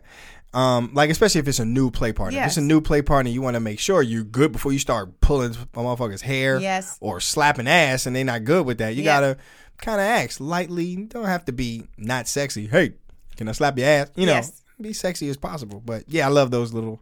Um, 0.53 0.91
like 0.93 1.09
especially 1.09 1.39
if 1.39 1.47
it's 1.47 1.59
a 1.59 1.66
new 1.66 1.89
play 1.89 2.14
partner. 2.14 2.39
If 2.39 2.45
it's 2.47 2.57
a 2.57 2.61
new 2.61 2.80
play 2.80 3.01
partner, 3.01 3.32
you 3.32 3.41
want 3.41 3.55
to 3.55 3.59
make 3.59 3.80
sure 3.80 4.03
you're 4.03 4.24
good 4.24 4.51
before 4.51 4.72
you 4.72 4.78
start 4.80 5.20
pulling 5.20 5.51
a 5.51 5.55
motherfucker's 5.78 6.22
hair 6.22 6.59
Yes. 6.59 6.97
or 7.01 7.20
slapping 7.20 7.68
ass 7.68 8.05
and 8.05 8.16
they're 8.16 8.24
not 8.24 8.43
good 8.43 8.66
with 8.66 8.78
that. 8.78 8.95
You 8.95 9.01
Yeah. 9.03 9.20
gotta 9.20 9.38
kind 9.80 9.99
of 9.99 10.05
ask 10.05 10.39
lightly. 10.39 10.86
You 10.86 11.05
don't 11.05 11.26
have 11.26 11.45
to 11.45 11.51
be 11.51 11.88
not 11.97 12.28
sexy. 12.28 12.68
Hey, 12.68 12.93
can 13.36 13.49
I 13.49 13.53
slap 13.53 13.78
your 13.80 13.88
ass? 13.88 14.09
You 14.16 14.28
know, 14.28 14.34
Yes. 14.34 14.61
be 14.80 14.93
sexy 14.93 15.28
as 15.30 15.38
possible. 15.38 15.82
But 15.84 16.03
yeah, 16.07 16.28
I 16.28 16.30
love 16.30 16.51
those 16.51 16.72
little 16.72 17.01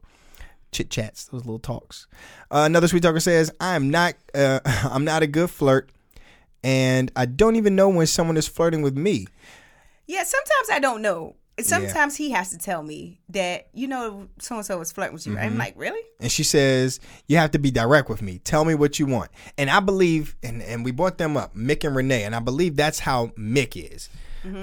chit 0.72 0.90
chats, 0.90 1.26
those 1.26 1.42
little 1.42 1.60
talks. 1.60 2.08
Uh, 2.52 2.64
another 2.66 2.88
sweet 2.88 3.02
talker 3.02 3.20
says, 3.20 3.52
"I'm 3.60 3.90
not, 3.90 4.16
uh, 4.36 4.60
I'm 4.66 5.06
not 5.06 5.24
a 5.24 5.28
good 5.28 5.50
flirt, 5.50 5.90
and 6.64 7.12
I 7.16 7.26
don't 7.26 7.56
even 7.56 7.76
know 7.76 7.90
when 7.90 8.08
someone 8.08 8.38
is 8.38 8.48
flirting 8.48 8.82
with 8.82 8.98
me." 8.98 9.28
Yeah, 10.06 10.24
sometimes 10.24 10.70
I 10.72 10.80
don't 10.80 11.02
know. 11.02 11.36
Sometimes 11.60 12.16
he 12.16 12.32
has 12.32 12.50
to 12.50 12.58
tell 12.58 12.82
me 12.82 13.20
that, 13.30 13.68
you 13.72 13.88
know, 13.88 14.28
so 14.40 14.56
and 14.56 14.66
so 14.66 14.80
was 14.80 14.92
flirting 14.92 15.14
with 15.14 15.28
you. 15.28 15.34
Mm-hmm. 15.34 15.44
I'm 15.44 15.58
like, 15.60 15.76
really? 15.78 16.02
and 16.20 16.32
she 16.32 16.44
says 16.44 17.00
you 17.28 17.38
have 17.38 17.52
to 17.52 17.60
be 17.60 17.72
direct 17.72 18.10
with 18.10 18.22
me 18.22 18.40
tell 18.40 18.64
me 18.64 18.76
what 18.76 19.00
you 19.00 19.06
want 19.08 19.30
and 19.58 19.70
i 19.70 19.80
believe 19.80 20.36
and, 20.44 20.62
and 20.62 20.86
we 20.86 20.92
brought 20.92 21.18
them 21.18 21.36
up 21.36 21.56
mick 21.56 21.84
and 21.84 21.96
renee 21.96 22.24
and 22.24 22.36
i 22.36 22.40
believe 22.40 22.76
that's 22.76 23.00
how 23.00 23.28
mick 23.38 23.76
is 23.76 24.08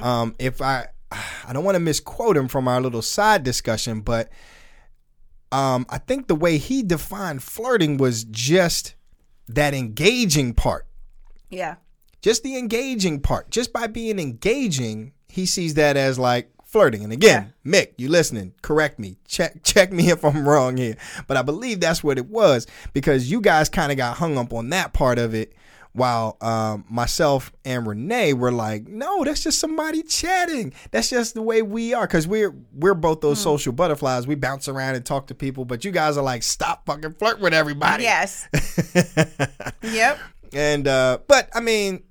um, 0.03 0.35
if 0.39 0.63
i 0.63 0.87
i 1.13 1.53
don't 1.53 1.65
want 1.65 1.75
to 1.75 1.81
misquote 1.81 2.37
him 2.37 2.47
from 2.49 2.69
our 2.69 2.81
little 2.81 3.03
side 3.03 3.43
discussion 3.43 4.01
but 4.01 4.29
um, 5.53 5.87
i 5.89 5.99
think 5.99 6.27
the 6.29 6.35
way 6.35 6.59
he 6.59 6.83
defined 6.83 7.43
flirting 7.43 7.97
was 7.97 8.25
just 8.25 8.95
that 9.49 9.73
engaging 9.75 10.53
part. 10.55 10.87
Yeah. 11.51 11.77
just 12.21 12.43
the 12.43 12.59
engaging 12.59 13.21
part. 13.21 13.51
Just 13.51 13.73
by 13.73 13.87
being 13.87 14.19
engaging 14.19 15.13
he 15.29 15.47
sees 15.47 15.75
that 15.75 15.97
as 15.97 16.19
like 16.19 16.51
flirting. 16.65 17.03
And 17.03 17.13
again 17.13 17.55
mick 17.65 17.93
you 17.97 18.09
listening? 18.11 18.53
Correct 18.63 18.99
me. 18.99 19.17
Check 19.27 19.63
check 19.63 19.93
me 19.93 20.11
if 20.11 20.25
i'm 20.25 20.47
wrong 20.47 20.77
here. 20.77 20.97
But 21.27 21.37
i 21.37 21.43
believe 21.43 21.81
that's 21.81 22.05
what 22.05 22.19
it 22.19 22.27
was 22.27 22.67
because 22.93 23.31
you 23.31 23.41
guys 23.41 23.69
kind 23.69 23.91
of 23.91 23.97
got 23.99 24.19
hung 24.19 24.37
up 24.37 24.53
on 24.53 24.69
that 24.71 24.93
part 24.93 25.19
of 25.19 25.35
it 25.35 25.55
while 25.99 26.37
um, 26.41 26.85
myself 26.89 27.53
and 27.65 27.87
renee 27.87 28.33
were 28.33 28.51
like 28.53 28.87
no 28.89 29.25
that's 29.25 29.43
just 29.43 29.59
somebody 29.59 30.03
chatting 30.03 30.73
that's 30.91 31.11
just 31.11 31.35
the 31.35 31.43
way 31.43 31.61
we 31.61 31.93
are 31.93 32.07
because 32.07 32.27
we're 32.27 32.55
we're 32.73 32.95
both 32.95 33.21
those 33.21 33.41
social 33.41 33.73
butterflies 33.73 34.27
we 34.27 34.35
bounce 34.35 34.69
around 34.69 34.95
and 34.95 35.05
talk 35.05 35.27
to 35.27 35.35
people 35.35 35.65
but 35.65 35.85
you 35.85 35.91
guys 35.91 36.17
are 36.17 36.25
like 36.25 36.43
stop 36.43 36.87
fucking 36.87 37.13
flirt 37.15 37.41
with 37.41 37.53
everybody 37.53 38.05
Yes. 38.05 38.49
yep. 39.83 40.19
and 40.53 40.87
uh 40.89 41.19
but 41.27 41.49
I 41.55 41.61
mean 41.61 42.05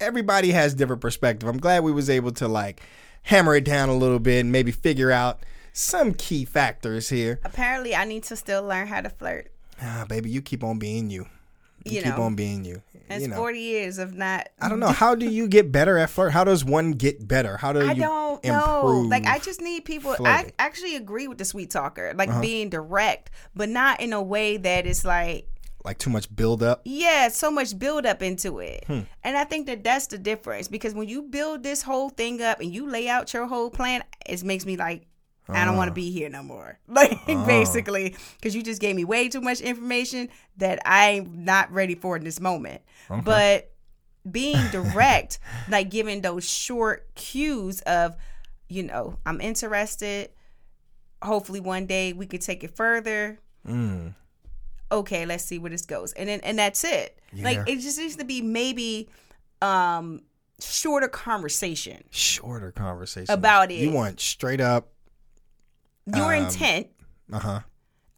everybody 0.00 0.52
has 0.52 0.74
different 0.74 1.02
perspective. 1.02 1.48
I'm 1.48 1.58
glad 1.58 1.82
we 1.82 1.90
was 1.92 2.08
able 2.08 2.30
to 2.32 2.46
like 2.48 2.80
hammer 3.24 3.56
it 3.56 3.64
down 3.64 3.88
a 3.88 3.96
little 3.96 4.20
bit 4.20 4.40
and 4.40 4.52
maybe 4.52 4.70
figure 4.70 5.10
out 5.10 5.44
some 5.72 6.14
key 6.14 6.44
factors 6.44 7.08
here. 7.08 7.40
Apparently, 7.44 7.94
I 7.94 8.04
need 8.04 8.22
to 8.24 8.36
still 8.36 8.62
learn 8.62 8.86
how 8.86 9.00
to 9.00 9.10
flirt. 9.10 9.50
Ah, 9.82 10.06
baby, 10.08 10.30
you 10.30 10.40
keep 10.40 10.62
on 10.64 10.78
being 10.78 11.10
you. 11.10 11.26
You, 11.90 11.96
You 11.98 12.02
keep 12.04 12.16
know. 12.16 12.22
on 12.22 12.34
being 12.34 12.64
you. 12.64 12.82
It's 13.10 13.22
you 13.22 13.28
know. 13.28 13.36
40 13.36 13.58
years 13.58 13.98
of 13.98 14.14
not. 14.14 14.48
I 14.60 14.68
don't 14.68 14.80
know. 14.80 14.88
How 14.88 15.14
do 15.14 15.26
you 15.26 15.48
get 15.48 15.72
better 15.72 15.96
at 15.98 16.10
flirt? 16.10 16.32
How 16.32 16.44
does 16.44 16.64
one 16.64 16.92
get 16.92 17.26
better? 17.26 17.56
How 17.56 17.72
do 17.72 17.80
I 17.80 17.92
you 17.92 18.02
don't 18.02 18.44
improve? 18.44 18.52
know. 19.04 19.08
Like 19.08 19.24
I 19.26 19.38
just 19.38 19.60
need 19.62 19.84
people. 19.86 20.12
flirting? 20.14 20.26
Uh-huh. 20.34 20.50
I 20.58 20.62
actually 20.62 20.94
agree 20.96 21.26
with 21.26 21.38
the 21.38 21.44
sweet 21.46 21.70
talker, 21.70 22.12
like 22.14 22.28
being 22.42 22.68
direct, 22.68 23.30
but 23.54 23.68
not 23.70 24.00
in 24.00 24.12
a 24.12 24.22
way 24.22 24.58
that 24.58 24.86
is 24.86 25.04
like, 25.06 25.46
like 25.84 25.96
too 25.96 26.10
much 26.10 26.34
build 26.36 26.62
up. 26.62 26.82
yeah, 26.84 27.28
so 27.28 27.50
much 27.50 27.78
build 27.78 28.04
up 28.04 28.22
into 28.22 28.58
it. 28.58 28.84
Hmm. 28.86 29.00
And 29.24 29.36
I 29.38 29.44
think 29.44 29.66
that 29.68 29.82
that's 29.84 30.08
the 30.08 30.18
difference 30.18 30.68
because 30.68 30.92
when 30.92 31.08
you 31.08 31.22
build 31.22 31.62
this 31.62 31.80
whole 31.82 32.10
thing 32.10 32.42
up 32.42 32.60
and 32.60 32.70
you 32.74 32.90
lay 32.90 33.08
out 33.08 33.32
your 33.32 33.46
whole 33.46 33.70
plan, 33.70 34.02
it 34.26 34.42
makes 34.42 34.66
me 34.66 34.76
like. 34.76 35.06
I 35.48 35.64
don't 35.64 35.74
Uh. 35.74 35.78
want 35.78 35.88
to 35.88 35.94
be 35.94 36.10
here 36.10 36.28
no 36.28 36.42
more. 36.42 36.78
Like 36.88 37.24
basically, 37.26 38.14
because 38.36 38.54
you 38.54 38.62
just 38.62 38.80
gave 38.80 38.94
me 38.96 39.04
way 39.04 39.28
too 39.28 39.40
much 39.40 39.60
information 39.60 40.28
that 40.58 40.78
I'm 40.84 41.44
not 41.44 41.72
ready 41.72 41.94
for 41.94 42.16
in 42.16 42.24
this 42.24 42.40
moment. 42.40 42.82
But 43.24 43.72
being 44.30 44.58
direct, 44.70 45.38
like 45.70 45.88
giving 45.90 46.20
those 46.20 46.48
short 46.48 47.14
cues 47.14 47.80
of, 47.82 48.16
you 48.68 48.82
know, 48.82 49.18
I'm 49.24 49.40
interested. 49.40 50.30
Hopefully, 51.22 51.60
one 51.60 51.86
day 51.86 52.12
we 52.12 52.26
could 52.26 52.42
take 52.42 52.62
it 52.62 52.76
further. 52.76 53.38
Mm. 53.66 54.14
Okay, 54.92 55.26
let's 55.26 55.44
see 55.44 55.58
where 55.58 55.70
this 55.70 55.84
goes, 55.86 56.12
and 56.12 56.28
then 56.28 56.40
and 56.42 56.58
that's 56.58 56.84
it. 56.84 57.18
Yeah. 57.32 57.44
Like 57.44 57.58
it 57.68 57.80
just 57.80 57.98
needs 57.98 58.16
to 58.16 58.24
be 58.24 58.40
maybe 58.42 59.08
um 59.62 60.20
shorter 60.60 61.08
conversation. 61.08 62.04
Shorter 62.10 62.72
conversation 62.72 63.32
About 63.32 63.70
it. 63.70 63.80
You 63.80 63.90
want 63.92 64.20
straight 64.20 64.60
up. 64.60 64.88
Your 66.14 66.34
Um, 66.34 66.44
intent. 66.44 66.88
Uh 67.32 67.38
huh. 67.38 67.60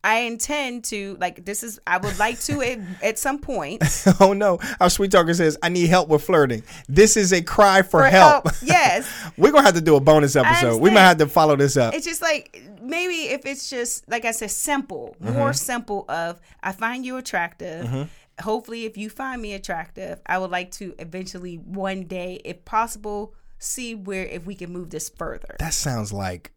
I 0.02 0.20
intend 0.20 0.84
to 0.84 1.18
like 1.20 1.44
this 1.44 1.62
is 1.62 1.78
I 1.86 1.98
would 1.98 2.18
like 2.18 2.40
to 2.42 2.62
at, 2.62 2.78
at 3.02 3.18
some 3.18 3.38
point 3.38 3.82
oh 4.20 4.32
no! 4.32 4.58
Our 4.80 4.88
sweet 4.88 5.10
talker 5.10 5.34
says, 5.34 5.58
"I 5.62 5.68
need 5.68 5.88
help 5.90 6.08
with 6.08 6.22
flirting." 6.22 6.62
This 6.88 7.18
is 7.18 7.34
a 7.34 7.42
cry 7.42 7.82
for, 7.82 8.00
for 8.02 8.04
help. 8.04 8.44
help. 8.44 8.56
Yes. 8.62 9.06
We're 9.36 9.52
gonna 9.52 9.64
have 9.66 9.74
to 9.74 9.82
do 9.82 9.96
a 9.96 10.00
bonus 10.00 10.36
episode. 10.36 10.80
We 10.80 10.88
might 10.90 11.00
have 11.00 11.18
to 11.18 11.26
follow 11.26 11.54
this 11.54 11.76
up. 11.76 11.92
it's 11.94 12.06
just 12.06 12.22
like 12.22 12.62
maybe 12.80 13.28
if 13.28 13.44
it's 13.44 13.68
just 13.68 14.08
like 14.08 14.24
I 14.24 14.30
said, 14.30 14.50
simple, 14.50 15.16
more 15.20 15.52
simple. 15.52 16.06
Of 16.08 16.40
I 16.62 16.72
find 16.72 17.04
you 17.04 17.18
attractive. 17.18 18.08
Hopefully, 18.40 18.86
if 18.86 18.96
you 18.96 19.10
find 19.10 19.42
me 19.42 19.52
attractive, 19.52 20.18
I 20.24 20.38
would 20.38 20.50
like 20.50 20.70
to 20.72 20.94
eventually 20.98 21.56
one 21.56 22.04
day, 22.04 22.40
if 22.42 22.64
possible, 22.64 23.34
see 23.58 23.94
where 23.94 24.24
if 24.24 24.46
we 24.46 24.54
can 24.54 24.72
move 24.72 24.88
this 24.88 25.10
further. 25.10 25.56
that 25.58 25.74
sounds 25.74 26.10
like 26.10 26.52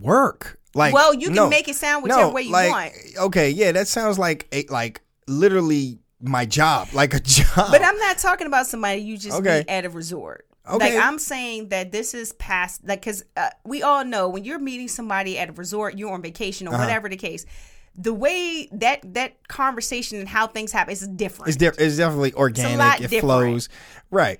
work. 0.00 0.58
Like, 0.74 0.94
Well, 0.94 1.14
you 1.14 1.26
can 1.26 1.34
no, 1.34 1.48
make 1.48 1.68
it 1.68 1.74
sound 1.76 2.04
no, 2.06 2.14
whichever 2.16 2.32
way 2.32 2.42
you 2.42 2.52
like, 2.52 2.70
want. 2.70 2.92
Okay, 3.18 3.50
yeah, 3.50 3.72
that 3.72 3.88
sounds 3.88 4.18
like 4.18 4.46
a, 4.52 4.64
like 4.72 5.00
literally 5.26 5.98
my 6.20 6.44
job, 6.44 6.88
like 6.92 7.14
a 7.14 7.20
job. 7.20 7.70
But 7.70 7.82
I'm 7.82 7.98
not 7.98 8.18
talking 8.18 8.46
about 8.46 8.66
somebody 8.66 9.00
you 9.02 9.16
just 9.18 9.38
Okay. 9.38 9.58
meet 9.58 9.68
at 9.68 9.84
a 9.84 9.90
resort. 9.90 10.46
Okay. 10.68 10.94
Like 10.96 11.04
I'm 11.04 11.18
saying 11.18 11.70
that 11.70 11.90
this 11.90 12.14
is 12.14 12.32
past, 12.34 12.86
like, 12.86 13.00
because 13.00 13.24
uh, 13.36 13.48
we 13.64 13.82
all 13.82 14.04
know 14.04 14.28
when 14.28 14.44
you're 14.44 14.58
meeting 14.60 14.86
somebody 14.88 15.38
at 15.38 15.48
a 15.48 15.52
resort, 15.52 15.96
you're 15.98 16.12
on 16.12 16.22
vacation 16.22 16.68
or 16.68 16.74
Uh-huh. 16.74 16.84
whatever 16.84 17.08
the 17.08 17.16
case. 17.16 17.44
The 17.96 18.14
way 18.14 18.68
that 18.72 19.00
that 19.14 19.48
conversation 19.48 20.18
and 20.20 20.28
how 20.28 20.46
things 20.46 20.70
happen 20.70 20.92
is 20.92 21.06
different. 21.08 21.60
it's, 21.60 21.78
it's 21.80 21.96
definitely 21.96 22.32
organic. 22.34 22.78
lot 22.78 22.98
it 23.00 23.10
different. 23.10 23.22
flows. 23.22 23.68
Right. 24.12 24.38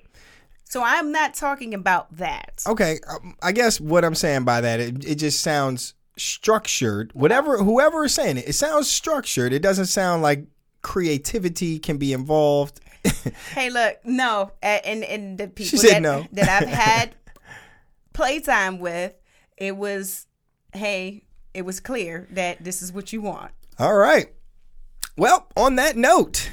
so 0.65 0.83
I'm 0.85 1.11
not 1.11 1.35
talking 1.35 1.75
about 1.75 2.15
that. 2.19 2.63
Okay. 2.69 3.01
Um, 3.09 3.35
I 3.43 3.51
guess 3.51 3.81
what 3.81 4.05
I'm 4.05 4.15
saying 4.15 4.45
by 4.45 4.61
that, 4.61 4.79
it, 4.79 5.05
it 5.05 5.15
just 5.17 5.41
sounds 5.41 5.95
structured. 6.17 7.13
Whatever, 7.15 7.59
whoever 7.59 8.05
is 8.05 8.15
saying 8.15 8.39
it, 8.39 8.49
it 8.49 8.53
sounds 8.55 8.91
structured. 8.91 9.53
It 9.53 9.63
doesn't 9.63 9.87
sound 9.87 10.23
like 10.23 10.45
creativity 10.83 11.79
can 11.79 11.99
be 11.99 12.13
involved. 12.13 12.81
Hey, 13.55 13.71
look, 13.71 13.99
no, 14.05 14.53
and 14.63 15.03
and 15.05 15.37
the 15.39 15.49
people 15.49 15.79
that, 15.81 16.03
no. 16.03 16.27
that 16.33 16.49
I've 16.49 16.69
had 16.69 17.15
playtime 18.13 18.79
with, 18.79 19.13
it 19.57 19.77
was, 19.77 20.27
hey, 20.73 21.25
it 21.55 21.63
was 21.63 21.81
clear 21.81 22.29
that 22.33 22.63
this 22.63 22.83
is 22.83 22.93
what 22.93 23.13
you 23.13 23.21
want. 23.21 23.53
All 23.79 23.95
right. 23.95 24.33
Well, 25.17 25.47
on 25.57 25.77
that 25.77 25.97
note, 25.97 26.51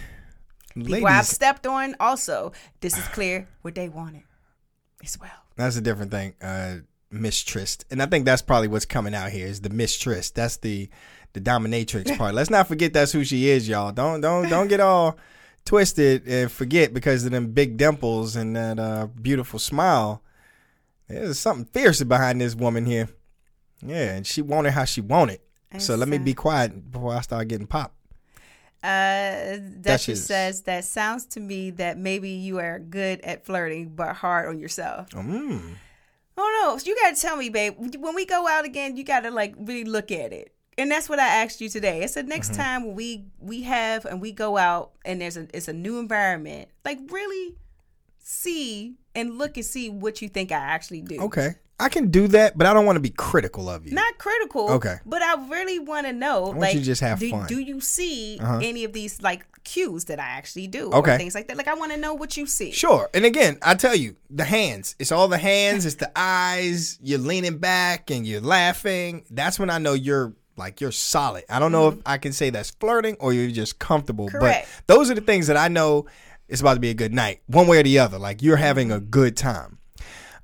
People 0.74 1.08
I've 1.08 1.26
stepped 1.26 1.66
on, 1.68 1.96
also, 2.00 2.52
this 2.82 2.98
is 2.98 3.06
clear 3.10 3.48
what 3.62 3.76
they 3.76 3.90
wanted 3.90 4.24
as 5.04 5.20
well. 5.20 5.32
that's 5.56 5.76
a 5.78 5.82
different 5.82 6.12
thing. 6.12 6.34
Uh, 6.42 6.78
mistrust, 7.12 7.86
and 7.90 8.02
I 8.02 8.06
think 8.06 8.26
that's 8.26 8.42
probably 8.42 8.68
what's 8.68 8.86
coming 8.86 9.16
out 9.16 9.32
here 9.32 9.48
is 9.48 9.62
the 9.62 9.70
mistrust. 9.70 10.36
That's 10.36 10.58
the 10.58 10.90
the 11.34 11.42
dominatrix 11.42 12.18
part. 12.18 12.36
Let's 12.36 12.50
not 12.50 12.68
forget 12.68 12.94
that's 12.94 13.12
who 13.12 13.24
she 13.24 13.50
is, 13.50 13.68
y'all. 13.68 13.92
Don't 13.92 14.22
don't 14.22 14.50
don't 14.50 14.68
get 14.68 14.80
all 14.80 15.18
twisted 15.66 16.28
and 16.28 16.52
forget 16.52 16.94
because 16.94 17.26
of 17.26 17.32
them 17.32 17.52
big 17.52 17.78
dimples 17.78 18.36
and 18.36 18.56
that 18.56 18.80
uh, 18.80 19.08
beautiful 19.22 19.60
smile. 19.60 20.22
There's 21.08 21.40
something 21.40 21.66
fierce 21.66 22.04
behind 22.04 22.42
this 22.42 22.56
woman 22.56 22.86
here. 22.86 23.10
Yeah, 23.82 24.16
and 24.16 24.28
she 24.28 24.42
wanted 24.42 24.72
how 24.72 24.86
she 24.86 25.02
wanted. 25.02 25.40
So 25.78 25.96
let 25.96 26.08
me 26.08 26.18
be 26.18 26.34
quiet 26.34 26.92
before 26.92 27.14
I 27.14 27.22
start 27.22 27.48
getting 27.50 27.68
popped. 27.68 27.94
Uh. 28.82 29.58
Duchess 29.82 30.26
says 30.26 30.62
that 30.64 30.86
sounds 30.86 31.26
to 31.28 31.40
me 31.40 31.72
that 31.72 31.98
maybe 31.98 32.30
you 32.30 32.60
are 32.60 32.80
good 32.80 33.22
at 33.22 33.46
flirting, 33.46 33.90
but 33.90 34.16
hard 34.16 34.48
on 34.48 34.60
yourself. 34.60 35.10
Mm. 35.10 35.76
Oh 36.40 36.62
no, 36.64 36.80
you 36.86 36.96
got 37.02 37.16
to 37.16 37.22
tell 37.22 37.36
me, 37.36 37.50
babe. 37.50 37.76
When 37.78 38.16
we 38.16 38.26
go 38.26 38.48
out 38.48 38.66
again, 38.66 38.96
you 38.96 39.04
got 39.04 39.22
to 39.22 39.32
like 39.32 39.56
really 39.58 39.84
look 39.86 40.12
at 40.12 40.32
it. 40.34 40.54
And 40.78 40.92
that's 40.92 41.10
what 41.10 41.20
I 41.20 41.28
asked 41.28 41.60
you 41.60 41.70
today. 41.70 42.04
I 42.04 42.06
said 42.06 42.28
next 42.28 42.52
Mm-hmm. 42.52 42.62
time 42.62 42.86
when 42.86 42.96
we 42.96 43.26
we 43.40 43.64
have 43.64 44.06
and 44.06 44.22
we 44.22 44.32
go 44.32 44.58
out 44.58 44.92
and 45.04 45.20
there's 45.20 45.36
a 45.38 45.48
it's 45.54 45.68
a 45.68 45.74
new 45.74 45.98
environment, 46.00 46.70
like 46.86 47.00
really 47.10 47.56
see 48.20 48.96
and 49.16 49.38
look 49.38 49.58
and 49.58 49.66
see 49.66 49.90
what 49.90 50.22
you 50.22 50.30
think 50.30 50.52
I 50.52 50.58
actually 50.58 51.02
do. 51.02 51.20
Okay, 51.22 51.56
I 51.80 51.90
can 51.90 52.10
do 52.10 52.28
that, 52.30 52.58
but 52.58 52.66
I 52.66 52.74
don't 52.74 52.86
want 52.88 52.96
to 52.96 53.02
be 53.02 53.12
critical 53.12 53.70
of 53.70 53.86
you. 53.86 53.92
Not 53.94 54.18
critical. 54.18 54.70
Okay. 54.72 54.96
But 55.06 55.22
I 55.22 55.36
really 55.48 55.78
want 55.78 56.08
to 56.08 56.14
know, 56.14 56.42
want 56.48 56.60
like, 56.60 56.74
you 56.76 56.82
just 56.82 57.02
have 57.02 57.20
do, 57.20 57.30
fun. 57.30 57.46
do 57.48 57.60
you 57.60 57.80
see 57.82 58.40
Uh-huh. 58.42 58.60
any 58.64 58.84
of 58.84 58.94
these 58.94 59.22
like 59.22 59.46
cues 59.64 60.06
that 60.06 60.20
I 60.20 60.24
actually 60.26 60.66
do, 60.68 60.92
Okay. 60.92 61.14
or 61.16 61.18
things 61.20 61.36
like 61.36 61.48
that? 61.50 61.58
Like, 61.58 61.68
I 61.68 61.76
want 61.76 61.92
to 61.92 61.98
know 61.98 62.16
what 62.16 62.36
you 62.36 62.48
see. 62.48 62.72
Sure. 62.72 63.08
And 63.14 63.26
again, 63.26 63.60
I 63.62 63.76
tell 63.76 63.96
you, 63.96 64.16
the 64.32 64.44
hands. 64.46 64.96
It's 64.98 65.12
all 65.12 65.28
the 65.28 65.38
hands, 65.38 65.86
it's 65.86 65.96
the 65.96 66.12
eyes. 66.16 66.98
You're 67.02 67.20
leaning 67.20 67.60
back 67.60 68.10
and 68.10 68.26
you're 68.26 68.42
laughing. 68.42 69.26
That's 69.30 69.60
when 69.60 69.70
I 69.70 69.78
know 69.78 69.94
you're 69.94 70.34
like 70.56 70.82
you're 70.82 70.92
solid. 70.92 71.44
I 71.48 71.60
don't 71.60 71.72
know 71.72 71.90
if 71.90 71.96
I 72.08 72.18
can 72.18 72.34
say 72.34 72.50
that's 72.50 72.72
flirting 72.72 73.16
or 73.20 73.32
you're 73.34 73.52
just 73.52 73.78
comfortable. 73.78 74.26
Mm-hmm. 74.28 74.40
Correct. 74.40 74.68
But 74.88 74.96
those 74.96 75.12
are 75.12 75.14
the 75.14 75.22
things 75.22 75.46
that 75.46 75.58
I 75.58 75.68
know 75.68 76.08
it's 76.48 76.62
about 76.62 76.74
to 76.76 76.80
be 76.80 76.90
a 76.90 76.94
good 76.96 77.14
night. 77.14 77.42
One 77.46 77.68
way 77.68 77.78
or 77.80 77.84
the 77.84 78.00
other. 78.00 78.18
Like 78.18 78.42
you're 78.42 78.56
having 78.58 78.92
a 78.92 79.00
good 79.00 79.38
time. 79.38 79.77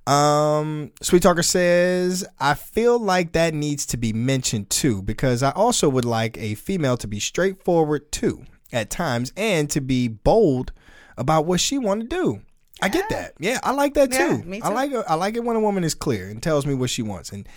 Um, 0.06 0.92
Sweet 1.02 1.24
Talker 1.24 1.44
says, 1.44 2.26
I 2.40 2.56
feel 2.56 3.00
like 3.00 3.32
that 3.34 3.54
needs 3.54 3.86
to 3.88 3.98
be 3.98 4.12
mentioned 4.14 4.70
too, 4.70 5.02
because 5.02 5.42
I 5.44 5.52
also 5.52 5.88
would 5.90 6.06
like 6.06 6.38
a 6.38 6.56
female 6.56 6.98
to 6.98 7.08
be 7.08 7.20
straightforward 7.20 8.12
too 8.12 8.44
at 8.74 8.90
times 8.90 9.32
and 9.38 9.70
to 9.70 9.80
be 9.82 10.08
bold 10.08 10.74
about 11.18 11.46
what 11.46 11.60
she 11.62 11.78
want 11.78 12.02
to 12.02 12.08
do. 12.08 12.42
I 12.82 12.90
get 12.90 13.08
that. 13.10 13.34
Yeah, 13.40 13.60
I 13.64 13.72
like 13.72 13.94
that 13.94 14.12
Yeah, 14.12 14.28
too. 14.28 14.44
me 14.44 14.60
I 14.62 14.70
like 14.70 14.92
I 15.08 15.14
like 15.14 15.36
it 15.36 15.44
when 15.44 15.56
a 15.56 15.60
woman 15.62 15.84
is 15.86 15.94
clear 15.96 16.28
and 16.28 16.44
tells 16.44 16.66
me 16.66 16.74
what 16.74 16.90
she 16.90 17.02
wants. 17.02 17.32
And 17.32 17.48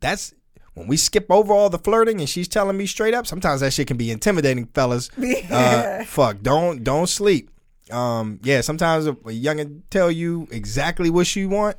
that's 0.00 0.34
when 0.74 0.88
we 0.88 0.96
skip 0.98 1.26
over 1.30 1.54
all 1.54 1.70
the 1.70 1.78
flirting 1.78 2.20
and 2.20 2.28
she's 2.28 2.48
telling 2.48 2.76
me 2.76 2.84
straight 2.86 3.14
up. 3.14 3.26
Sometimes 3.26 3.60
that 3.62 3.72
shit 3.72 3.86
can 3.86 3.96
be 3.96 4.10
intimidating, 4.10 4.66
fellas. 4.66 5.10
Uh, 5.50 6.04
fuck, 6.04 6.42
don't 6.42 6.84
don't 6.84 7.06
sleep. 7.08 7.50
Um, 7.90 8.40
yeah, 8.42 8.60
sometimes 8.60 9.06
if 9.06 9.16
a 9.16 9.30
youngin 9.30 9.82
tell 9.90 10.10
you 10.10 10.48
exactly 10.50 11.10
what 11.10 11.26
she 11.26 11.46
want, 11.46 11.76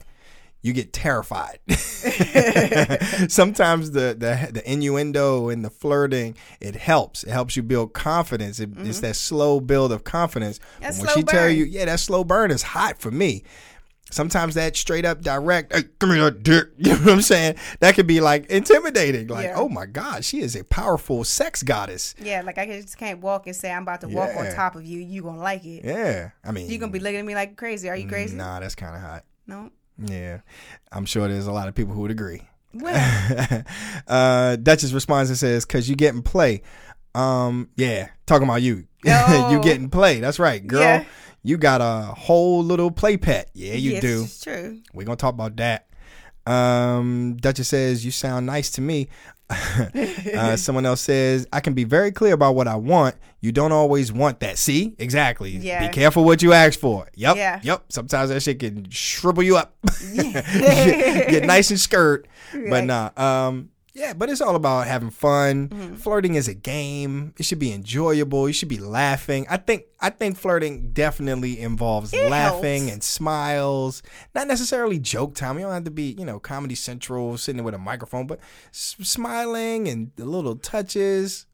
you 0.62 0.74
get 0.74 0.92
terrified. 0.92 1.60
sometimes 3.30 3.92
the, 3.92 4.16
the 4.18 4.50
the 4.52 4.62
innuendo 4.66 5.50
and 5.50 5.64
the 5.64 5.70
flirting 5.70 6.36
it 6.60 6.76
helps. 6.76 7.24
It 7.24 7.30
helps 7.30 7.56
you 7.56 7.64
build 7.64 7.94
confidence. 7.94 8.60
It, 8.60 8.72
It's 8.78 9.00
that 9.00 9.16
slow 9.16 9.60
build 9.62 9.92
of 9.92 10.04
confidence. 10.04 10.60
Mm-hmm. 10.82 11.02
When 11.02 11.10
she 11.16 11.24
tell 11.24 11.50
you, 11.50 11.64
yeah, 11.64 11.86
that 11.86 12.00
slow 12.00 12.24
burn 12.24 12.52
is 12.52 12.64
hot 12.64 13.00
for 13.00 13.12
me. 13.12 13.44
Sometimes 14.12 14.56
that 14.56 14.76
straight 14.76 15.06
up 15.06 15.22
direct, 15.22 15.74
hey, 15.74 15.84
give 16.00 16.10
me 16.10 16.18
that 16.20 16.42
dick. 16.44 16.66
You 16.78 16.94
know 16.94 16.98
what 17.00 17.10
I'm 17.14 17.22
saying? 17.22 17.56
That 17.80 17.96
could 17.96 18.08
be 18.08 18.22
like 18.22 18.48
intimidating. 18.48 19.28
Like, 19.28 19.46
Yeah. 19.46 19.54
oh 19.58 19.70
my 19.70 19.86
God, 19.86 20.26
she 20.26 20.40
is 20.42 20.56
a 20.56 20.64
powerful 20.64 21.24
sex 21.24 21.62
goddess. 21.64 22.16
Yeah, 22.20 22.42
like 22.42 22.58
I 22.58 22.66
just 22.66 22.98
can't 22.98 23.20
walk 23.22 23.46
and 23.48 23.56
say 23.56 23.72
I'm 23.72 23.84
about 23.84 24.02
to 24.02 24.08
walk 24.08 24.32
on 24.36 24.52
top 24.54 24.76
of 24.76 24.84
you. 24.86 25.00
You 25.00 25.22
gonna 25.24 25.40
like 25.42 25.64
it? 25.66 25.84
Yeah, 25.86 26.32
I 26.44 26.52
mean, 26.52 26.70
You 26.70 26.78
gonna 26.80 26.92
be 26.92 27.00
looking 27.00 27.20
at 27.20 27.26
me 27.26 27.36
like 27.36 27.56
crazy? 27.58 27.90
Are 27.90 27.96
you 27.96 28.08
crazy? 28.08 28.36
Nah, 28.36 28.60
that's 28.60 28.76
kind 28.76 28.96
of 28.96 29.02
hot. 29.02 29.24
No. 29.46 29.70
Yeah, 29.98 30.40
I'm 30.92 31.06
sure 31.06 31.28
there's 31.28 31.48
a 31.48 31.52
lot 31.52 31.68
of 31.68 31.76
people 31.76 31.94
who 31.94 32.02
would 32.02 32.12
agree. 32.12 32.42
Well, 32.74 33.64
uh, 34.08 34.56
Duchess 34.56 34.94
responds 34.94 35.30
and 35.30 35.38
says, 35.38 35.66
"Cause 35.66 35.90
you 35.90 35.96
getting 35.96 36.22
play." 36.22 36.62
Um, 37.16 37.70
yeah, 37.76 38.10
talking 38.26 38.48
about 38.48 38.62
you. 38.62 38.86
No. 39.06 39.50
you 39.52 39.62
getting 39.62 39.90
play. 39.90 40.20
That's 40.20 40.40
right, 40.40 40.66
girl. 40.66 40.82
Yeah. 40.82 41.06
You 41.44 41.58
got 41.58 41.82
a 41.82 42.14
whole 42.14 42.64
little 42.64 42.92
play 42.92 43.18
pet. 43.18 43.50
Yeah, 43.54 43.74
you 43.74 43.94
yes, 43.94 44.02
do. 44.02 44.22
It's 44.24 44.44
true. 44.44 44.82
We're 44.94 45.06
gonna 45.06 45.16
talk 45.16 45.34
about 45.34 45.56
that. 45.58 45.88
Um, 46.46 47.38
Duchess 47.38 47.68
says, 47.68 48.04
You 48.04 48.12
sound 48.12 48.46
nice 48.46 48.72
to 48.72 48.82
me. 48.82 49.08
uh, 49.50 50.56
someone 50.56 50.86
else 50.86 51.02
says, 51.02 51.48
I 51.52 51.60
can 51.60 51.74
be 51.74 51.84
very 51.84 52.12
clear 52.12 52.34
about 52.34 52.56
what 52.56 52.68
I 52.68 52.76
want. 52.76 53.16
You 53.42 53.52
don't 53.52 53.72
always 53.72 54.12
want 54.12 54.42
that. 54.42 54.58
See? 54.58 54.96
Exactly. 55.00 55.52
Yeah. 55.52 55.88
Be 55.88 55.94
careful 55.94 56.24
what 56.24 56.42
you 56.42 56.54
ask 56.54 56.80
for. 56.80 57.08
Yep. 57.16 57.36
Yeah. 57.38 57.60
Yep. 57.64 57.86
Sometimes 57.90 58.30
that 58.30 58.42
shit 58.42 58.60
can 58.60 58.90
shrivel 58.90 59.44
you 59.44 59.58
up. 59.58 59.76
get, 60.16 61.30
get 61.30 61.46
nice 61.46 61.70
and 61.70 61.80
skirt. 61.80 62.28
But 62.52 62.84
nah. 62.86 63.12
Um, 63.16 63.70
yeah, 63.94 64.14
but 64.14 64.30
it's 64.30 64.42
all 64.42 64.56
about 64.56 64.88
having 64.88 65.10
fun. 65.10 65.70
Mm-hmm. 65.70 65.96
Flirting 65.96 66.36
is 66.36 66.48
a 66.48 66.54
game. 66.54 67.34
It 67.38 67.44
should 67.46 67.60
be 67.60 67.72
enjoyable. 67.74 68.48
You 68.48 68.54
should 68.54 68.70
be 68.70 68.78
laughing. 68.80 69.46
I 69.50 69.58
think 69.58 69.84
I 70.00 70.10
think 70.10 70.38
flirting 70.38 70.92
definitely 70.94 71.60
involves 71.60 72.14
It 72.14 72.30
laughing 72.30 72.84
helps. 72.84 72.94
and 72.94 73.04
smiles. 73.04 74.04
Not 74.36 74.48
necessarily 74.48 75.00
joke 75.00 75.36
time. 75.36 75.58
You 75.58 75.66
don't 75.66 75.74
have 75.74 75.84
to 75.86 75.92
be, 75.92 76.16
you 76.18 76.26
know, 76.26 76.40
Comedy 76.40 76.76
Central 76.76 77.38
sitting 77.38 77.64
with 77.64 77.74
a 77.74 77.80
microphone, 77.80 78.28
but 78.28 78.40
s- 78.70 78.96
smiling 79.02 79.88
and 79.88 80.12
the 80.16 80.26
little 80.26 80.56
touches. 80.56 81.46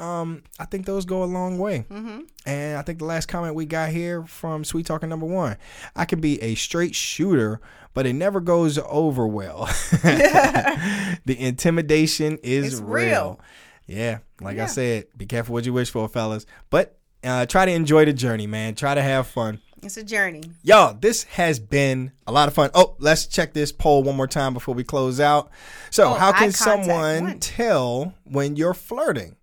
Um, 0.00 0.42
I 0.58 0.64
think 0.64 0.86
those 0.86 1.04
go 1.04 1.22
a 1.22 1.26
long 1.26 1.58
way. 1.58 1.84
Mm-hmm. 1.90 2.20
And 2.46 2.78
I 2.78 2.82
think 2.82 2.98
the 3.00 3.04
last 3.04 3.26
comment 3.26 3.54
we 3.54 3.66
got 3.66 3.90
here 3.90 4.24
from 4.24 4.64
Sweet 4.64 4.86
Talker 4.86 5.06
number 5.06 5.26
one, 5.26 5.56
I 5.94 6.06
can 6.06 6.20
be 6.20 6.40
a 6.42 6.54
straight 6.54 6.94
shooter, 6.94 7.60
but 7.92 8.06
it 8.06 8.14
never 8.14 8.40
goes 8.40 8.78
over 8.78 9.26
well. 9.26 9.66
the 10.02 11.36
intimidation 11.38 12.38
is 12.42 12.74
It's 12.74 12.80
real. 12.82 12.90
real. 13.04 13.40
Yeah, 13.86 14.18
like 14.40 14.58
I 14.58 14.66
said, 14.66 15.06
be 15.16 15.26
careful 15.26 15.52
what 15.52 15.66
you 15.66 15.72
wish 15.72 15.90
for, 15.90 16.08
fellas. 16.08 16.46
But 16.70 16.96
uh, 17.24 17.46
try 17.46 17.64
to 17.66 17.72
enjoy 17.72 18.04
the 18.04 18.12
journey, 18.12 18.46
man. 18.46 18.76
Try 18.76 18.94
to 18.94 19.02
have 19.02 19.26
fun. 19.26 19.60
It's 19.82 19.96
a 19.96 20.04
journey. 20.04 20.42
Y'all, 20.62 20.94
this 20.94 21.24
has 21.24 21.58
been 21.58 22.12
a 22.26 22.32
lot 22.32 22.48
of 22.48 22.54
fun. 22.54 22.70
Oh, 22.74 22.96
let's 22.98 23.26
check 23.26 23.52
this 23.54 23.72
poll 23.72 24.02
one 24.02 24.14
more 24.14 24.26
time 24.28 24.52
before 24.54 24.74
we 24.74 24.84
close 24.84 25.18
out. 25.20 25.50
So, 25.90 26.10
Oh, 26.10 26.14
how 26.14 26.32
can 26.32 26.52
someone 26.52 27.22
won. 27.24 27.38
tell 27.40 28.14
when 28.24 28.56
you're 28.56 28.74
flirting? 28.74 29.36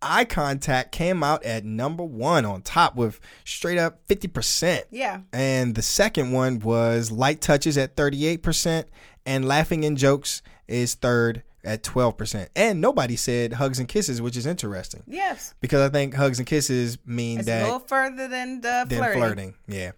Eye 0.00 0.24
contact 0.24 0.92
came 0.92 1.22
out 1.24 1.44
at 1.44 1.64
number 1.64 2.04
one 2.04 2.44
on 2.44 2.62
top 2.62 2.94
with 2.94 3.18
straight 3.44 3.78
up 3.78 4.06
50%. 4.08 4.84
Yeah. 4.90 5.20
And 5.32 5.74
the 5.74 5.82
second 5.82 6.32
one 6.32 6.60
was 6.60 7.10
light 7.10 7.40
touches 7.40 7.76
at 7.76 7.96
38%, 7.96 8.84
and 9.26 9.44
laughing 9.46 9.84
and 9.84 9.96
jokes 9.98 10.40
is 10.68 10.94
third 10.94 11.42
at 11.64 11.82
12%. 11.82 12.46
And 12.54 12.80
nobody 12.80 13.16
said 13.16 13.54
hugs 13.54 13.78
and 13.80 13.88
kisses, 13.88 14.22
which 14.22 14.36
is 14.36 14.46
interesting 14.46 15.02
Yes. 15.06 15.54
because 15.60 15.80
I 15.80 15.88
think 15.92 16.14
hugs 16.14 16.38
and 16.38 16.46
kisses 16.46 16.98
mean 17.04 17.38
It's 17.40 17.46
that 17.46 17.62
a 17.62 17.64
little 17.64 17.80
further 17.80 18.28
than 18.28 18.60
the 18.60 18.86
than 18.88 18.98
flirting. 18.98 19.18
flirting. 19.20 19.54
Yeah. 19.66 19.90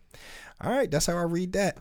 All 0.62 0.72
right, 0.72 0.90
that's 0.90 1.06
how 1.06 1.16
I 1.16 1.22
read 1.22 1.52
that. 1.52 1.76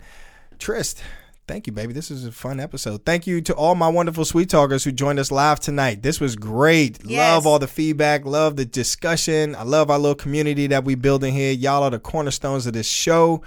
Trist, 0.57 1.01
Thank 1.49 1.65
you, 1.65 1.73
baby. 1.73 1.93
This 1.93 2.11
is 2.11 2.27
a 2.27 2.31
fun 2.31 2.59
episode. 2.59 3.05
Thank 3.05 3.25
you 3.25 3.41
to 3.41 3.55
all 3.55 3.73
my 3.73 3.87
wonderful 3.87 4.23
sweet 4.23 4.51
talkers 4.51 4.83
who 4.83 4.91
joined 4.91 5.17
us 5.17 5.31
live 5.31 5.59
tonight. 5.59 6.03
This 6.03 6.19
was 6.19 6.35
great. 6.35 6.99
Yes. 7.03 7.17
Love 7.17 7.47
all 7.47 7.57
the 7.57 7.65
feedback. 7.65 8.23
Love 8.23 8.55
the 8.55 8.65
discussion. 8.65 9.55
I 9.55 9.63
love 9.63 9.89
our 9.89 9.97
little 9.97 10.13
community 10.13 10.67
that 10.67 10.83
we 10.83 10.93
building 10.93 11.33
here. 11.33 11.51
Y'all 11.51 11.81
are 11.81 11.89
the 11.89 11.97
cornerstones 11.97 12.67
of 12.67 12.73
this 12.73 12.87
show. 12.87 13.41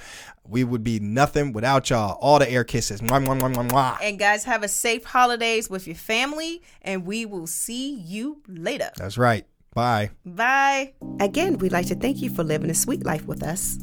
We 0.45 0.65
would 0.65 0.83
be 0.83 0.99
nothing 0.99 1.53
without 1.53 1.91
y'all. 1.91 2.19
All 2.20 2.41
the 2.41 2.51
air 2.51 2.65
kisses. 2.65 3.01
Mwah, 3.01 3.24
mwah, 3.24 3.41
mwah, 3.41 3.55
mwah, 3.55 3.69
mwah. 3.70 3.99
And 4.03 4.19
guys, 4.19 4.43
have 4.43 4.65
a 4.65 4.69
safe 4.69 5.05
holidays 5.05 5.70
with 5.70 5.87
your 5.87 5.95
family, 5.95 6.61
and 6.83 7.07
we 7.07 7.24
will 7.24 7.47
see 7.47 7.95
you 7.95 8.43
later. 8.49 8.91
That's 8.97 9.16
right. 9.16 9.47
Bye. 9.74 10.11
Bye. 10.27 10.95
Again, 11.20 11.57
we'd 11.59 11.70
like 11.70 11.87
to 11.87 11.95
thank 11.95 12.20
you 12.20 12.31
for 12.31 12.43
living 12.43 12.69
a 12.69 12.74
sweet 12.74 13.07
life 13.07 13.29
with 13.29 13.45
us. 13.45 13.79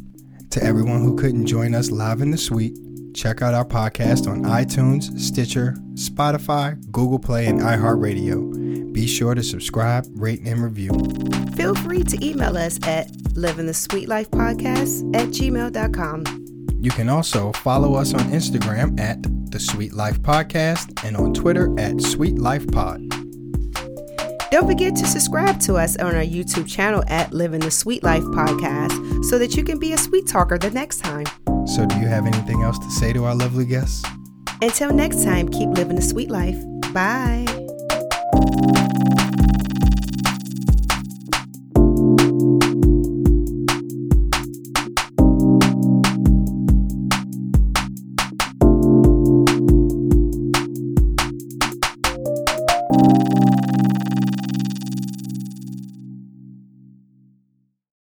To 0.49 0.61
everyone 0.61 1.03
who 1.03 1.15
couldn't 1.15 1.45
join 1.45 1.73
us 1.73 1.89
live 1.89 2.21
in 2.21 2.31
the 2.31 2.37
suite, 2.37 2.77
check 3.13 3.41
out 3.41 3.53
our 3.53 3.65
podcast 3.65 4.27
on 4.27 4.43
iTunes, 4.43 5.17
Stitcher, 5.19 5.75
Spotify, 5.93 6.79
Google 6.91 7.19
Play, 7.19 7.47
and 7.47 7.59
iHeartRadio. 7.61 8.93
Be 8.93 9.07
sure 9.07 9.35
to 9.35 9.43
subscribe, 9.43 10.05
rate, 10.15 10.41
and 10.45 10.63
review. 10.63 10.91
Feel 11.55 11.75
free 11.75 12.03
to 12.03 12.25
email 12.25 12.57
us 12.57 12.79
at 12.83 13.11
livingthesweetlifepodcast 13.33 13.67
the 13.69 13.73
sweet 13.73 14.07
life 14.09 14.31
podcast 14.31 15.15
at 15.15 15.27
gmail.com. 15.29 16.23
You 16.81 16.91
can 16.91 17.09
also 17.09 17.51
follow 17.51 17.95
us 17.95 18.13
on 18.13 18.21
Instagram 18.31 18.99
at 18.99 19.21
The 19.51 19.59
Sweet 19.59 19.93
Life 19.93 20.21
Podcast 20.21 21.03
and 21.03 21.17
on 21.17 21.33
Twitter 21.33 21.77
at 21.77 22.01
Sweet 22.01 22.39
Life 22.39 22.65
Pod. 22.71 23.01
Don't 24.49 24.65
forget 24.65 24.95
to 24.95 25.05
subscribe 25.05 25.59
to 25.61 25.75
us 25.75 25.97
on 25.97 26.15
our 26.15 26.23
YouTube 26.23 26.67
channel 26.67 27.03
at 27.07 27.33
Living 27.33 27.59
the 27.59 27.69
Sweet 27.69 28.01
Life 28.01 28.23
podcast 28.23 29.25
so 29.25 29.37
that 29.37 29.55
you 29.55 29.63
can 29.63 29.77
be 29.77 29.93
a 29.93 29.97
sweet 29.97 30.25
talker 30.25 30.57
the 30.57 30.71
next 30.71 30.99
time. 30.99 31.25
So, 31.75 31.85
do 31.85 31.99
you 31.99 32.07
have 32.07 32.25
anything 32.25 32.63
else 32.63 32.79
to 32.79 32.89
say 32.89 33.13
to 33.13 33.25
our 33.25 33.35
lovely 33.35 33.65
guests? 33.65 34.03
Until 34.61 34.91
next 34.91 35.23
time, 35.23 35.47
keep 35.47 35.69
living 35.69 35.95
the 35.95 36.01
sweet 36.01 36.31
life. 36.31 36.57
Bye. 36.93 37.45